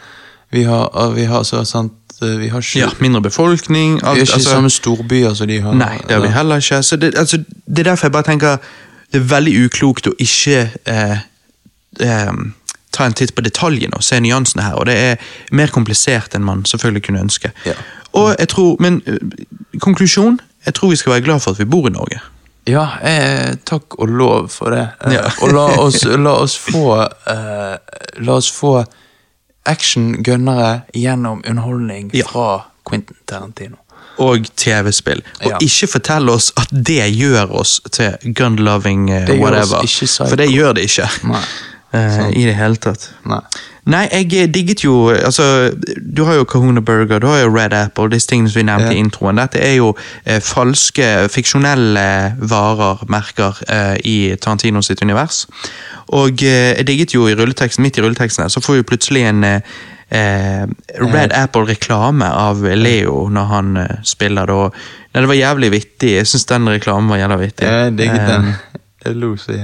Vi 0.50 0.64
har, 0.66 0.90
vi 1.14 1.24
har 1.28 1.44
så 1.44 1.60
sant 1.68 1.92
eh, 2.22 2.38
Vi 2.40 2.48
har 2.48 2.58
ikke, 2.64 2.78
Ja, 2.80 2.88
Mindre 3.00 3.20
befolkning. 3.22 3.98
vi 4.00 4.06
har 4.06 4.16
ikke 4.16 4.32
altså, 4.34 4.50
samme 4.50 4.70
storbyer 4.70 5.34
som 5.36 5.46
de 5.46 5.60
har. 5.60 5.74
nei, 5.78 5.98
det 6.08 6.16
har 6.16 6.22
vi 6.24 6.28
heller 6.34 6.56
ikke. 6.64 6.82
Så 6.82 6.96
det, 6.96 7.14
altså, 7.16 7.36
det 7.66 7.78
er 7.84 7.90
derfor 7.92 8.08
jeg 8.08 8.12
bare 8.12 8.22
tenker 8.32 8.56
det 9.12 9.20
er 9.22 9.28
veldig 9.30 9.54
uklokt 9.68 10.06
å 10.10 10.12
ikke 10.18 10.70
eh, 10.84 11.18
eh, 12.00 12.32
ta 12.98 13.06
en 13.06 13.14
titt 13.16 13.34
på 13.38 13.44
detaljene 13.46 13.94
og 13.98 14.02
se 14.04 14.18
nyansene 14.20 14.62
her. 14.66 14.74
Og 14.80 14.86
det 14.90 14.96
er 14.98 15.16
mer 15.54 15.70
komplisert 15.74 16.34
enn 16.34 16.44
man 16.46 16.64
selvfølgelig 16.68 17.04
kunne 17.08 17.22
ønske. 17.26 17.52
Ja. 17.68 17.74
Og 18.18 18.34
jeg 18.38 18.48
tror, 18.52 18.76
Men 18.82 19.00
eh, 19.06 19.78
konklusjon? 19.80 20.40
Jeg 20.66 20.74
tror 20.74 20.90
vi 20.90 20.96
skal 21.00 21.12
være 21.16 21.24
glad 21.28 21.40
for 21.44 21.54
at 21.54 21.58
vi 21.62 21.64
bor 21.70 21.86
i 21.88 21.92
Norge. 21.94 22.18
Ja, 22.68 22.82
eh, 23.00 23.54
takk 23.64 23.94
og 23.98 24.08
lov 24.12 24.48
for 24.52 24.74
det. 24.74 24.88
Eh, 25.06 25.12
Ja. 25.14 25.30
og 25.42 25.52
la 25.54 25.66
oss, 25.80 26.02
la 26.26 26.34
oss 26.42 26.56
få 26.58 26.82
eh, 27.06 27.76
La 28.20 28.32
oss 28.36 28.50
få 28.52 28.84
action-gunnere 29.68 30.80
gjennom 30.94 31.42
underholdning 31.48 32.10
Ja. 32.12 32.24
fra 32.28 32.64
Quentin 32.88 33.16
Tarantino. 33.26 33.76
Og 34.18 34.46
TV-spill. 34.56 35.22
Og 35.44 35.50
Ja. 35.50 35.56
ikke 35.62 35.86
fortell 35.86 36.28
oss 36.30 36.52
at 36.56 36.68
det 36.72 37.04
gjør 37.14 37.50
oss 37.60 37.80
til 37.92 38.16
gun-loving 38.34 39.10
eh, 39.10 39.30
whatever. 39.40 39.84
For 40.28 40.36
det 40.36 40.48
gjør 40.50 40.72
det 40.74 40.84
ikke. 40.90 41.08
Nei. 41.28 41.42
Eh, 41.92 42.30
I 42.36 42.44
det 42.44 42.54
hele 42.58 42.76
tatt. 42.76 43.08
Nei. 43.24 43.40
Nei, 43.88 44.02
jeg 44.12 44.34
eh, 44.36 44.48
digget 44.52 44.82
jo 44.84 45.08
altså, 45.08 45.70
Du 45.96 46.24
har 46.28 46.34
jo 46.36 46.44
Kahuna 46.44 46.82
Burger, 46.84 47.18
du 47.18 47.26
har 47.26 47.38
jo 47.40 47.52
Red 47.54 47.72
Apple, 47.72 48.10
disse 48.12 48.28
tingene 48.28 48.50
som 48.50 48.60
vi 48.60 48.66
nevnte 48.68 48.90
yeah. 48.90 48.98
i 48.98 49.04
introen. 49.04 49.40
Dette 49.40 49.62
er 49.64 49.78
jo 49.78 49.94
eh, 50.24 50.42
falske, 50.44 51.28
fiksjonelle 51.32 52.08
varer, 52.50 53.06
merker, 53.08 53.62
eh, 53.68 53.94
i 54.04 54.18
Tarantino 54.36 54.84
sitt 54.84 55.02
univers. 55.02 55.46
Og 56.08 56.44
eh, 56.44 56.74
jeg 56.76 56.88
digget 56.90 57.16
jo 57.16 57.28
i 57.28 57.36
rulleteksten, 57.38 57.82
midt 57.82 57.96
i 57.96 58.04
rulleteksten 58.04 58.44
her, 58.44 58.52
så 58.52 58.60
får 58.60 58.82
vi 58.82 58.88
plutselig 58.92 59.24
en 59.30 59.44
eh, 59.48 59.78
eh, 60.10 60.68
Red 61.00 61.32
Apple-reklame 61.32 62.28
av 62.28 62.64
Leo 62.76 63.28
når 63.32 63.52
han 63.54 63.76
eh, 63.76 64.00
spiller 64.04 64.52
og 64.52 64.74
Nei, 65.08 65.22
det 65.24 65.28
var 65.30 65.38
jævlig 65.38 65.68
vittig. 65.72 66.10
Jeg 66.18 66.28
syns 66.28 66.44
den 66.50 66.68
reklamen 66.68 67.08
var 67.08 67.16
jævlig 67.16 67.38
vittig. 67.46 67.64
Jeg 67.64 67.94
digget 67.96 68.20
Eh, 68.20 68.26
den. 68.28 68.50
Jeg 69.08 69.16
lo 69.16 69.32
så. 69.40 69.56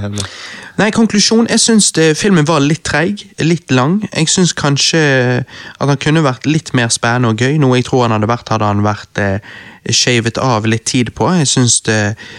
Nei, 0.78 0.88
konklusjon. 0.94 1.46
Jeg 1.50 1.60
syns 1.60 1.92
filmen 2.18 2.46
var 2.48 2.64
litt 2.64 2.82
treig, 2.86 3.26
litt 3.44 3.70
lang. 3.70 4.00
Jeg 4.08 4.30
syns 4.32 4.54
kanskje 4.56 5.00
at 5.44 5.88
han 5.90 6.00
kunne 6.00 6.24
vært 6.24 6.48
litt 6.48 6.72
mer 6.74 6.90
spennende 6.92 7.34
og 7.34 7.44
gøy, 7.44 7.58
noe 7.62 7.78
jeg 7.78 7.88
tror 7.90 8.06
han 8.06 8.16
hadde 8.16 8.30
vært 8.30 8.50
hadde 8.54 8.70
han 8.70 8.82
vært 8.86 9.20
eh, 9.22 9.54
shavet 9.92 10.40
av 10.40 10.66
litt 10.66 10.86
tid 10.90 11.12
på. 11.16 11.28
Jeg 11.38 11.50
syns 11.50 11.80
det, 11.86 11.98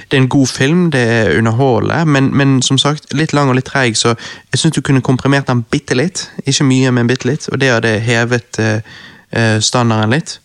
det 0.10 0.18
er 0.18 0.24
en 0.24 0.32
god 0.32 0.52
film, 0.52 0.86
det 0.92 1.04
er 1.18 1.34
underholdende, 1.38 2.06
men, 2.12 2.32
men 2.36 2.62
som 2.66 2.80
sagt, 2.82 3.14
litt 3.14 3.36
lang 3.38 3.52
og 3.52 3.60
litt 3.60 3.70
treig, 3.70 3.98
så 4.00 4.16
jeg 4.16 4.62
syns 4.62 4.78
du 4.78 4.82
kunne 4.86 5.06
komprimert 5.06 5.48
den 5.52 5.64
bitte 5.72 5.98
litt. 5.98 6.26
Ikke 6.46 6.68
mye, 6.68 6.94
men 6.96 7.12
bitte 7.12 7.30
litt, 7.30 7.50
og 7.52 7.62
det 7.62 7.72
hadde 7.72 8.00
hevet 8.06 8.62
eh, 8.64 8.98
eh, 9.32 9.60
standarden 9.62 10.18
litt. 10.18 10.40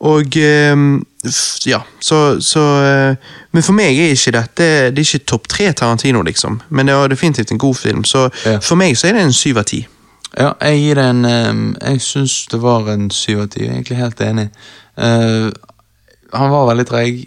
Og 0.00 0.36
eh, 0.36 0.76
ja, 1.66 1.80
så, 2.00 2.18
så 2.40 2.60
eh, 2.86 3.16
Men 3.52 3.62
for 3.66 3.74
meg 3.74 3.96
er 3.98 4.12
ikke 4.14 4.30
dette 4.36 4.66
Det 4.94 5.02
er 5.02 5.06
ikke 5.08 5.24
topp 5.26 5.48
tre 5.50 5.72
Tarantino, 5.72 6.20
liksom. 6.22 6.60
Men 6.70 6.86
det 6.86 6.94
var 6.94 7.08
definitivt 7.10 7.50
en 7.50 7.58
god 7.58 7.74
film. 7.74 8.04
Så 8.04 8.28
Ja. 8.44 8.58
for 8.62 8.76
meg 8.78 8.94
så 8.96 9.08
er 9.08 9.12
det 9.18 9.22
en 9.26 9.32
syv 9.32 9.58
av 9.58 9.64
ti. 9.64 9.80
Ja, 10.38 10.52
jeg 10.62 10.78
gir 10.84 10.94
det 11.00 11.04
en 11.10 11.24
ehm, 11.24 11.76
Jeg 11.82 12.00
syns 12.04 12.46
det 12.52 12.60
var 12.62 12.88
en 12.92 13.10
syv 13.10 13.40
av 13.40 13.48
ti. 13.48 13.60
Jeg 13.64 13.68
er 13.70 13.74
egentlig 13.74 13.96
helt 13.96 14.20
enig. 14.20 14.48
Uh, 14.98 15.50
han 16.34 16.50
var 16.50 16.66
veldig 16.68 16.86
treig, 16.86 17.20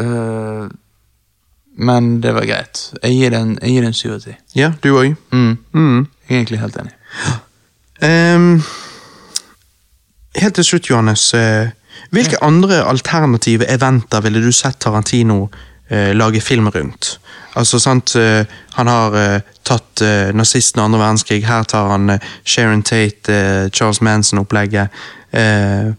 uh, 0.00 0.68
men 1.76 2.20
det 2.20 2.32
var 2.34 2.46
greit. 2.48 2.80
Jeg 3.02 3.12
gir 3.14 3.30
det 3.30 3.40
en, 3.86 3.94
syv 3.94 4.12
av 4.16 4.20
ti. 4.24 4.34
Ja, 4.54 4.72
du 4.82 4.90
òg. 4.98 5.14
Mm, 5.32 5.56
Mm. 5.72 6.06
jeg 6.28 6.34
er 6.36 6.40
egentlig 6.40 6.60
helt 6.60 6.76
enig. 6.76 6.92
Ehm, 8.02 8.62
helt 10.42 10.54
til 10.54 10.64
slutt, 10.64 10.90
Johannes. 10.90 11.34
eh, 11.34 11.68
hvilke 12.10 12.42
andre 12.42 12.84
alternative 12.84 13.66
eventer 13.70 14.20
ville 14.20 14.42
du 14.42 14.52
sett 14.52 14.80
Tarantino 14.80 15.50
eh, 15.90 16.12
lage 16.12 16.40
film 16.40 16.68
rundt? 16.68 17.20
Altså, 17.56 17.78
sant, 17.78 18.16
eh, 18.16 18.44
Han 18.74 18.86
har 18.86 19.40
tatt 19.62 20.02
nazisten 20.34 20.80
i 20.80 20.84
andre 20.84 20.98
verdenskrig. 20.98 21.44
Her 21.46 21.62
tar 21.62 21.88
han 21.88 22.18
Sharon 22.44 22.82
Tate, 22.82 23.70
Charles 23.70 24.00
Manson-opplegget. 24.00 24.88
Eh, 25.32 25.92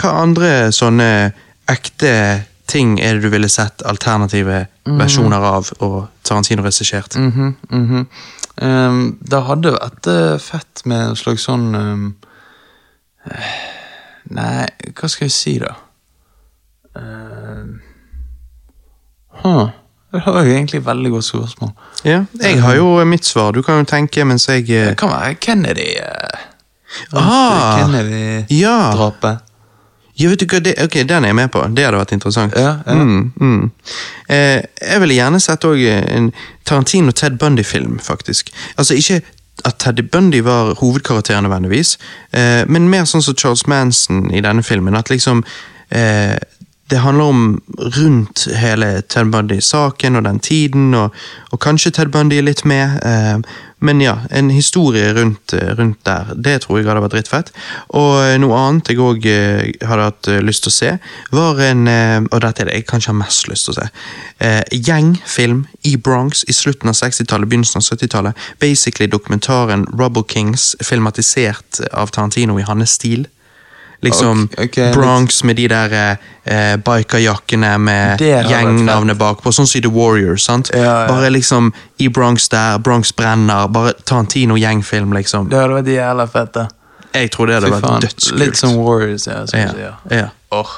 hva 0.00 0.12
andre 0.22 0.72
sånne 0.72 1.32
ekte 1.70 2.12
ting 2.68 2.98
er 3.00 3.16
det 3.16 3.26
du 3.26 3.32
ville 3.32 3.48
sett 3.48 3.82
alternative 3.88 4.66
versjoner 4.84 5.44
av, 5.44 5.70
og 5.80 6.08
Tarantino 6.24 6.62
regissert? 6.62 7.16
Mm 7.16 7.32
-hmm, 7.32 7.54
mm 7.70 7.86
-hmm. 7.88 8.06
um, 8.66 9.18
det 9.20 9.42
hadde 9.42 9.72
vært 9.72 10.42
fett 10.42 10.82
med 10.84 11.08
en 11.08 11.16
slags 11.16 11.42
sånn 11.42 11.74
eh, 11.74 12.28
Nei, 14.36 14.66
hva 14.96 15.08
skal 15.10 15.26
jeg 15.28 15.34
si, 15.34 15.54
da? 15.62 15.74
Uh, 16.96 17.78
huh. 19.42 19.70
Det 20.12 20.20
var 20.26 20.44
jo 20.44 20.52
egentlig 20.52 20.82
et 20.82 20.86
veldig 20.86 21.10
godt 21.10 21.24
spørsmål. 21.24 21.70
Ja, 22.04 22.24
jeg 22.42 22.60
har 22.62 22.76
jo 22.76 23.04
mitt 23.08 23.24
svar. 23.24 23.52
Du 23.56 23.62
kan 23.64 23.80
jo 23.80 23.84
tenke 23.88 24.24
mens 24.28 24.44
jeg 24.48 24.66
eh, 24.68 24.90
Det 24.90 24.98
kan 25.00 25.08
være 25.08 25.34
Kennedy. 25.40 25.94
Uh, 26.02 26.48
Ah, 27.12 27.78
Kennedy-drapet. 27.78 29.28
ja. 29.28 29.36
Ja, 30.14 30.28
vet 30.28 30.40
du 30.40 30.46
hva, 30.46 30.58
det, 30.60 30.74
ok, 30.84 30.92
Den 31.08 31.24
er 31.24 31.32
jeg 31.32 31.36
med 31.38 31.50
på. 31.50 31.62
Det 31.72 31.86
hadde 31.86 31.96
vært 31.98 32.12
interessant. 32.12 32.52
Ja, 32.56 32.74
ja. 32.86 32.94
Mm, 32.94 33.32
mm. 33.40 33.70
Eh, 34.28 34.60
jeg 34.90 35.00
ville 35.00 35.14
gjerne 35.16 35.40
sett 35.40 35.64
en 35.64 36.32
Tarantino 36.68 37.12
Ted 37.16 37.38
Bundy-film, 37.40 37.98
faktisk. 37.98 38.52
Altså 38.76 38.94
Ikke 38.94 39.22
at 39.64 39.78
Teddy 39.78 40.02
Bundy 40.02 40.40
var 40.44 40.74
hovedkarakteren 40.80 41.44
nødvendigvis, 41.46 41.98
eh, 42.32 42.64
men 42.68 42.88
mer 42.90 43.04
sånn 43.08 43.22
som 43.22 43.36
Charles 43.38 43.66
Manson 43.66 44.30
i 44.34 44.40
denne 44.40 44.64
filmen. 44.66 44.96
At 44.98 45.10
liksom 45.12 45.44
eh, 45.90 46.36
det 46.92 47.00
handler 47.00 47.24
om 47.24 47.60
rundt 47.96 48.48
hele 48.60 49.02
Ted 49.08 49.30
Bundy-saken 49.32 50.18
og 50.18 50.26
den 50.26 50.40
tiden, 50.44 50.90
og, 50.94 51.14
og 51.50 51.60
kanskje 51.64 51.94
Ted 51.96 52.10
Bundy 52.12 52.36
er 52.36 52.44
litt 52.44 52.66
med. 52.68 52.98
Eh, 53.00 53.38
men 53.82 54.00
ja, 54.04 54.18
en 54.30 54.50
historie 54.50 55.14
rundt, 55.16 55.52
eh, 55.56 55.72
rundt 55.78 56.04
der, 56.04 56.34
det 56.36 56.58
tror 56.62 56.78
jeg 56.78 56.86
hadde 56.86 57.02
vært 57.02 57.16
drittfett. 57.16 57.50
Og 57.96 58.18
eh, 58.20 58.36
noe 58.44 58.60
annet 58.60 58.92
jeg 58.92 59.00
òg 59.00 59.24
hadde 59.88 60.04
hatt 60.10 60.28
eh, 60.28 60.42
lyst 60.44 60.66
til 60.66 60.74
å 60.74 60.76
se, 60.76 60.92
var 61.32 61.64
en 61.64 61.88
eh, 61.88 62.20
Og 62.28 62.44
dette 62.44 62.62
er 62.62 62.68
det 62.68 62.76
jeg 62.76 62.88
kanskje 62.92 63.14
har 63.14 63.20
mest 63.22 63.48
lyst 63.48 63.70
til 63.70 63.72
å 63.72 63.78
se. 63.80 63.88
Eh, 64.44 64.62
gjengfilm 64.76 65.64
i 65.88 65.96
Bronx 65.96 66.44
i 66.44 66.54
slutten 66.60 66.92
av 66.92 67.00
60-tallet, 67.00 67.48
begynnelsen 67.48 67.80
av 67.80 67.88
70-tallet. 67.88 68.48
Basically 68.60 69.08
dokumentaren 69.08 69.88
Rubble 69.96 70.28
Kings, 70.28 70.74
filmatisert 70.84 71.80
av 71.90 72.12
Tarantino 72.12 72.60
i 72.60 72.68
hans 72.68 73.00
stil. 73.00 73.24
Liksom 74.02 74.48
okay, 74.52 74.66
ok, 74.66 74.76
litt- 74.76 74.94
Bronx 74.94 75.44
med 75.44 75.56
de 75.56 75.68
der 75.70 75.92
eh, 76.44 76.76
bikerjakkene 76.76 77.78
med 77.78 78.20
gjengnavnet 78.20 79.18
bakpå, 79.18 79.52
sånn 79.54 79.68
som 79.70 79.78
i 79.78 79.82
The 79.82 79.92
Warriors. 79.94 80.44
sant? 80.44 80.70
Ja, 80.74 80.82
ja. 80.82 81.08
Bare 81.08 81.30
liksom 81.30 81.72
i 82.02 82.08
Bronx 82.08 82.48
der, 82.48 82.78
Bronx 82.78 83.12
brenner, 83.14 83.68
bare 83.68 83.92
Tarantino-gjengfilm, 84.04 85.14
liksom. 85.14 85.48
Det 85.50 85.60
hadde 85.60 85.78
vært 85.78 85.92
jævla 85.94 86.26
fett, 86.26 86.52
da. 86.58 86.66
Jeg 87.14 87.30
tror 87.30 87.46
det 87.46 87.60
hadde 87.60 87.70
vært 87.70 88.06
dødskult. 88.08 88.40
Litt 88.40 88.56
som 88.58 88.74
Warriors, 88.80 89.26
ja. 89.26 89.46
Som 89.46 89.60
ja, 89.60 89.68
du 89.70 89.78
sier. 89.78 89.94
ja. 90.10 90.28
Åh. 90.50 90.74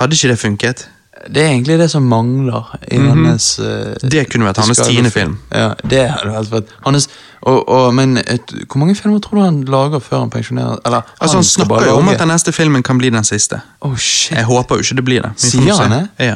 Hadde 0.00 0.18
ikke 0.18 0.32
det 0.32 0.38
funket? 0.40 0.88
Det 1.34 1.42
er 1.42 1.52
egentlig 1.52 1.78
det 1.78 1.86
som 1.90 2.02
mangler 2.10 2.72
i 2.92 2.98
hans 2.98 3.58
uh, 3.62 3.94
Det 4.02 4.24
kunne 4.30 4.48
vært 4.48 4.58
hans 4.60 4.80
tiende 4.82 5.10
film. 5.14 5.36
Ja, 5.54 5.70
det 5.86 6.02
hadde 6.10 6.32
vært 6.34 6.50
fett. 6.50 6.72
Hans, 6.84 7.06
og, 7.40 7.68
og, 7.68 7.94
men 7.94 8.18
et, 8.18 8.54
hvor 8.66 8.82
mange 8.82 8.96
filmer 8.98 9.22
tror 9.24 9.38
du 9.38 9.44
han 9.44 9.60
lager 9.70 10.02
før 10.02 10.24
han 10.24 10.32
pensjonerer? 10.32 10.82
Eller, 10.84 11.06
Altså 11.20 11.36
Han 11.36 11.44
snakker 11.44 11.86
jo 11.86 11.94
om 12.00 12.10
at 12.12 12.18
den 12.18 12.32
neste 12.32 12.52
filmen 12.52 12.82
kan 12.82 12.98
bli 12.98 13.12
den 13.14 13.24
siste. 13.24 13.60
Oh, 13.80 13.96
shit. 13.96 14.36
Jeg 14.36 14.44
håper 14.44 14.80
jo 14.80 14.86
ikke 14.86 14.98
det 15.00 15.04
blir 15.04 15.22
det. 15.28 15.32
Sier 15.36 15.80
han 15.80 15.94
det? 15.94 16.02
Ja. 16.18 16.34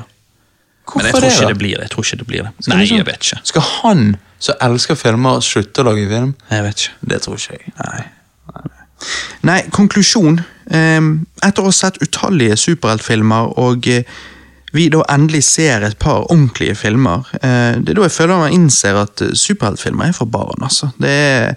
Hvorfor 0.89 1.03
Men 1.03 1.07
jeg 1.07 1.15
tror 1.15 1.21
det, 1.21 1.33
ikke 1.33 1.49
det 1.49 1.59
blir 1.59 1.75
det. 1.75 1.83
Jeg 1.83 1.91
tror 1.91 2.05
ikke 2.05 2.17
det 2.17 2.27
blir 2.27 2.43
det. 2.47 2.53
Skal 2.61 2.77
Nei, 2.77 2.87
jeg 2.91 3.07
vet 3.07 3.27
ikke. 3.27 3.41
Skal 3.51 3.67
han 3.73 4.07
som 4.39 4.63
elsker 4.63 4.95
filmer, 4.95 5.41
slutte 5.45 5.83
å 5.83 5.89
lage 5.91 6.07
film? 6.09 6.33
Jeg 6.51 6.65
vet 6.65 6.85
ikke. 6.85 7.11
Det 7.11 7.21
tror 7.27 7.43
ikke 7.43 7.59
jeg. 7.59 7.75
Nei. 7.83 8.07
Nei, 9.47 9.61
konklusjon. 9.75 10.41
Um, 10.69 11.13
etter 11.45 11.65
å 11.65 11.71
ha 11.71 11.75
sett 11.75 12.01
utallige 12.05 12.57
superheltfilmer 12.61 13.55
og 13.61 13.87
eh, 13.89 14.19
vi 14.73 14.89
da 14.93 15.05
endelig 15.09 15.45
ser 15.49 15.85
et 15.87 15.99
par 15.99 16.27
ordentlige 16.29 16.75
filmer, 16.77 17.29
eh, 17.41 17.79
det 17.81 17.95
er 17.95 18.01
da 18.01 18.09
jeg 18.09 18.17
føler 18.17 18.43
man 18.43 18.53
innser 18.53 18.99
at 19.01 19.23
eh, 19.25 19.33
superheltfilmer 19.33 20.11
er 20.11 20.17
for 20.17 20.29
barn, 20.29 20.61
altså. 20.63 20.91
Det 21.01 21.13
er 21.13 21.55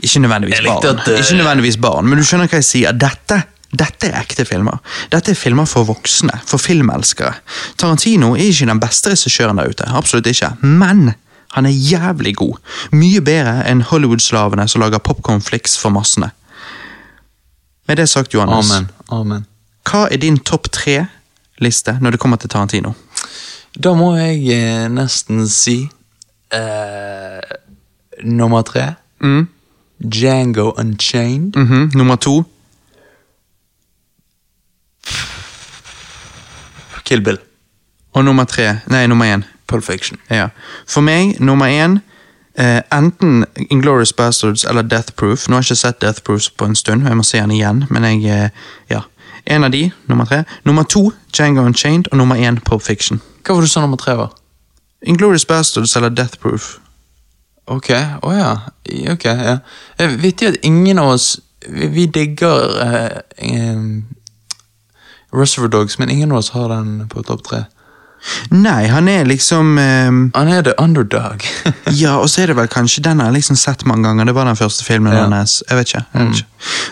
ikke 0.00 0.22
nødvendigvis 0.24 0.64
barn, 0.64 0.88
at, 0.94 1.08
eh, 1.08 1.20
ikke 1.20 1.36
nødvendigvis 1.42 1.76
barn, 1.76 2.08
men 2.08 2.18
du 2.18 2.24
skjønner 2.24 2.48
hva 2.48 2.62
jeg 2.62 2.70
sier. 2.70 2.96
Dette 2.96 3.42
dette 3.76 4.08
er 4.08 4.20
ekte 4.22 4.46
filmer. 4.46 4.78
Dette 5.12 5.34
er 5.34 5.36
filmer 5.36 5.66
for 5.68 5.84
voksne, 5.84 6.32
for 6.46 6.62
filmelskere. 6.62 7.34
Tarantino 7.76 8.32
er 8.36 8.46
ikke 8.46 8.68
den 8.70 8.80
beste 8.80 9.12
regissøren 9.12 9.58
der 9.58 9.72
ute, 9.74 9.88
absolutt 9.90 10.30
ikke. 10.30 10.52
Men 10.62 11.10
han 11.56 11.66
er 11.66 11.74
jævlig 11.74 12.36
god. 12.36 12.56
Mye 12.96 13.20
bedre 13.24 13.58
enn 13.68 13.82
Hollywood-slavene 13.90 14.68
som 14.70 14.84
lager 14.84 15.02
popcornflix 15.04 15.76
for 15.82 15.92
massene. 15.92 16.30
Med 17.88 18.00
det 18.00 18.08
sagt, 18.08 18.34
Johannes, 18.34 18.70
Amen. 18.70 18.88
Amen. 19.12 19.46
hva 19.86 20.06
er 20.10 20.22
din 20.22 20.38
topp 20.38 20.70
tre-liste 21.56 21.98
når 22.00 22.10
det 22.10 22.20
kommer 22.20 22.36
til 22.36 22.50
Tarantino? 22.50 22.92
Da 23.76 23.94
må 23.94 24.16
jeg 24.16 24.48
eh, 24.48 24.88
nesten 24.88 25.46
si 25.48 25.88
uh, 26.54 27.40
nummer 28.24 28.62
tre. 28.62 28.94
Mm. 29.20 29.48
Django 29.98 30.72
Unchained. 30.78 31.56
Mhm. 31.56 31.90
Nummer 31.94 32.16
to? 32.16 32.44
Kill 37.04 37.22
Bill. 37.22 37.38
Og 38.12 38.24
nummer 38.24 38.44
tre 38.44 38.80
Nei, 38.88 39.06
nummer 39.06 39.26
én. 39.26 39.44
Pulp 39.68 39.84
Fiction. 39.84 40.18
Ja. 40.30 40.48
For 40.86 41.00
meg, 41.00 41.40
nummer 41.40 41.66
én 41.66 42.00
Uh, 42.58 42.80
Enten 42.98 43.44
Inglorious 43.70 44.12
Bastards 44.12 44.64
eller 44.64 44.82
Death 44.82 45.12
Proof. 45.12 45.48
Nå 45.48 45.54
har 45.54 45.60
jeg 45.60 45.66
ikke 45.66 45.76
sett 45.76 46.00
Death 46.00 46.22
Proof 46.22 46.46
på 46.56 46.64
en 46.64 46.74
stund, 46.74 47.02
og 47.02 47.08
jeg 47.08 47.16
må 47.16 47.22
se 47.22 47.38
den 47.38 47.50
igjen. 47.50 47.84
Men 47.90 48.04
jeg, 48.04 48.16
uh, 48.32 48.48
ja. 48.90 49.00
En 49.46 49.64
av 49.64 49.70
de, 49.70 49.90
nummer 50.06 50.26
tre. 50.26 50.44
Nummer 50.64 50.82
to, 50.82 51.12
Django 51.32 51.62
Unchained, 51.62 52.08
og 52.12 52.18
nummer 52.18 52.36
én, 52.36 52.58
Pulp 52.64 52.82
Fiction. 52.82 53.20
Hva 53.44 53.54
var 53.54 53.62
det 53.62 53.68
du 53.68 53.72
sa 53.72 53.80
nummer 53.84 54.00
tre 54.00 54.16
var? 54.18 54.32
Inglorious 55.06 55.46
Bastards 55.46 55.96
eller 55.96 56.08
Death 56.08 56.38
Proof. 56.42 56.78
Ok, 57.66 57.90
å 58.22 58.32
ja. 58.34 58.50
Ok, 59.12 59.24
ja. 59.24 59.58
Eh, 59.98 60.16
Vittig 60.22 60.48
at 60.52 60.58
ingen 60.62 60.98
av 61.02 61.16
oss 61.16 61.40
Vi, 61.66 61.88
vi 61.90 62.04
digger 62.06 62.76
eh, 62.82 63.16
eh, 63.42 63.80
Reservoir 65.34 65.70
Dogs, 65.70 65.98
men 65.98 66.10
ingen 66.10 66.32
av 66.32 66.38
oss 66.38 66.52
har 66.54 66.68
den 66.70 67.08
på 67.08 67.22
topp 67.26 67.42
tre. 67.42 67.64
Nei, 68.50 68.86
han 68.90 69.08
er 69.08 69.24
liksom 69.28 69.78
eh, 69.78 70.08
Han 70.34 70.48
er 70.50 70.62
the 70.62 70.72
underdog. 70.82 71.42
Ja, 72.02 72.16
og 72.18 72.28
så 72.30 72.42
er 72.42 72.46
det 72.50 72.56
vel 72.58 72.68
kanskje 72.68 73.02
den 73.04 73.20
jeg 73.22 73.26
har 73.28 73.34
liksom 73.36 73.56
sett 73.56 73.84
mange 73.86 74.08
ganger. 74.08 74.24
Det 74.24 74.34
var 74.34 74.44
den 74.48 74.56
første 74.58 74.84
filmen 74.84 75.12
Ja. 75.12 75.26
Mm. 75.26 75.32
hans. 75.32 75.62
Jeg 75.70 75.78
vet 75.78 75.88
ikke. 75.92 76.04
Jeg 76.14 76.26
vet 76.26 76.36
ikke. 76.40 76.46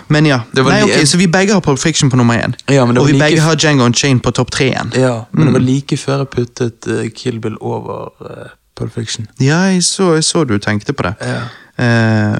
Men 0.08 0.26
ja. 0.26 0.38
Det 0.54 0.64
var 0.64 0.70
Nei, 0.76 0.82
ok, 0.82 1.06
Så 1.06 1.18
vi 1.18 1.26
begge 1.26 1.52
har 1.52 1.60
Pulp 1.60 1.78
Fiction 1.82 2.10
på 2.10 2.16
nummer 2.16 2.34
én. 2.38 2.54
Ja, 2.70 2.84
men 2.84 2.94
det 2.94 3.02
og 3.02 3.06
var 3.06 3.12
vi 3.12 3.18
like 3.18 3.24
begge 3.24 3.40
har 3.40 3.48
har 3.50 3.56
Django 3.56 3.84
Unchained 3.84 4.22
på 4.22 4.30
topp 4.30 4.50
tre 4.50 4.64
igjen. 4.70 4.92
ja, 4.96 5.24
men 5.32 5.46
det 5.46 5.52
var 5.52 5.60
like 5.60 5.96
før 5.96 6.18
jeg 6.18 6.28
puttet 6.28 6.86
uh, 6.88 7.08
Kill 7.16 7.40
Bill 7.40 7.56
over 7.60 8.08
uh, 8.20 8.48
Pulp 8.76 8.94
Fiction. 8.94 9.26
Ja, 9.40 9.58
jeg 9.70 9.82
så, 9.84 10.14
jeg 10.14 10.24
så 10.24 10.44
du 10.44 10.58
tenkte 10.58 10.92
på 10.92 11.02
det. 11.02 11.14
Ja. 11.20 11.40
Eh, 11.76 12.34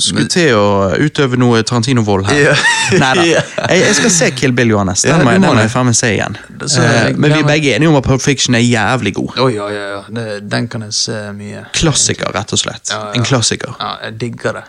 skulle 0.00 0.24
til 0.32 0.54
å 0.56 0.68
utøve 0.96 1.36
noe 1.36 1.60
Tarantino-vold 1.68 2.24
her. 2.30 2.38
Yeah. 2.40 2.62
Neida. 3.02 3.42
Jeg, 3.68 3.82
jeg 3.82 3.96
skal 3.98 4.10
se 4.14 4.28
Kill 4.38 4.54
Bill, 4.56 4.70
Johannes. 4.72 5.02
Den 5.04 5.12
Ja, 5.12 5.18
må, 5.24 5.34
den 5.36 5.44
må 5.44 5.52
jeg 5.60 5.70
faen 5.72 5.86
meg 5.90 5.96
se 5.98 6.08
igjen. 6.14 6.38
Så 6.64 6.80
Eh, 6.82 7.12
men 7.16 7.32
vi 7.34 7.38
er 7.42 7.46
begge 7.46 7.74
enige 7.76 7.90
om 7.90 7.96
at 7.98 8.06
Pulp 8.06 8.22
Fiction 8.24 8.56
er 8.56 8.62
jævlig 8.64 9.12
god. 9.18 9.36
Oh, 9.44 9.50
ja, 9.52 9.66
ja, 9.70 9.84
ja. 9.98 10.38
Den 10.40 10.66
kan 10.72 10.82
jeg 10.86 10.94
se 10.96 11.18
mye. 11.36 11.66
Klassiker, 11.76 12.32
rett 12.34 12.52
og 12.56 12.60
slett. 12.62 12.90
Ja, 12.90 12.98
ja. 13.10 13.12
En 13.20 13.26
klassiker. 13.28 13.74
Ja, 13.80 13.92
jeg 14.06 14.16
digger 14.20 14.56
det. 14.58 14.64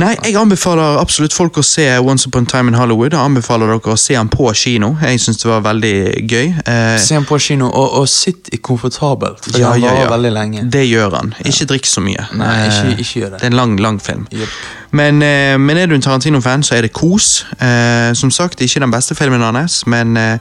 Nei, 0.00 0.12
jeg 0.24 0.36
anbefaler 0.40 1.00
absolutt 1.02 1.34
folk 1.36 1.58
å 1.60 1.64
se 1.66 1.86
Once 1.98 2.28
Upon 2.30 2.46
a 2.48 2.52
Time 2.54 2.72
in 2.72 2.78
Hollywood. 2.78 3.12
Jeg 3.12 3.20
anbefaler 3.20 3.72
dere 3.74 3.96
å 3.96 3.98
se 4.00 4.14
den 4.16 4.30
på 4.32 4.48
kino. 4.58 4.94
Jeg 5.02 5.20
syns 5.24 5.42
det 5.42 5.50
var 5.50 5.64
veldig 5.66 5.94
gøy. 6.30 6.46
Eh, 6.62 6.96
Se 7.02 7.16
den 7.18 7.26
på 7.28 7.38
kino, 7.42 7.68
og, 7.68 7.98
og 8.02 8.08
sitt 8.10 8.48
i 8.54 8.60
komfortabelt, 8.62 9.42
for 9.50 9.58
ja, 9.60 9.72
den 9.74 9.84
varer 9.88 10.06
ja. 10.06 10.10
veldig 10.14 10.32
lenge. 10.38 10.64
Det 10.72 10.84
gjør 10.86 11.18
han. 11.18 11.34
Ikke 11.48 11.68
drikk 11.74 11.90
så 11.90 12.04
mye. 12.04 12.28
Nei, 12.38 12.52
ikke, 12.68 12.80
Eh, 12.82 13.00
ikke 13.04 13.20
gjør 13.22 13.30
det. 13.31 13.31
Det 13.38 13.48
er 13.48 13.52
en 13.52 13.58
lang, 13.58 13.80
lang 13.80 14.00
film. 14.02 14.26
Yep. 14.32 14.48
Men, 14.92 15.22
eh, 15.22 15.56
men 15.58 15.76
er 15.76 15.86
du 15.86 15.94
en 15.94 16.02
Tarantino-fan, 16.02 16.62
så 16.62 16.74
er 16.76 16.86
det 16.86 16.92
kos. 16.92 17.46
Eh, 17.60 18.12
som 18.14 18.30
sagt, 18.30 18.60
ikke 18.60 18.80
den 18.80 18.90
beste 18.92 19.14
filmen 19.14 19.40
hans, 19.40 19.86
men 19.86 20.16
eh, 20.16 20.38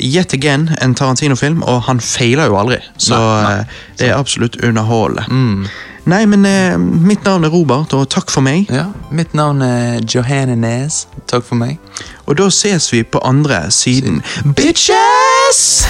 yet 0.00 0.32
again 0.34 0.70
en 0.82 0.94
Tarantino-film, 0.94 1.62
og 1.62 1.82
han 1.82 2.00
feiler 2.00 2.46
jo 2.46 2.56
aldri. 2.58 2.78
Så 2.98 3.18
Nei, 3.18 3.42
nei. 3.56 3.64
det 3.98 4.08
er 4.08 4.16
absolutt 4.16 4.56
underholdende. 4.64 5.24
Mm. 5.28 5.66
Nei, 6.06 6.24
men 6.28 6.44
eh, 6.44 6.78
mitt 6.78 7.24
navn 7.24 7.44
er 7.44 7.52
Robert, 7.52 7.92
og 7.96 8.08
takk 8.12 8.30
for 8.30 8.44
meg. 8.44 8.68
Ja, 8.72 8.90
mitt 9.10 9.32
navn 9.34 9.62
er 9.64 10.00
Johanne 10.14 10.56
Nes. 10.56 11.06
Takk 11.26 11.44
for 11.48 11.56
meg. 11.56 11.78
Og 12.26 12.36
da 12.40 12.50
ses 12.52 12.92
vi 12.92 13.02
på 13.02 13.22
andre 13.24 13.70
siden. 13.72 14.22
Bitches! 14.56 15.84